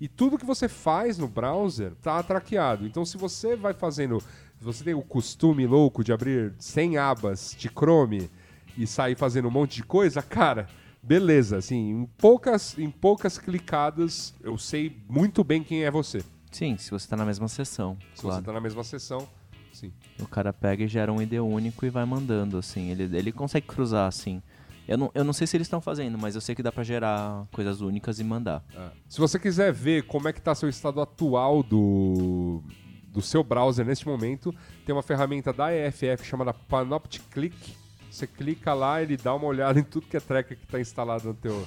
E 0.00 0.08
tudo 0.08 0.38
que 0.38 0.44
você 0.44 0.68
faz 0.68 1.16
no 1.18 1.28
browser 1.28 1.92
tá 2.02 2.22
traqueado. 2.22 2.86
Então, 2.86 3.04
se 3.04 3.16
você 3.16 3.56
vai 3.56 3.72
fazendo. 3.72 4.20
Se 4.20 4.64
você 4.64 4.84
tem 4.84 4.94
o 4.94 5.02
costume 5.02 5.66
louco 5.66 6.02
de 6.02 6.12
abrir 6.12 6.54
100 6.58 6.96
abas 6.96 7.54
de 7.58 7.68
Chrome 7.68 8.30
e 8.76 8.86
sair 8.86 9.14
fazendo 9.16 9.48
um 9.48 9.50
monte 9.50 9.76
de 9.76 9.82
coisa, 9.84 10.22
cara, 10.22 10.66
beleza. 11.02 11.58
Assim, 11.58 11.90
em 11.90 12.06
poucas, 12.18 12.76
em 12.78 12.90
poucas 12.90 13.38
clicadas, 13.38 14.34
eu 14.42 14.56
sei 14.58 14.96
muito 15.08 15.44
bem 15.44 15.62
quem 15.62 15.84
é 15.84 15.90
você. 15.90 16.22
Sim, 16.50 16.76
se 16.76 16.90
você 16.90 17.08
tá 17.08 17.16
na 17.16 17.24
mesma 17.24 17.48
sessão, 17.48 17.96
Se 18.14 18.22
claro. 18.22 18.36
você 18.36 18.46
tá 18.46 18.52
na 18.52 18.60
mesma 18.60 18.84
sessão, 18.84 19.28
sim. 19.72 19.92
O 20.20 20.26
cara 20.26 20.52
pega 20.52 20.84
e 20.84 20.88
gera 20.88 21.12
um 21.12 21.20
ID 21.20 21.34
único 21.34 21.84
e 21.84 21.90
vai 21.90 22.04
mandando, 22.04 22.56
assim. 22.58 22.90
Ele, 22.90 23.16
ele 23.16 23.32
consegue 23.32 23.66
cruzar, 23.66 24.06
assim. 24.06 24.40
Eu 24.86 24.98
não, 24.98 25.10
eu 25.14 25.24
não 25.24 25.32
sei 25.32 25.46
se 25.46 25.56
eles 25.56 25.66
estão 25.66 25.80
fazendo, 25.80 26.18
mas 26.18 26.34
eu 26.34 26.40
sei 26.40 26.54
que 26.54 26.62
dá 26.62 26.70
pra 26.70 26.84
gerar 26.84 27.46
coisas 27.50 27.80
únicas 27.80 28.20
e 28.20 28.24
mandar. 28.24 28.62
É. 28.74 28.90
Se 29.08 29.18
você 29.18 29.38
quiser 29.38 29.72
ver 29.72 30.04
como 30.04 30.28
é 30.28 30.32
que 30.32 30.40
tá 30.40 30.54
seu 30.54 30.68
estado 30.68 31.00
atual 31.00 31.62
do, 31.62 32.62
do 33.08 33.22
seu 33.22 33.42
browser 33.42 33.86
neste 33.86 34.06
momento, 34.06 34.54
tem 34.84 34.94
uma 34.94 35.02
ferramenta 35.02 35.52
da 35.52 35.74
EFF 35.74 36.24
chamada 36.24 36.52
Panoptic 36.52 37.22
Click. 37.30 37.74
Você 38.10 38.26
clica 38.26 38.74
lá, 38.74 39.02
ele 39.02 39.16
dá 39.16 39.34
uma 39.34 39.46
olhada 39.46 39.78
em 39.80 39.84
tudo 39.84 40.06
que 40.06 40.16
é 40.16 40.20
tracker 40.20 40.58
que 40.58 40.64
está 40.64 40.78
instalado 40.78 41.28
no 41.28 41.34
teu, 41.34 41.66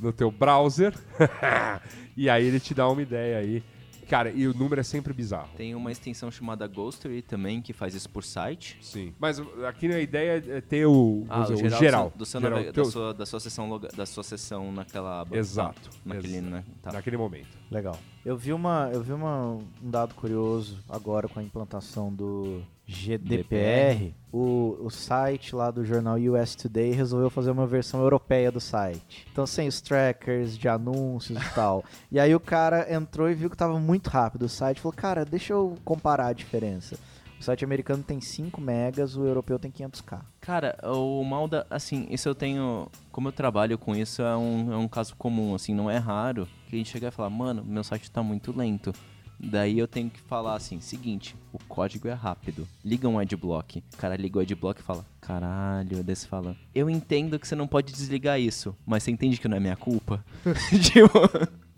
no 0.00 0.12
teu 0.12 0.30
browser. 0.30 0.92
e 2.16 2.28
aí 2.28 2.44
ele 2.44 2.58
te 2.58 2.74
dá 2.74 2.88
uma 2.88 3.00
ideia 3.00 3.38
aí. 3.38 3.62
Cara, 4.08 4.30
e 4.30 4.46
o 4.48 4.54
número 4.54 4.80
é 4.80 4.84
sempre 4.84 5.12
bizarro. 5.12 5.48
Tem 5.56 5.74
uma 5.74 5.92
extensão 5.92 6.30
chamada 6.30 6.66
Ghostery 6.66 7.20
também, 7.22 7.60
que 7.60 7.72
faz 7.72 7.94
isso 7.94 8.08
por 8.08 8.24
site. 8.24 8.78
Sim. 8.80 9.12
Mas 9.18 9.38
aqui 9.66 9.86
a 9.92 10.00
ideia 10.00 10.42
é 10.48 10.60
ter 10.60 10.86
o, 10.86 11.26
Ah, 11.28 11.42
vamos 11.42 11.50
o 11.50 11.54
dizer, 11.54 11.68
geral, 11.68 11.78
o 11.78 11.82
geral. 11.82 12.12
do 12.16 12.26
seu 12.26 12.40
Geral, 12.40 12.58
navega- 12.58 12.72
da, 12.82 12.90
sua, 12.90 13.14
da, 13.14 13.26
sua 13.26 13.40
sessão 13.40 13.78
da 13.78 14.06
sua 14.06 14.22
sessão 14.24 14.72
naquela 14.72 15.20
aba. 15.20 15.36
Exato. 15.36 15.90
Tá, 15.90 15.96
naquele, 16.04 16.36
Exato. 16.38 16.50
né? 16.50 16.64
Tá. 16.82 16.92
Naquele 16.92 17.16
momento. 17.18 17.48
Legal. 17.70 17.98
Eu 18.24 18.36
vi 18.36 18.52
uma, 18.52 18.90
eu 18.92 19.02
vi 19.02 19.12
uma, 19.12 19.52
um 19.52 19.64
dado 19.90 20.14
curioso 20.14 20.78
agora 20.88 21.28
com 21.28 21.38
a 21.38 21.42
implantação 21.42 22.12
do 22.12 22.62
GDPR. 22.88 24.14
O, 24.32 24.78
o 24.80 24.90
site 24.90 25.54
lá 25.54 25.70
do 25.70 25.84
jornal 25.84 26.16
US 26.16 26.54
Today 26.54 26.92
resolveu 26.92 27.28
fazer 27.28 27.50
uma 27.50 27.66
versão 27.66 28.00
europeia 28.00 28.50
do 28.50 28.60
site. 28.60 29.26
Então 29.30 29.46
sem 29.46 29.68
os 29.68 29.80
trackers 29.80 30.56
de 30.56 30.68
anúncios 30.68 31.38
e 31.40 31.54
tal. 31.54 31.84
E 32.10 32.18
aí 32.18 32.34
o 32.34 32.40
cara 32.40 32.90
entrou 32.92 33.28
e 33.28 33.34
viu 33.34 33.50
que 33.50 33.56
tava 33.56 33.78
muito 33.78 34.08
rápido 34.08 34.44
o 34.44 34.48
site. 34.48 34.80
Falou, 34.80 34.94
cara, 34.96 35.24
deixa 35.26 35.52
eu 35.52 35.76
comparar 35.84 36.28
a 36.28 36.32
diferença. 36.32 36.98
O 37.38 37.42
site 37.42 37.64
americano 37.64 38.02
tem 38.02 38.20
5 38.20 38.60
megas, 38.60 39.14
o 39.14 39.24
europeu 39.24 39.58
tem 39.58 39.70
500k. 39.70 40.20
Cara, 40.40 40.76
o 40.82 41.22
mal 41.22 41.46
da. 41.46 41.66
Assim, 41.70 42.06
isso 42.10 42.28
eu 42.28 42.34
tenho. 42.34 42.88
Como 43.12 43.28
eu 43.28 43.32
trabalho 43.32 43.78
com 43.78 43.94
isso, 43.94 44.22
é 44.22 44.36
um, 44.36 44.72
é 44.72 44.76
um 44.76 44.88
caso 44.88 45.14
comum, 45.16 45.54
assim, 45.54 45.74
não 45.74 45.90
é 45.90 45.98
raro 45.98 46.48
que 46.68 46.74
a 46.74 46.78
gente 46.78 46.90
chega 46.90 47.08
e 47.08 47.10
fala, 47.10 47.30
mano, 47.30 47.64
meu 47.64 47.84
site 47.84 48.10
tá 48.10 48.22
muito 48.22 48.56
lento. 48.56 48.92
Daí 49.38 49.78
eu 49.78 49.86
tenho 49.86 50.10
que 50.10 50.20
falar 50.20 50.56
assim, 50.56 50.80
seguinte, 50.80 51.36
o 51.52 51.58
código 51.68 52.08
é 52.08 52.12
rápido. 52.12 52.66
Liga 52.84 53.08
um 53.08 53.18
adblock. 53.18 53.82
O 53.94 53.96
cara 53.96 54.16
liga 54.16 54.38
o 54.38 54.42
adblock 54.42 54.80
e 54.80 54.84
fala, 54.84 55.06
caralho, 55.20 56.02
desse 56.02 56.26
fala. 56.26 56.56
Eu 56.74 56.90
entendo 56.90 57.38
que 57.38 57.46
você 57.46 57.54
não 57.54 57.66
pode 57.66 57.92
desligar 57.92 58.40
isso, 58.40 58.74
mas 58.84 59.02
você 59.02 59.10
entende 59.10 59.40
que 59.40 59.48
não 59.48 59.56
é 59.56 59.60
minha 59.60 59.76
culpa? 59.76 60.24
tipo. 60.92 61.18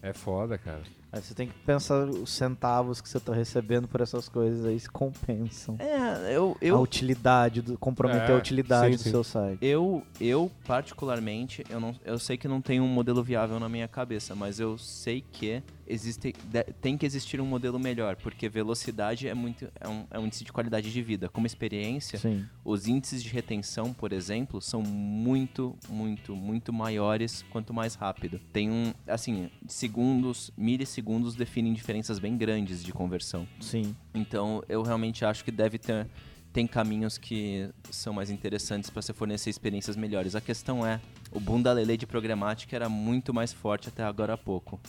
É 0.02 0.12
foda, 0.14 0.56
cara. 0.56 0.82
Aí 1.12 1.20
você 1.20 1.34
tem 1.34 1.48
que 1.48 1.54
pensar 1.66 2.04
os 2.08 2.30
centavos 2.30 3.00
que 3.00 3.08
você 3.08 3.18
tá 3.18 3.34
recebendo 3.34 3.88
por 3.88 4.00
essas 4.00 4.28
coisas 4.28 4.64
aí 4.64 4.78
se 4.78 4.88
compensam. 4.88 5.76
É, 5.78 6.34
eu. 6.34 6.56
A 6.60 6.64
eu 6.64 6.80
utilidade, 6.80 7.60
do, 7.60 7.76
comprometer 7.76 8.30
É, 8.30 8.32
a 8.32 8.36
utilidade 8.36 8.92
sim, 8.92 8.96
do 8.96 9.02
sim. 9.02 9.10
seu 9.10 9.24
site. 9.24 9.58
Eu, 9.60 10.04
eu 10.20 10.50
particularmente, 10.66 11.64
eu, 11.68 11.80
não, 11.80 11.94
eu 12.04 12.18
sei 12.18 12.36
que 12.36 12.46
não 12.46 12.60
tem 12.62 12.80
um 12.80 12.86
modelo 12.86 13.24
viável 13.24 13.58
na 13.58 13.68
minha 13.68 13.88
cabeça, 13.88 14.36
mas 14.36 14.60
eu 14.60 14.78
sei 14.78 15.20
que 15.20 15.62
existe, 15.90 16.34
tem 16.80 16.96
que 16.96 17.04
existir 17.04 17.40
um 17.40 17.46
modelo 17.46 17.78
melhor, 17.78 18.16
porque 18.16 18.48
velocidade 18.48 19.28
é 19.28 19.34
muito 19.34 19.70
é 19.80 19.88
um, 19.88 20.06
é 20.10 20.18
um 20.18 20.26
índice 20.26 20.44
de 20.44 20.52
qualidade 20.52 20.92
de 20.92 21.02
vida. 21.02 21.28
Como 21.28 21.46
experiência, 21.46 22.18
Sim. 22.18 22.46
os 22.64 22.86
índices 22.86 23.22
de 23.22 23.28
retenção, 23.30 23.92
por 23.92 24.12
exemplo, 24.12 24.60
são 24.60 24.82
muito, 24.82 25.76
muito, 25.88 26.36
muito 26.36 26.72
maiores 26.72 27.44
quanto 27.50 27.74
mais 27.74 27.94
rápido. 27.94 28.40
Tem 28.52 28.70
um, 28.70 28.92
assim, 29.06 29.50
segundos, 29.66 30.50
milissegundos 30.56 31.34
definem 31.34 31.72
diferenças 31.72 32.18
bem 32.18 32.36
grandes 32.36 32.82
de 32.82 32.92
conversão. 32.92 33.46
Sim. 33.60 33.94
Então, 34.14 34.62
eu 34.68 34.82
realmente 34.82 35.24
acho 35.24 35.44
que 35.44 35.50
deve 35.50 35.78
ter 35.78 36.06
tem 36.52 36.66
caminhos 36.66 37.16
que 37.16 37.70
são 37.90 38.12
mais 38.12 38.28
interessantes 38.30 38.90
para 38.90 39.00
você 39.00 39.12
fornecer 39.12 39.50
experiências 39.50 39.94
melhores. 39.96 40.34
A 40.34 40.40
questão 40.40 40.84
é, 40.84 41.00
o 41.30 41.38
boom 41.38 41.62
da 41.62 41.72
lei 41.72 41.96
de 41.96 42.06
programática 42.06 42.74
era 42.74 42.88
muito 42.88 43.32
mais 43.32 43.52
forte 43.52 43.88
até 43.88 44.02
agora 44.02 44.34
há 44.34 44.36
pouco. 44.38 44.80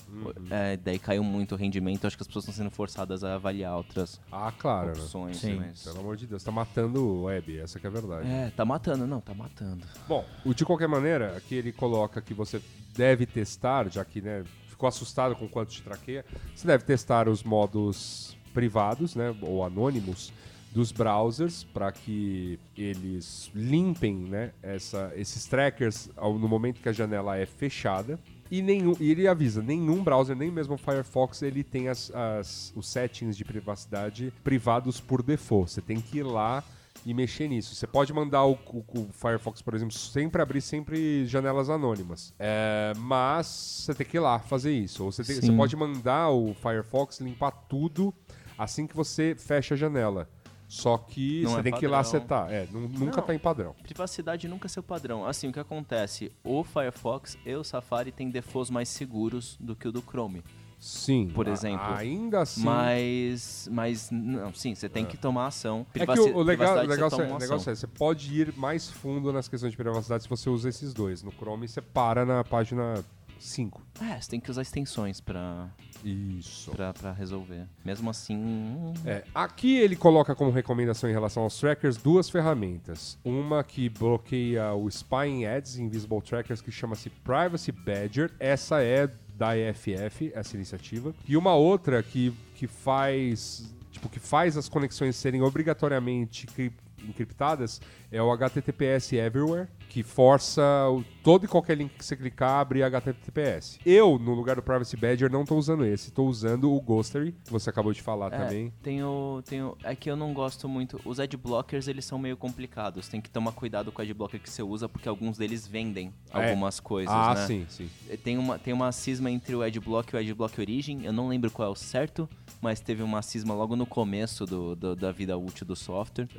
É, 0.50 0.76
daí 0.78 0.98
caiu 0.98 1.24
muito 1.24 1.54
o 1.54 1.58
rendimento, 1.58 2.08
acho 2.08 2.18
que 2.18 2.24
as 2.24 2.28
pessoas 2.28 2.46
estão 2.46 2.56
sendo 2.64 2.72
forçadas 2.72 3.24
a 3.24 3.36
avaliar 3.36 3.76
outras 3.78 4.20
Ah, 4.32 4.52
claro, 4.58 4.88
né? 4.88 4.94
opções. 4.94 5.38
Sim. 5.38 5.56
mas- 5.58 5.84
Pelo 5.84 6.00
amor 6.00 6.18
de 6.18 6.26
Deus, 6.26 6.44
tá 6.44 6.52
matando 6.52 7.04
o 7.06 7.24
web, 7.26 7.60
essa 7.60 7.80
que 7.80 7.86
é 7.86 7.90
a 7.90 7.94
verdade. 7.94 8.28
É, 8.28 8.50
tá 8.56 8.66
matando, 8.66 9.06
não, 9.06 9.22
tá 9.22 9.34
matando. 9.36 9.86
Bom, 10.08 10.26
o- 10.44 10.54
de 10.56 10.66
qualquer 10.66 10.88
maneira, 10.88 11.38
aqui 11.38 11.54
ele 11.56 11.72
coloca 11.72 12.20
que 12.22 12.34
você 12.34 12.60
deve 12.96 13.28
testar, 13.28 13.88
já 13.92 14.04
que 14.04 14.20
né, 14.20 14.44
ficou 14.68 14.90
assustado 14.90 15.36
com 15.36 15.48
quanto 15.48 15.70
te 15.70 15.84
traqueia, 15.84 16.26
você 16.56 16.66
deve 16.66 16.84
testar 16.86 17.30
os 17.30 17.44
modos 17.44 18.36
privados, 18.52 19.16
né, 19.16 19.34
ou 19.44 19.64
anônimos 19.64 20.34
dos 20.72 20.92
browsers 20.92 21.64
para 21.66 21.92
que 21.92 22.58
eles 22.78 23.52
limpem, 23.54 24.16
né, 24.16 24.52
essa, 24.64 25.12
esses 25.16 25.46
trackers 25.46 26.10
ao- 26.16 26.38
no 26.40 26.48
momento 26.48 26.80
que 26.82 26.88
a 26.90 26.94
janela 26.94 27.38
é 27.38 27.46
fechada. 27.46 28.20
E, 28.50 28.62
nenhum, 28.62 28.94
e 29.00 29.12
ele 29.12 29.28
avisa, 29.28 29.62
nenhum 29.62 30.04
browser, 30.04 30.36
nem 30.36 30.52
mesmo 30.52 30.76
o 30.76 30.78
Firefox, 30.78 31.42
ele 31.42 31.64
tem 31.64 31.88
as, 31.88 32.12
as- 32.14 32.74
os 32.76 32.88
settings 32.88 33.36
de 33.38 33.46
privacidade 33.46 34.34
privados 34.44 35.00
por 35.00 35.22
default. 35.24 35.72
Você 35.72 35.82
tem 35.82 36.00
que 36.02 36.18
ir 36.20 36.24
lá 36.24 36.62
e 37.06 37.14
mexer 37.14 37.48
nisso. 37.48 37.74
Você 37.76 37.88
pode 37.88 38.14
mandar 38.14 38.46
o, 38.46 38.52
o- 38.54 38.86
o 38.94 39.08
Firefox, 39.14 39.62
por 39.62 39.74
exemplo, 39.74 39.94
sempre 39.94 40.42
abrir 40.42 40.62
sempre 40.62 41.26
janelas 41.26 41.70
anônimas. 41.70 42.34
É, 42.38 42.94
mas 42.98 43.46
você 43.48 43.94
tem 43.96 44.06
que 44.06 44.18
ir 44.18 44.20
lá 44.20 44.38
fazer 44.40 44.72
isso. 44.74 45.04
Ou 45.06 45.12
você, 45.12 45.24
tem- 45.24 45.36
você 45.38 45.52
pode 45.54 45.76
mandar 45.76 46.30
o 46.30 46.54
Firefox 46.54 47.20
limpar 47.22 47.52
tudo 47.52 48.14
assim 48.58 48.86
que 48.86 48.96
você 48.96 49.34
fecha 49.38 49.74
a 49.76 49.78
janela. 49.78 50.30
Só 50.74 50.98
que 50.98 51.42
Não 51.44 51.52
você 51.52 51.60
é 51.60 51.64
tem 51.64 51.74
que 51.74 51.84
ir 51.84 51.90
lá 51.90 51.98
padrão. 52.02 52.12
setar. 52.22 52.50
É, 52.50 52.66
nu- 52.72 52.88
nunca 52.88 53.18
Não. 53.18 53.28
tá 53.28 53.36
em 53.36 53.40
padrão. 53.40 53.76
Privacidade 53.84 54.48
nunca 54.48 54.68
é 54.68 54.70
seu 54.70 54.82
padrão. 54.82 55.26
Assim, 55.26 55.50
o 55.50 55.52
que 55.52 55.60
acontece? 55.60 56.32
O 56.46 56.64
Firefox 56.64 57.38
e 57.46 57.54
o 57.54 57.62
Safari 57.64 58.10
têm 58.10 58.30
defaults 58.30 58.70
mais 58.72 58.88
seguros 58.88 59.58
do 59.60 59.76
que 59.76 59.86
o 59.90 59.92
do 59.92 60.02
Chrome. 60.02 60.42
Sim. 60.80 61.30
Por 61.36 61.48
exemplo. 61.48 61.94
Ainda 61.94 62.42
assim. 62.42 62.64
Mas, 62.64 63.68
mas 63.72 64.10
não, 64.10 64.52
sim, 64.54 64.74
você 64.74 64.88
tem 64.90 65.06
que 65.06 65.18
tomar 65.18 65.48
ação. 65.48 65.82
É 65.82 66.00
que 66.00 66.06
Privaci- 66.06 66.22
o, 66.22 66.38
o 66.38 66.42
legal, 66.42 66.74
o 66.76 66.80
privacidade, 66.80 66.88
você 67.16 67.22
é, 67.22 67.56
ação. 67.56 67.72
é, 67.74 67.76
você 67.76 67.88
pode 67.88 68.34
ir 68.42 68.54
mais 68.58 68.90
fundo 68.90 69.32
nas 69.34 69.48
questões 69.50 69.72
de 69.74 69.78
privacidade 69.78 70.24
se 70.24 70.30
você 70.30 70.50
usa 70.50 70.70
esses 70.70 70.94
dois. 70.94 71.22
No 71.22 71.32
Chrome 71.32 71.68
você 71.68 71.82
para 71.82 72.26
na 72.26 72.44
página 72.44 73.04
5. 73.48 73.82
É, 74.02 74.20
você 74.20 74.30
tem 74.30 74.40
que 74.40 74.50
usar 74.52 74.62
extensões 74.62 75.20
pra, 75.22 75.70
Isso. 76.04 76.72
pra, 76.72 76.94
pra 76.94 77.12
resolver. 77.12 77.66
Mesmo 77.86 78.10
assim. 78.10 78.36
hum, 78.38 78.94
É, 79.06 79.24
aqui 79.34 79.78
ele 79.78 79.96
coloca 79.96 80.36
como 80.36 80.52
recomendação 80.52 81.10
em 81.10 81.14
relação 81.14 81.44
aos 81.44 81.58
trackers 81.60 81.98
duas 81.98 82.30
ferramentas. 82.30 83.18
Uma 83.24 83.64
que 83.64 83.90
bloqueia 83.90 84.74
o 84.74 84.90
Spying 84.90 85.46
Ads 85.46 85.78
Invisible 85.78 86.22
Trackers, 86.22 86.62
que 86.62 86.72
chama-se 86.72 87.10
Privacy 87.10 87.72
Badger. 87.72 88.32
Essa 88.40 88.82
é 88.84 89.10
da 89.38 89.58
EFF, 89.58 90.32
essa 90.36 90.56
iniciativa. 90.56 91.14
E 91.28 91.36
uma 91.36 91.56
outra 91.56 92.02
que, 92.04 92.34
que 92.56 92.68
faz. 92.68 93.74
Tipo, 93.92 94.08
que 94.08 94.20
faz 94.20 94.56
as 94.56 94.70
conexões 94.70 95.16
serem 95.18 95.42
obrigatoriamente 95.42 96.48
cri- 96.48 96.72
encriptadas 97.04 97.82
é 98.12 98.22
o 98.22 98.32
HTTPS 98.32 99.16
Everywhere, 99.16 99.68
que 99.92 100.04
força 100.04 100.62
o- 100.90 101.04
todo 101.22 101.44
e 101.44 101.48
qualquer 101.50 101.76
link 101.78 101.92
que 101.98 102.06
você 102.06 102.16
clicar 102.16 102.62
abrir 102.62 102.82
HTTPS. 102.84 103.78
Eu, 103.86 104.18
no 104.18 104.34
lugar 104.34 104.56
do 104.56 104.62
Privacy 104.62 104.96
Badger, 104.96 105.30
não 105.30 105.44
tô 105.44 105.58
usando 105.58 105.84
esse, 105.84 106.12
tô 106.12 106.24
usando 106.26 106.72
o 106.74 106.80
Ghostery, 106.80 107.34
que 107.44 107.52
você 107.52 107.70
acabou 107.70 107.92
de 107.92 108.02
falar 108.02 108.28
É, 108.34 108.38
também. 108.38 108.74
tem 108.82 109.04
o, 109.04 109.42
tem 109.46 109.62
o- 109.62 109.78
É 109.84 109.94
que 109.94 110.10
eu 110.10 110.16
não 110.16 110.34
gosto 110.34 110.70
muito. 110.70 110.98
Os 111.04 111.20
adblockers, 111.20 111.90
eles 111.90 112.06
são 112.06 112.18
meio 112.18 112.38
complicados. 112.38 113.10
Tem 113.10 113.20
que 113.20 113.30
tomar 113.30 113.52
cuidado 113.52 113.92
com 113.92 114.02
o 114.02 114.06
adblocker 114.06 114.40
que 114.40 114.50
você 114.50 114.64
usa, 114.64 114.88
porque 114.88 115.10
alguns 115.10 115.38
deles 115.38 115.68
vendem 115.68 116.14
É. 116.34 116.48
algumas 116.52 116.80
coisas, 116.80 117.14
ah, 117.14 117.34
né? 117.36 117.46
sim, 117.46 117.66
sim. 117.68 117.90
Tem 118.24 118.38
uma, 118.38 118.58
tem 118.58 118.74
uma 118.74 118.94
cisma 118.94 119.30
entre 119.30 119.54
o 119.56 119.62
adblock 119.62 120.14
e 120.14 120.16
o 120.16 120.20
adblock 120.20 120.62
origin. 120.62 121.02
Eu 121.04 121.12
não 121.12 121.28
lembro 121.28 121.52
qual 121.52 121.68
é 121.68 121.72
o 121.72 121.76
certo, 121.76 122.30
mas 122.62 122.80
teve 122.80 123.04
uma 123.04 123.22
cisma 123.22 123.54
logo 123.54 123.76
no 123.76 123.86
começo 123.86 124.46
do, 124.46 124.74
do- 124.74 124.96
da 124.96 125.12
vida 125.12 125.38
útil 125.38 125.66
do 125.68 125.76
software. 125.76 126.30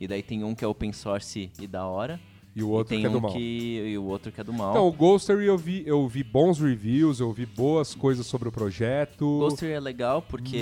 E 0.00 0.06
daí 0.06 0.22
tem 0.22 0.44
um 0.44 0.54
que 0.54 0.64
é 0.64 0.68
open 0.68 0.92
source 0.92 1.50
e 1.60 1.66
da 1.66 1.84
hora. 1.84 2.20
E 2.54 2.62
o 2.62 2.68
outro 2.68 2.94
e 2.94 3.00
que 3.00 3.06
é 3.06 3.08
do 3.08 3.16
um 3.16 3.20
mal. 3.22 3.32
que 3.32 3.82
e 3.92 3.96
o 3.98 4.04
outro 4.04 4.30
que 4.30 4.40
é 4.40 4.44
do 4.44 4.52
mal. 4.52 4.70
Então, 4.72 4.86
o 4.86 4.92
Ghostery 4.92 5.46
eu 5.46 5.56
vi, 5.56 5.82
eu 5.86 6.06
vi 6.06 6.22
bons 6.22 6.60
reviews, 6.60 7.18
eu 7.18 7.32
vi 7.32 7.46
boas 7.46 7.94
coisas 7.94 8.26
sobre 8.26 8.48
o 8.48 8.52
projeto. 8.52 9.24
Ghostery 9.38 9.72
é 9.72 9.80
legal 9.80 10.20
porque 10.20 10.56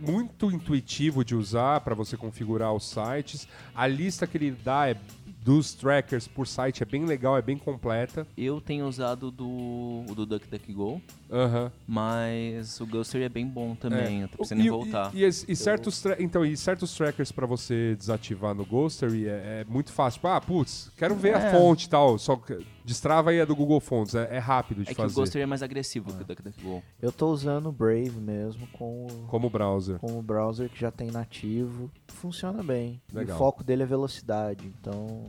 Me- 0.00 0.06
me- 0.06 0.12
muito 0.12 0.50
intuitivo 0.52 1.24
de 1.24 1.34
usar 1.34 1.80
para 1.80 1.94
você 1.94 2.16
configurar 2.16 2.72
os 2.72 2.88
sites. 2.88 3.48
A 3.74 3.86
lista 3.86 4.26
que 4.28 4.38
ele 4.38 4.52
dá 4.52 4.88
é 4.90 4.96
dos 5.42 5.74
trackers 5.74 6.28
por 6.28 6.46
site 6.46 6.82
é 6.82 6.86
bem 6.86 7.04
legal, 7.04 7.36
é 7.36 7.42
bem 7.42 7.58
completa. 7.58 8.26
Eu 8.36 8.60
tenho 8.60 8.86
usado 8.86 9.30
do, 9.30 10.04
o 10.08 10.14
do 10.14 10.24
DuckDuckGo, 10.24 11.02
Aham. 11.30 11.72
mas 11.86 12.80
o 12.80 12.86
Ghostery 12.86 13.24
é 13.24 13.28
bem 13.28 13.46
bom 13.46 13.74
também. 13.74 14.22
Eu 14.22 14.28
tô 14.28 14.38
pensando 14.38 14.62
E- 14.62 14.70
voltar. 14.70 15.10
E, 15.14 15.24
e- 15.24 15.28
e 15.48 15.56
certos 15.56 16.02
então, 16.18 16.44
e 16.44 16.56
certos 16.56 16.94
trackers 16.94 17.32
pra 17.32 17.46
você 17.46 17.96
desativar 17.96 18.54
no 18.54 18.64
Ghostery 18.64 19.28
é, 19.28 19.62
é 19.62 19.66
muito 19.68 19.92
fácil. 19.92 20.18
Tipo, 20.18 20.28
ah, 20.28 20.40
putz, 20.40 20.90
quero 20.96 21.14
ver 21.14 21.34
a 21.34 21.40
É. 21.40 21.50
fonte 21.50 21.86
e 21.86 21.88
tal. 21.88 22.18
Só 22.18 22.36
que 22.36 22.58
destrava 22.84 23.30
aí 23.30 23.40
a 23.40 23.44
do 23.44 23.54
Google 23.54 23.80
Fonts. 23.80 24.14
É, 24.14 24.36
é 24.36 24.38
rápido 24.38 24.82
de 24.84 24.90
É 24.90 24.94
que 24.94 25.00
o 25.00 25.04
fazer. 25.04 25.14
Ghostery 25.14 25.42
é 25.42 25.46
mais 25.46 25.62
agressivo 25.62 26.12
que 26.12 26.22
o 26.22 26.24
DuckDuckGo. 26.24 26.82
Eu 27.00 27.12
tô 27.12 27.28
usando 27.30 27.68
o 27.68 27.72
Brave 27.72 28.10
mesmo 28.20 28.66
com 28.68 29.06
o, 29.06 29.26
Como 29.28 29.48
browser. 29.50 29.98
com 29.98 30.18
o 30.18 30.22
browser 30.22 30.68
que 30.68 30.80
já 30.80 30.90
tem 30.90 31.10
nativo. 31.10 31.90
Funciona 32.08 32.62
bem. 32.62 33.00
Legal. 33.12 33.36
O 33.36 33.38
foco 33.38 33.62
dele 33.62 33.82
é 33.82 33.86
velocidade, 33.86 34.66
então 34.80 35.26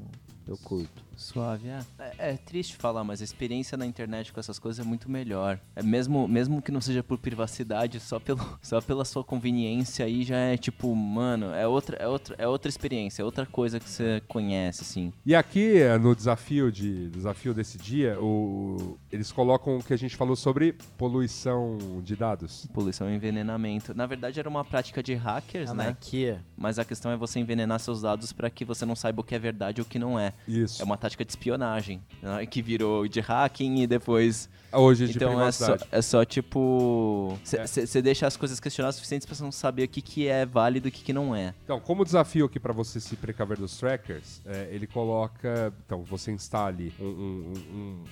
eu 0.48 0.58
curto. 0.58 1.03
Suave, 1.16 1.68
é. 1.70 1.80
é. 2.00 2.32
é 2.32 2.38
triste 2.38 2.76
falar, 2.76 3.04
mas 3.04 3.22
a 3.22 3.24
experiência 3.24 3.78
na 3.78 3.86
internet 3.86 4.32
com 4.32 4.40
essas 4.40 4.60
coisas 4.60 4.86
é 4.86 4.88
muito 4.88 5.10
melhor. 5.10 5.60
É 5.76 5.84
mesmo, 5.84 6.28
mesmo 6.28 6.62
que 6.62 6.72
não 6.72 6.82
seja 6.82 7.04
por 7.04 7.18
privacidade, 7.18 8.00
só, 8.00 8.20
pelo, 8.20 8.40
só 8.62 8.82
pela 8.82 9.06
sua 9.06 9.24
conveniência 9.24 10.06
aí 10.06 10.24
já 10.24 10.38
é 10.38 10.58
tipo, 10.58 10.94
mano, 10.96 11.54
é 11.54 11.68
outra, 11.68 11.98
é 11.98 12.08
outra, 12.08 12.36
é 12.38 12.48
outra 12.48 12.70
experiência, 12.70 13.22
é 13.22 13.26
outra 13.26 13.46
coisa 13.46 13.80
que 13.80 13.90
você 13.90 14.22
conhece, 14.28 14.82
assim. 14.82 15.14
E 15.26 15.36
aqui, 15.36 15.78
eh, 15.78 15.98
no 15.98 16.16
desafio, 16.16 16.72
de, 16.72 17.10
desafio 17.10 17.54
desse 17.54 17.78
dia, 17.78 18.18
o, 18.20 18.98
eles 19.12 19.32
colocam 19.32 19.78
o 19.78 19.84
que 19.84 19.94
a 19.94 19.98
gente 19.98 20.16
falou 20.16 20.36
sobre 20.36 20.74
poluição 20.98 21.78
de 22.04 22.16
dados. 22.16 22.68
Poluição 22.74 23.10
e 23.10 23.16
envenenamento. 23.16 23.94
Na 23.94 24.06
verdade, 24.06 24.40
era 24.40 24.50
uma 24.50 24.66
prática 24.66 25.02
de 25.04 25.14
hackers, 25.14 25.72
né? 25.74 25.84
Anarquia. 25.84 26.44
Mas 26.58 26.80
a 26.80 26.86
questão 26.86 27.12
é 27.12 27.18
você 27.18 27.40
envenenar 27.40 27.80
seus 27.80 28.02
dados 28.02 28.32
para 28.32 28.50
que 28.50 28.66
você 28.66 28.86
não 28.86 28.96
saiba 28.96 29.22
o 29.22 29.24
que 29.24 29.36
é 29.36 29.40
verdade 29.40 29.80
e 29.80 29.82
o 29.82 29.86
que 29.86 30.00
não 30.00 30.20
é. 30.20 30.34
Isso. 30.48 30.82
É 30.82 30.86
uma 30.86 30.98
tática 31.04 31.26
de 31.26 31.32
espionagem, 31.32 32.02
né? 32.22 32.46
que 32.46 32.62
virou 32.62 33.08
de 33.08 33.20
hacking 33.20 33.82
e 33.82 33.88
depois. 33.88 34.50
Hoje 34.72 35.06
de 35.08 35.18
então 35.18 35.40
é 35.46 35.52
só, 35.52 35.78
é 35.92 36.02
só 36.02 36.26
tipo. 36.26 37.38
É. 37.54 37.68
Você 37.68 38.02
deixa 38.02 38.26
as 38.26 38.36
coisas 38.36 38.60
questionadas 38.60 38.96
o 38.96 38.98
suficiente 38.98 39.28
pra 39.28 39.36
você 39.36 39.44
não 39.44 39.52
saber 39.52 39.84
o 39.84 39.88
que, 39.88 40.02
que 40.02 40.28
é 40.28 40.46
válido 40.48 40.88
e 40.88 40.90
o 40.90 40.92
que, 40.92 41.04
que 41.04 41.14
não 41.14 41.36
é. 41.36 41.54
Então, 41.64 41.80
como 41.80 42.04
desafio 42.04 42.46
aqui 42.46 42.60
pra 42.60 42.74
você 42.74 43.00
se 43.00 43.16
precaver 43.16 43.58
dos 43.60 43.78
trackers, 43.78 44.42
é, 44.46 44.70
ele 44.72 44.88
coloca. 44.88 45.72
Então, 45.86 46.04
você 46.04 46.32
instale 46.32 46.92
um, 47.00 47.06
um- 47.06 47.54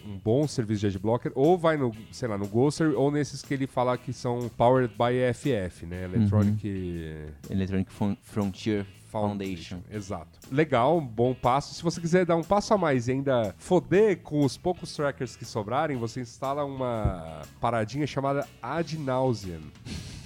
um- 0.05 0.11
um 0.11 0.17
bom 0.23 0.47
serviço 0.47 0.81
de 0.81 0.87
adblocker, 0.87 1.31
ou 1.33 1.57
vai 1.57 1.77
no, 1.77 1.91
sei 2.11 2.27
lá, 2.27 2.37
no 2.37 2.47
Ghoster, 2.47 2.93
ou 2.95 3.09
nesses 3.09 3.41
que 3.41 3.53
ele 3.55 3.65
fala 3.65 3.97
que 3.97 4.13
são 4.13 4.47
powered 4.55 4.93
by 4.95 5.15
EFF, 5.15 5.85
né? 5.87 6.03
Electronic. 6.03 7.15
Electronic 7.49 7.91
Fron- 7.91 8.17
Frontier 8.21 8.85
Foundation. 9.11 9.81
Exato. 9.91 10.39
Legal, 10.49 10.97
um 10.97 11.05
bom 11.05 11.33
passo. 11.33 11.75
Se 11.75 11.83
você 11.83 11.99
quiser 11.99 12.25
dar 12.25 12.37
um 12.37 12.43
passo 12.43 12.73
a 12.73 12.77
mais 12.77 13.09
e 13.09 13.11
ainda 13.11 13.53
foder 13.57 14.21
com 14.21 14.45
os 14.45 14.57
poucos 14.57 14.95
trackers 14.95 15.35
que 15.35 15.43
sobrarem, 15.43 15.97
você 15.97 16.21
instala 16.21 16.63
uma 16.63 17.41
paradinha 17.59 18.07
chamada 18.07 18.47
Ad 18.61 18.97
Nauseam. 18.97 19.61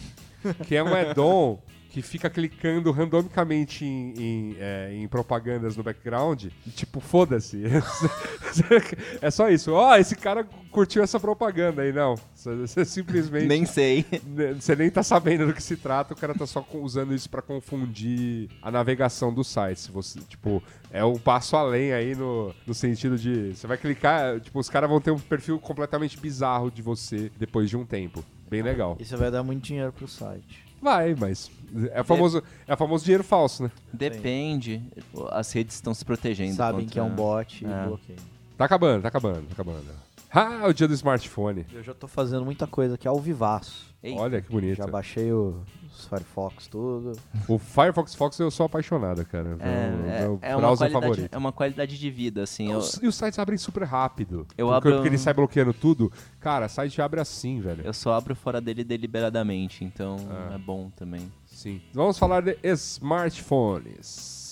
que 0.67 0.75
é 0.75 0.83
um 0.83 0.93
add-on 0.93 1.57
que 1.95 2.01
fica 2.01 2.29
clicando 2.29 2.91
randomicamente 2.91 3.85
em, 3.85 4.13
em, 4.17 4.55
é, 4.59 4.91
em 4.93 5.07
propagandas 5.07 5.77
no 5.77 5.83
background. 5.83 6.47
E, 6.67 6.69
tipo, 6.69 6.99
foda-se. 6.99 7.63
é 9.21 9.31
só 9.31 9.49
isso. 9.49 9.71
Ó, 9.71 9.95
esse 9.95 10.13
cara 10.13 10.43
curtiu 10.71 11.01
essa 11.01 11.17
propaganda 11.17 11.83
aí, 11.83 11.93
não. 11.93 12.15
Você 12.35 12.83
simplesmente. 12.83 13.47
Nem 13.47 13.65
sei. 13.65 14.05
Ne- 14.27 14.55
Você 14.55 14.75
nem 14.75 14.89
tá 14.89 15.03
sabendo 15.03 15.47
do 15.47 15.53
que 15.53 15.63
se 15.63 15.77
trata, 15.77 16.13
o 16.13 16.17
cara 16.17 16.33
tá 16.33 16.45
só 16.45 16.65
usando 16.73 17.13
isso 17.15 17.29
pra 17.29 17.41
confundir 17.41 18.49
a 18.61 18.69
navegação 18.69 19.33
do 19.33 19.41
site. 19.45 19.79
Se 19.79 19.89
você, 19.91 20.19
tipo, 20.27 20.61
é 20.91 21.03
um 21.05 21.17
passo 21.17 21.55
além 21.55 21.93
aí 21.93 22.13
no, 22.13 22.53
no 22.67 22.73
sentido 22.73 23.17
de. 23.17 23.55
Você 23.55 23.65
vai 23.67 23.77
clicar, 23.77 24.37
tipo, 24.41 24.59
os 24.59 24.69
caras 24.69 24.89
vão 24.89 24.99
ter 24.99 25.11
um 25.11 25.19
perfil 25.19 25.57
completamente 25.59 26.19
bizarro 26.19 26.69
de 26.69 26.81
você 26.81 27.31
depois 27.39 27.69
de 27.69 27.77
um 27.77 27.85
tempo. 27.85 28.21
Bem 28.49 28.61
legal. 28.61 28.97
E 28.99 29.05
você 29.05 29.15
vai 29.15 29.31
dar 29.31 29.43
muito 29.43 29.63
dinheiro 29.63 29.93
pro 29.93 30.09
site. 30.09 30.64
Vai, 30.85 31.15
mas. 31.15 31.49
É 31.93 32.03
famoso, 32.03 32.43
é 32.67 32.75
famoso 32.75 33.03
dinheiro 33.03 33.23
falso, 33.23 33.63
né? 33.63 33.71
Depende. 33.91 34.83
As 35.31 35.51
redes 35.51 35.73
estão 35.73 35.95
se 35.95 36.05
protegendo. 36.05 36.53
Sabem 36.53 36.81
contra- 36.81 36.93
que 36.93 36.99
é 36.99 37.01
um 37.03 37.09
bot 37.09 37.65
e 37.65 37.67
É. 37.67 37.85
bloqueiam. 37.87 38.19
Tá 38.55 38.65
acabando, 38.65 39.01
tá 39.01 39.07
acabando, 39.07 39.47
tá 39.47 39.53
acabando. 39.53 39.83
Ah, 40.31 40.67
o 40.67 40.73
dia 40.73 40.87
do 40.87 40.93
smartphone. 40.93 41.65
Eu 41.73 41.81
já 41.81 41.93
tô 41.95 42.07
fazendo 42.07 42.45
muita 42.45 42.67
coisa 42.67 42.93
aqui 42.95 43.07
ao 43.07 43.19
vivaço. 43.19 43.87
Ei, 44.03 44.13
Olha 44.15 44.41
que 44.43 44.51
bonito. 44.51 44.77
Já 44.77 44.85
baixei 44.85 45.31
o- 45.33 45.59
os 45.97 46.05
Firefox 46.05 46.67
tudo. 46.67 47.13
O 47.47 47.57
Firefox 47.57 48.13
Fox 48.15 48.39
eu 48.39 48.51
sou 48.51 48.65
apaixonado, 48.65 49.25
cara. 49.25 49.57
É, 49.59 49.89
meu 49.91 50.39
é, 50.41 50.49
é 50.51 50.55
uma 50.55 50.61
browser 50.61 50.89
qualidade, 50.91 50.93
favorito. 51.15 51.33
é 51.33 51.37
uma 51.37 51.51
qualidade 51.51 51.97
de 51.97 52.11
vida, 52.11 52.43
assim. 52.43 52.71
eu- 52.71 52.81
E 53.01 53.07
os 53.07 53.15
sites 53.15 53.39
abrem 53.39 53.57
super 53.57 53.83
rápido. 53.83 54.45
Eu 54.57 54.67
porque, 54.67 54.77
abro- 54.77 54.91
porque 54.93 55.07
ele 55.09 55.17
sai 55.17 55.33
bloqueando 55.33 55.73
tudo. 55.73 56.11
Cara, 56.39 56.67
site 56.69 57.01
abre 57.01 57.19
assim, 57.19 57.59
velho. 57.59 57.81
Eu 57.83 57.93
só 57.93 58.13
abro 58.13 58.35
fora 58.35 58.59
dele 58.61 58.83
deliberadamente, 58.83 59.83
então 59.83 60.17
Ah. 60.29 60.53
é 60.55 60.57
bom 60.57 60.89
também. 60.95 61.31
Sim. 61.45 61.81
Vamos 61.93 62.17
falar 62.17 62.41
de 62.41 62.57
smartphones. 62.63 64.43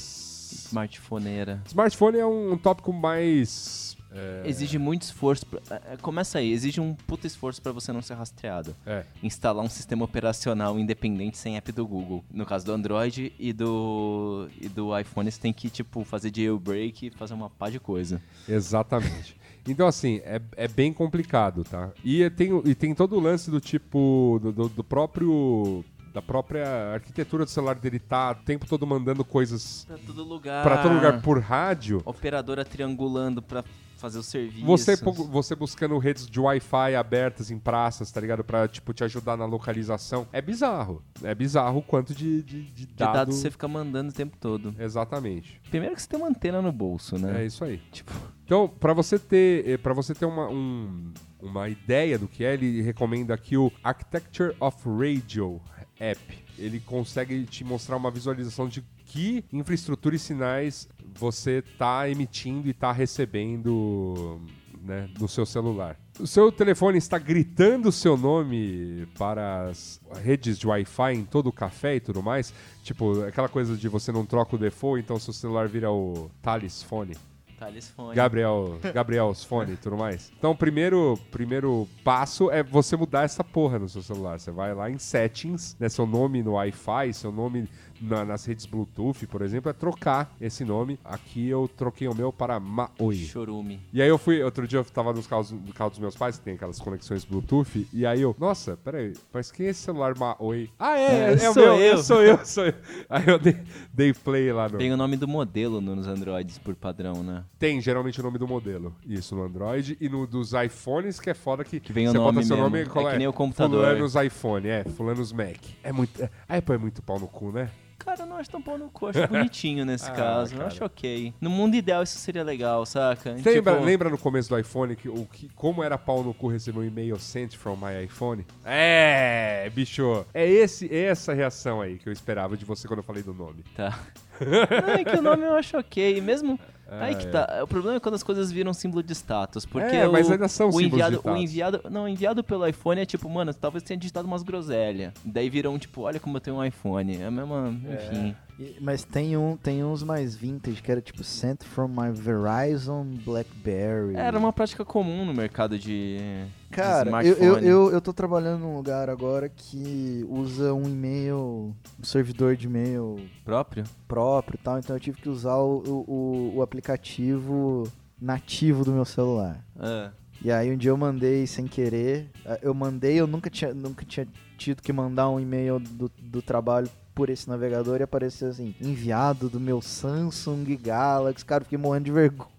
Smartphoneira. 0.67 1.61
Smartphone 1.65 2.17
é 2.19 2.25
um 2.25 2.57
tópico 2.57 2.91
mais. 2.93 3.92
É, 4.13 4.43
Exige 4.45 4.77
muito 4.77 5.01
esforço. 5.03 5.45
pra- 5.45 5.59
é, 5.69 5.93
é, 5.93 5.97
Começa 5.97 6.37
aí, 6.39 6.51
exige 6.51 6.79
um 6.79 6.93
puta 6.93 7.25
esforço 7.27 7.61
pra 7.61 7.71
você 7.71 7.91
não 7.91 8.01
ser 8.01 8.13
rastreado. 8.13 8.75
É, 8.85 9.03
Instalar 9.21 9.63
um 9.63 9.69
sistema 9.69 10.05
operacional 10.05 10.77
independente 10.79 11.37
sem 11.37 11.57
app 11.57 11.71
do 11.71 11.85
Google. 11.87 12.23
No 12.31 12.45
caso 12.45 12.65
do 12.65 12.71
Android 12.71 13.33
e 13.39 13.51
do, 13.53 14.47
e 14.61 14.69
do 14.69 14.97
iPhone, 14.97 15.31
você 15.31 15.39
tem 15.41 15.51
que, 15.53 15.69
tipo, 15.69 16.03
fazer 16.03 16.31
jailbreak 16.35 17.07
e 17.07 17.11
fazer 17.11 17.33
uma 17.33 17.49
pá 17.49 17.69
de 17.69 17.79
coisa. 17.79 18.21
exatamente. 18.47 19.35
Então, 19.67 19.87
assim, 19.87 20.17
é, 20.25 20.41
é 20.57 20.67
bem 20.67 20.91
complicado, 20.91 21.63
tá? 21.63 21.89
E 22.03 22.29
tem, 22.31 22.51
o- 22.51 22.61
e 22.65 22.75
tem 22.75 22.93
todo 22.93 23.15
o 23.15 23.19
lance 23.19 23.49
do 23.49 23.61
tipo. 23.61 24.37
do, 24.41 24.51
do- 24.51 24.69
do 24.69 24.83
próprio. 24.83 25.83
Da 26.13 26.21
própria 26.21 26.93
arquitetura 26.93 27.43
do 27.43 27.49
celular 27.49 27.73
dele 27.73 27.97
tá 27.97 28.31
o 28.33 28.35
tempo 28.45 28.67
todo 28.67 28.85
mandando 28.85 29.25
coisas 29.25 29.83
Pra 29.87 29.97
todo 29.97 30.23
lugar. 30.23 30.61
pra 30.63 30.77
todo 30.83 30.93
lugar 30.93 31.19
por 31.23 31.39
rádio. 31.39 32.03
Operadora 32.05 32.63
triangulando 32.63 33.41
pra 33.41 33.63
fazer 34.03 34.19
o 34.19 34.23
serviço. 34.23 34.65
Você, 34.65 34.97
pu- 34.97 35.13
você 35.13 35.55
buscando 35.55 35.97
redes 35.97 36.27
de 36.27 36.37
Wi-Fi 36.37 36.93
abertas 36.93 37.49
em 37.49 37.57
praças, 37.57 38.11
tá 38.11 38.19
ligado? 38.19 38.43
Pra, 38.43 38.67
tipo, 38.67 38.93
te 38.93 39.01
ajudar 39.01 39.37
na 39.37 39.45
localização. 39.45 40.27
É 40.33 40.41
bizarro. 40.41 41.01
É 41.23 41.33
bizarro 41.33 41.79
o 41.79 41.81
quanto 41.81 42.13
de, 42.13 42.43
de, 42.43 42.63
de 42.63 42.85
De 42.85 42.93
dado... 42.95 43.13
dados 43.13 43.35
você 43.37 43.49
fica 43.49 43.65
mandando 43.65 44.09
o 44.09 44.13
tempo 44.13 44.35
todo. 44.37 44.75
Exatamente. 44.77 45.61
Primeiro 45.69 45.95
que 45.95 46.01
você 46.01 46.09
tem 46.09 46.19
uma 46.19 46.27
antena 46.27 46.61
no 46.61 46.71
bolso, 46.73 47.17
né? 47.17 47.43
É 47.43 47.45
isso 47.45 47.63
aí. 47.63 47.77
Tipo, 47.93 48.11
Então, 48.43 48.67
pra 48.67 48.91
você 48.93 49.17
ter, 49.17 49.79
para 49.79 49.93
você 49.93 50.13
ter 50.13 50.25
uma, 50.25 50.49
um- 50.49 51.13
uma 51.41 51.69
ideia 51.69 52.19
do 52.19 52.27
que 52.27 52.43
é, 52.43 52.53
ele 52.55 52.81
recomenda 52.81 53.33
aqui 53.33 53.55
o 53.55 53.71
Architecture 53.81 54.53
of 54.59 54.77
Radio 54.85 55.61
App. 55.97 56.43
Ele 56.59 56.81
consegue 56.81 57.45
te 57.45 57.63
mostrar 57.63 57.95
uma 57.95 58.11
visualização 58.11 58.67
de 58.67 58.83
que 59.13 59.45
infraestrutura 59.53 60.15
e 60.15 60.19
sinais 60.19 60.89
você 61.15 61.61
tá 61.77 62.09
emitindo 62.09 62.67
e 62.67 62.73
tá 62.73 62.91
recebendo 62.91 64.41
né, 64.81 65.07
no 65.19 65.27
seu 65.27 65.45
celular. 65.45 65.95
O 66.19 66.25
seu 66.25 66.51
telefone 66.51 66.97
está 66.97 67.19
gritando 67.19 67.89
o 67.89 67.91
seu 67.91 68.17
nome 68.17 69.07
para 69.15 69.69
as 69.69 70.01
redes 70.23 70.57
de 70.57 70.65
Wi-Fi 70.65 71.13
em 71.13 71.25
todo 71.25 71.47
o 71.47 71.51
café 71.51 71.95
e 71.95 71.99
tudo 71.99 72.23
mais. 72.23 72.51
Tipo, 72.81 73.21
aquela 73.21 73.47
coisa 73.47 73.77
de 73.77 73.87
você 73.87 74.11
não 74.11 74.25
troca 74.25 74.55
o 74.55 74.59
default, 74.59 75.03
então 75.03 75.19
seu 75.19 75.31
celular 75.33 75.67
vira 75.67 75.91
o 75.91 76.31
Thales 76.41 76.81
Phone. 76.81 77.15
Thales 77.63 77.89
Fone. 77.89 78.15
Gabriel, 78.15 78.79
Gabriel's 78.93 79.43
fone 79.45 79.73
e 79.73 79.77
tudo 79.77 79.95
mais. 79.95 80.31
Então, 80.37 80.51
o 80.51 80.55
primeiro, 80.55 81.17
primeiro 81.31 81.87
passo 82.03 82.51
é 82.51 82.61
você 82.61 82.97
mudar 82.97 83.23
essa 83.23 83.43
porra 83.43 83.79
no 83.79 83.87
seu 83.87 84.01
celular. 84.01 84.39
Você 84.39 84.51
vai 84.51 84.73
lá 84.73 84.89
em 84.89 84.97
settings, 84.97 85.77
né? 85.79 85.87
Seu 85.87 86.05
nome 86.05 86.43
no 86.43 86.53
Wi-Fi, 86.53 87.13
seu 87.13 87.31
nome 87.31 87.69
na- 88.03 88.25
nas 88.25 88.45
redes 88.45 88.65
Bluetooth, 88.65 89.25
por 89.27 89.41
exemplo, 89.41 89.69
é 89.69 89.73
trocar 89.73 90.33
esse 90.39 90.63
nome. 90.65 90.99
Aqui 91.03 91.47
eu 91.47 91.69
troquei 91.75 92.07
o 92.07 92.13
meu 92.15 92.31
para 92.33 92.59
Maoi. 92.59 93.15
Chorume. 93.15 93.79
E 93.93 94.01
aí 94.01 94.09
eu 94.09 94.17
fui, 94.17 94.41
outro 94.43 94.67
dia 94.67 94.79
eu 94.79 94.85
tava 94.85 95.13
nos 95.13 95.25
carros, 95.27 95.51
no 95.51 95.73
carro 95.73 95.89
dos 95.89 95.99
meus 95.99 96.15
pais, 96.15 96.37
que 96.37 96.43
tem 96.43 96.55
aquelas 96.55 96.79
conexões 96.79 97.23
Bluetooth, 97.25 97.87
e 97.93 98.05
aí 98.05 98.21
eu, 98.21 98.35
nossa, 98.39 98.77
peraí, 98.77 99.13
mas 99.33 99.51
quem 99.51 99.67
é 99.67 99.69
esse 99.69 99.81
celular 99.81 100.17
Maoi? 100.17 100.69
Ah, 100.77 100.97
é, 100.97 101.01
é, 101.03 101.33
É, 101.33 101.43
é 101.45 101.49
o 101.49 101.55
meu, 101.55 101.75
eu. 101.79 101.97
sou 102.03 102.21
eu, 102.21 102.45
sou 102.45 102.65
eu. 102.65 102.73
Aí 103.09 103.23
eu 103.27 103.39
dei, 103.39 103.57
dei 103.93 104.13
play 104.13 104.51
lá 104.51 104.67
no... 104.69 104.77
Tem 104.77 104.91
o 104.91 104.97
nome 104.97 105.15
do 105.17 105.27
modelo 105.27 105.79
nos 105.81 106.07
Androids 106.07 106.57
por 106.57 106.75
padrão, 106.75 107.23
né? 107.23 107.43
Tem 107.57 107.79
geralmente 107.81 108.19
o 108.19 108.23
nome 108.23 108.37
do 108.37 108.47
modelo. 108.47 108.93
Isso, 109.05 109.35
no 109.35 109.43
Android. 109.43 109.97
E 110.01 110.09
no 110.09 110.27
dos 110.27 110.53
iPhones, 110.53 111.19
que 111.19 111.29
é 111.29 111.33
foda 111.33 111.63
que, 111.63 111.79
Que 111.79 111.93
vem 111.93 112.07
o 112.07 112.11
você 112.11 112.17
nome 112.17 112.33
bota 112.33 112.45
seu 112.47 112.55
mesmo. 112.57 112.69
nome 112.69 112.79
e 112.79 112.81
É 112.81 112.85
coloca- 112.85 113.11
que 113.13 113.17
nem 113.17 113.27
o 113.27 113.33
computador. 113.33 113.83
Fulanos 113.85 114.15
iPhone, 114.15 114.67
é, 114.67 114.83
Fulanos 114.83 115.31
Mac. 115.31 115.57
É 115.83 115.91
muito. 115.91 116.21
é- 116.21 116.29
a 116.49 116.57
Apple 116.57 116.75
é 116.75 116.77
muito 116.77 117.01
pau 117.01 117.19
no 117.19 117.27
cu, 117.27 117.51
né? 117.51 117.69
Cara, 117.99 118.21
eu 118.21 118.25
não 118.25 118.37
acho 118.37 118.49
tão 118.49 118.61
pau 118.61 118.77
no 118.77 118.89
cu, 118.89 119.07
acho 119.07 119.25
bonitinho 119.27 119.85
nesse 119.85 120.09
Ah, 120.11 120.13
caso. 120.13 120.51
cara. 120.51 120.63
Eu 120.63 120.67
acho 120.67 120.83
ok. 120.85 121.33
No 121.39 121.49
mundo 121.49 121.75
ideal 121.75 122.03
isso 122.03 122.17
seria 122.17 122.43
legal, 122.43 122.85
saca? 122.85 123.37
Você 123.37 123.49
lembra, 123.53 123.73
Tipo, 123.73 123.85
lembra 123.85 124.09
no 124.09 124.17
começo 124.17 124.49
do 124.49 124.59
iPhone 124.59 124.95
que, 124.95 125.07
o 125.07 125.25
que, 125.25 125.49
como 125.55 125.83
era 125.83 125.97
pau 125.97 126.23
no 126.23 126.33
cu 126.33 126.47
receber 126.47 126.79
um 126.79 126.83
e-mail 126.83 127.17
sent 127.19 127.55
from 127.55 127.77
my 127.77 128.03
iPhone? 128.03 128.45
É, 128.65 129.69
bicho. 129.73 130.25
É 130.33 130.45
esse, 130.49 130.93
essa 130.93 131.33
reação 131.33 131.79
aí 131.81 131.97
que 131.97 132.07
eu 132.09 132.13
esperava 132.13 132.57
de 132.57 132.65
você 132.65 132.87
quando 132.87 132.99
eu 132.99 133.03
falei 133.03 133.23
do 133.23 133.33
nome. 133.33 133.63
Tá. 133.75 133.97
Não, 134.41 134.93
é 134.93 135.03
que 135.03 135.15
o 135.15 135.21
nome 135.21 135.43
eu 135.45 135.53
acho 135.55 135.77
ok. 135.77 136.19
Mesmo, 136.19 136.59
Aí 136.99 137.15
que 137.15 137.27
tá. 137.27 137.59
O 137.63 137.67
problema 137.67 137.97
é 137.97 137.99
quando 137.99 138.15
as 138.15 138.23
coisas 138.23 138.51
viram 138.51 138.73
símbolo 138.73 139.01
de 139.03 139.13
status. 139.13 139.65
Porque 139.65 139.95
É, 139.95 140.07
mas 140.07 140.27
o, 140.29 140.33
ainda 140.33 140.47
são 140.47 140.69
o 140.69 140.81
enviado, 140.81 141.21
o 141.23 141.35
enviado. 141.35 141.81
Não, 141.89 142.03
o 142.03 142.07
enviado 142.07 142.43
pelo 142.43 142.67
iPhone 142.67 143.01
é 143.01 143.05
tipo, 143.05 143.29
mano, 143.29 143.53
talvez 143.53 143.83
tenha 143.83 143.97
digitado 143.97 144.27
umas 144.27 144.43
groselhas. 144.43 145.13
Daí 145.23 145.49
viram, 145.49 145.77
tipo, 145.79 146.01
olha 146.01 146.19
como 146.19 146.37
eu 146.37 146.41
tenho 146.41 146.57
um 146.57 146.63
iPhone. 146.65 147.17
É 147.21 147.25
a 147.25 147.31
mesma. 147.31 147.69
Enfim. 147.93 148.35
E- 148.59 148.77
Mas 148.79 149.03
tem, 149.03 149.35
um, 149.35 149.57
tem 149.57 149.83
uns 149.83 150.03
mais 150.03 150.35
vintage 150.35 150.81
que 150.81 150.91
era 150.91 151.01
tipo 151.01 151.23
Sent 151.23 151.63
from 151.63 151.87
my 151.87 152.11
Verizon 152.11 153.03
Blackberry. 153.25 154.15
Era 154.15 154.37
uma 154.37 154.53
prática 154.53 154.85
comum 154.85 155.25
no 155.25 155.33
mercado 155.33 155.77
de. 155.77 156.45
Cara, 156.73 157.23
eu, 157.23 157.35
eu, 157.35 157.59
eu, 157.59 157.91
eu 157.91 158.01
tô 158.01 158.11
trabalhando 158.11 158.61
num 158.61 158.75
lugar 158.75 159.09
agora 159.09 159.47
que 159.49 160.25
usa 160.29 160.73
um 160.73 160.83
e-mail, 160.83 161.75
um 161.99 162.03
servidor 162.03 162.55
de 162.55 162.67
e-mail 162.67 163.17
Próprio? 163.45 163.83
próprio 164.07 164.57
e 164.59 164.63
tal, 164.63 164.79
então 164.79 164.95
eu 164.95 164.99
tive 164.99 165.21
que 165.21 165.29
usar 165.29 165.57
o, 165.57 166.05
o, 166.07 166.53
o 166.55 166.61
aplicativo 166.61 167.83
nativo 168.19 168.83
do 168.83 168.91
meu 168.91 169.05
celular. 169.05 169.63
Ah. 169.79 170.11
E 170.43 170.51
aí 170.51 170.71
um 170.71 170.77
dia 170.77 170.91
eu 170.91 170.97
mandei 170.97 171.47
sem 171.47 171.67
querer, 171.67 172.29
eu 172.61 172.73
mandei, 172.73 173.19
eu 173.19 173.27
nunca 173.27 173.49
tinha, 173.49 173.73
nunca 173.73 174.03
tinha 174.03 174.27
tido 174.57 174.81
que 174.81 174.91
mandar 174.91 175.29
um 175.29 175.39
e-mail 175.39 175.79
do, 175.79 176.11
do 176.21 176.41
trabalho 176.41 176.89
por 177.13 177.29
esse 177.29 177.47
navegador 177.47 177.99
e 177.99 178.03
apareceu 178.03 178.49
assim, 178.49 178.75
enviado 178.81 179.49
do 179.49 179.59
meu 179.59 179.81
Samsung 179.81 180.77
Galaxy, 180.81 181.45
cara, 181.45 181.61
eu 181.61 181.65
fiquei 181.65 181.77
morrendo 181.77 182.05
de 182.05 182.11
vergonha. 182.11 182.49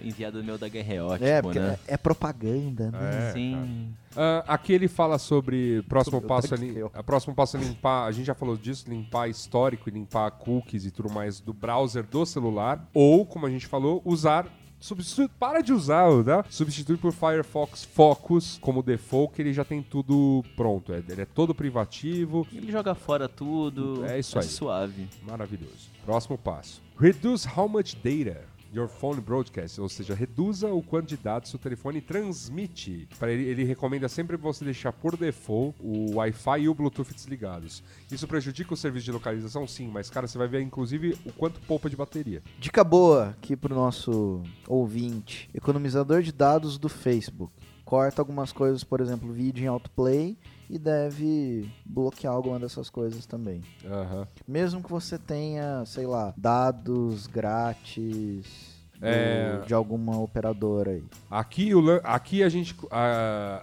Enviado 0.00 0.42
meu 0.42 0.56
da 0.56 0.68
GRO, 0.68 1.14
é, 1.20 1.36
tipo, 1.36 1.42
porque 1.42 1.60
né? 1.60 1.78
é, 1.86 1.94
é 1.94 1.96
propaganda, 1.96 2.90
né? 2.90 3.28
É, 3.28 3.32
Sim. 3.32 3.94
Ah, 4.16 4.44
aqui 4.48 4.72
ele 4.72 4.88
fala 4.88 5.18
sobre 5.18 5.82
próximo 5.82 6.20
passo, 6.20 6.54
é 6.54 6.58
Tail. 6.58 6.90
a 6.92 7.02
próximo 7.02 7.34
passo 7.34 7.56
é 7.56 7.60
limpar, 7.60 8.06
a 8.06 8.12
gente 8.12 8.26
já 8.26 8.34
falou 8.34 8.56
disso, 8.56 8.88
limpar 8.88 9.28
histórico 9.28 9.88
e 9.88 9.92
limpar 9.92 10.30
cookies 10.32 10.84
e 10.84 10.90
tudo 10.90 11.10
mais 11.10 11.38
do 11.38 11.52
browser 11.52 12.04
do 12.04 12.26
celular, 12.26 12.88
ou, 12.92 13.24
como 13.24 13.46
a 13.46 13.50
gente 13.50 13.66
falou, 13.66 14.02
usar 14.04 14.46
substitui, 14.80 15.28
para 15.38 15.60
de 15.60 15.72
usar, 15.72 16.10
né? 16.24 16.42
Substitui 16.48 16.96
por 16.96 17.12
Firefox 17.12 17.84
Focus 17.84 18.58
como 18.60 18.82
default, 18.82 19.34
que 19.34 19.42
ele 19.42 19.52
já 19.52 19.64
tem 19.64 19.82
tudo 19.82 20.42
pronto, 20.56 20.92
é, 20.92 21.02
ele 21.08 21.22
é 21.22 21.26
todo 21.26 21.54
privativo, 21.54 22.46
Ele 22.52 22.72
joga 22.72 22.94
fora 22.94 23.28
tudo. 23.28 24.04
É 24.06 24.18
isso 24.18 24.38
aí. 24.38 24.44
suave. 24.44 25.08
Maravilhoso. 25.22 25.90
Próximo 26.04 26.36
passo. 26.38 26.82
Reduce 26.98 27.46
how 27.56 27.68
much 27.68 27.94
data 27.94 28.49
your 28.72 28.88
phone 28.88 29.20
broadcasts, 29.20 29.78
ou 29.78 29.88
seja, 29.88 30.14
reduza 30.14 30.68
o 30.72 30.82
quanto 30.82 31.08
de 31.08 31.16
dados 31.16 31.52
o 31.54 31.58
telefone 31.58 32.00
transmite. 32.00 33.08
Para 33.18 33.32
ele, 33.32 33.44
ele 33.44 33.64
recomenda 33.64 34.08
sempre 34.08 34.36
você 34.36 34.64
deixar 34.64 34.92
por 34.92 35.16
default 35.16 35.76
o 35.80 36.16
Wi-Fi 36.16 36.60
e 36.60 36.68
o 36.68 36.74
Bluetooth 36.74 37.12
desligados. 37.14 37.82
Isso 38.10 38.26
prejudica 38.26 38.74
o 38.74 38.76
serviço 38.76 39.06
de 39.06 39.12
localização? 39.12 39.66
Sim, 39.66 39.88
mas 39.88 40.10
cara, 40.10 40.26
você 40.26 40.38
vai 40.38 40.48
ver 40.48 40.60
inclusive 40.62 41.16
o 41.24 41.32
quanto 41.32 41.60
poupa 41.60 41.90
de 41.90 41.96
bateria. 41.96 42.42
Dica 42.58 42.84
boa 42.84 43.30
aqui 43.30 43.56
pro 43.56 43.74
nosso 43.74 44.42
ouvinte. 44.68 45.50
Economizador 45.54 46.22
de 46.22 46.32
dados 46.32 46.78
do 46.78 46.88
Facebook. 46.88 47.52
Corta 47.90 48.22
algumas 48.22 48.52
coisas, 48.52 48.84
por 48.84 49.00
exemplo, 49.00 49.32
vídeo 49.32 49.64
em 49.64 49.66
autoplay 49.66 50.38
e 50.70 50.78
deve 50.78 51.68
bloquear 51.84 52.32
alguma 52.32 52.56
dessas 52.56 52.88
coisas 52.88 53.26
também. 53.26 53.64
Aham. 53.84 54.28
Mesmo 54.46 54.80
que 54.80 54.88
você 54.88 55.18
tenha, 55.18 55.84
sei 55.84 56.06
lá, 56.06 56.32
dados 56.36 57.26
grátis 57.26 58.79
É. 59.02 59.62
de 59.66 59.74
alguma 59.74 60.18
operadora 60.18 60.90
aí. 60.92 61.04
Aqui, 61.30 61.74
o, 61.74 61.82
aqui 62.04 62.42
a 62.42 62.48
gente. 62.48 62.74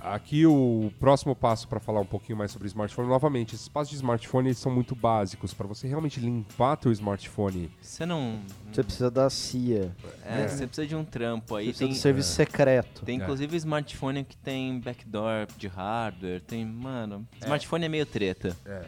aqui 0.02 0.46
o 0.46 0.92
próximo 1.00 1.36
passo 1.36 1.68
para 1.68 1.80
falar 1.80 2.02
um 2.02 2.06
pouquinho 2.06 2.38
mais 2.38 2.52
sobre 2.52 2.68
smartphone. 2.68 3.08
Novamente, 3.08 3.56
esses 3.56 3.68
passos 3.68 3.90
de 3.90 3.96
smartphone 3.96 4.48
eles 4.50 4.58
são 4.58 4.72
muito 4.72 4.96
básicos. 4.96 5.54
Para 5.54 5.68
você 5.68 5.88
realmente 5.88 6.20
limpar 6.20 6.78
teu 6.78 6.92
smartphone 6.92 7.70
Você 7.82 8.06
não. 8.06 8.40
Você 8.72 8.84
precisa 8.84 9.10
da 9.12 9.30
CIA. 9.30 9.92
É, 10.26 10.48
você 10.48 10.66
precisa 10.68 10.88
de 10.88 10.96
um 10.96 11.04
trampo 11.04 11.56
Você 11.56 11.60
aí. 11.60 11.66
precisa 11.68 11.86
Tem, 11.86 11.94
do 11.94 12.00
serviço 12.00 12.34
secreto. 12.34 13.06
tem 13.06 13.20
É. 13.20 13.24
inclusive 13.24 13.56
smartphone 13.58 14.24
que 14.24 14.38
tem 14.38 14.80
backdoor 14.80 15.48
de 15.58 15.68
hardware. 15.68 16.42
Tem. 16.42 16.66
Mano, 16.66 17.28
smartphone 17.42 17.86
é, 17.86 17.90
meio 17.90 18.06
treta. 18.06 18.56
É, 18.66 18.72
é 18.72 18.86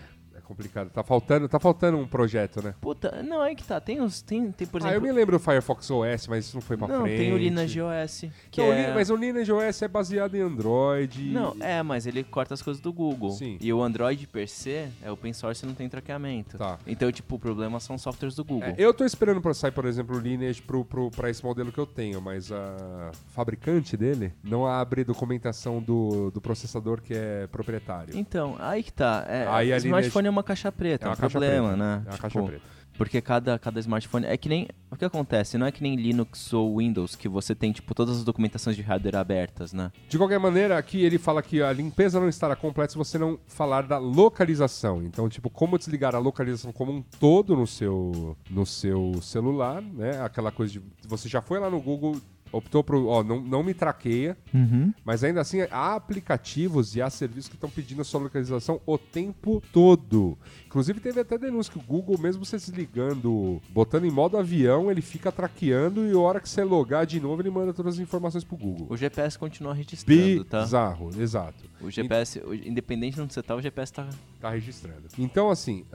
complicado. 0.49 0.89
Tá 0.89 1.03
faltando, 1.03 1.47
tá 1.47 1.59
faltando 1.59 1.97
um 1.97 2.07
projeto, 2.07 2.61
né? 2.61 2.73
Puta, 2.81 3.21
não, 3.21 3.39
aí 3.39 3.55
que 3.55 3.63
tá. 3.63 3.79
Tem 3.79 4.01
os. 4.01 4.21
Tem, 4.21 4.51
tem 4.51 4.67
por 4.67 4.81
ah, 4.81 4.85
eu 4.85 4.89
exemplo. 4.93 5.07
me 5.07 5.13
lembro 5.13 5.37
do 5.37 5.43
Firefox 5.43 5.89
OS, 5.91 6.27
mas 6.27 6.45
isso 6.45 6.55
não 6.55 6.61
foi 6.61 6.75
pra 6.75 6.87
não, 6.87 7.03
frente. 7.03 7.17
tem 7.17 7.33
o 7.33 7.37
Lineage 7.37 7.79
OS. 7.81 8.25
Que 8.49 8.61
Não, 8.61 8.73
é... 8.73 8.93
Mas 8.93 9.09
o 9.09 9.15
Lineage 9.15 9.51
OS 9.51 9.81
é 9.83 9.87
baseado 9.87 10.35
em 10.35 10.41
Android. 10.41 11.29
Não, 11.29 11.55
é, 11.59 11.83
mas 11.83 12.07
ele 12.07 12.23
corta 12.23 12.55
as 12.55 12.61
coisas 12.61 12.81
do 12.81 12.91
Google. 12.91 13.31
Sim. 13.31 13.57
E 13.61 13.71
o 13.71 13.81
Android 13.81 14.25
per 14.27 14.47
se 14.47 14.89
é 15.01 15.11
open 15.11 15.31
source 15.33 15.63
e 15.63 15.67
não 15.67 15.75
tem 15.75 15.87
traqueamento. 15.87 16.57
Tá. 16.57 16.79
Então, 16.87 17.11
tipo, 17.11 17.35
o 17.35 17.39
problema 17.39 17.79
são 17.79 17.97
softwares 17.97 18.35
do 18.35 18.43
Google. 18.43 18.69
É, 18.69 18.75
eu 18.77 18.93
tô 18.93 19.05
esperando 19.05 19.41
pra 19.41 19.53
sair, 19.53 19.71
por 19.71 19.85
exemplo, 19.85 20.17
o 20.17 20.19
Lineage 20.19 20.61
pro, 20.61 20.83
pro, 20.83 21.11
pra 21.11 21.29
esse 21.29 21.43
modelo 21.43 21.71
que 21.71 21.77
eu 21.77 21.85
tenho, 21.85 22.19
mas 22.21 22.51
a 22.51 23.11
fabricante 23.27 23.95
dele 23.95 24.33
não 24.43 24.65
abre 24.65 25.03
documentação 25.03 25.81
do, 25.81 26.31
do 26.31 26.41
processador 26.41 27.01
que 27.01 27.13
é 27.13 27.47
proprietário. 27.47 28.17
Então, 28.17 28.55
aí 28.59 28.81
que 28.81 28.91
tá. 28.91 29.25
É, 29.27 29.47
Aí 29.47 29.73
a 29.73 29.77
smartphone 29.77 30.27
é 30.27 30.29
uma 30.29 30.38
caixa 30.43 30.71
preta, 30.71 31.05
É 31.05 31.07
é 31.07 31.09
uma 31.09 31.13
um 31.15 31.17
problema, 31.29 31.67
preta. 31.69 31.77
né? 31.77 31.93
É 31.93 31.95
uma 31.95 32.11
Tipo, 32.11 32.21
caixa 32.21 32.41
preta. 32.43 32.79
Porque 32.97 33.21
cada, 33.21 33.57
cada 33.57 33.79
smartphone. 33.79 34.25
É 34.25 34.35
que 34.35 34.49
nem. 34.49 34.67
O 34.91 34.95
que 34.97 35.05
acontece? 35.05 35.57
Não 35.57 35.65
é 35.65 35.71
que 35.71 35.81
nem 35.81 35.95
Linux 35.95 36.51
ou 36.51 36.79
Windows, 36.79 37.15
que 37.15 37.29
você 37.29 37.55
tem, 37.55 37.71
tipo, 37.71 37.95
todas 37.95 38.17
as 38.17 38.23
documentações 38.25 38.75
de 38.75 38.81
hardware 38.81 39.15
abertas, 39.15 39.71
né? 39.71 39.89
De 40.09 40.17
qualquer 40.17 40.37
maneira, 40.37 40.77
aqui 40.77 41.01
ele 41.01 41.17
fala 41.17 41.41
que 41.41 41.61
a 41.61 41.71
limpeza 41.71 42.19
não 42.19 42.27
estará 42.27 42.57
completa 42.57 42.91
se 42.91 42.97
você 42.97 43.17
não 43.17 43.39
falar 43.47 43.83
da 43.83 43.97
localização. 43.97 45.01
Então, 45.03 45.29
tipo, 45.29 45.49
como 45.49 45.77
desligar 45.77 46.13
a 46.13 46.19
localização 46.19 46.73
como 46.73 46.91
um 46.91 47.01
todo 47.01 47.55
no 47.55 47.65
seu, 47.65 48.35
no 48.49 48.65
seu 48.65 49.13
celular, 49.21 49.81
né? 49.81 50.21
Aquela 50.21 50.51
coisa 50.51 50.73
de 50.73 50.81
você 51.07 51.29
já 51.29 51.41
foi 51.41 51.57
lá 51.59 51.69
no 51.69 51.79
Google, 51.79 52.19
optou 52.51 52.83
pro, 52.83 53.07
ó, 53.07 53.23
não, 53.23 53.41
não 53.41 53.63
me 53.63 53.73
traqueia, 53.73 54.37
Uhum. 54.53 54.93
mas 55.05 55.23
ainda 55.23 55.41
assim 55.41 55.61
há 55.71 55.95
aplicativos 55.95 56.95
e 56.95 57.01
há 57.01 57.09
serviços 57.09 57.47
que 57.49 57.55
estão 57.55 57.69
pedindo 57.69 58.01
a 58.01 58.05
sua 58.05 58.19
localização 58.21 58.81
o 58.85 58.97
tempo 58.97 59.61
todo. 59.71 60.37
Inclusive 60.65 60.99
teve 60.99 61.19
até 61.19 61.37
denúncia 61.37 61.71
que 61.73 61.79
o 61.79 61.81
Google, 61.81 62.17
mesmo 62.19 62.43
você 62.45 62.57
desligando, 62.57 63.61
botando 63.69 64.05
em 64.05 64.11
modo 64.11 64.37
avião, 64.37 64.89
ele 64.91 65.01
fica 65.01 65.31
traqueando 65.31 66.05
e 66.07 66.11
a 66.11 66.19
hora 66.19 66.39
que 66.39 66.47
você 66.49 66.63
logar 66.63 67.05
de 67.05 67.19
novo, 67.19 67.41
ele 67.41 67.49
manda 67.49 67.73
todas 67.73 67.95
as 67.95 67.99
informações 67.99 68.43
pro 68.43 68.57
Google. 68.57 68.87
O 68.89 68.97
GPS 68.97 69.37
continua 69.37 69.73
registrando, 69.73 70.43
tá? 70.45 70.61
Bizarro, 70.61 71.09
exato. 71.19 71.63
O 71.81 71.89
GPS, 71.89 72.41
independente 72.65 73.15
de 73.15 73.21
onde 73.21 73.33
você 73.33 73.41
tá, 73.41 73.55
o 73.55 73.61
GPS 73.61 73.93
tá. 73.93 74.09
Tá 74.39 74.49
registrando. 74.49 75.03
Então, 75.17 75.49
assim, 75.49 75.85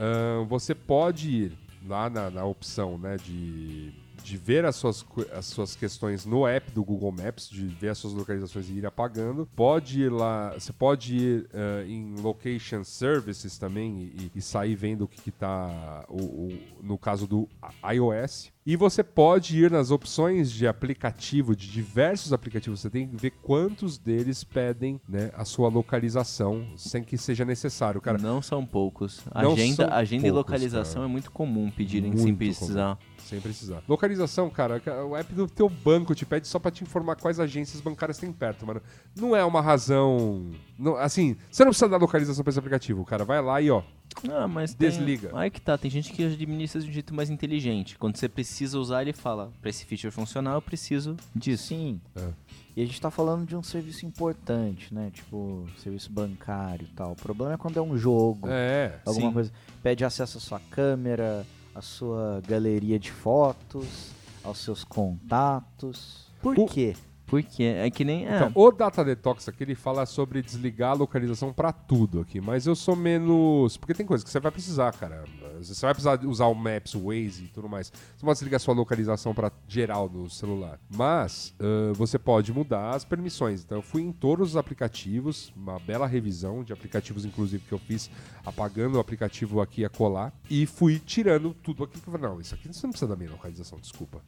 você 0.48 0.74
pode 0.74 1.30
ir 1.30 1.52
lá 1.86 2.08
na, 2.08 2.30
na 2.30 2.44
opção, 2.44 2.96
né, 2.98 3.16
de, 3.16 3.92
de 4.24 4.36
ver 4.38 4.64
as 4.64 4.74
suas, 4.76 5.04
as 5.32 5.44
suas 5.44 5.76
questões 5.76 6.24
no 6.24 6.46
app 6.46 6.70
do 6.72 6.82
Google 6.82 7.12
Maps, 7.12 7.48
de 7.48 7.66
ver 7.66 7.90
as 7.90 7.98
suas 7.98 8.14
localizações 8.14 8.68
e 8.70 8.72
ir 8.72 8.86
apagando. 8.86 9.46
Pode 9.54 10.00
ir 10.00 10.08
lá, 10.10 10.54
você 10.54 10.72
pode 10.72 11.14
ir 11.16 11.46
ah, 11.52 11.84
em 11.86 12.14
Location 12.20 12.82
Services 12.84 13.58
também 13.58 14.10
e, 14.16 14.30
e 14.34 14.40
sair 14.40 14.74
vendo 14.74 15.04
o 15.04 15.08
que, 15.08 15.30
tá 15.30 16.04
o- 16.08 16.56
no 16.82 16.96
caso 16.96 17.26
do 17.26 17.46
iOS. 17.92 18.52
E 18.66 18.76
você 18.76 19.02
pode 19.04 19.62
ir 19.62 19.70
nas 19.70 19.90
opções 19.90 20.50
de 20.50 20.66
aplicativo, 20.66 21.54
de 21.54 21.70
diversos 21.70 22.32
aplicativos. 22.32 22.80
Você 22.80 22.88
tem 22.88 23.06
que 23.06 23.14
ver 23.16 23.30
quantos 23.42 23.98
deles 23.98 24.42
pedem 24.42 24.98
né, 25.06 25.30
a 25.34 25.44
sua 25.44 25.68
localização 25.68 26.66
sem 26.76 27.04
que 27.04 27.18
seja 27.18 27.44
necessário, 27.44 28.00
cara. 28.00 28.16
Não 28.16 28.40
são 28.40 28.64
poucos. 28.64 29.20
Não 29.34 29.52
Agenda, 29.52 29.74
são 29.76 29.92
agenda 29.92 30.26
e 30.26 30.30
poucos, 30.30 30.36
localização 30.36 30.94
cara. 31.02 31.04
é 31.06 31.12
muito 31.12 31.30
comum 31.30 31.70
pedirem 31.70 32.10
Muito 32.10 32.22
sem 32.22 32.34
precisar. 32.34 32.98
Sem 33.24 33.40
precisar. 33.40 33.82
Localização, 33.88 34.50
cara, 34.50 34.80
o 35.06 35.16
app 35.16 35.32
do 35.34 35.46
teu 35.48 35.68
banco 35.68 36.14
te 36.14 36.26
pede 36.26 36.46
só 36.46 36.58
pra 36.58 36.70
te 36.70 36.82
informar 36.84 37.16
quais 37.16 37.40
agências 37.40 37.80
bancárias 37.80 38.18
tem 38.18 38.30
perto, 38.32 38.66
mano. 38.66 38.80
Não 39.16 39.34
é 39.34 39.44
uma 39.44 39.60
razão. 39.60 40.50
não- 40.78 40.96
assim, 40.96 41.36
você 41.50 41.64
não 41.64 41.70
precisa 41.70 41.88
dar 41.88 41.96
localização 41.98 42.42
pra 42.44 42.50
esse 42.50 42.58
aplicativo, 42.58 43.04
cara. 43.04 43.24
Vai 43.24 43.40
lá 43.40 43.60
e 43.60 43.70
ó. 43.70 43.82
Ah, 44.30 44.46
mas 44.46 44.74
tem- 44.74 44.88
Desliga. 44.90 45.30
Aí 45.34 45.50
que 45.50 45.60
tá, 45.60 45.76
tem 45.78 45.90
gente 45.90 46.12
que 46.12 46.24
administra 46.24 46.80
de 46.80 46.88
um 46.88 46.92
jeito 46.92 47.14
mais 47.14 47.30
inteligente. 47.30 47.96
Quando 47.98 48.16
você 48.16 48.28
precisa 48.28 48.78
usar, 48.78 49.02
ele 49.02 49.12
fala, 49.12 49.50
pra 49.60 49.70
esse 49.70 49.84
feature 49.84 50.10
funcionar, 50.12 50.54
eu 50.54 50.62
preciso 50.62 51.16
disso. 51.34 51.68
Sim. 51.68 52.00
É. 52.14 52.28
E 52.76 52.82
a 52.82 52.84
gente 52.86 53.00
tá 53.00 53.10
falando 53.10 53.46
de 53.46 53.56
um 53.56 53.62
serviço 53.62 54.04
importante, 54.04 54.92
né? 54.92 55.10
Tipo, 55.12 55.66
serviço 55.78 56.10
bancário 56.12 56.84
e 56.90 56.94
tal. 56.94 57.12
O 57.12 57.16
problema 57.16 57.54
é 57.54 57.56
quando 57.56 57.78
é 57.78 57.82
um 57.82 57.96
jogo, 57.96 58.48
É. 58.50 58.98
alguma 59.06 59.28
sim. 59.28 59.32
coisa. 59.32 59.52
Pede 59.82 60.04
acesso 60.04 60.38
à 60.38 60.40
sua 60.40 60.60
câmera, 60.70 61.46
à 61.74 61.80
sua 61.80 62.40
galeria 62.46 62.98
de 62.98 63.10
fotos, 63.10 64.10
aos 64.42 64.58
seus 64.58 64.84
contatos. 64.84 66.26
Por 66.42 66.58
O- 66.58 66.66
quê? 66.66 66.94
Porque 67.26 67.62
é 67.64 67.90
que 67.90 68.04
nem. 68.04 68.26
É, 68.26 68.36
Então, 68.36 68.52
o 68.54 68.70
Data 68.70 69.02
Detox 69.02 69.48
aqui 69.48 69.64
ele 69.64 69.74
fala 69.74 70.04
sobre 70.04 70.42
desligar 70.42 70.90
a 70.90 70.94
localização 70.94 71.52
pra 71.52 71.72
tudo 71.72 72.20
aqui, 72.20 72.40
mas 72.40 72.66
eu 72.66 72.76
sou 72.76 72.94
menos. 72.94 73.76
Porque 73.78 73.94
tem 73.94 74.04
coisa 74.06 74.22
que 74.22 74.30
você 74.30 74.38
vai 74.38 74.52
precisar, 74.52 74.92
cara. 74.92 75.24
Você 75.58 75.86
vai 75.86 75.94
precisar 75.94 76.24
usar 76.24 76.46
o 76.46 76.54
Maps, 76.54 76.94
o 76.94 77.06
Waze 77.06 77.44
e 77.44 77.48
tudo 77.48 77.68
mais. 77.68 77.90
Você 77.90 78.24
pode 78.24 78.38
desligar 78.38 78.60
sua 78.60 78.74
localização 78.74 79.34
para 79.34 79.52
geral 79.68 80.08
no 80.08 80.28
celular. 80.28 80.78
Mas 80.94 81.54
ah, 81.60 81.92
você 81.94 82.18
pode 82.18 82.52
mudar 82.52 82.94
as 82.94 83.04
permissões. 83.04 83.62
Então 83.62 83.78
eu 83.78 83.82
fui 83.82 84.02
em 84.02 84.12
todos 84.12 84.50
os 84.50 84.56
aplicativos, 84.56 85.52
uma 85.56 85.78
bela 85.78 86.06
revisão 86.06 86.62
de 86.62 86.72
aplicativos, 86.72 87.24
inclusive, 87.24 87.64
que 87.66 87.72
eu 87.72 87.78
fiz, 87.78 88.10
apagando 88.44 88.96
o 88.96 89.00
aplicativo 89.00 89.60
aqui 89.60 89.84
a 89.84 89.88
colar, 89.88 90.32
e 90.48 90.66
fui 90.66 90.98
tirando 90.98 91.54
tudo 91.54 91.84
aqui. 91.84 92.00
que 92.00 92.08
eu 92.08 92.12
falei, 92.12 92.28
Não, 92.28 92.40
isso 92.40 92.54
aqui 92.54 92.68
você 92.68 92.86
não 92.86 92.90
precisa 92.92 93.08
da 93.08 93.16
minha 93.16 93.30
localização, 93.30 93.78
desculpa. 93.78 94.20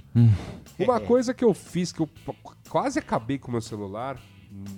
Uma 0.79 1.01
coisa 1.01 1.35
que 1.35 1.45
eu 1.45 1.55
fiz, 1.55 1.93
que 1.93 2.01
eu 2.01 2.09
quase 2.69 2.99
acabei 2.99 3.39
com 3.39 3.49
o 3.49 3.53
meu 3.53 3.61
celular, 3.61 4.19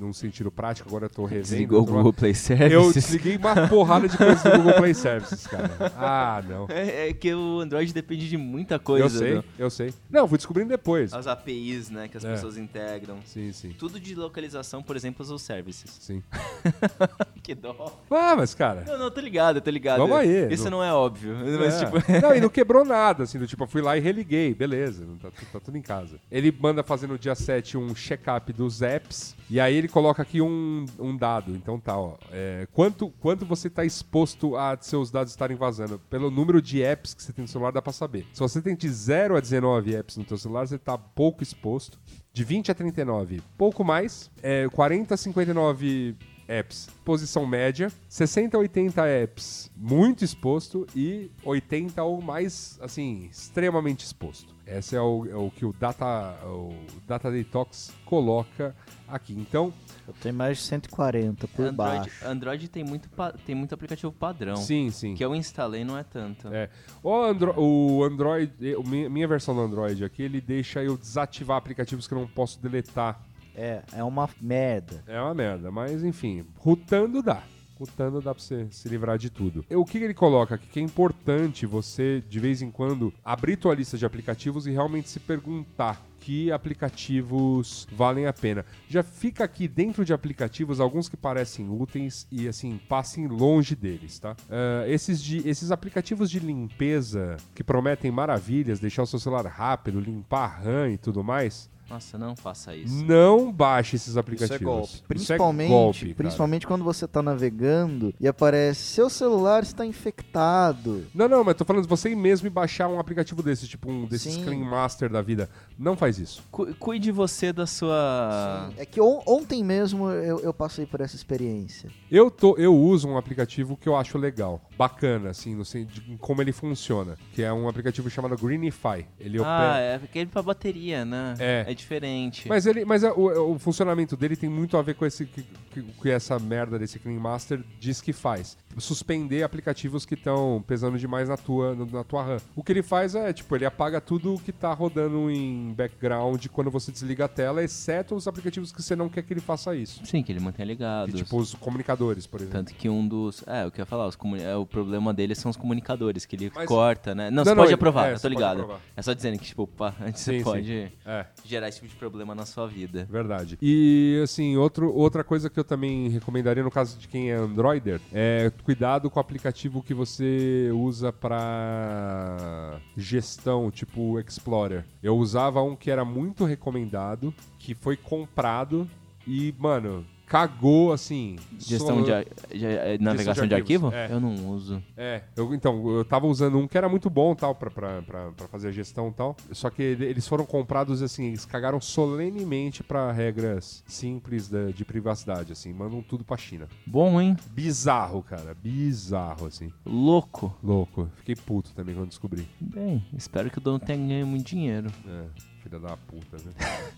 num 0.01 0.13
sentido 0.13 0.51
prático, 0.51 0.89
agora 0.89 1.07
eu 1.07 1.11
tô 1.11 1.25
revendo. 1.25 1.43
Desligou 1.49 1.83
o 1.83 1.85
Google 1.85 2.13
Play 2.13 2.31
Eu 2.33 2.35
Services. 2.35 2.95
desliguei 2.95 3.37
uma 3.37 3.69
porrada 3.69 4.09
de 4.09 4.17
coisas 4.17 4.43
do 4.43 4.51
Google 4.59 4.75
Play 4.75 4.95
Services, 4.95 5.47
cara. 5.47 5.71
Ah, 5.97 6.43
não. 6.47 6.67
É, 6.69 7.09
é 7.09 7.13
que 7.13 7.33
o 7.35 7.61
Android 7.61 7.93
depende 7.93 8.29
de 8.29 8.37
muita 8.37 8.79
coisa. 8.79 9.05
Eu 9.07 9.11
sei, 9.11 9.35
né? 9.35 9.45
eu 9.59 9.71
sei. 9.71 9.95
Não, 10.11 10.27
fui 10.29 10.39
descobrindo 10.39 10.69
depois. 10.71 11.13
As 11.13 11.27
APIs, 11.27 11.91
né, 11.91 12.09
que 12.09 12.17
as 12.17 12.25
É. 12.25 12.33
pessoas 12.33 12.57
integram. 12.59 13.19
Sim, 13.25 13.53
sim. 13.53 13.75
Tudo 13.79 13.99
de 14.01 14.15
localização, 14.15 14.83
por 14.83 14.97
exemplo, 14.97 15.25
os 15.25 15.43
services. 15.43 15.91
Sim. 16.01 16.23
Que 17.43 17.55
dó. 17.55 17.99
Ah, 18.11 18.35
mas, 18.37 18.55
cara. 18.55 18.85
Não, 18.87 18.99
não, 18.99 19.11
tô 19.11 19.21
ligado, 19.21 19.59
tô 19.61 19.71
ligado. 19.71 19.99
Vamos 20.01 20.17
aí, 20.17 20.53
Isso 20.53 20.65
não- 20.65 20.79
não, 20.79 20.85
é 20.85 20.93
óbvio. 20.93 21.35
Mas, 21.59 21.81
É. 21.81 21.85
tipo, 21.87 21.97
Não, 22.23 22.35
e 22.35 22.41
não 22.41 22.49
quebrou 22.51 22.85
nada, 22.85 23.23
assim, 23.25 23.39
do 23.39 23.47
tipo, 23.47 23.63
eu 23.65 23.67
fui 23.67 23.81
lá 23.81 23.97
e 23.97 24.01
religuei, 24.01 24.55
beleza, 24.55 25.05
não 25.07 25.17
tá, 25.17 25.31
tá 25.53 25.59
tudo 25.59 25.79
em 25.79 25.81
casa. 25.83 26.19
Ele 26.31 26.55
manda 26.61 26.83
fazer 26.83 27.07
no 27.07 27.19
dia 27.19 27.35
7 27.35 27.79
um 27.79 27.95
check-up 27.95 28.53
dos 28.53 28.83
apps, 28.83 29.35
e 29.51 29.59
aí 29.59 29.75
ele 29.75 29.89
coloca 29.89 30.23
aqui 30.23 30.41
um, 30.43 30.85
um 30.99 31.17
dado, 31.17 31.55
então 31.55 31.81
tá, 31.81 31.99
ó, 31.99 32.17
é, 32.31 32.67
quanto, 32.73 33.11
quanto 33.19 33.47
você 33.47 33.71
tá 33.71 33.85
exposto 33.85 34.57
a 34.57 34.77
seus 34.81 35.11
dados 35.11 35.33
estarem 35.33 35.57
vazando? 35.57 35.99
Pelo 36.11 36.31
número 36.31 36.61
de 36.61 36.83
apps 36.83 37.15
que 37.15 37.23
você 37.23 37.33
tem 37.33 37.43
no 37.43 37.49
celular 37.49 37.73
dá 37.73 37.81
pra 37.81 37.93
saber. 37.93 38.27
Se 38.33 38.41
você 38.41 38.61
tem 38.61 38.77
de 38.77 38.89
0 38.89 39.37
a 39.37 39.41
19 39.41 39.95
apps 39.95 40.17
no 40.17 40.25
teu 40.25 40.37
celular, 40.37 40.67
você 40.67 40.79
tá 40.79 40.99
pouco 40.99 41.43
exposto. 41.43 41.99
De 42.33 42.45
20 42.45 42.71
a 42.71 42.75
39, 42.75 43.41
pouco 43.57 43.83
mais. 43.83 44.31
É, 44.43 44.69
40 44.69 45.15
a 45.15 45.17
59 45.17 46.15
apps, 46.49 46.89
posição 47.05 47.47
média, 47.47 47.93
60 48.09 48.57
a 48.57 48.61
80 48.61 49.07
apps, 49.07 49.71
muito 49.77 50.25
exposto, 50.25 50.87
e 50.97 51.31
80 51.45 52.03
ou 52.03 52.23
mais, 52.23 52.79
assim, 52.81 53.29
extremamente 53.31 54.05
exposto. 54.05 54.55
Esse 54.71 54.95
é 54.97 55.01
o, 55.01 55.27
é 55.27 55.35
o 55.35 55.51
que 55.51 55.65
o 55.65 55.73
Data, 55.73 56.39
o 56.45 56.75
Data 57.07 57.31
Detox 57.31 57.91
coloca 58.05 58.77
aqui. 59.09 59.33
Então, 59.33 59.73
Eu 60.07 60.13
tenho 60.21 60.35
mais 60.35 60.59
de 60.59 60.65
140 60.65 61.49
por 61.49 61.67
Android, 61.67 61.77
baixo. 61.77 62.29
Android 62.29 62.69
tem 62.69 62.85
muito, 62.85 63.09
tem 63.47 63.55
muito 63.55 63.75
aplicativo 63.75 64.13
padrão. 64.13 64.57
sim, 64.57 64.91
sim. 64.91 65.15
Que 65.15 65.25
eu 65.25 65.35
instalei 65.35 65.85
não 65.85 65.97
é 65.97 66.05
tanto. 66.05 66.49
É. 66.53 66.69
O, 67.03 67.15
Andro 67.15 67.59
o 67.59 68.05
Android, 68.05 68.53
minha 68.85 69.27
versão 69.27 69.55
do 69.55 69.63
Android 69.63 70.05
aqui, 70.05 70.23
ele 70.23 70.41
deixa 70.41 70.83
eu 70.83 70.99
desativar 70.99 71.57
aplicativos 71.57 72.07
que 72.07 72.13
eu 72.13 72.19
não 72.19 72.29
posso 72.29 72.61
deletar. 72.61 73.23
É, 73.55 73.83
é 73.93 74.05
uma 74.05 74.29
merda. 74.41 75.03
É 75.07 75.21
uma 75.21 75.35
merda, 75.35 75.71
mas 75.71 76.05
enfim, 76.05 76.47
rutando 76.59 77.23
dá. 77.23 77.43
Rutando 77.79 78.21
dá 78.21 78.35
pra 78.35 78.43
você 78.43 78.67
se 78.71 78.89
livrar 78.89 79.19
de 79.19 79.31
tudo. 79.31 79.65
O 79.71 79.85
que 79.85 79.99
ele 79.99 80.15
coloca 80.15 80.55
aqui 80.57 80.67
que 80.69 80.81
é 80.81 80.83
importante 80.83 81.67
você, 81.67 82.23
de 82.29 82.41
vez 82.41 82.61
em 82.63 82.71
quando, 82.71 83.13
abrir 83.25 83.57
tua 83.57 83.75
lista 83.75 83.97
de 83.97 84.05
aplicativos 84.05 84.67
e 84.67 84.71
realmente 84.71 85.09
se 85.09 85.21
perguntar 85.21 86.05
que 86.21 86.51
aplicativos 86.53 87.87
valem 87.93 88.27
a 88.27 88.33
pena. 88.33 88.65
Já 88.89 89.03
fica 89.03 89.45
aqui 89.45 89.69
dentro 89.69 90.05
de 90.05 90.13
aplicativos 90.13 90.81
alguns 90.81 91.09
que 91.09 91.17
parecem 91.17 91.71
úteis 91.71 92.27
e 92.31 92.49
assim, 92.49 92.79
passem 92.89 93.27
longe 93.27 93.75
deles, 93.75 94.19
tá? 94.19 94.37
Ah, 94.51 94.85
esses, 94.87 95.23
de, 95.23 95.49
esses 95.49 95.71
aplicativos 95.71 96.31
de 96.31 96.39
limpeza 96.39 97.37
que 97.55 97.65
prometem 97.65 98.11
maravilhas, 98.11 98.81
deixar 98.81 99.05
o 99.05 99.07
seu 99.07 99.19
celular 99.19 99.47
rápido, 99.47 100.01
limpar 100.01 100.45
a 100.45 100.47
RAM 100.47 100.91
e 100.91 100.99
tudo 100.99 101.23
mais, 101.23 101.71
Nossa, 101.89 102.19
não 102.19 102.37
faça 102.37 102.77
isso. 102.77 103.05
não 103.05 103.51
baixe 103.53 103.97
esses 103.97 104.09
Isso 104.09 104.19
aplicativos. 104.19 104.61
é 104.61 104.65
golpe. 104.65 104.89
Isso 104.93 105.03
é 105.05 105.07
Principalmente, 105.09 105.69
golpe, 105.71 106.01
cara. 106.01 106.15
principalmente 106.15 106.67
quando 106.67 106.85
você 106.85 107.09
tá 107.09 107.23
navegando 107.23 108.15
e 108.21 108.29
aparece 108.29 108.81
seu 108.83 109.09
celular 109.09 109.63
está 109.63 109.87
infectado. 109.87 111.07
Não, 111.15 111.29
não, 111.29 111.43
mas 111.45 111.57
tô 111.57 111.65
falando 111.65 111.83
de 111.85 111.89
você 111.89 112.15
mesmo 112.15 112.47
e 112.47 112.51
baixar 112.51 112.89
um 112.89 112.99
aplicativo 112.99 113.43
desses, 113.43 113.69
tipo 113.69 113.91
um 113.91 114.05
desses 114.07 114.35
Sim. 114.35 114.45
Clean 114.45 114.59
Master 114.65 115.09
da 115.11 115.23
vida. 115.23 115.49
Não 115.79 115.97
faz 115.97 116.19
isso. 116.19 116.43
Cu- 116.51 116.75
Cuide 116.75 117.11
você 117.11 117.53
da 117.53 117.67
sua. 117.67 118.71
É 118.77 118.85
que 118.85 119.01
on- 119.01 119.23
ontem 119.27 119.63
mesmo 119.65 120.11
eu, 120.11 120.41
eu 120.41 120.53
passei 120.53 120.87
por 120.87 121.01
essa 121.01 121.17
experiência. 121.17 121.91
Eu, 122.11 122.31
tô, 122.31 122.57
eu 122.57 122.75
uso 122.77 123.09
um 123.09 123.17
aplicativo 123.17 123.77
que 123.77 123.89
eu 123.89 123.97
acho 123.97 124.19
legal, 124.19 124.61
bacana, 124.77 125.31
assim, 125.31 125.55
no 125.55 125.65
sen- 125.65 125.87
de 125.87 126.01
como 126.19 126.43
ele 126.43 126.53
funciona, 126.53 127.17
que 127.33 127.43
é 127.43 127.53
um 127.53 127.69
aplicativo 127.69 128.11
chamado 128.11 128.37
Greenify. 128.37 129.07
Ele 129.19 129.39
Ah, 129.39 129.43
opera. 129.43 129.79
é 129.81 129.95
aquele 129.97 130.27
pra 130.27 130.43
bateria, 130.43 131.05
né? 131.05 131.35
É. 131.39 131.65
É 131.69 131.75
diferente. 131.79 132.47
Mas, 132.49 132.67
ele, 132.67 132.85
mas 132.85 133.03
é, 133.05 133.11
o, 133.13 133.55
o 133.55 133.59
funcionamento 133.59 134.17
dele 134.17 134.37
tem 134.37 134.49
muito 134.49 134.77
a 134.77 134.83
ver 134.83 134.95
com 134.95 135.07
esse 135.07 135.25
que, 135.27 135.43
que, 135.71 135.83
que 135.83 136.11
essa 136.11 136.39
merda 136.39 136.79
desse 136.79 136.99
Clean 136.99 137.19
Master 137.19 137.61
diz 137.81 138.01
que 138.01 138.13
faz. 138.13 138.57
Suspender 138.77 139.43
aplicativos 139.43 140.07
que 140.07 140.15
estão 140.15 140.63
pesando 140.67 140.97
demais 140.99 141.29
na 141.29 141.37
tua, 141.37 141.75
na 141.75 142.05
tua 142.05 142.23
RAM. 142.23 142.37
O 142.55 142.63
que 142.63 142.71
ele 142.73 142.83
faz 142.83 143.15
é, 143.15 143.33
tipo, 143.33 143.55
ele 143.57 143.65
apaga 143.67 144.01
tudo 144.01 144.39
que 144.45 144.53
tá 144.53 144.73
rodando 144.73 145.31
em 145.31 145.73
background 145.75 146.47
quando 146.49 146.71
você 146.71 146.93
desliga 146.93 147.25
a 147.25 147.29
tela, 147.29 147.63
exceto 147.63 148.15
os 148.15 148.29
aplicativos 148.29 148.71
que 148.71 148.81
você 148.83 148.95
não 148.95 149.09
quer 149.09 149.23
que 149.23 149.33
ele 149.33 149.41
faça 149.41 149.75
isso. 149.75 150.05
Sim, 150.07 150.23
que 150.23 150.31
ele 150.31 150.39
mantenha 150.41 150.67
ligado. 150.67 151.13
Tipo, 151.13 151.39
os 151.39 151.55
comunicadores, 151.55 152.27
por 152.27 152.41
exemplo. 152.41 152.59
Tanto 152.59 152.75
que 152.75 152.89
um 152.89 153.07
dos. 153.07 153.43
É, 153.47 153.67
o 153.67 153.71
que 153.71 153.81
eu 153.81 153.83
ia 153.83 153.87
falar, 153.87 154.07
os 154.07 154.15
comuni- 154.17 154.43
é, 154.43 154.55
o 154.55 154.65
problema 154.65 155.13
dele 155.13 155.35
são 155.35 155.51
os 155.51 155.57
comunicadores, 155.57 156.25
que 156.25 156.37
ele 156.37 156.53
Mas- 156.55 156.67
corta, 156.69 157.15
né? 157.15 157.31
Não, 157.31 157.37
Não, 157.39 157.45
você 157.45 157.51
não, 157.51 157.57
pode 157.57 157.69
ele- 157.69 157.75
aprovar, 157.75 158.11
é, 158.11 158.15
eu 158.15 158.21
tô 158.21 158.29
ligado. 158.29 158.69
É 158.97 159.03
só 159.03 159.13
dizendo 159.13 159.39
que, 159.39 159.45
tipo, 159.47 159.67
pá, 159.67 159.93
antes 160.01 160.23
Sim, 160.23 160.33
sim. 160.33 160.39
você 160.39 160.45
pode 160.45 160.93
É. 161.05 161.27
gerar 161.45 161.68
esse 161.69 161.81
tipo 161.81 161.89
de 161.93 161.97
problema 161.97 162.35
na 162.35 162.47
sua 162.47 162.67
vida. 162.67 163.07
Verdade. 163.11 163.59
E, 163.61 164.21
assim, 164.23 164.57
outro, 164.57 164.93
outra 164.95 165.23
coisa 165.23 165.49
que 165.51 165.59
eu 165.59 165.65
também 165.65 166.09
recomendaria 166.09 166.63
no 166.63 166.71
caso 166.71 166.99
de 166.99 167.09
quem 167.09 167.31
é 167.31 167.35
Androider 167.35 168.01
é 168.13 168.51
cuidado 168.65 169.11
com 169.11 169.19
o 169.19 169.21
aplicativo 169.21 169.83
que 169.83 169.95
você 169.95 170.71
usa 170.75 171.13
pra 171.13 172.81
gestão, 172.97 173.71
tipo 173.71 174.19
Explorer. 174.21 174.85
Eu 175.03 175.17
usava 175.17 175.63
um 175.63 175.77
que 175.77 175.91
era 175.91 176.05
muito 176.05 176.45
recomendado, 176.45 177.33
que 177.59 177.75
foi 177.75 177.97
comprado 177.97 178.89
e, 179.27 179.55
mano, 179.59 180.07
cagou, 180.29 180.93
assim. 180.93 181.37
Gestão 181.59 182.03
de, 182.03 182.13
ar- 182.13 182.25
de- 182.25 182.65
é, 182.67 182.99
navegação 182.99 183.47
de, 183.47 183.55
arquivos, 183.55 183.93
arquivo? 183.93 184.13
é. 184.13 184.15
Eu 184.15 184.21
não 184.21 184.51
uso. 184.51 184.83
É, 184.97 185.23
eu, 185.37 185.55
então, 185.55 185.89
eu 185.91 186.05
tava 186.05 186.27
usando 186.27 186.59
um 186.59 186.69
que 186.69 186.77
era 186.77 186.89
muito 186.89 187.09
bom, 187.11 187.35
tal, 187.35 187.55
pra, 187.55 187.71
pra, 187.71 188.03
pra, 188.03 188.31
pra 188.33 188.49
fazer 188.49 188.69
a 188.69 188.73
gestão 188.73 189.09
e 189.09 189.13
tal. 189.13 189.37
Só 189.53 189.71
que 189.71 189.83
ele- 189.83 190.07
eles 190.07 190.27
foram 190.29 190.45
comprados, 190.45 191.03
assim, 191.03 191.27
eles 191.29 191.45
cagaram 191.45 191.81
solenemente 191.81 192.83
pra 192.83 193.11
regras 193.13 193.83
simples 193.87 194.49
da- 194.49 194.71
de 194.71 194.85
privacidade, 194.85 195.53
assim. 195.53 195.73
Mandam 195.73 196.03
tudo 196.03 196.25
pra 196.25 196.37
China. 196.37 196.69
Bom, 196.87 197.21
hein? 197.21 197.37
Bizarro, 197.51 198.23
cara. 198.23 198.55
Bizarro, 198.63 199.47
assim. 199.47 199.73
Louco. 199.85 200.55
Louco. 200.63 201.09
Fiquei 201.17 201.35
puto 201.37 201.73
também 201.75 201.95
quando 201.95 202.09
descobri. 202.09 202.47
Bem, 202.61 203.05
espero 203.17 203.51
que 203.51 203.59
o 203.59 203.61
dono 203.61 203.79
tenha 203.79 203.99
ganho 204.07 204.27
muito 204.27 204.47
dinheiro. 204.47 204.89
É, 205.07 205.25
filha 205.69 205.79
da 205.79 205.97
puta, 205.97 206.39
né? 206.39 206.53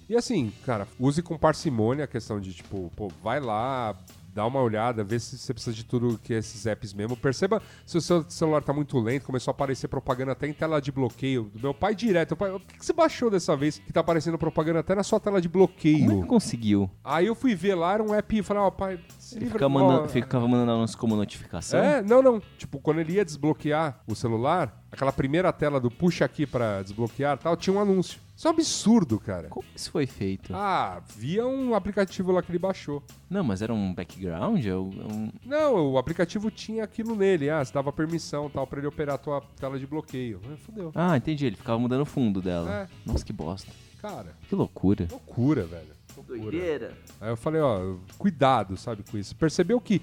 e 0.08 0.16
assim, 0.16 0.52
cara, 0.64 0.86
use 0.98 1.22
com 1.22 1.36
parcimônia 1.36 2.04
a 2.04 2.08
questão 2.08 2.40
de, 2.40 2.54
tipo, 2.54 2.90
pô, 2.96 3.08
vai 3.22 3.40
lá, 3.40 3.96
dá 4.32 4.46
uma 4.46 4.60
olhada, 4.60 5.02
vê 5.02 5.18
se 5.18 5.36
você 5.36 5.52
precisa 5.52 5.74
de 5.74 5.84
tudo 5.84 6.18
que 6.22 6.32
esses 6.32 6.66
apps 6.66 6.92
mesmo. 6.92 7.16
Perceba 7.16 7.60
se 7.84 7.98
o 7.98 8.00
seu 8.00 8.28
celular 8.30 8.62
tá 8.62 8.72
muito 8.72 8.98
lento, 8.98 9.26
começou 9.26 9.50
a 9.50 9.54
aparecer 9.54 9.88
propaganda 9.88 10.32
até 10.32 10.46
em 10.46 10.52
tela 10.52 10.80
de 10.80 10.92
bloqueio. 10.92 11.50
Do 11.54 11.60
meu 11.60 11.74
pai 11.74 11.94
direto. 11.94 12.36
Pai, 12.36 12.50
o 12.50 12.60
que, 12.60 12.78
que 12.78 12.84
você 12.84 12.92
baixou 12.92 13.30
dessa 13.30 13.56
vez 13.56 13.78
que 13.78 13.92
tá 13.92 14.00
aparecendo 14.00 14.38
propaganda 14.38 14.80
até 14.80 14.94
na 14.94 15.02
sua 15.02 15.18
tela 15.18 15.40
de 15.40 15.48
Como 15.48 15.64
é 15.64 15.66
bloqueio? 15.66 16.22
que 16.22 16.28
conseguiu? 16.28 16.90
Aí 17.02 17.26
eu 17.26 17.34
fui 17.34 17.54
ver 17.54 17.74
lá, 17.74 17.94
era 17.94 18.02
um 18.02 18.14
app 18.14 18.38
e 18.38 18.42
falei, 18.42 18.62
ó, 18.62 18.70
pai, 18.70 19.00
se 19.18 19.19
Ele 19.36 19.46
fica 19.46 19.68
mandando, 19.68 20.08
ficava 20.08 20.46
mandando 20.48 20.72
anúncio 20.72 20.96
como 20.98 21.16
notificação? 21.16 21.80
é, 21.82 22.02
não, 22.02 22.22
não. 22.22 22.42
Tipo, 22.58 22.78
quando 22.78 23.00
ele 23.00 23.14
ia 23.14 23.24
desbloquear 23.24 24.00
o 24.06 24.14
celular, 24.14 24.82
aquela 24.90 25.12
primeira 25.12 25.52
tela 25.52 25.80
do 25.80 25.90
puxa 25.90 26.24
aqui 26.24 26.46
pra 26.46 26.82
desbloquear 26.82 27.36
e 27.36 27.42
tal, 27.42 27.56
tinha 27.56 27.74
um 27.74 27.80
anúncio. 27.80 28.20
Isso 28.36 28.48
é 28.48 28.50
um 28.50 28.54
absurdo, 28.54 29.20
cara. 29.20 29.48
Como 29.48 29.66
isso 29.76 29.90
foi 29.90 30.06
feito? 30.06 30.54
Ah, 30.54 31.02
via 31.16 31.46
um 31.46 31.74
aplicativo 31.74 32.32
lá 32.32 32.42
que 32.42 32.50
ele 32.50 32.58
baixou. 32.58 33.02
Não, 33.28 33.44
mas 33.44 33.60
era 33.60 33.72
um 33.74 33.92
background? 33.92 34.64
É 34.64 34.74
um- 34.74 34.88
um- 34.88 35.32
Não, 35.44 35.92
o 35.92 35.98
aplicativo 35.98 36.50
tinha 36.50 36.82
aquilo 36.84 37.14
nele. 37.14 37.50
Ah, 37.50 37.62
você 37.62 37.72
dava 37.72 37.92
permissão 37.92 38.48
tal 38.48 38.66
pra 38.66 38.78
ele 38.78 38.86
operar 38.88 39.16
a 39.16 39.18
tua 39.18 39.42
tela 39.58 39.78
de 39.78 39.86
bloqueio. 39.86 40.40
Ah, 40.50 40.56
Fudeu. 40.56 40.90
Ah, 40.94 41.16
entendi. 41.18 41.44
Ele 41.44 41.56
ficava 41.56 41.78
mudando 41.78 42.00
o 42.00 42.06
fundo 42.06 42.40
dela. 42.40 42.72
É. 42.72 42.88
Nossa, 43.04 43.24
que 43.24 43.32
bosta. 43.32 43.70
Cara, 44.00 44.34
Que 44.48 44.54
loucura. 44.54 45.06
loucura, 45.10 45.64
velho. 45.64 45.99
Loucura. 46.30 46.98
Aí 47.20 47.30
eu 47.30 47.36
falei, 47.36 47.60
ó, 47.60 47.96
cuidado, 48.18 48.76
sabe, 48.76 49.02
com 49.08 49.18
isso. 49.18 49.34
Percebeu 49.36 49.80
que 49.80 50.00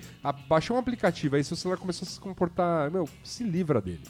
baixou 0.48 0.76
um 0.76 0.80
aplicativo, 0.80 1.36
aí 1.36 1.44
seu 1.44 1.58
celular 1.58 1.78
começou 1.78 2.06
a 2.06 2.10
se 2.10 2.20
comportar. 2.20 2.92
Meu, 2.92 3.08
se 3.24 3.44
livra 3.44 3.82
dele. 3.82 4.04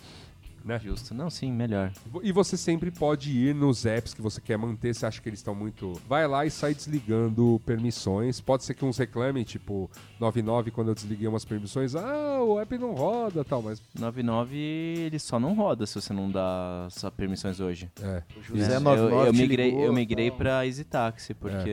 Né? 0.68 0.80
Justo. 0.84 1.14
Não, 1.14 1.30
sim, 1.30 1.52
melhor. 1.52 1.92
E 2.22 2.32
você 2.32 2.58
sempre 2.58 2.92
pode 2.92 3.32
ir 3.32 3.56
nos 3.56 3.86
apps 3.86 4.14
que 4.14 4.22
você 4.22 4.40
quer 4.42 4.58
manter, 4.58 4.94
você 4.94 5.06
acha 5.06 5.22
que 5.22 5.30
eles 5.30 5.40
estão 5.40 5.56
muito. 5.56 5.94
Vai 6.08 6.28
lá 6.28 6.46
e 6.46 6.52
sai 6.52 6.74
desligando 6.76 7.60
permissões. 7.66 8.40
Pode 8.42 8.64
ser 8.64 8.74
que 8.74 8.84
uns 8.86 8.98
reclamem, 8.98 9.44
tipo, 9.44 9.90
99, 10.20 10.72
quando 10.72 10.90
eu 10.90 10.96
desliguei 10.96 11.28
umas 11.28 11.46
permissões, 11.46 11.96
ah, 11.96 12.42
o 12.44 12.60
app 12.60 12.78
não 12.78 12.94
roda 12.94 13.44
tal, 13.44 13.62
mas. 13.62 13.82
99 13.98 14.56
ele 14.58 15.20
só 15.20 15.40
não 15.40 15.54
roda 15.54 15.86
se 15.86 15.96
você 15.96 16.14
não 16.14 16.30
dá 16.30 16.88
só 16.92 17.10
permissões 17.10 17.60
hoje. 17.60 17.90
É. 18.02 18.24
O 18.36 18.40
É, 18.40 18.44
José 18.44 18.76
eu, 18.76 18.82
99 18.82 19.28
eu 19.28 19.34
te 19.34 19.40
migrei, 19.40 19.70
ligou, 19.70 19.84
eu 19.86 19.94
migrei 19.94 20.32
pra 20.32 20.66
Easy 20.66 20.84
Taxi, 20.84 21.34
porque. 21.34 21.70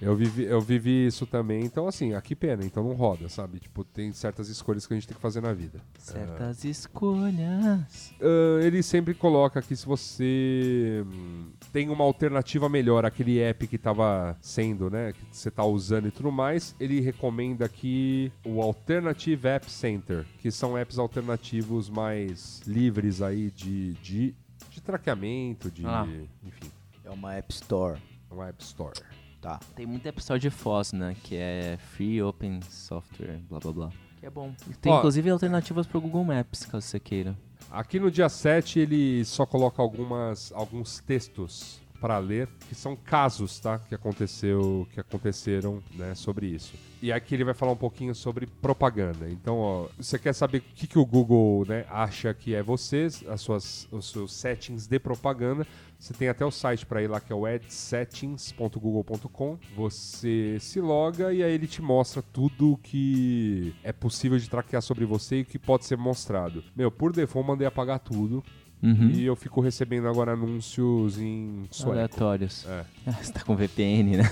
Eu 0.00 0.16
vivi, 0.16 0.44
eu 0.44 0.60
vivi 0.60 1.06
isso 1.06 1.26
também, 1.26 1.64
então 1.64 1.86
assim, 1.86 2.14
aqui 2.14 2.34
pena, 2.34 2.64
então 2.64 2.82
não 2.82 2.94
roda, 2.94 3.28
sabe? 3.28 3.58
Tipo, 3.58 3.84
tem 3.84 4.12
certas 4.12 4.48
escolhas 4.48 4.86
que 4.86 4.92
a 4.94 4.96
gente 4.96 5.06
tem 5.06 5.14
que 5.14 5.20
fazer 5.22 5.40
na 5.40 5.52
vida. 5.52 5.80
Certas 5.98 6.64
escolhas. 6.64 8.12
Ah, 8.22 8.64
ele 8.64 8.82
sempre 8.82 9.14
coloca 9.14 9.60
que 9.60 9.74
se 9.74 9.84
você 9.84 11.04
hum, 11.06 11.50
tem 11.72 11.88
uma 11.88 12.04
alternativa 12.04 12.68
melhor, 12.68 13.04
aquele 13.04 13.40
app 13.40 13.66
que 13.66 13.76
estava 13.76 14.36
sendo, 14.40 14.88
né, 14.90 15.12
que 15.12 15.20
você 15.36 15.48
está 15.48 15.64
usando 15.64 16.08
e 16.08 16.10
tudo 16.10 16.30
mais, 16.30 16.74
ele 16.78 17.00
recomenda 17.00 17.64
aqui 17.64 18.30
o 18.44 18.62
Alternative 18.62 19.48
App 19.48 19.70
Center, 19.70 20.24
que 20.38 20.50
são 20.50 20.76
apps 20.78 20.98
alternativos 20.98 21.88
mais 21.90 22.60
livres 22.66 23.20
aí 23.22 23.50
de, 23.50 23.94
de, 23.94 24.34
de 24.70 24.80
traqueamento, 24.80 25.70
de, 25.70 25.84
Ah. 25.86 26.06
enfim, 26.44 26.70
É 27.04 27.10
uma 27.10 27.34
App 27.34 27.52
Store. 27.52 27.98
uma 28.30 28.48
App 28.48 28.62
Store. 28.62 28.94
Tá. 29.40 29.58
Tem 29.74 29.84
muita 29.84 30.08
App 30.10 30.20
Store 30.20 30.38
de 30.38 30.50
FOSS, 30.50 30.92
né? 30.92 31.16
Que 31.24 31.34
é 31.36 31.76
Free 31.76 32.22
Open 32.22 32.60
Software, 32.70 33.40
blá 33.50 33.58
blá 33.58 33.72
blá. 33.72 33.90
Que 34.20 34.26
é 34.26 34.30
bom. 34.30 34.54
Tem 34.80 34.92
Ó. 34.92 34.98
inclusive 34.98 35.28
alternativas 35.30 35.84
pro 35.86 36.00
Google 36.00 36.22
Maps, 36.24 36.64
caso 36.64 36.86
você 36.86 37.00
queira. 37.00 37.36
Aqui 37.74 37.98
no 37.98 38.10
dia 38.10 38.28
7 38.28 38.80
ele 38.80 39.24
só 39.24 39.46
coloca 39.46 39.80
algumas, 39.80 40.52
alguns 40.52 41.00
textos 41.00 41.80
para 42.02 42.18
ler, 42.18 42.48
que 42.68 42.74
são 42.74 42.94
casos, 42.96 43.60
tá? 43.60 43.78
Que 43.78 43.94
aconteceu, 43.94 44.88
que 44.92 44.98
aconteceram, 44.98 45.80
né, 45.94 46.16
sobre 46.16 46.48
isso. 46.48 46.74
E 47.00 47.12
aqui 47.12 47.36
ele 47.36 47.44
vai 47.44 47.54
falar 47.54 47.70
um 47.70 47.76
pouquinho 47.76 48.12
sobre 48.12 48.44
propaganda. 48.44 49.30
Então, 49.30 49.58
ó, 49.58 49.86
você 49.96 50.18
quer 50.18 50.32
saber 50.32 50.58
o 50.58 50.62
que, 50.62 50.88
que 50.88 50.98
o 50.98 51.06
Google, 51.06 51.64
né, 51.64 51.86
acha 51.88 52.34
que 52.34 52.56
é 52.56 52.62
você, 52.62 53.06
as 53.28 53.40
suas, 53.40 53.86
os 53.92 54.10
seus 54.10 54.34
settings 54.34 54.88
de 54.88 54.98
propaganda. 54.98 55.64
Você 55.96 56.12
tem 56.12 56.28
até 56.28 56.44
o 56.44 56.50
site 56.50 56.84
para 56.84 57.00
ir 57.00 57.06
lá 57.06 57.20
que 57.20 57.32
é 57.32 57.36
o 57.36 57.46
adsettings.google.com. 57.46 59.56
Você 59.76 60.58
se 60.58 60.80
loga 60.80 61.32
e 61.32 61.44
aí 61.44 61.52
ele 61.52 61.68
te 61.68 61.80
mostra 61.80 62.20
tudo 62.20 62.80
que 62.82 63.72
é 63.84 63.92
possível 63.92 64.38
de 64.38 64.50
traquear 64.50 64.82
sobre 64.82 65.04
você 65.04 65.36
e 65.36 65.44
que 65.44 65.60
pode 65.60 65.84
ser 65.84 65.96
mostrado. 65.96 66.64
Meu, 66.74 66.90
por 66.90 67.12
default 67.12 67.46
mandei 67.46 67.68
apagar 67.68 68.00
tudo 68.00 68.42
Uhum. 68.82 69.10
e 69.10 69.24
eu 69.24 69.36
fico 69.36 69.60
recebendo 69.60 70.08
agora 70.08 70.32
anúncios 70.32 71.16
em 71.18 71.66
sueco. 71.70 71.92
Aleatórios. 71.92 72.66
É. 72.66 72.84
Ah, 73.06 73.12
você 73.22 73.32
tá 73.32 73.40
com 73.44 73.54
VPN, 73.54 74.16
né? 74.16 74.24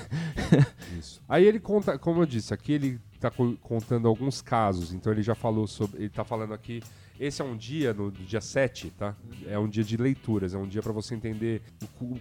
Isso. 0.99 1.23
Aí 1.29 1.45
ele 1.45 1.61
conta, 1.61 1.97
como 1.99 2.23
eu 2.23 2.27
disse, 2.27 2.53
aqui 2.53 2.73
ele 2.73 3.01
tá 3.21 3.31
co- 3.31 3.57
contando 3.63 4.09
alguns 4.09 4.43
casos, 4.43 4.93
então 4.93 5.13
ele 5.13 5.23
já 5.23 5.35
falou 5.35 5.67
sobre. 5.67 6.01
Ele 6.01 6.09
tá 6.09 6.25
falando 6.25 6.53
aqui. 6.53 6.83
Esse 7.21 7.43
é 7.43 7.45
um 7.45 7.55
dia, 7.55 7.93
no 7.93 8.11
do 8.11 8.25
dia 8.25 8.41
7, 8.41 8.91
tá? 8.97 9.15
É 9.47 9.59
um 9.59 9.69
dia 9.69 9.85
de 9.85 9.95
leituras, 9.99 10.55
é 10.55 10.59
um 10.59 10.67
dia 10.67 10.81
para 10.81 10.91
você 10.91 11.15
entender 11.15 11.61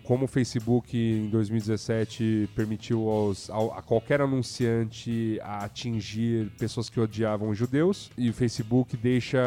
como 0.04 0.26
o 0.26 0.28
Facebook 0.28 0.98
em 0.98 1.30
2017 1.30 2.50
permitiu 2.54 3.08
aos, 3.10 3.50
ao- 3.50 3.72
a 3.74 3.82
qualquer 3.82 4.20
anunciante 4.20 5.40
a 5.42 5.64
atingir 5.64 6.50
pessoas 6.60 6.90
que 6.90 7.00
odiavam 7.00 7.56
judeus, 7.56 8.12
e 8.18 8.30
o 8.30 8.34
Facebook 8.34 8.98
deixa 8.98 9.40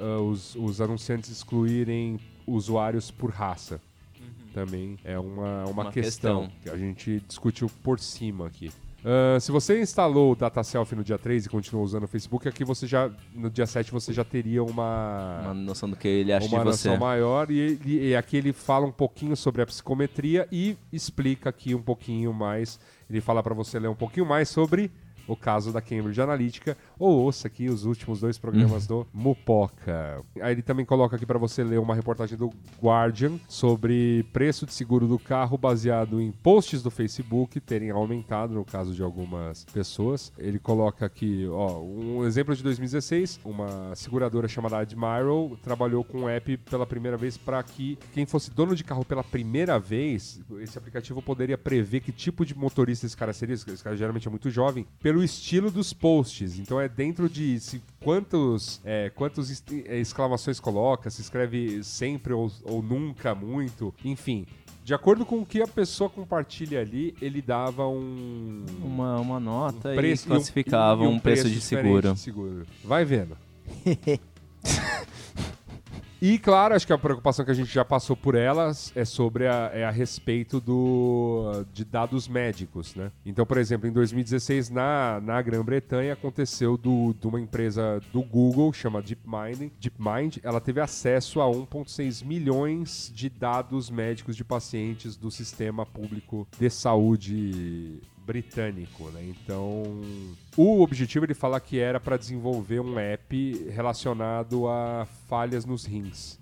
ah, 0.00 0.20
os, 0.20 0.56
os 0.56 0.80
anunciantes 0.80 1.30
excluírem 1.30 2.18
usuários 2.44 3.08
por 3.10 3.30
raça. 3.30 3.80
Também 4.52 4.98
é 5.04 5.16
uma, 5.18 5.64
uma, 5.66 5.82
Uma 5.82 5.92
questão, 5.92 6.46
questão. 6.46 6.60
que 6.64 6.70
a 6.70 6.76
gente 6.76 7.22
discutiu 7.28 7.70
por 7.84 8.00
cima 8.00 8.46
aqui. 8.48 8.72
Ah, 9.08 9.38
se 9.38 9.52
você 9.52 9.80
instalou 9.80 10.32
o 10.32 10.34
Data 10.34 10.64
Selfie 10.64 10.96
no 10.96 11.04
dia 11.04 11.16
3 11.16 11.46
e 11.46 11.48
continuou 11.48 11.84
usando 11.84 12.02
o 12.02 12.08
Facebook, 12.08 12.48
aqui 12.48 12.64
você 12.64 12.88
já, 12.88 13.08
no 13.32 13.48
dia 13.48 13.64
7 13.64 13.92
você 13.92 14.12
já 14.12 14.24
teria 14.24 14.64
uma, 14.64 15.42
Uma 15.44 15.54
noção 15.54 15.88
do 15.88 15.94
que 15.94 16.08
ele 16.08 16.32
acha 16.32 16.48
uma 16.48 16.58
de 16.58 16.64
você. 16.64 16.88
noção 16.88 16.96
maior. 17.06 17.48
E, 17.48 17.56
ele- 17.58 18.08
e 18.08 18.16
aqui 18.16 18.36
ele 18.36 18.52
fala 18.52 18.84
um 18.84 18.90
pouquinho 18.90 19.36
sobre 19.36 19.62
a 19.62 19.66
psicometria 19.66 20.48
e 20.50 20.76
explica 20.92 21.50
aqui 21.50 21.72
um 21.72 21.82
pouquinho 21.82 22.32
mais. 22.32 22.80
Ele 23.08 23.20
fala 23.20 23.42
para 23.44 23.54
você 23.54 23.78
ler 23.78 23.86
um 23.88 23.94
pouquinho 23.94 24.26
mais 24.26 24.48
sobre 24.48 24.90
o 25.26 25.36
caso 25.36 25.72
da 25.72 25.80
Cambridge 25.80 26.20
Analytica, 26.20 26.76
ou 26.98 27.18
ouça 27.22 27.48
aqui 27.48 27.68
os 27.68 27.84
últimos 27.84 28.20
dois 28.20 28.38
programas 28.38 28.86
do 28.86 29.06
Mupoca. 29.12 30.22
Aí 30.40 30.52
ele 30.52 30.62
também 30.62 30.84
coloca 30.84 31.16
aqui 31.16 31.26
para 31.26 31.38
você 31.38 31.62
ler 31.62 31.78
uma 31.78 31.94
reportagem 31.94 32.36
do 32.36 32.52
Guardian 32.82 33.38
sobre 33.48 34.24
preço 34.32 34.66
de 34.66 34.72
seguro 34.72 35.06
do 35.06 35.18
carro 35.18 35.56
baseado 35.56 36.20
em 36.20 36.30
posts 36.30 36.82
do 36.82 36.90
Facebook 36.90 37.60
terem 37.60 37.90
aumentado 37.90 38.54
no 38.54 38.64
caso 38.64 38.94
de 38.94 39.02
algumas 39.02 39.64
pessoas. 39.66 40.32
Ele 40.38 40.58
coloca 40.58 41.06
aqui, 41.06 41.46
ó, 41.50 41.80
um 41.80 42.24
exemplo 42.24 42.54
de 42.54 42.62
2016, 42.62 43.40
uma 43.44 43.94
seguradora 43.94 44.48
chamada 44.48 44.78
Admiral 44.78 45.56
trabalhou 45.62 46.04
com 46.04 46.22
um 46.22 46.28
app 46.28 46.56
pela 46.58 46.86
primeira 46.86 47.16
vez 47.16 47.36
para 47.36 47.62
que 47.62 47.98
quem 48.12 48.26
fosse 48.26 48.50
dono 48.50 48.74
de 48.74 48.84
carro 48.84 49.04
pela 49.04 49.24
primeira 49.24 49.78
vez, 49.78 50.40
esse 50.60 50.78
aplicativo 50.78 51.20
poderia 51.22 51.58
prever 51.58 52.00
que 52.00 52.12
tipo 52.12 52.44
de 52.44 52.56
motorista 52.56 53.06
esse 53.06 53.16
cara 53.16 53.32
seria, 53.32 53.54
esse 53.54 53.82
cara 53.82 53.96
geralmente 53.96 54.26
é 54.26 54.30
muito 54.30 54.50
jovem, 54.50 54.86
pelo 55.00 55.15
estilo 55.22 55.70
dos 55.70 55.92
posts. 55.92 56.58
Então 56.58 56.80
é 56.80 56.88
dentro 56.88 57.28
de 57.28 57.58
se, 57.60 57.82
quantos, 58.00 58.80
é, 58.84 59.10
quantos 59.10 59.62
é, 59.86 59.98
exclamações 59.98 60.60
coloca, 60.60 61.10
se 61.10 61.20
escreve 61.20 61.82
sempre 61.82 62.32
ou, 62.32 62.50
ou 62.64 62.82
nunca 62.82 63.34
muito, 63.34 63.94
enfim. 64.04 64.46
De 64.84 64.94
acordo 64.94 65.26
com 65.26 65.40
o 65.40 65.44
que 65.44 65.60
a 65.60 65.66
pessoa 65.66 66.08
compartilha 66.08 66.80
ali, 66.80 67.12
ele 67.20 67.42
dava 67.42 67.88
um, 67.88 68.64
Uma, 68.80 69.18
uma 69.18 69.40
nota 69.40 69.90
um 69.90 69.96
preço 69.96 70.26
e 70.26 70.28
classificava 70.28 71.02
e 71.02 71.06
um, 71.08 71.18
preço, 71.18 71.48
de 71.48 71.58
diferente 71.58 71.86
seguro. 71.86 72.14
de 72.14 72.20
seguro. 72.20 72.66
Vai 72.84 73.04
vendo. 73.04 73.36
E 76.20 76.38
claro, 76.38 76.74
acho 76.74 76.86
que 76.86 76.92
a 76.92 76.98
preocupação 76.98 77.44
que 77.44 77.50
a 77.50 77.54
gente 77.54 77.72
já 77.72 77.84
passou 77.84 78.16
por 78.16 78.34
elas 78.34 78.90
é 78.96 79.04
sobre 79.04 79.46
a, 79.46 79.70
é 79.72 79.84
a 79.84 79.90
respeito 79.90 80.60
do, 80.60 81.64
de 81.74 81.84
dados 81.84 82.26
médicos, 82.26 82.94
né? 82.94 83.12
Então, 83.24 83.44
por 83.44 83.58
exemplo, 83.58 83.86
em 83.86 83.92
2016, 83.92 84.70
na, 84.70 85.20
na 85.22 85.42
Grã-Bretanha, 85.42 86.14
aconteceu 86.14 86.78
do, 86.78 87.14
de 87.20 87.26
uma 87.26 87.40
empresa 87.40 88.00
do 88.12 88.22
Google, 88.22 88.72
chama 88.72 89.02
DeepMind, 89.02 89.70
DeepMind, 89.78 90.38
ela 90.42 90.60
teve 90.60 90.80
acesso 90.80 91.40
a 91.40 91.46
1,6 91.46 92.24
milhões 92.24 93.12
de 93.14 93.28
dados 93.28 93.90
médicos 93.90 94.36
de 94.36 94.44
pacientes 94.44 95.16
do 95.16 95.30
sistema 95.30 95.84
público 95.84 96.48
de 96.58 96.70
saúde 96.70 98.00
britânico, 98.26 99.08
né? 99.10 99.24
Então, 99.24 100.02
o 100.56 100.82
objetivo 100.82 101.24
ele 101.24 101.34
fala 101.34 101.60
que 101.60 101.78
era 101.78 102.00
para 102.00 102.16
desenvolver 102.16 102.80
um 102.80 102.98
app 102.98 103.70
relacionado 103.70 104.68
a 104.68 105.06
falhas 105.28 105.64
nos 105.64 105.84
rins. 105.84 106.38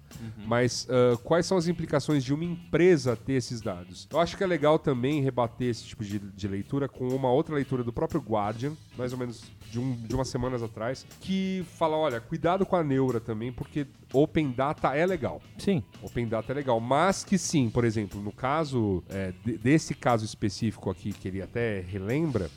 Mas 0.46 0.86
ah, 0.90 1.16
quais 1.24 1.46
são 1.46 1.56
as 1.56 1.68
implicações 1.68 2.22
de 2.24 2.32
uma 2.34 2.44
empresa 2.44 3.16
ter 3.16 3.34
esses 3.34 3.60
dados? 3.60 4.06
Eu 4.10 4.20
acho 4.20 4.36
que 4.36 4.44
é 4.44 4.46
legal 4.46 4.78
também 4.78 5.22
rebater 5.22 5.68
esse 5.68 5.84
tipo 5.84 6.04
de, 6.04 6.18
de 6.18 6.48
leitura 6.48 6.88
com 6.88 7.08
uma 7.08 7.30
outra 7.30 7.54
leitura 7.54 7.82
do 7.82 7.92
próprio 7.92 8.20
Guardian, 8.20 8.72
mais 8.96 9.12
ou 9.12 9.18
menos 9.18 9.42
de, 9.70 9.78
um, 9.78 9.92
de 9.92 10.14
umas 10.14 10.28
semanas 10.28 10.62
atrás, 10.62 11.06
que 11.20 11.64
fala: 11.76 11.96
olha, 11.96 12.20
cuidado 12.20 12.64
com 12.66 12.76
a 12.76 12.84
neura 12.84 13.20
também, 13.20 13.52
porque 13.52 13.86
Open 14.12 14.50
Data 14.52 14.94
é 14.94 15.04
legal. 15.06 15.40
Sim. 15.58 15.82
Open 16.02 16.26
Data 16.28 16.52
é 16.52 16.54
legal, 16.54 16.78
mas 16.80 17.24
que 17.24 17.36
sim, 17.38 17.68
por 17.70 17.84
exemplo, 17.84 18.20
no 18.22 18.30
caso 18.32 19.02
é, 19.08 19.32
de- 19.44 19.58
desse 19.58 19.94
caso 19.94 20.24
específico 20.24 20.90
aqui, 20.90 21.12
que 21.12 21.26
ele 21.28 21.42
até 21.42 21.80
relembra, 21.80 22.48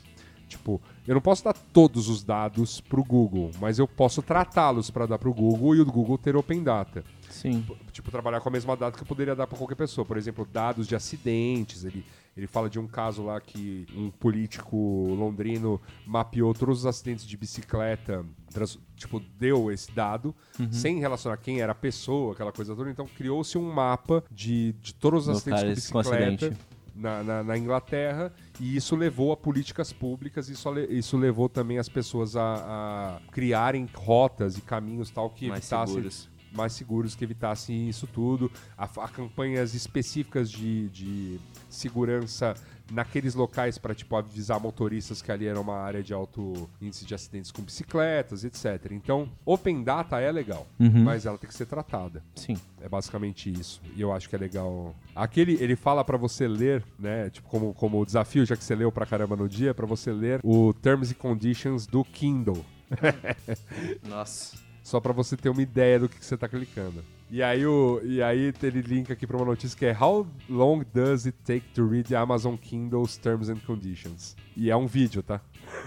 tipo, 0.48 0.80
eu 1.06 1.14
não 1.14 1.20
posso 1.20 1.42
dar 1.44 1.52
todos 1.54 2.08
os 2.08 2.22
dados 2.22 2.80
pro 2.80 3.02
Google, 3.02 3.50
mas 3.60 3.78
eu 3.78 3.88
posso 3.88 4.22
tratá-los 4.22 4.90
para 4.90 5.06
dar 5.06 5.18
pro 5.18 5.32
Google 5.34 5.74
e 5.76 5.80
o 5.80 5.84
Google 5.86 6.16
ter 6.18 6.36
Open 6.36 6.62
Data. 6.62 7.04
Sim. 7.40 7.64
Tipo, 7.92 8.10
trabalhar 8.10 8.40
com 8.40 8.48
a 8.48 8.52
mesma 8.52 8.76
data 8.76 8.96
que 8.96 9.02
eu 9.02 9.06
poderia 9.06 9.34
dar 9.34 9.46
para 9.46 9.56
qualquer 9.58 9.74
pessoa. 9.76 10.04
Por 10.04 10.16
exemplo, 10.16 10.46
dados 10.50 10.86
de 10.86 10.94
acidentes. 10.96 11.84
Ele, 11.84 12.04
ele 12.36 12.46
fala 12.46 12.68
de 12.70 12.78
um 12.78 12.86
caso 12.86 13.22
lá 13.24 13.40
que 13.40 13.86
um 13.96 14.10
político 14.10 14.76
londrino 15.14 15.80
mapeou 16.06 16.52
todos 16.54 16.80
os 16.80 16.86
acidentes 16.86 17.26
de 17.26 17.36
bicicleta, 17.36 18.24
trans- 18.52 18.78
tipo, 18.96 19.20
deu 19.38 19.70
esse 19.70 19.90
dado, 19.92 20.34
sem 20.70 20.98
relacionar 20.98 21.36
quem 21.36 21.60
era 21.60 21.72
a 21.72 21.74
pessoa, 21.74 22.32
aquela 22.32 22.52
coisa 22.52 22.74
toda. 22.74 22.90
Então, 22.90 23.06
criou-se 23.06 23.56
um 23.58 23.70
mapa 23.72 24.22
de, 24.30 24.72
de 24.80 24.94
todos 24.94 25.28
os 25.28 25.36
acidentes 25.36 25.62
de 25.64 25.74
bicicleta. 25.74 26.56
Na, 26.94 27.22
na- 27.22 27.44
na 27.44 27.56
Inglaterra, 27.56 28.32
e 28.58 28.74
isso 28.74 28.96
levou 28.96 29.30
a 29.30 29.36
políticas 29.36 29.92
públicas, 29.92 30.48
isso, 30.48 30.68
le- 30.68 30.86
isso 30.86 31.16
levou 31.16 31.48
também 31.48 31.78
as 31.78 31.88
pessoas 31.88 32.34
a, 32.34 33.20
a 33.20 33.30
criarem 33.30 33.88
rotas 33.94 34.58
e 34.58 34.60
caminhos 34.62 35.08
tal 35.08 35.30
que 35.30 35.46
Mais 35.46 35.60
evitassem 35.60 35.86
seguros. 35.94 36.28
Mais 36.52 36.72
seguros 36.72 37.14
que 37.14 37.24
evitassem 37.24 37.88
isso 37.88 38.06
tudo. 38.06 38.50
A, 38.76 38.84
a 38.84 39.08
campanhas 39.08 39.74
específicas 39.74 40.50
de, 40.50 40.88
de 40.90 41.40
segurança 41.68 42.54
naqueles 42.90 43.34
locais 43.34 43.76
para 43.76 43.94
tipo 43.94 44.16
avisar 44.16 44.58
motoristas 44.58 45.20
que 45.20 45.30
ali 45.30 45.46
era 45.46 45.60
uma 45.60 45.76
área 45.76 46.02
de 46.02 46.14
alto 46.14 46.70
índice 46.80 47.04
de 47.04 47.14
acidentes 47.14 47.50
com 47.52 47.60
bicicletas, 47.60 48.44
etc. 48.44 48.92
Então, 48.92 49.28
Open 49.44 49.82
Data 49.84 50.18
é 50.20 50.32
legal, 50.32 50.66
Uhum. 50.80 51.04
mas 51.04 51.26
ela 51.26 51.36
tem 51.36 51.46
que 51.48 51.54
ser 51.54 51.66
tratada. 51.66 52.22
Sim. 52.34 52.56
É 52.80 52.88
basicamente 52.88 53.52
isso. 53.52 53.82
E 53.94 54.00
eu 54.00 54.10
acho 54.10 54.26
que 54.26 54.34
é 54.34 54.38
legal. 54.38 54.96
Aquele, 55.14 55.54
ele 55.62 55.76
fala 55.76 56.02
pra 56.02 56.16
você 56.16 56.48
ler, 56.48 56.82
né? 56.98 57.28
Tipo, 57.28 57.46
como, 57.48 57.74
como 57.74 58.06
desafio, 58.06 58.46
já 58.46 58.56
que 58.56 58.64
você 58.64 58.74
leu 58.74 58.90
pra 58.90 59.04
caramba 59.04 59.36
no 59.36 59.48
dia, 59.48 59.74
pra 59.74 59.84
você 59.84 60.10
ler 60.10 60.40
o 60.42 60.72
Terms 60.72 61.10
and 61.10 61.14
Conditions 61.16 61.86
do 61.86 62.02
Kindle. 62.04 62.64
Nossa. 64.08 64.56
Só 64.88 65.00
pra 65.00 65.12
você 65.12 65.36
ter 65.36 65.50
uma 65.50 65.60
ideia 65.60 65.98
do 65.98 66.08
que, 66.08 66.18
que 66.18 66.24
você 66.24 66.34
tá 66.34 66.48
clicando. 66.48 67.04
E 67.30 67.42
aí, 67.42 67.66
o, 67.66 68.00
e 68.02 68.22
aí 68.22 68.54
ele 68.62 68.80
linka 68.80 69.12
aqui 69.12 69.26
pra 69.26 69.36
uma 69.36 69.44
notícia 69.44 69.78
que 69.78 69.84
é 69.84 69.94
How 69.94 70.26
long 70.48 70.82
does 70.94 71.26
it 71.26 71.36
take 71.44 71.66
to 71.74 71.86
read 71.86 72.14
Amazon 72.16 72.54
Kindle's 72.56 73.18
Terms 73.18 73.50
and 73.50 73.58
Conditions? 73.66 74.34
E 74.56 74.70
é 74.70 74.76
um 74.76 74.86
vídeo, 74.86 75.22
tá? 75.22 75.42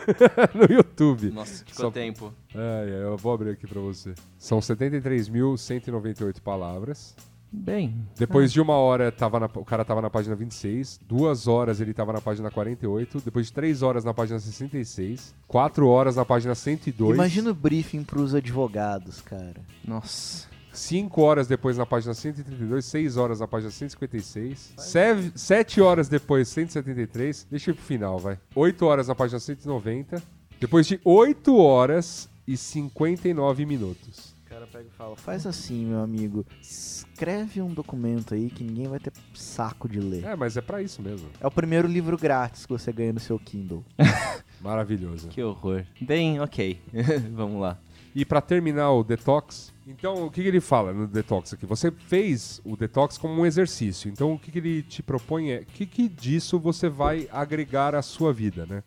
no 0.53 0.72
YouTube. 0.72 1.32
Nossa, 1.32 1.65
ficou 1.65 1.86
Só- 1.86 1.90
tempo. 1.90 2.32
Ai, 2.53 2.91
eu 3.03 3.18
vou 3.18 3.34
abrir 3.34 3.49
aqui 3.49 3.65
pra 3.65 3.82
você. 3.82 4.14
São 4.38 4.60
73.198 4.60 6.40
palavras. 6.40 7.15
Bem. 7.53 8.07
Depois 8.18 8.52
de 8.52 8.61
uma 8.61 8.76
hora, 8.76 9.11
tava 9.11 9.40
na- 9.40 9.49
o 9.53 9.65
cara 9.65 9.84
tava 9.84 10.02
na 10.02 10.10
página 10.10 10.36
26. 10.36 10.99
Duas 11.06 11.48
horas 11.48 11.82
ele 11.82 11.94
tava 11.94 12.14
na 12.14 12.22
página 12.22 12.49
48. 12.49 13.22
Depois 13.26 13.48
de 13.48 13.53
três 13.53 13.82
horas 13.82 14.06
na 14.06 14.14
página 14.14 14.40
66. 14.40 15.36
Quatro 15.48 15.88
horas 15.88 16.15
na 16.15 16.23
página 16.23 16.56
102. 16.56 17.14
Imagina 17.15 17.52
o 17.52 17.53
briefing 17.53 18.03
pros 18.03 18.34
advogados, 18.34 19.19
cara. 19.19 19.61
Nossa. 19.86 20.48
Cinco 20.73 21.22
horas 21.23 21.48
depois 21.48 21.78
na 21.78 21.86
página 21.86 22.14
132. 22.14 22.86
Seis 22.86 23.18
horas 23.18 23.41
na 23.41 23.48
página 23.49 23.69
156. 23.72 24.73
Seve- 24.78 25.34
Sete 25.36 25.82
horas 25.82 26.07
depois, 26.07 26.48
173. 26.48 27.45
Deixa 27.52 27.69
eu 27.69 27.73
ir 27.73 27.76
pro 27.76 27.86
final, 27.86 28.18
vai. 28.18 28.40
Oito 28.56 28.86
horas 28.86 29.10
na 29.10 29.15
página 29.15 29.38
190. 29.40 30.23
Depois 30.61 30.88
de 30.88 31.02
oito 31.03 31.57
horas 31.57 32.30
e 32.48 32.56
59 32.56 33.65
minutos. 33.65 34.34
Cara 34.61 34.67
pega 34.71 34.88
e 34.88 34.91
fala: 34.91 35.15
faz 35.15 35.47
assim, 35.47 35.85
meu 35.85 36.01
amigo. 36.01 36.45
Escreve 36.61 37.61
um 37.63 37.73
documento 37.73 38.35
aí 38.35 38.47
que 38.47 38.63
ninguém 38.63 38.88
vai 38.88 38.99
ter 38.99 39.11
saco 39.33 39.89
de 39.89 39.99
ler. 39.99 40.23
É, 40.23 40.35
mas 40.35 40.55
é 40.55 40.61
pra 40.61 40.83
isso 40.83 41.01
mesmo. 41.01 41.29
É 41.39 41.47
o 41.47 41.51
primeiro 41.51 41.88
livro 41.88 42.15
grátis 42.15 42.65
que 42.67 42.71
você 42.71 42.91
ganha 42.91 43.11
no 43.11 43.19
seu 43.19 43.39
Kindle. 43.39 43.83
Maravilhoso. 44.61 45.29
Que 45.29 45.41
horror. 45.41 45.83
Bem, 45.99 46.39
ok. 46.39 46.79
Vamos 47.33 47.59
lá. 47.59 47.79
E 48.13 48.25
pra 48.25 48.41
terminar 48.41 48.91
o 48.91 49.03
detox, 49.03 49.73
então 49.88 50.25
o 50.25 50.29
que, 50.31 50.41
que 50.41 50.47
ele 50.47 50.59
fala 50.59 50.91
no 50.93 51.07
detox 51.07 51.53
aqui? 51.53 51.65
Você 51.65 51.89
fez 51.91 52.59
o 52.65 52.75
detox 52.75 53.17
como 53.17 53.33
um 53.41 53.45
exercício. 53.45 54.09
Então 54.11 54.33
o 54.33 54.39
que, 54.39 54.51
que 54.51 54.57
ele 54.59 54.83
te 54.83 55.01
propõe 55.01 55.49
é 55.51 55.59
o 55.61 55.65
que, 55.65 55.85
que 55.85 56.09
disso 56.09 56.59
você 56.59 56.89
vai 56.89 57.29
agregar 57.31 57.95
à 57.95 58.01
sua 58.01 58.33
vida, 58.33 58.65
né? 58.65 58.83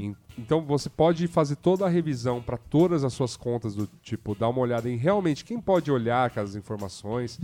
En- 0.00 0.16
Então 0.38 0.62
você 0.62 0.88
pode 0.88 1.26
fazer 1.28 1.56
toda 1.56 1.84
a 1.84 1.88
revisão 1.88 2.40
para 2.40 2.56
todas 2.56 3.04
as 3.04 3.12
suas 3.12 3.36
contas 3.36 3.74
do 3.74 3.86
tipo 4.02 4.34
dar 4.34 4.48
uma 4.48 4.60
olhada 4.60 4.88
em 4.88 4.96
realmente 4.96 5.44
quem 5.44 5.60
pode 5.60 5.90
olhar 5.92 6.24
aquelas 6.26 6.56
informações, 6.56 7.38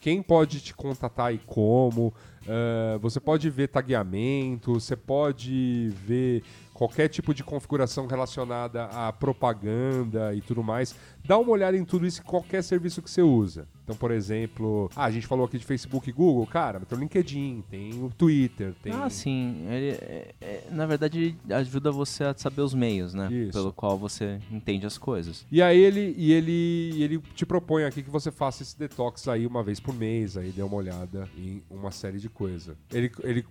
quem 0.00 0.20
pode 0.22 0.60
te 0.60 0.74
contatar 0.74 1.32
e 1.34 1.38
como. 1.38 2.12
Ah, 2.48 2.98
você 3.00 3.20
pode 3.20 3.48
ver 3.50 3.68
tagueamento, 3.68 4.74
você 4.74 4.96
pode 4.96 5.92
ver 6.06 6.42
qualquer 6.72 7.08
tipo 7.08 7.32
de 7.32 7.44
configuração 7.44 8.06
relacionada 8.06 8.84
à 8.86 9.12
propaganda 9.12 10.34
e 10.34 10.40
tudo 10.40 10.62
mais. 10.62 10.94
Dá 11.24 11.38
uma 11.38 11.50
olhada 11.52 11.76
em 11.76 11.84
tudo 11.84 12.06
isso 12.06 12.20
em 12.20 12.24
qualquer 12.24 12.62
serviço 12.62 13.00
que 13.00 13.10
você 13.10 13.22
usa. 13.22 13.66
Então, 13.84 13.94
por 13.96 14.10
exemplo, 14.10 14.90
ah, 14.96 15.04
a 15.04 15.10
gente 15.10 15.26
falou 15.26 15.44
aqui 15.44 15.58
de 15.58 15.64
Facebook 15.64 16.08
e 16.08 16.12
Google, 16.12 16.46
cara, 16.46 16.80
tem 16.80 16.96
o 16.98 17.00
LinkedIn, 17.00 17.62
tem 17.70 18.02
o 18.02 18.10
Twitter, 18.10 18.74
tem. 18.82 18.92
Ah, 18.92 19.08
sim. 19.10 19.66
Ele, 19.68 19.90
é- 19.90 20.34
é- 20.40 20.64
na 20.70 20.86
verdade, 20.86 21.18
ele 21.44 21.54
ajuda 21.54 21.92
você 21.92 22.24
a 22.24 22.34
saber 22.34 22.62
os 22.62 22.72
meios, 22.74 23.12
né? 23.14 23.30
Isso. 23.30 23.52
Pelo 23.52 23.72
qual 23.72 23.98
você 23.98 24.38
entende 24.50 24.86
as 24.86 24.96
coisas. 24.98 25.46
E 25.52 25.60
aí 25.62 25.78
ele, 25.78 26.14
e 26.16 26.32
ele, 26.32 27.02
ele 27.02 27.18
te 27.34 27.44
propõe 27.44 27.84
aqui 27.84 28.02
que 28.02 28.10
você 28.10 28.30
faça 28.30 28.62
esse 28.62 28.76
detox 28.78 29.28
aí 29.28 29.46
uma 29.46 29.62
vez 29.62 29.78
por 29.78 29.94
mês, 29.94 30.36
aí 30.38 30.50
dê 30.50 30.62
uma 30.62 30.76
olhada 30.76 31.28
em 31.36 31.62
uma 31.70 31.90
série 31.90 32.18
de 32.18 32.28
coisas. 32.34 32.76
Ele, 32.92 33.10
ele, 33.22 33.46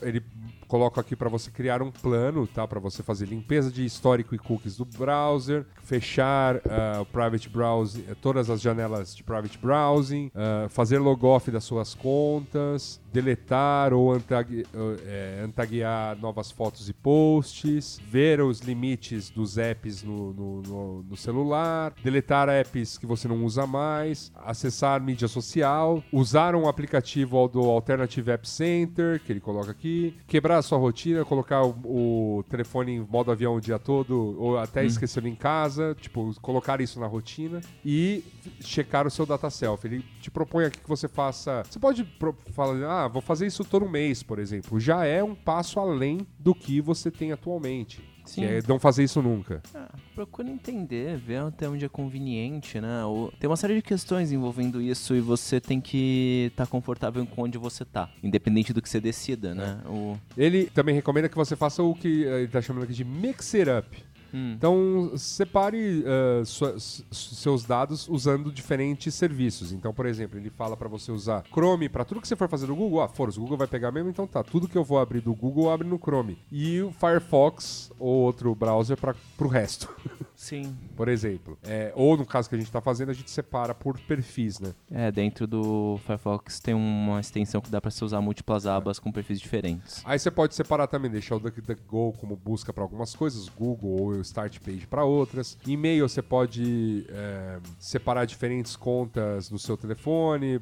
ele 0.00 0.22
coloca 0.66 1.00
aqui 1.00 1.16
para 1.16 1.28
você 1.28 1.50
criar 1.50 1.82
um 1.82 1.90
plano, 1.90 2.46
tá? 2.46 2.66
Para 2.66 2.78
você 2.78 3.02
fazer 3.02 3.26
limpeza 3.26 3.70
de 3.70 3.84
histórico 3.84 4.34
e 4.34 4.38
cookies 4.38 4.76
do 4.76 4.84
browser, 4.84 5.66
fechar 5.82 6.60
ah, 6.68 7.00
o 7.00 7.06
private 7.06 7.48
browsing, 7.48 8.04
eh, 8.08 8.14
todas 8.20 8.48
as 8.48 8.60
janelas 8.60 9.16
de 9.16 9.24
private 9.24 9.58
browsing, 9.58 10.30
ah, 10.34 10.68
fazer 10.68 10.98
logoff 10.98 11.50
das 11.50 11.64
suas 11.64 11.94
contas, 11.94 13.00
deletar 13.12 13.92
ou 13.92 14.12
antag, 14.12 14.64
eh, 15.04 15.42
antaguear 15.44 16.18
novas 16.18 16.50
fotos 16.50 16.88
e 16.88 16.92
posts, 16.92 17.98
ver 18.06 18.40
os 18.40 18.60
limites 18.60 19.30
dos 19.30 19.58
apps 19.58 20.02
no, 20.02 20.32
no, 20.32 20.62
no- 20.62 21.02
no 21.02 21.16
celular, 21.16 21.92
deletar 22.02 22.48
apps 22.48 22.98
que 22.98 23.06
você 23.06 23.26
não 23.28 23.44
usa 23.44 23.66
mais, 23.66 24.32
acessar 24.44 25.00
mídia 25.02 25.28
social, 25.28 26.02
usar 26.12 26.54
um 26.54 26.68
aplicativo 26.68 27.48
do 27.48 27.60
Alternative 27.60 28.30
App 28.30 28.48
Center, 28.48 29.20
que 29.24 29.32
ele 29.32 29.40
coloca 29.40 29.70
aqui, 29.70 30.16
quebrar 30.26 30.58
a 30.58 30.62
sua 30.62 30.78
rotina, 30.78 31.24
colocar 31.24 31.62
o, 31.64 32.38
o 32.38 32.42
telefone 32.48 32.92
em 32.96 33.00
modo 33.00 33.30
avião 33.30 33.54
o 33.56 33.60
dia 33.60 33.78
todo, 33.78 34.36
ou 34.38 34.58
até 34.58 34.84
esquecer 34.84 35.24
em 35.26 35.34
casa, 35.34 35.96
tipo, 36.00 36.34
colocar 36.40 36.80
isso 36.80 36.98
na 37.00 37.06
rotina 37.06 37.60
e 37.84 38.22
checar 38.60 39.06
o 39.06 39.10
seu 39.10 39.24
data 39.26 39.50
self. 39.50 39.86
Ele 39.86 40.04
te 40.20 40.30
propõe 40.30 40.64
aqui 40.64 40.80
que 40.80 40.88
você 40.88 41.08
faça. 41.08 41.62
Você 41.68 41.78
pode 41.78 42.04
falar, 42.52 42.74
ah, 42.84 42.97
vou 43.06 43.22
fazer 43.22 43.46
isso 43.46 43.64
todo 43.64 43.88
mês, 43.88 44.22
por 44.22 44.38
exemplo. 44.38 44.80
Já 44.80 45.04
é 45.04 45.22
um 45.22 45.34
passo 45.34 45.78
além 45.78 46.26
do 46.38 46.54
que 46.54 46.80
você 46.80 47.10
tem 47.10 47.30
atualmente. 47.30 48.02
Sim. 48.24 48.44
É 48.44 48.60
não 48.68 48.78
fazer 48.78 49.04
isso 49.04 49.22
nunca. 49.22 49.62
Ah, 49.74 49.88
procura 50.14 50.46
entender, 50.50 51.16
ver 51.16 51.38
até 51.38 51.66
onde 51.66 51.86
é 51.86 51.88
conveniente, 51.88 52.78
né? 52.78 53.02
Ou- 53.04 53.32
tem 53.40 53.48
uma 53.48 53.56
série 53.56 53.74
de 53.76 53.80
questões 53.80 54.30
envolvendo 54.32 54.82
isso 54.82 55.14
e 55.14 55.20
você 55.20 55.58
tem 55.58 55.80
que 55.80 56.48
estar 56.50 56.66
confortável 56.66 57.24
com 57.26 57.44
onde 57.44 57.56
você 57.56 57.86
tá, 57.86 58.10
independente 58.22 58.70
do 58.74 58.82
que 58.82 58.88
você 58.88 59.00
decida, 59.00 59.54
né? 59.54 59.80
O... 59.86 60.14
Ele 60.36 60.66
também 60.66 60.94
recomenda 60.94 61.26
que 61.26 61.36
você 61.36 61.56
faça 61.56 61.82
o 61.82 61.94
que 61.94 62.26
eh, 62.26 62.40
ele 62.40 62.48
tá 62.48 62.60
chamando 62.60 62.82
aqui 62.82 62.92
de 62.92 63.02
mix 63.04 63.54
it 63.54 63.70
up. 63.70 63.86
Hum. 64.32 64.52
Então, 64.56 65.12
separe 65.16 66.04
ah, 66.06 66.44
sua- 66.44 66.76
seus 66.78 67.64
dados 67.64 68.08
usando 68.08 68.52
diferentes 68.52 69.14
serviços. 69.14 69.72
Então, 69.72 69.92
por 69.94 70.06
exemplo, 70.06 70.38
ele 70.38 70.50
fala 70.50 70.76
para 70.76 70.88
você 70.88 71.10
usar 71.10 71.44
Chrome 71.52 71.88
para 71.88 72.04
tudo 72.04 72.20
que 72.20 72.28
você 72.28 72.36
for 72.36 72.48
fazer 72.48 72.66
no 72.66 72.76
Google. 72.76 73.00
Ah, 73.00 73.08
for, 73.08 73.28
o 73.28 73.40
Google 73.40 73.56
vai 73.56 73.66
pegar 73.66 73.90
mesmo, 73.92 74.10
então 74.10 74.26
tá. 74.26 74.42
Tudo 74.42 74.68
que 74.68 74.76
eu 74.76 74.84
vou 74.84 74.98
abrir 74.98 75.20
do 75.20 75.34
Google, 75.34 75.70
abre 75.70 75.86
no 75.86 75.98
Chrome. 75.98 76.38
E 76.52 76.80
o 76.82 76.92
Firefox 76.92 77.90
ou 77.98 78.22
outro 78.22 78.54
browser 78.54 78.96
para 78.96 79.14
pro 79.36 79.48
resto, 79.48 79.88
Sim. 80.38 80.78
por 80.96 81.08
exemplo. 81.08 81.58
É, 81.64 81.92
ou 81.96 82.16
no 82.16 82.24
caso 82.24 82.48
que 82.48 82.54
a 82.54 82.58
gente 82.58 82.70
tá 82.70 82.80
fazendo, 82.80 83.10
a 83.10 83.12
gente 83.12 83.28
separa 83.28 83.74
por 83.74 83.98
perfis, 83.98 84.60
né? 84.60 84.72
É, 84.88 85.10
dentro 85.10 85.48
do 85.48 85.98
Firefox 86.06 86.60
tem 86.60 86.74
uma 86.74 87.18
extensão 87.18 87.60
que 87.60 87.68
dá 87.68 87.80
pra 87.80 87.90
você 87.90 88.04
usar 88.04 88.20
múltiplas 88.20 88.64
abas 88.64 89.00
com 89.00 89.10
perfis 89.10 89.40
diferentes. 89.40 90.00
Aí 90.04 90.16
você 90.16 90.30
pode 90.30 90.54
separar 90.54 90.86
também, 90.86 91.10
deixar 91.10 91.34
o 91.34 91.40
DuckDuckGo 91.40 92.12
como 92.18 92.36
busca 92.36 92.72
para 92.72 92.84
algumas 92.84 93.16
coisas, 93.16 93.48
Google 93.48 93.90
ou 93.90 94.08
o 94.10 94.20
Start 94.20 94.60
Page 94.60 94.86
para 94.86 95.04
outras. 95.04 95.58
E-mail 95.66 96.08
você 96.08 96.22
pode 96.22 97.04
é, 97.08 97.58
separar 97.76 98.24
diferentes 98.24 98.76
contas 98.76 99.50
no 99.50 99.58
seu 99.58 99.76
telefone, 99.76 100.60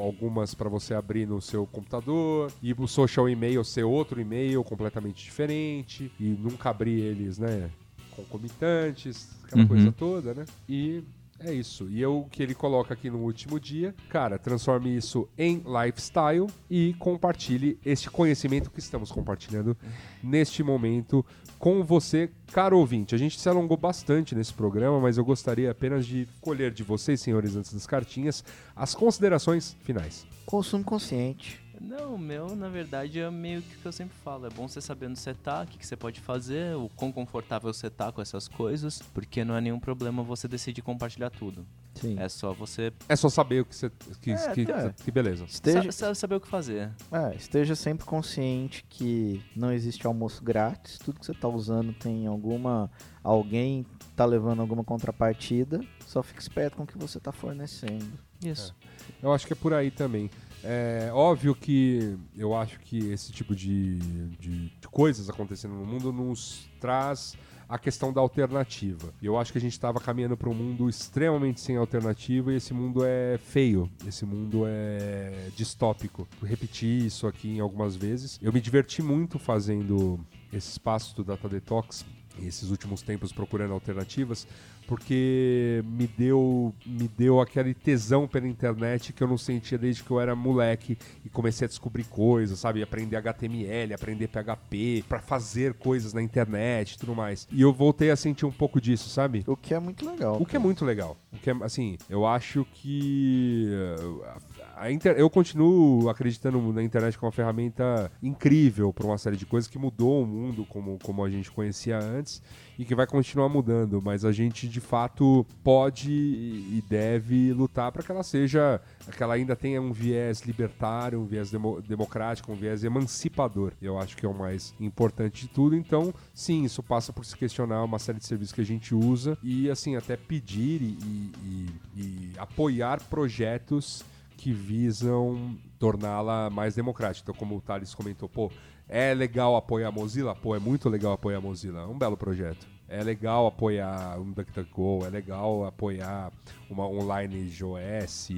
algumas 0.00 0.52
para 0.52 0.68
você 0.68 0.94
abrir 0.94 1.26
no 1.26 1.40
seu 1.40 1.64
computador. 1.64 2.50
E 2.60 2.72
o 2.72 2.88
social 2.88 3.28
e-mail 3.28 3.62
ser 3.62 3.84
outro 3.84 4.20
e-mail 4.20 4.64
completamente 4.64 5.22
diferente 5.22 6.10
e 6.18 6.24
nunca 6.24 6.70
abrir 6.70 7.00
eles, 7.00 7.38
né, 7.38 7.70
concomitantes, 8.16 9.28
aquela 9.44 9.62
Uhum. 9.62 9.68
coisa 9.68 9.92
toda, 9.92 10.34
né? 10.34 10.44
E 10.68 11.02
é 11.40 11.52
isso. 11.52 11.88
E 11.90 12.00
eu, 12.00 12.20
o 12.20 12.28
que 12.28 12.42
ele 12.42 12.54
coloca 12.54 12.94
aqui 12.94 13.10
no 13.10 13.18
último 13.18 13.58
dia, 13.58 13.94
cara, 14.08 14.38
transforme 14.38 14.94
isso 14.96 15.28
em 15.36 15.62
lifestyle 15.66 16.46
e 16.70 16.94
compartilhe 16.98 17.78
este 17.84 18.08
conhecimento 18.10 18.70
que 18.70 18.78
estamos 18.78 19.10
compartilhando 19.10 19.76
neste 20.22 20.62
momento 20.62 21.24
com 21.58 21.82
você, 21.84 22.28
caro 22.52 22.78
ouvinte. 22.78 23.14
A 23.14 23.18
gente 23.18 23.38
se 23.38 23.48
alongou 23.48 23.76
bastante 23.76 24.34
nesse 24.34 24.52
programa, 24.52 25.00
mas 25.00 25.16
eu 25.16 25.24
gostaria 25.24 25.70
apenas 25.70 26.04
de 26.06 26.28
colher 26.40 26.72
de 26.72 26.82
vocês, 26.82 27.20
senhores, 27.20 27.54
antes 27.56 27.72
das 27.72 27.86
cartinhas, 27.86 28.44
as 28.74 28.94
considerações 28.94 29.76
finais. 29.82 30.26
Consumo 30.44 30.82
consciente. 30.82 31.61
Não, 31.84 32.14
o 32.14 32.18
meu, 32.18 32.54
na 32.54 32.68
verdade, 32.68 33.18
é 33.20 33.30
meio 33.30 33.60
que 33.60 33.76
o 33.76 33.78
que 33.80 33.86
eu 33.86 33.92
sempre 33.92 34.14
falo. 34.24 34.46
É 34.46 34.50
bom 34.50 34.68
você 34.68 34.80
saber 34.80 35.06
onde 35.06 35.18
você 35.18 35.34
tá, 35.34 35.62
o 35.62 35.66
que, 35.66 35.76
que 35.78 35.86
você 35.86 35.96
pode 35.96 36.20
fazer, 36.20 36.76
o 36.76 36.88
quão 36.96 37.10
confortável 37.10 37.72
você 37.72 37.90
tá 37.90 38.12
com 38.12 38.22
essas 38.22 38.46
coisas, 38.48 39.02
porque 39.12 39.44
não 39.44 39.56
é 39.56 39.60
nenhum 39.60 39.80
problema 39.80 40.22
você 40.22 40.46
decidir 40.46 40.82
compartilhar 40.82 41.30
tudo. 41.30 41.66
Sim. 41.94 42.16
É 42.18 42.26
só 42.28 42.52
você 42.54 42.90
É 43.08 43.14
só 43.14 43.28
saber 43.28 43.60
o 43.60 43.64
que 43.66 43.76
você. 43.76 43.90
Que, 44.22 44.30
É, 44.32 44.50
que, 44.54 44.60
é. 44.62 44.94
que 45.04 45.10
beleza. 45.10 45.44
Esteja, 45.44 45.92
sa- 45.92 46.06
sa- 46.08 46.14
saber 46.14 46.36
o 46.36 46.40
que 46.40 46.48
fazer. 46.48 46.90
é, 47.12 47.34
esteja 47.36 47.74
sempre 47.74 48.06
consciente 48.06 48.82
que 48.88 49.42
não 49.54 49.70
existe 49.70 50.06
almoço 50.06 50.42
grátis. 50.42 50.98
Tudo 50.98 51.20
que 51.20 51.26
você 51.26 51.34
tá 51.34 51.48
usando 51.48 51.92
tem 51.92 52.26
alguma. 52.26 52.90
Alguém 53.22 53.84
tá 54.16 54.24
levando 54.24 54.60
alguma 54.60 54.84
contrapartida. 54.84 55.80
Só 56.06 56.22
fique 56.22 56.40
esperto 56.40 56.76
com 56.76 56.84
o 56.84 56.86
que 56.86 56.98
você 56.98 57.18
tá 57.18 57.32
fornecendo. 57.32 58.18
Isso. 58.44 58.74
Eu 59.22 59.32
acho 59.32 59.46
que 59.46 59.52
é 59.52 59.56
por 59.56 59.72
aí 59.72 59.90
também. 59.90 60.30
É 60.64 61.10
óbvio 61.12 61.54
que 61.54 62.16
eu 62.36 62.54
acho 62.54 62.78
que 62.80 63.10
esse 63.10 63.32
tipo 63.32 63.54
de, 63.54 63.98
de, 64.38 64.68
de 64.68 64.88
coisas 64.88 65.28
acontecendo 65.28 65.74
no 65.74 65.84
mundo 65.84 66.12
nos 66.12 66.68
traz 66.80 67.36
a 67.68 67.78
questão 67.78 68.12
da 68.12 68.20
alternativa. 68.20 69.14
E 69.20 69.24
eu 69.24 69.38
acho 69.38 69.50
que 69.50 69.56
a 69.56 69.60
gente 69.60 69.72
estava 69.72 69.98
caminhando 69.98 70.36
para 70.36 70.48
um 70.50 70.54
mundo 70.54 70.90
extremamente 70.90 71.58
sem 71.58 71.76
alternativa 71.76 72.52
e 72.52 72.56
esse 72.56 72.74
mundo 72.74 73.02
é 73.02 73.38
feio, 73.38 73.90
esse 74.06 74.26
mundo 74.26 74.64
é 74.66 75.48
distópico. 75.56 76.28
Eu 76.40 76.46
repeti 76.46 77.06
isso 77.06 77.26
aqui 77.26 77.48
em 77.48 77.60
algumas 77.60 77.96
vezes. 77.96 78.38
Eu 78.42 78.52
me 78.52 78.60
diverti 78.60 79.02
muito 79.02 79.38
fazendo 79.38 80.20
esse 80.52 80.72
espaço 80.72 81.16
do 81.16 81.24
Data 81.24 81.48
Detox 81.48 82.04
esses 82.40 82.70
últimos 82.70 83.02
tempos 83.02 83.32
procurando 83.32 83.72
alternativas, 83.72 84.46
porque 84.86 85.82
me 85.84 86.06
deu 86.06 86.74
me 86.84 87.08
deu 87.08 87.40
aquele 87.40 87.72
tesão 87.72 88.26
pela 88.26 88.46
internet 88.46 89.12
que 89.12 89.22
eu 89.22 89.28
não 89.28 89.38
sentia 89.38 89.78
desde 89.78 90.02
que 90.02 90.10
eu 90.10 90.20
era 90.20 90.34
moleque 90.34 90.98
e 91.24 91.28
comecei 91.28 91.64
a 91.64 91.68
descobrir 91.68 92.04
coisas, 92.04 92.58
sabe, 92.58 92.82
aprender 92.82 93.16
HTML, 93.16 93.94
aprender 93.94 94.28
PHP, 94.28 95.04
pra 95.08 95.20
fazer 95.20 95.74
coisas 95.74 96.12
na 96.12 96.22
internet, 96.22 96.92
e 96.92 96.98
tudo 96.98 97.14
mais. 97.14 97.46
E 97.50 97.62
eu 97.62 97.72
voltei 97.72 98.10
a 98.10 98.16
sentir 98.16 98.46
um 98.46 98.50
pouco 98.50 98.80
disso, 98.80 99.08
sabe? 99.08 99.44
O 99.46 99.56
que 99.56 99.74
é 99.74 99.78
muito 99.78 100.08
legal. 100.08 100.40
O 100.40 100.46
que 100.46 100.56
é 100.56 100.58
muito 100.58 100.84
legal. 100.84 101.16
O 101.32 101.38
que 101.38 101.50
é, 101.50 101.56
assim, 101.62 101.96
eu 102.08 102.26
acho 102.26 102.66
que 102.74 103.68
uh, 103.98 104.61
a 104.82 104.90
inter- 104.90 105.16
eu 105.16 105.30
continuo 105.30 106.08
acreditando 106.08 106.60
na 106.72 106.82
internet 106.82 107.16
como 107.16 107.26
uma 107.28 107.32
ferramenta 107.32 108.10
incrível 108.22 108.92
para 108.92 109.06
uma 109.06 109.16
série 109.18 109.36
de 109.36 109.46
coisas 109.46 109.68
que 109.70 109.78
mudou 109.78 110.22
o 110.22 110.26
mundo 110.26 110.64
como, 110.68 110.98
como 111.02 111.24
a 111.24 111.30
gente 111.30 111.50
conhecia 111.50 111.98
antes 111.98 112.42
e 112.78 112.84
que 112.84 112.94
vai 112.94 113.06
continuar 113.06 113.48
mudando, 113.48 114.00
mas 114.02 114.24
a 114.24 114.32
gente 114.32 114.66
de 114.66 114.80
fato 114.80 115.46
pode 115.62 116.10
e 116.10 116.82
deve 116.88 117.52
lutar 117.52 117.92
para 117.92 118.02
que 118.02 118.10
ela 118.10 118.22
seja, 118.24 118.80
que 119.16 119.22
ela 119.22 119.34
ainda 119.34 119.54
tenha 119.54 119.80
um 119.80 119.92
viés 119.92 120.40
libertário, 120.40 121.20
um 121.20 121.26
viés 121.26 121.50
demo- 121.50 121.80
democrático, 121.80 122.50
um 122.50 122.56
viés 122.56 122.82
emancipador. 122.82 123.72
Eu 123.80 123.98
acho 123.98 124.16
que 124.16 124.26
é 124.26 124.28
o 124.28 124.34
mais 124.34 124.74
importante 124.80 125.42
de 125.42 125.48
tudo. 125.48 125.76
Então, 125.76 126.12
sim, 126.34 126.64
isso 126.64 126.82
passa 126.82 127.12
por 127.12 127.24
se 127.24 127.36
questionar 127.36 127.84
uma 127.84 127.98
série 127.98 128.18
de 128.18 128.26
serviços 128.26 128.52
que 128.54 128.60
a 128.60 128.64
gente 128.66 128.94
usa 128.94 129.38
e 129.42 129.70
assim 129.70 129.94
até 129.96 130.16
pedir 130.16 130.82
e, 130.82 130.96
e- 131.44 131.70
e 131.96 132.32
apoiar 132.38 133.00
projetos 133.08 134.02
que 134.42 134.52
visam 134.52 135.56
torná-la 135.78 136.50
mais 136.50 136.74
democrática. 136.74 137.22
Então, 137.30 137.38
como 137.38 137.56
o 137.56 137.60
Thales 137.60 137.94
comentou, 137.94 138.28
pô, 138.28 138.50
é 138.88 139.14
legal 139.14 139.54
apoiar 139.54 139.86
a 139.86 139.92
Mozilla? 139.92 140.34
Pô, 140.34 140.56
é 140.56 140.58
muito 140.58 140.88
legal 140.88 141.12
apoiar 141.12 141.38
a 141.38 141.40
Mozilla. 141.40 141.82
É 141.82 141.86
um 141.86 141.96
belo 141.96 142.16
projeto. 142.16 142.66
É 142.88 143.04
legal 143.04 143.46
apoiar 143.46 144.18
um 144.18 144.32
DuckDuckGo, 144.32 145.06
é 145.06 145.10
legal 145.10 145.64
apoiar 145.64 146.32
uma 146.68 146.88
online 146.88 147.48
JOS, 147.48 148.30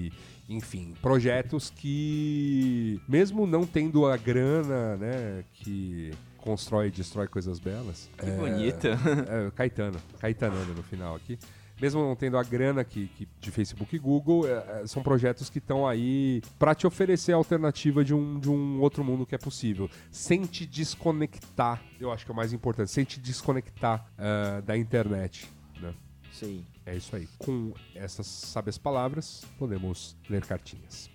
enfim, 0.47 0.93
projetos 1.01 1.71
que, 1.71 3.01
mesmo 3.09 3.47
não 3.47 3.65
tendo 3.65 4.07
a 4.07 4.17
grana, 4.19 4.97
né, 4.99 5.45
que 5.55 6.13
constrói 6.37 6.89
e 6.89 6.91
destrói 6.91 7.29
coisas 7.29 7.59
belas. 7.59 8.11
Que 8.19 8.31
bonita. 8.31 8.91
É, 9.27 9.51
Caetano, 9.53 9.99
Caetanando 10.21 10.75
no 10.75 10.83
final 10.83 11.17
aqui. 11.17 11.39
Mesmo 11.81 12.03
não 12.03 12.15
tendo 12.15 12.39
a 12.39 12.43
grana 12.43 12.85
que, 12.85 13.09
que 13.09 13.29
de 13.41 13.51
Facebook 13.51 13.95
e 13.95 13.99
Google, 13.99 14.47
é, 14.47 14.83
é, 14.83 14.87
são 14.87 15.03
projetos 15.03 15.51
que 15.51 15.59
estão 15.59 15.87
aí 15.87 16.41
para 16.59 16.75
te 16.75 16.87
oferecer 16.87 17.33
a 17.33 17.37
alternativa 17.37 18.05
de 18.05 18.15
um, 18.15 18.39
de 18.39 18.49
um 18.49 18.81
outro 18.81 19.03
mundo 19.03 19.27
que 19.27 19.35
é 19.35 19.39
possível. 19.39 19.91
Sem 20.11 20.43
te 20.43 20.67
desconectar, 20.67 21.83
eu 22.01 22.13
acho 22.13 22.25
que 22.25 22.31
é 22.31 22.35
o 22.35 22.37
mais 22.37 22.53
importante, 22.53 22.91
sem 22.91 23.05
te 23.05 23.19
desconectar 23.21 24.07
ah, 24.19 24.63
da 24.65 24.77
internet. 24.77 25.49
Né? 25.81 25.95
Sim. 26.33 26.65
É 26.87 26.95
isso 26.97 27.17
aí. 27.17 27.29
Com 27.39 27.73
essas 27.95 28.27
sábias 28.27 28.77
palavras, 28.77 29.45
podemos 29.59 30.17
ler 30.29 30.45
cartinhas. 30.45 31.11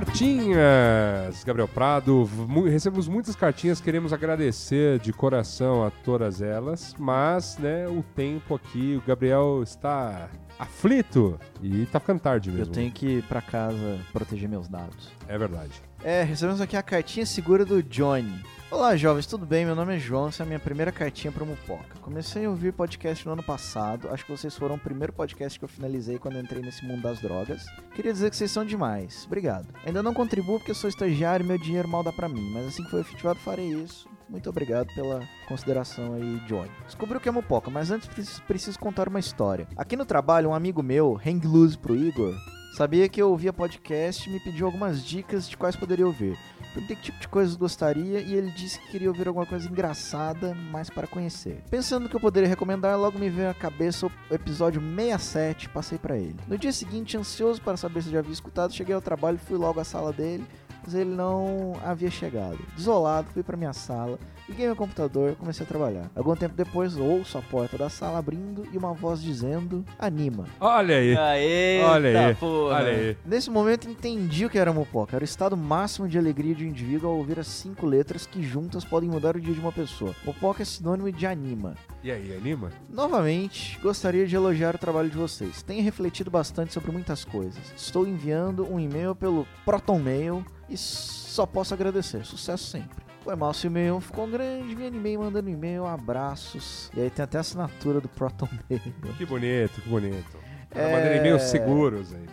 Cartinhas, 0.00 1.44
Gabriel 1.44 1.68
Prado. 1.68 2.26
Recebemos 2.64 3.06
muitas 3.06 3.36
cartinhas, 3.36 3.82
queremos 3.82 4.14
agradecer 4.14 4.98
de 4.98 5.12
coração 5.12 5.84
a 5.84 5.90
todas 5.90 6.40
elas, 6.40 6.94
mas, 6.98 7.58
né, 7.58 7.86
o 7.86 8.02
tempo 8.14 8.54
aqui, 8.54 8.96
o 8.96 9.06
Gabriel 9.06 9.62
está 9.62 10.30
aflito 10.58 11.38
e 11.62 11.84
tá 11.84 12.00
ficando 12.00 12.18
tarde 12.20 12.48
Eu 12.48 12.54
mesmo. 12.56 12.72
tenho 12.72 12.90
que 12.90 13.18
ir 13.18 13.22
pra 13.24 13.42
casa 13.42 13.98
proteger 14.10 14.48
meus 14.48 14.68
dados. 14.68 15.12
É 15.28 15.36
verdade. 15.36 15.82
É, 16.02 16.22
recebemos 16.22 16.62
aqui 16.62 16.76
a 16.76 16.82
cartinha 16.82 17.26
segura 17.26 17.62
do 17.62 17.82
Johnny. 17.82 18.42
Olá, 18.70 18.96
jovens, 18.96 19.26
tudo 19.26 19.44
bem? 19.44 19.66
Meu 19.66 19.74
nome 19.74 19.96
é 19.96 19.98
João, 19.98 20.28
essa 20.28 20.42
é 20.42 20.44
a 20.44 20.46
minha 20.46 20.58
primeira 20.58 20.90
cartinha 20.90 21.30
para 21.30 21.44
Mupoca. 21.44 21.98
Comecei 22.00 22.46
a 22.46 22.48
ouvir 22.48 22.72
podcast 22.72 23.26
no 23.26 23.32
ano 23.32 23.42
passado, 23.42 24.08
acho 24.08 24.24
que 24.24 24.30
vocês 24.30 24.56
foram 24.56 24.76
o 24.76 24.78
primeiro 24.78 25.12
podcast 25.12 25.58
que 25.58 25.64
eu 25.64 25.68
finalizei 25.68 26.18
quando 26.18 26.38
entrei 26.38 26.62
nesse 26.62 26.86
mundo 26.86 27.02
das 27.02 27.20
drogas. 27.20 27.66
Queria 27.94 28.14
dizer 28.14 28.30
que 28.30 28.36
vocês 28.36 28.50
são 28.50 28.64
demais, 28.64 29.24
obrigado. 29.26 29.68
Ainda 29.84 30.02
não 30.02 30.14
contribuo 30.14 30.58
porque 30.58 30.72
sou 30.72 30.88
estagiário 30.88 31.44
e 31.44 31.46
meu 31.46 31.58
dinheiro 31.58 31.88
mal 31.88 32.02
dá 32.02 32.12
pra 32.12 32.30
mim, 32.30 32.50
mas 32.50 32.68
assim 32.68 32.82
que 32.82 32.90
for 32.90 33.00
efetivado 33.00 33.38
farei 33.40 33.68
isso. 33.68 34.08
Muito 34.26 34.48
obrigado 34.48 34.86
pela 34.94 35.20
consideração 35.48 36.14
aí, 36.14 36.40
Johnny. 36.46 36.70
Descobri 36.86 37.18
o 37.18 37.20
que 37.20 37.28
é 37.28 37.32
Mupoca, 37.32 37.70
mas 37.70 37.90
antes 37.90 38.08
preciso, 38.08 38.42
preciso 38.44 38.78
contar 38.78 39.08
uma 39.08 39.20
história. 39.20 39.68
Aqui 39.76 39.96
no 39.96 40.06
trabalho, 40.06 40.48
um 40.48 40.54
amigo 40.54 40.82
meu, 40.82 41.20
hang 41.26 41.46
loose 41.46 41.76
pro 41.76 41.96
Igor, 41.96 42.34
Sabia 42.72 43.08
que 43.08 43.20
eu 43.20 43.30
ouvia 43.30 43.52
podcast 43.52 44.28
e 44.28 44.32
me 44.32 44.40
pediu 44.40 44.64
algumas 44.64 45.04
dicas 45.04 45.48
de 45.48 45.56
quais 45.56 45.76
poderia 45.76 46.06
ouvir. 46.06 46.38
Perguntei 46.72 46.96
que 46.96 47.02
tipo 47.02 47.20
de 47.20 47.28
coisas 47.28 47.56
gostaria 47.56 48.20
e 48.20 48.32
ele 48.32 48.50
disse 48.52 48.78
que 48.78 48.92
queria 48.92 49.08
ouvir 49.08 49.26
alguma 49.26 49.44
coisa 49.44 49.68
engraçada, 49.68 50.54
mas 50.70 50.88
para 50.88 51.06
conhecer. 51.06 51.62
Pensando 51.68 52.08
que 52.08 52.14
eu 52.14 52.20
poderia 52.20 52.48
recomendar, 52.48 52.96
logo 52.96 53.18
me 53.18 53.28
veio 53.28 53.50
à 53.50 53.54
cabeça 53.54 54.06
o 54.06 54.12
episódio 54.30 54.80
67, 54.80 55.68
passei 55.70 55.98
para 55.98 56.16
ele. 56.16 56.36
No 56.46 56.56
dia 56.56 56.72
seguinte, 56.72 57.16
ansioso 57.16 57.60
para 57.60 57.76
saber 57.76 58.02
se 58.02 58.10
já 58.10 58.20
havia 58.20 58.32
escutado, 58.32 58.72
cheguei 58.72 58.94
ao 58.94 59.02
trabalho 59.02 59.34
e 59.36 59.46
fui 59.46 59.58
logo 59.58 59.80
à 59.80 59.84
sala 59.84 60.12
dele, 60.12 60.46
mas 60.84 60.94
ele 60.94 61.10
não 61.10 61.72
havia 61.84 62.10
chegado. 62.10 62.58
Desolado, 62.76 63.28
fui 63.32 63.42
para 63.42 63.56
minha 63.56 63.72
sala, 63.72 64.16
liguei 64.50 64.66
meu 64.66 64.76
computador 64.76 65.32
e 65.32 65.36
comecei 65.36 65.64
a 65.64 65.68
trabalhar. 65.68 66.10
Algum 66.14 66.34
tempo 66.34 66.54
depois, 66.54 66.96
ouço 66.96 67.38
a 67.38 67.42
porta 67.42 67.78
da 67.78 67.88
sala 67.88 68.18
abrindo 68.18 68.66
e 68.72 68.76
uma 68.76 68.92
voz 68.92 69.22
dizendo: 69.22 69.84
Anima. 69.98 70.44
Olha 70.58 70.96
aí. 70.96 71.16
Aê, 71.16 71.82
Olha 71.84 72.28
aí. 72.28 72.34
porra. 72.34 72.74
Olha 72.76 72.90
aí. 72.90 73.16
Nesse 73.24 73.48
momento 73.50 73.88
entendi 73.88 74.44
o 74.44 74.50
que 74.50 74.58
era 74.58 74.72
Mupoca. 74.72 75.16
Era 75.16 75.22
o 75.22 75.24
estado 75.24 75.56
máximo 75.56 76.08
de 76.08 76.18
alegria 76.18 76.54
de 76.54 76.64
um 76.64 76.68
indivíduo 76.68 77.08
ao 77.10 77.16
ouvir 77.16 77.38
as 77.38 77.46
cinco 77.46 77.86
letras 77.86 78.26
que 78.26 78.42
juntas 78.42 78.84
podem 78.84 79.08
mudar 79.08 79.36
o 79.36 79.40
dia 79.40 79.54
de 79.54 79.60
uma 79.60 79.72
pessoa. 79.72 80.14
Mupoca 80.24 80.62
é 80.62 80.64
sinônimo 80.64 81.10
de 81.12 81.26
anima. 81.26 81.74
E 82.02 82.10
aí, 82.10 82.34
anima? 82.36 82.70
Novamente, 82.88 83.78
gostaria 83.80 84.26
de 84.26 84.34
elogiar 84.34 84.74
o 84.74 84.78
trabalho 84.78 85.08
de 85.10 85.16
vocês. 85.16 85.62
Tenho 85.62 85.82
refletido 85.82 86.30
bastante 86.30 86.72
sobre 86.72 86.90
muitas 86.90 87.24
coisas. 87.24 87.60
Estou 87.76 88.06
enviando 88.06 88.66
um 88.70 88.80
e-mail 88.80 89.14
pelo 89.14 89.46
Proton 89.64 89.98
Mail 89.98 90.44
e 90.68 90.76
só 90.76 91.46
posso 91.46 91.72
agradecer. 91.74 92.24
Sucesso 92.24 92.64
sempre. 92.64 93.09
Foi 93.30 93.36
mal 93.36 93.54
se 93.54 93.64
o 93.64 93.70
e-mail 93.70 94.00
ficou 94.00 94.26
grande, 94.26 94.74
me 94.74 94.84
animei 94.88 95.16
mandando 95.16 95.48
e-mail, 95.48 95.86
abraços. 95.86 96.90
E 96.96 97.00
aí 97.00 97.08
tem 97.10 97.22
até 97.22 97.38
a 97.38 97.42
assinatura 97.42 98.00
do 98.00 98.08
Proton 98.08 98.48
Mail. 98.68 98.82
Que 99.16 99.24
bonito, 99.24 99.80
que 99.80 99.88
bonito. 99.88 100.36
Tá 100.68 100.80
É. 100.80 100.92
mandando 100.92 101.14
e-mails 101.14 101.42
seguros 101.44 102.12
aí. 102.12 102.26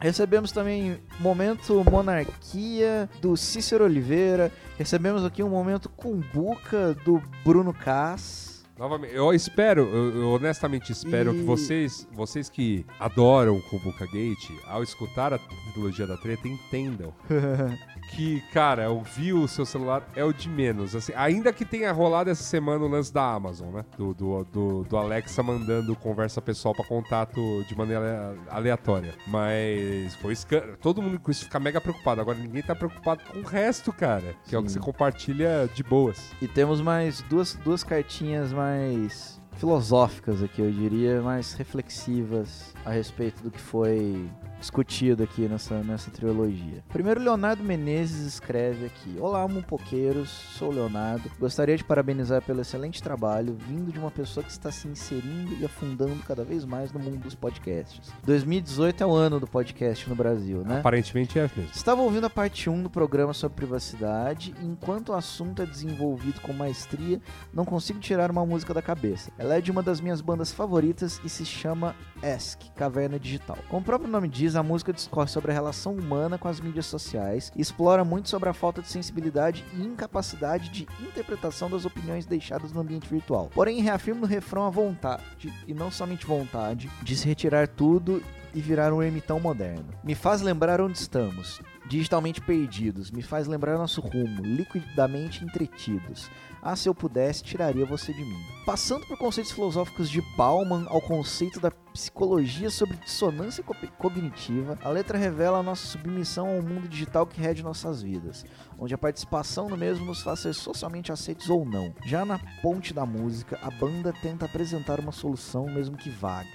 Recebemos 0.00 0.50
também 0.50 1.02
momento 1.20 1.84
monarquia 1.90 3.10
do 3.20 3.36
Cícero 3.36 3.84
Oliveira. 3.84 4.50
Recebemos 4.78 5.22
aqui 5.22 5.42
um 5.42 5.50
momento 5.50 5.90
cumbuca 5.90 6.94
do 7.04 7.22
Bruno 7.44 7.74
Cass. 7.74 8.48
Novamente, 8.78 9.12
eu 9.12 9.34
espero, 9.34 9.82
eu, 9.88 10.28
honestamente 10.30 10.92
espero 10.92 11.34
E- 11.34 11.38
que 11.40 11.42
vocês, 11.44 12.06
vocês 12.12 12.48
que 12.48 12.86
adoram 13.00 13.56
o 13.56 13.62
Kubuka 13.64 14.06
Gate, 14.06 14.50
ao 14.68 14.84
escutar 14.84 15.34
a 15.34 15.38
trilogia 15.72 16.06
da 16.06 16.16
treta, 16.16 16.46
entendam 16.46 17.12
que, 18.08 18.40
cara, 18.52 18.90
ouvir 18.90 19.34
o 19.34 19.46
seu 19.46 19.64
celular 19.64 20.08
é 20.16 20.24
o 20.24 20.32
de 20.32 20.48
menos. 20.48 20.96
Assim, 20.96 21.12
ainda 21.14 21.52
que 21.52 21.64
tenha 21.64 21.92
rolado 21.92 22.30
essa 22.30 22.42
semana 22.42 22.84
o 22.84 22.88
lance 22.88 23.12
da 23.12 23.22
Amazon, 23.22 23.68
né? 23.74 23.84
Do, 23.96 24.14
do, 24.14 24.44
do, 24.44 24.84
do 24.84 24.96
Alexa 24.96 25.42
mandando 25.42 25.94
conversa 25.94 26.40
pessoal 26.40 26.74
pra 26.74 26.84
contato 26.84 27.64
de 27.68 27.76
maneira 27.76 28.34
aleatória. 28.48 29.14
Mas 29.26 30.14
foi 30.16 30.32
escândalo. 30.32 30.76
Todo 30.80 31.02
mundo 31.02 31.20
com 31.20 31.30
isso 31.30 31.44
fica 31.44 31.60
mega 31.60 31.80
preocupado. 31.80 32.20
Agora 32.20 32.38
ninguém 32.38 32.62
tá 32.62 32.74
preocupado 32.74 33.22
com 33.24 33.40
o 33.40 33.44
resto, 33.44 33.92
cara. 33.92 34.34
Que 34.44 34.54
é 34.54 34.58
o 34.58 34.62
que 34.62 34.70
Sim. 34.70 34.78
você 34.78 34.84
compartilha 34.84 35.68
de 35.72 35.82
boas. 35.82 36.32
E 36.40 36.48
temos 36.48 36.80
mais 36.80 37.22
duas, 37.22 37.54
duas 37.54 37.84
cartinhas 37.84 38.52
mais 38.52 39.38
filosóficas 39.58 40.42
aqui, 40.42 40.62
eu 40.62 40.70
diria, 40.70 41.20
mais 41.20 41.52
reflexivas 41.54 42.72
a 42.84 42.90
respeito 42.90 43.42
do 43.42 43.50
que 43.50 43.60
foi 43.60 44.30
discutido 44.58 45.22
aqui 45.22 45.42
nessa, 45.48 45.82
nessa 45.82 46.10
trilogia. 46.10 46.82
Primeiro, 46.88 47.20
Leonardo 47.20 47.62
Menezes 47.62 48.26
escreve 48.26 48.86
aqui: 48.86 49.16
Olá, 49.18 49.46
mupoqueiros, 49.46 50.28
sou 50.28 50.70
o 50.70 50.72
Leonardo. 50.72 51.30
Gostaria 51.38 51.76
de 51.76 51.84
parabenizar 51.84 52.42
pelo 52.42 52.60
excelente 52.60 53.02
trabalho 53.02 53.56
vindo 53.66 53.92
de 53.92 53.98
uma 53.98 54.10
pessoa 54.10 54.44
que 54.44 54.50
está 54.50 54.70
se 54.70 54.88
inserindo 54.88 55.56
e 55.60 55.64
afundando 55.64 56.22
cada 56.26 56.44
vez 56.44 56.64
mais 56.64 56.92
no 56.92 56.98
mundo 56.98 57.18
dos 57.18 57.34
podcasts. 57.34 58.12
2018 58.24 59.02
é 59.02 59.06
o 59.06 59.12
ano 59.12 59.40
do 59.40 59.46
podcast 59.46 60.08
no 60.08 60.14
Brasil, 60.14 60.62
né? 60.64 60.80
Aparentemente 60.80 61.38
é 61.38 61.42
mesmo. 61.42 61.70
Estava 61.74 62.02
ouvindo 62.02 62.26
a 62.26 62.30
parte 62.30 62.68
1 62.68 62.82
do 62.82 62.90
programa 62.90 63.32
sobre 63.32 63.56
privacidade 63.56 64.54
e 64.60 64.66
enquanto 64.66 65.10
o 65.10 65.14
assunto 65.14 65.62
é 65.62 65.66
desenvolvido 65.66 66.40
com 66.40 66.52
maestria, 66.52 67.20
não 67.52 67.64
consigo 67.64 67.98
tirar 67.98 68.30
uma 68.30 68.44
música 68.44 68.74
da 68.74 68.82
cabeça. 68.82 69.30
Ela 69.38 69.56
é 69.56 69.60
de 69.60 69.70
uma 69.70 69.82
das 69.82 70.00
minhas 70.00 70.20
bandas 70.20 70.52
favoritas 70.52 71.20
e 71.24 71.28
se 71.28 71.44
chama 71.44 71.94
Ask, 72.22 72.60
Caverna 72.74 73.18
Digital. 73.18 73.58
Como 73.68 73.82
o 73.82 73.84
próprio 73.84 74.10
nome 74.10 74.28
diz, 74.28 74.47
a 74.56 74.62
música 74.62 74.92
discorre 74.92 75.28
sobre 75.28 75.50
a 75.50 75.54
relação 75.54 75.94
humana 75.94 76.38
com 76.38 76.48
as 76.48 76.60
mídias 76.60 76.86
sociais 76.86 77.52
e 77.56 77.60
explora 77.60 78.04
muito 78.04 78.28
sobre 78.28 78.48
a 78.48 78.52
falta 78.52 78.82
de 78.82 78.88
sensibilidade 78.88 79.64
e 79.74 79.82
incapacidade 79.82 80.68
de 80.70 80.86
interpretação 81.00 81.70
das 81.70 81.84
opiniões 81.84 82.26
deixadas 82.26 82.72
no 82.72 82.80
ambiente 82.80 83.08
virtual. 83.08 83.50
Porém, 83.54 83.80
reafirma 83.80 84.22
no 84.22 84.26
refrão 84.26 84.66
a 84.66 84.70
vontade, 84.70 85.52
e 85.66 85.74
não 85.74 85.90
somente 85.90 86.26
vontade, 86.26 86.90
de 87.02 87.16
se 87.16 87.26
retirar 87.26 87.68
tudo 87.68 88.22
e 88.54 88.60
virar 88.60 88.92
um 88.92 89.02
ermitão 89.02 89.38
moderno. 89.38 89.88
Me 90.02 90.14
faz 90.14 90.40
lembrar 90.40 90.80
onde 90.80 90.98
estamos, 90.98 91.60
digitalmente 91.86 92.40
perdidos, 92.40 93.10
me 93.10 93.22
faz 93.22 93.46
lembrar 93.46 93.78
nosso 93.78 94.00
rumo, 94.00 94.42
liquidamente 94.42 95.44
entretidos. 95.44 96.30
Ah, 96.62 96.74
se 96.74 96.88
eu 96.88 96.94
pudesse, 96.94 97.42
tiraria 97.42 97.86
você 97.86 98.12
de 98.12 98.24
mim. 98.24 98.42
Passando 98.66 99.06
por 99.06 99.16
conceitos 99.16 99.52
filosóficos 99.52 100.10
de 100.10 100.20
Bauman 100.36 100.86
ao 100.88 101.00
conceito 101.00 101.60
da 101.60 101.70
psicologia 101.70 102.68
sobre 102.70 102.96
dissonância 102.96 103.62
co- 103.64 103.74
cognitiva, 103.96 104.78
a 104.82 104.88
letra 104.88 105.16
revela 105.16 105.58
a 105.58 105.62
nossa 105.62 105.86
submissão 105.86 106.48
ao 106.48 106.62
mundo 106.62 106.88
digital 106.88 107.26
que 107.26 107.40
rege 107.40 107.62
nossas 107.62 108.02
vidas, 108.02 108.44
onde 108.78 108.92
a 108.94 108.98
participação 108.98 109.68
no 109.68 109.76
mesmo 109.76 110.04
nos 110.04 110.20
faz 110.22 110.40
ser 110.40 110.52
socialmente 110.52 111.10
aceitos 111.12 111.48
ou 111.48 111.64
não. 111.64 111.94
Já 112.04 112.24
na 112.24 112.38
ponte 112.60 112.92
da 112.92 113.06
música, 113.06 113.58
a 113.62 113.70
banda 113.70 114.12
tenta 114.20 114.44
apresentar 114.44 115.00
uma 115.00 115.12
solução, 115.12 115.66
mesmo 115.66 115.96
que 115.96 116.10
vaga 116.10 116.48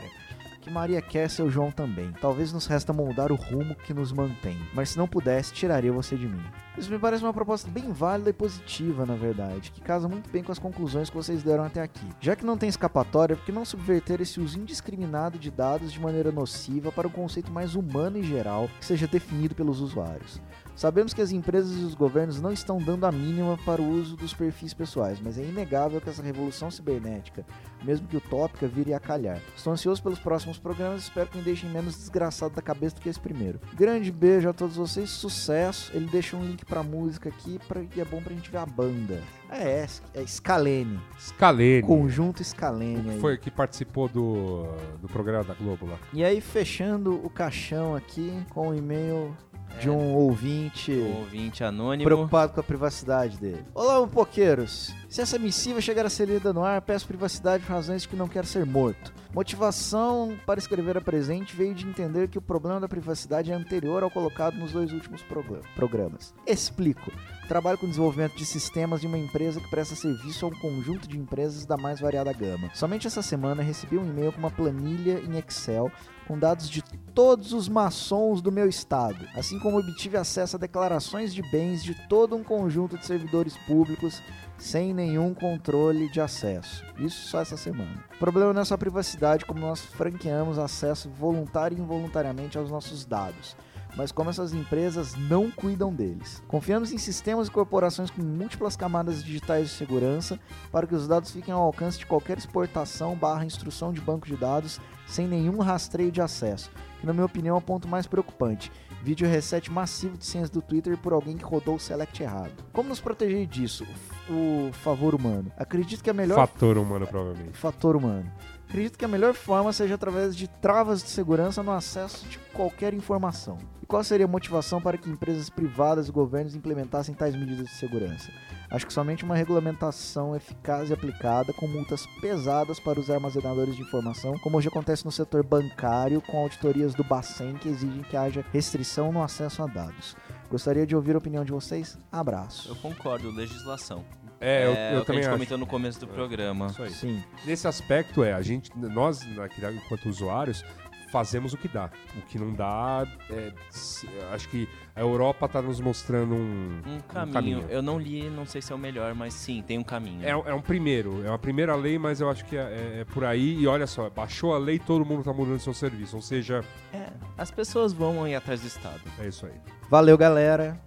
que 0.63 0.71
Maria 0.71 1.01
quer 1.01 1.29
seu 1.29 1.49
João 1.49 1.71
também. 1.71 2.13
Talvez 2.21 2.53
nos 2.53 2.65
resta 2.65 2.93
moldar 2.93 3.31
o 3.31 3.35
rumo 3.35 3.75
que 3.75 3.93
nos 3.93 4.11
mantém. 4.11 4.57
Mas 4.73 4.91
se 4.91 4.97
não 4.97 5.07
pudesse, 5.07 5.53
tiraria 5.53 5.91
você 5.91 6.15
de 6.15 6.27
mim. 6.27 6.41
Isso 6.77 6.89
me 6.89 6.97
parece 6.97 7.23
uma 7.23 7.33
proposta 7.33 7.69
bem 7.69 7.91
válida 7.91 8.29
e 8.29 8.33
positiva, 8.33 9.05
na 9.05 9.15
verdade, 9.15 9.71
que 9.71 9.81
casa 9.81 10.07
muito 10.07 10.29
bem 10.31 10.41
com 10.41 10.51
as 10.51 10.57
conclusões 10.57 11.09
que 11.09 11.15
vocês 11.15 11.43
deram 11.43 11.65
até 11.65 11.81
aqui. 11.81 12.07
Já 12.19 12.35
que 12.35 12.45
não 12.45 12.57
tem 12.57 12.69
escapatória, 12.69 13.35
por 13.35 13.45
que 13.45 13.51
não 13.51 13.65
subverter 13.65 14.21
esse 14.21 14.39
uso 14.39 14.57
indiscriminado 14.57 15.37
de 15.37 15.51
dados 15.51 15.91
de 15.91 15.99
maneira 15.99 16.31
nociva 16.31 16.91
para 16.91 17.07
um 17.07 17.11
conceito 17.11 17.51
mais 17.51 17.75
humano 17.75 18.17
e 18.17 18.23
geral 18.23 18.69
que 18.79 18.85
seja 18.85 19.05
definido 19.05 19.53
pelos 19.53 19.81
usuários? 19.81 20.41
Sabemos 20.75 21.13
que 21.13 21.21
as 21.21 21.31
empresas 21.31 21.79
e 21.79 21.83
os 21.83 21.93
governos 21.93 22.41
não 22.41 22.51
estão 22.51 22.77
dando 22.79 23.05
a 23.05 23.11
mínima 23.11 23.57
para 23.65 23.81
o 23.81 23.87
uso 23.87 24.15
dos 24.15 24.33
perfis 24.33 24.73
pessoais, 24.73 25.19
mas 25.21 25.37
é 25.37 25.43
inegável 25.43 26.01
que 26.01 26.09
essa 26.09 26.23
revolução 26.23 26.71
cibernética, 26.71 27.45
mesmo 27.83 28.07
que 28.07 28.17
utópica, 28.17 28.67
vire 28.67 28.93
a 28.93 28.99
calhar. 28.99 29.39
Estou 29.55 29.71
ansioso 29.71 30.01
pelos 30.01 30.19
próximos 30.19 30.57
programas 30.57 31.01
e 31.01 31.03
espero 31.05 31.29
que 31.29 31.37
me 31.37 31.43
deixem 31.43 31.69
menos 31.69 31.95
desgraçado 31.95 32.55
da 32.55 32.61
cabeça 32.61 32.95
do 32.95 33.01
que 33.01 33.09
esse 33.09 33.19
primeiro. 33.19 33.59
Grande 33.73 34.11
beijo 34.11 34.49
a 34.49 34.53
todos 34.53 34.75
vocês, 34.75 35.09
sucesso. 35.09 35.91
Ele 35.93 36.07
deixa 36.07 36.35
um 36.35 36.43
link 36.43 36.65
pra 36.65 36.81
música 36.81 37.29
aqui 37.29 37.59
pra, 37.67 37.81
e 37.81 38.01
é 38.01 38.05
bom 38.05 38.21
pra 38.21 38.33
gente 38.33 38.49
ver 38.49 38.57
a 38.57 38.65
banda. 38.65 39.21
É, 39.49 39.85
é, 39.85 39.87
é 40.15 40.25
Scalene. 40.25 40.99
Scalene. 41.19 41.83
Conjunto 41.83 42.43
Scalene 42.43 43.11
aí. 43.11 43.19
Foi 43.19 43.37
que 43.37 43.51
participou 43.51 44.09
do, 44.09 44.63
do 44.99 45.07
programa 45.07 45.43
da 45.43 45.53
Globo 45.53 45.85
lá. 45.85 45.99
E 46.11 46.23
aí, 46.23 46.41
fechando 46.41 47.23
o 47.23 47.29
caixão 47.29 47.95
aqui 47.95 48.43
com 48.49 48.69
o 48.69 48.75
e-mail 48.75 49.35
de 49.79 49.87
É. 49.87 49.91
um 49.91 50.13
ouvinte. 50.15 50.91
Um 50.91 51.19
ouvinte 51.19 51.63
anônimo. 51.63 52.05
Preocupado 52.05 52.53
com 52.53 52.59
a 52.59 52.63
privacidade 52.63 53.37
dele. 53.37 53.63
Olá, 53.73 53.99
mupoqueiros! 53.99 54.93
Se 55.09 55.21
essa 55.21 55.37
missiva 55.37 55.81
chegar 55.81 56.05
a 56.05 56.09
ser 56.09 56.27
lida 56.27 56.53
no 56.53 56.63
ar, 56.63 56.81
peço 56.81 57.07
privacidade 57.07 57.63
por 57.63 57.73
razões 57.73 58.03
de 58.03 58.07
que 58.07 58.15
não 58.15 58.27
quero 58.27 58.47
ser 58.47 58.65
morto. 58.65 59.13
Motivação 59.33 60.37
para 60.45 60.59
escrever 60.59 60.95
a 60.95 61.01
presente 61.01 61.55
veio 61.55 61.73
de 61.73 61.87
entender 61.87 62.27
que 62.27 62.37
o 62.37 62.41
problema 62.41 62.79
da 62.79 62.87
privacidade 62.87 63.51
é 63.51 63.55
anterior 63.55 64.03
ao 64.03 64.11
colocado 64.11 64.55
nos 64.57 64.73
dois 64.73 64.93
últimos 64.93 65.23
progra- 65.23 65.61
programas. 65.75 66.35
Explico. 66.45 67.11
Trabalho 67.47 67.79
com 67.79 67.87
desenvolvimento 67.87 68.35
de 68.37 68.45
sistemas 68.45 69.01
de 69.01 69.07
uma 69.07 69.17
empresa 69.17 69.59
que 69.59 69.69
presta 69.71 69.95
serviço 69.95 70.45
a 70.45 70.49
um 70.49 70.59
conjunto 70.59 71.07
de 71.07 71.17
empresas 71.17 71.65
da 71.65 71.75
mais 71.75 71.99
variada 71.99 72.31
gama. 72.31 72.69
Somente 72.75 73.07
essa 73.07 73.23
semana 73.23 73.63
recebi 73.63 73.97
um 73.97 74.05
e-mail 74.05 74.31
com 74.31 74.37
uma 74.37 74.51
planilha 74.51 75.19
em 75.19 75.35
Excel 75.39 75.91
com 76.27 76.37
dados 76.37 76.69
de 76.69 76.81
todos 77.13 77.51
os 77.53 77.67
maçons 77.67 78.41
do 78.41 78.51
meu 78.51 78.69
estado, 78.69 79.27
assim 79.35 79.59
como 79.59 79.77
obtive 79.79 80.15
acesso 80.15 80.55
a 80.55 80.59
declarações 80.59 81.33
de 81.33 81.41
bens 81.51 81.83
de 81.83 81.93
todo 82.07 82.35
um 82.35 82.43
conjunto 82.43 82.97
de 82.97 83.05
servidores 83.05 83.57
públicos 83.67 84.21
sem 84.57 84.93
nenhum 84.93 85.33
controle 85.33 86.09
de 86.09 86.21
acesso. 86.21 86.83
Isso 86.97 87.27
só 87.27 87.41
essa 87.41 87.57
semana. 87.57 88.03
O 88.15 88.17
problema 88.17 88.53
não 88.53 88.61
é 88.61 88.65
só 88.65 88.75
a 88.75 88.77
privacidade, 88.77 89.45
como 89.45 89.59
nós 89.59 89.81
franqueamos 89.81 90.57
acesso 90.57 91.09
voluntário 91.09 91.77
e 91.77 91.81
involuntariamente 91.81 92.57
aos 92.57 92.69
nossos 92.69 93.05
dados. 93.05 93.55
Mas 93.95 94.11
como 94.11 94.29
essas 94.29 94.53
empresas 94.53 95.13
não 95.15 95.51
cuidam 95.51 95.93
deles. 95.93 96.41
Confiamos 96.47 96.91
em 96.91 96.97
sistemas 96.97 97.47
e 97.47 97.51
corporações 97.51 98.09
com 98.09 98.23
múltiplas 98.23 98.75
camadas 98.75 99.23
digitais 99.23 99.69
de 99.69 99.75
segurança 99.75 100.39
para 100.71 100.87
que 100.87 100.95
os 100.95 101.07
dados 101.07 101.29
fiquem 101.29 101.53
ao 101.53 101.61
alcance 101.61 101.99
de 101.99 102.05
qualquer 102.05 102.37
exportação 102.37 103.15
barra 103.15 103.45
instrução 103.45 103.93
de 103.93 104.01
banco 104.01 104.25
de 104.25 104.35
dados 104.35 104.79
sem 105.05 105.27
nenhum 105.27 105.59
rastreio 105.59 106.11
de 106.11 106.21
acesso, 106.21 106.71
que 106.99 107.05
na 107.05 107.13
minha 107.13 107.25
opinião 107.25 107.55
é 107.55 107.59
o 107.59 107.61
ponto 107.61 107.87
mais 107.87 108.07
preocupante. 108.07 108.71
Vídeo 109.03 109.27
reset 109.27 109.69
massivo 109.69 110.17
de 110.17 110.25
senhas 110.25 110.49
do 110.49 110.61
Twitter 110.61 110.97
por 110.97 111.11
alguém 111.11 111.35
que 111.35 111.43
rodou 111.43 111.75
o 111.75 111.79
select 111.79 112.23
errado. 112.23 112.53
Como 112.71 112.87
nos 112.87 113.01
proteger 113.01 113.45
disso? 113.45 113.85
O 114.29 114.71
favor 114.71 115.13
humano. 115.13 115.51
Acredito 115.57 116.01
que 116.01 116.09
a 116.09 116.13
melhor 116.13 116.35
Fator 116.37 116.77
humano, 116.77 117.05
provavelmente. 117.05 117.57
fator 117.57 117.97
humano. 117.97 118.31
Acredito 118.73 118.97
que 118.97 119.05
a 119.05 119.07
melhor 119.07 119.35
forma 119.35 119.71
seja 119.71 119.93
através 119.93 120.35
de 120.35 120.47
travas 120.47 121.03
de 121.03 121.09
segurança 121.11 121.61
no 121.61 121.71
acesso 121.71 122.27
de 122.27 122.39
qualquer 122.51 122.91
informação. 122.91 123.59
E 123.83 123.85
qual 123.85 124.03
seria 124.03 124.25
a 124.25 124.27
motivação 124.27 124.81
para 124.81 124.97
que 124.97 125.07
empresas 125.07 125.47
privadas 125.47 126.07
e 126.07 126.11
governos 126.11 126.55
implementassem 126.55 127.13
tais 127.13 127.35
medidas 127.35 127.67
de 127.67 127.75
segurança? 127.75 128.31
Acho 128.71 128.87
que 128.87 128.91
somente 128.91 129.23
uma 129.23 129.35
regulamentação 129.35 130.35
eficaz 130.35 130.89
e 130.89 130.93
aplicada, 130.93 131.53
com 131.53 131.67
multas 131.67 132.07
pesadas 132.19 132.79
para 132.79 132.99
os 132.99 133.11
armazenadores 133.11 133.75
de 133.75 133.83
informação, 133.83 134.39
como 134.39 134.57
hoje 134.57 134.69
acontece 134.69 135.05
no 135.05 135.11
setor 135.11 135.43
bancário, 135.43 136.19
com 136.19 136.39
auditorias 136.39 136.95
do 136.95 137.03
Bacen 137.03 137.53
que 137.53 137.69
exigem 137.69 138.01
que 138.01 138.17
haja 138.17 138.43
restrição 138.51 139.11
no 139.11 139.21
acesso 139.21 139.61
a 139.61 139.67
dados. 139.67 140.15
Gostaria 140.49 140.87
de 140.87 140.95
ouvir 140.95 141.13
a 141.13 141.19
opinião 141.19 141.45
de 141.45 141.51
vocês. 141.51 141.95
Abraço. 142.11 142.69
Eu 142.69 142.75
concordo, 142.77 143.29
legislação. 143.29 144.03
É, 144.43 144.65
eu, 144.65 144.71
eu 144.71 144.73
o 144.73 144.75
que 144.75 144.97
a 145.01 145.05
também 145.05 145.21
gente 145.23 145.29
acho. 145.29 145.31
comentou 145.37 145.57
no 145.57 145.65
começo 145.65 145.99
do 145.99 146.07
programa. 146.07 146.67
Isso 146.67 146.83
aí. 146.83 146.89
Sim. 146.91 147.23
Nesse 147.45 147.67
aspecto, 147.67 148.23
é, 148.23 148.33
a 148.33 148.41
gente, 148.41 148.69
nós, 148.77 149.21
aqui, 149.39 149.61
enquanto 149.65 150.09
usuários, 150.09 150.63
fazemos 151.11 151.53
o 151.53 151.57
que 151.57 151.67
dá. 151.67 151.91
O 152.17 152.21
que 152.23 152.39
não 152.39 152.51
dá, 152.53 153.07
é, 153.29 153.51
se- 153.69 154.09
acho 154.33 154.49
que 154.49 154.67
a 154.95 155.01
Europa 155.01 155.45
está 155.45 155.61
nos 155.61 155.79
mostrando 155.79 156.33
um, 156.33 156.81
Um 156.87 156.95
um 156.95 156.99
caminho. 157.31 157.65
Eu 157.69 157.83
não 157.83 157.99
li, 157.99 158.27
não 158.31 158.47
sei 158.47 158.63
se 158.63 158.71
é 158.71 158.75
o 158.75 158.79
melhor, 158.79 159.13
mas 159.13 159.35
sim, 159.35 159.61
tem 159.65 159.77
um 159.77 159.83
caminho. 159.83 160.25
É, 160.25 160.31
é 160.31 160.53
um 160.55 160.61
primeiro, 160.61 161.23
é 161.23 161.29
uma 161.29 161.37
primeira 161.37 161.75
lei, 161.75 161.99
mas 161.99 162.19
eu 162.19 162.29
acho 162.31 162.43
que 162.45 162.57
é, 162.57 162.61
é- 162.61 162.99
é 163.01 163.05
por 163.05 163.23
aí. 163.25 163.59
E 163.61 163.67
olha 163.67 163.85
só, 163.85 164.09
baixou 164.09 164.55
a 164.55 164.57
lei, 164.57 164.79
todo 164.79 165.05
mundo 165.05 165.23
tá 165.23 165.31
mudando 165.31 165.59
seu 165.59 165.73
serviço. 165.73 166.15
Ou 166.15 166.21
seja, 166.21 166.63
É, 166.91 167.09
as 167.37 167.51
pessoas 167.51 167.93
vão 167.93 168.27
ir 168.27 168.33
atrás 168.33 168.61
do 168.61 168.67
Estado. 168.67 169.01
é 169.19 169.27
isso 169.27 169.45
aí. 169.45 169.53
Valeu, 169.89 170.17
galera. 170.17 170.79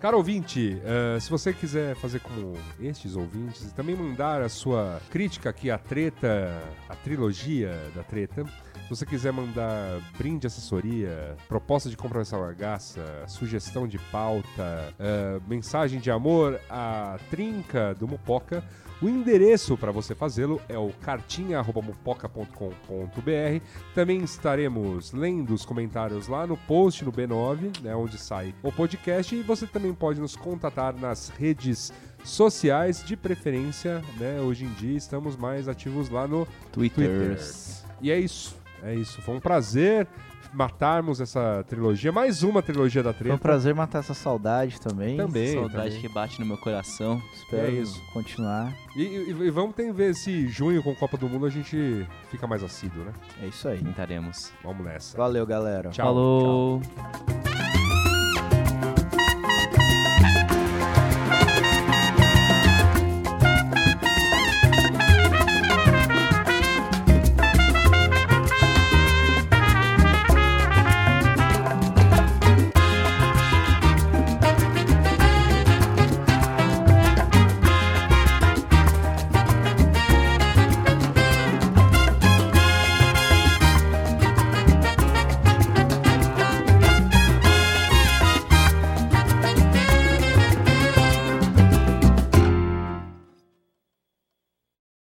Caro 0.00 0.16
ouvinte, 0.16 0.80
eh, 0.84 1.20
se 1.20 1.30
você 1.30 1.52
quiser 1.52 1.94
fazer 1.96 2.20
como 2.20 2.54
estes 2.80 3.14
ouvintes 3.14 3.70
e 3.70 3.74
também 3.74 3.94
mandar 3.94 4.42
a 4.42 4.48
sua 4.48 5.00
crítica 5.10 5.50
aqui 5.50 5.70
à 5.70 5.78
treta, 5.78 6.60
à 6.88 6.96
trilogia 6.96 7.72
da 7.94 8.02
treta, 8.02 8.44
se 8.44 8.90
você 8.90 9.06
quiser 9.06 9.32
mandar 9.32 10.00
brinde, 10.18 10.46
assessoria, 10.46 11.36
proposta 11.48 11.88
de 11.88 11.96
comprovação 11.96 12.40
bagaça, 12.40 13.00
sugestão 13.28 13.86
de 13.86 13.98
pauta, 13.98 14.92
eh, 14.98 15.40
mensagem 15.46 16.00
de 16.00 16.10
amor 16.10 16.60
à 16.68 17.16
trinca 17.30 17.94
do 17.94 18.08
Mupoca, 18.08 18.64
o 19.02 19.08
endereço 19.08 19.76
para 19.76 19.90
você 19.90 20.14
fazê-lo 20.14 20.62
é 20.68 20.78
o 20.78 20.90
cartinha.mupoca.com.br. 21.02 23.64
Também 23.94 24.22
estaremos 24.22 25.12
lendo 25.12 25.52
os 25.52 25.64
comentários 25.64 26.28
lá 26.28 26.46
no 26.46 26.56
post 26.56 27.04
no 27.04 27.12
B9, 27.12 27.82
né, 27.82 27.96
onde 27.96 28.16
sai 28.16 28.54
o 28.62 28.70
podcast. 28.70 29.34
E 29.34 29.42
você 29.42 29.66
também 29.66 29.92
pode 29.92 30.20
nos 30.20 30.36
contatar 30.36 30.94
nas 30.94 31.30
redes 31.30 31.92
sociais, 32.24 33.02
de 33.04 33.16
preferência. 33.16 34.00
Né, 34.18 34.40
hoje 34.40 34.64
em 34.64 34.72
dia 34.74 34.96
estamos 34.96 35.36
mais 35.36 35.68
ativos 35.68 36.08
lá 36.08 36.28
no 36.28 36.46
Twitters. 36.70 37.84
E 38.00 38.10
é 38.10 38.20
isso. 38.20 38.56
É 38.84 38.94
isso. 38.94 39.20
Foi 39.22 39.34
um 39.34 39.40
prazer 39.40 40.06
matarmos 40.52 41.20
essa 41.20 41.64
trilogia, 41.68 42.12
mais 42.12 42.42
uma 42.42 42.62
trilogia 42.62 43.02
da 43.02 43.12
Foi 43.12 43.22
um 43.22 43.28
treta. 43.30 43.38
prazer 43.42 43.74
matar 43.74 44.00
essa 44.00 44.14
saudade 44.14 44.80
também. 44.80 45.16
Também. 45.16 45.54
Saudade 45.54 45.72
também. 45.86 46.00
que 46.00 46.08
bate 46.08 46.40
no 46.40 46.46
meu 46.46 46.58
coração. 46.58 47.22
Espero 47.34 47.66
É 47.66 47.70
isso. 47.70 48.02
continuar. 48.12 48.72
E, 48.96 49.02
e- 49.02 49.30
e 49.30 49.50
vamos 49.50 49.74
ter 49.74 49.92
ver 49.92 50.14
se 50.14 50.46
junho 50.48 50.82
com 50.82 50.94
Copa 50.94 51.16
do 51.16 51.28
Mundo 51.28 51.46
a 51.46 51.50
gente 51.50 52.06
fica 52.30 52.46
mais 52.46 52.62
assíduo, 52.62 53.04
né? 53.04 53.12
É 53.42 53.46
isso 53.46 53.66
aí. 53.68 53.78
Tentaremos. 53.82 54.52
Vamos 54.62 54.84
nessa. 54.84 55.16
Valeu, 55.16 55.46
galera. 55.46 55.90
Tchau. 55.90 56.06
Falou. 56.06 57.81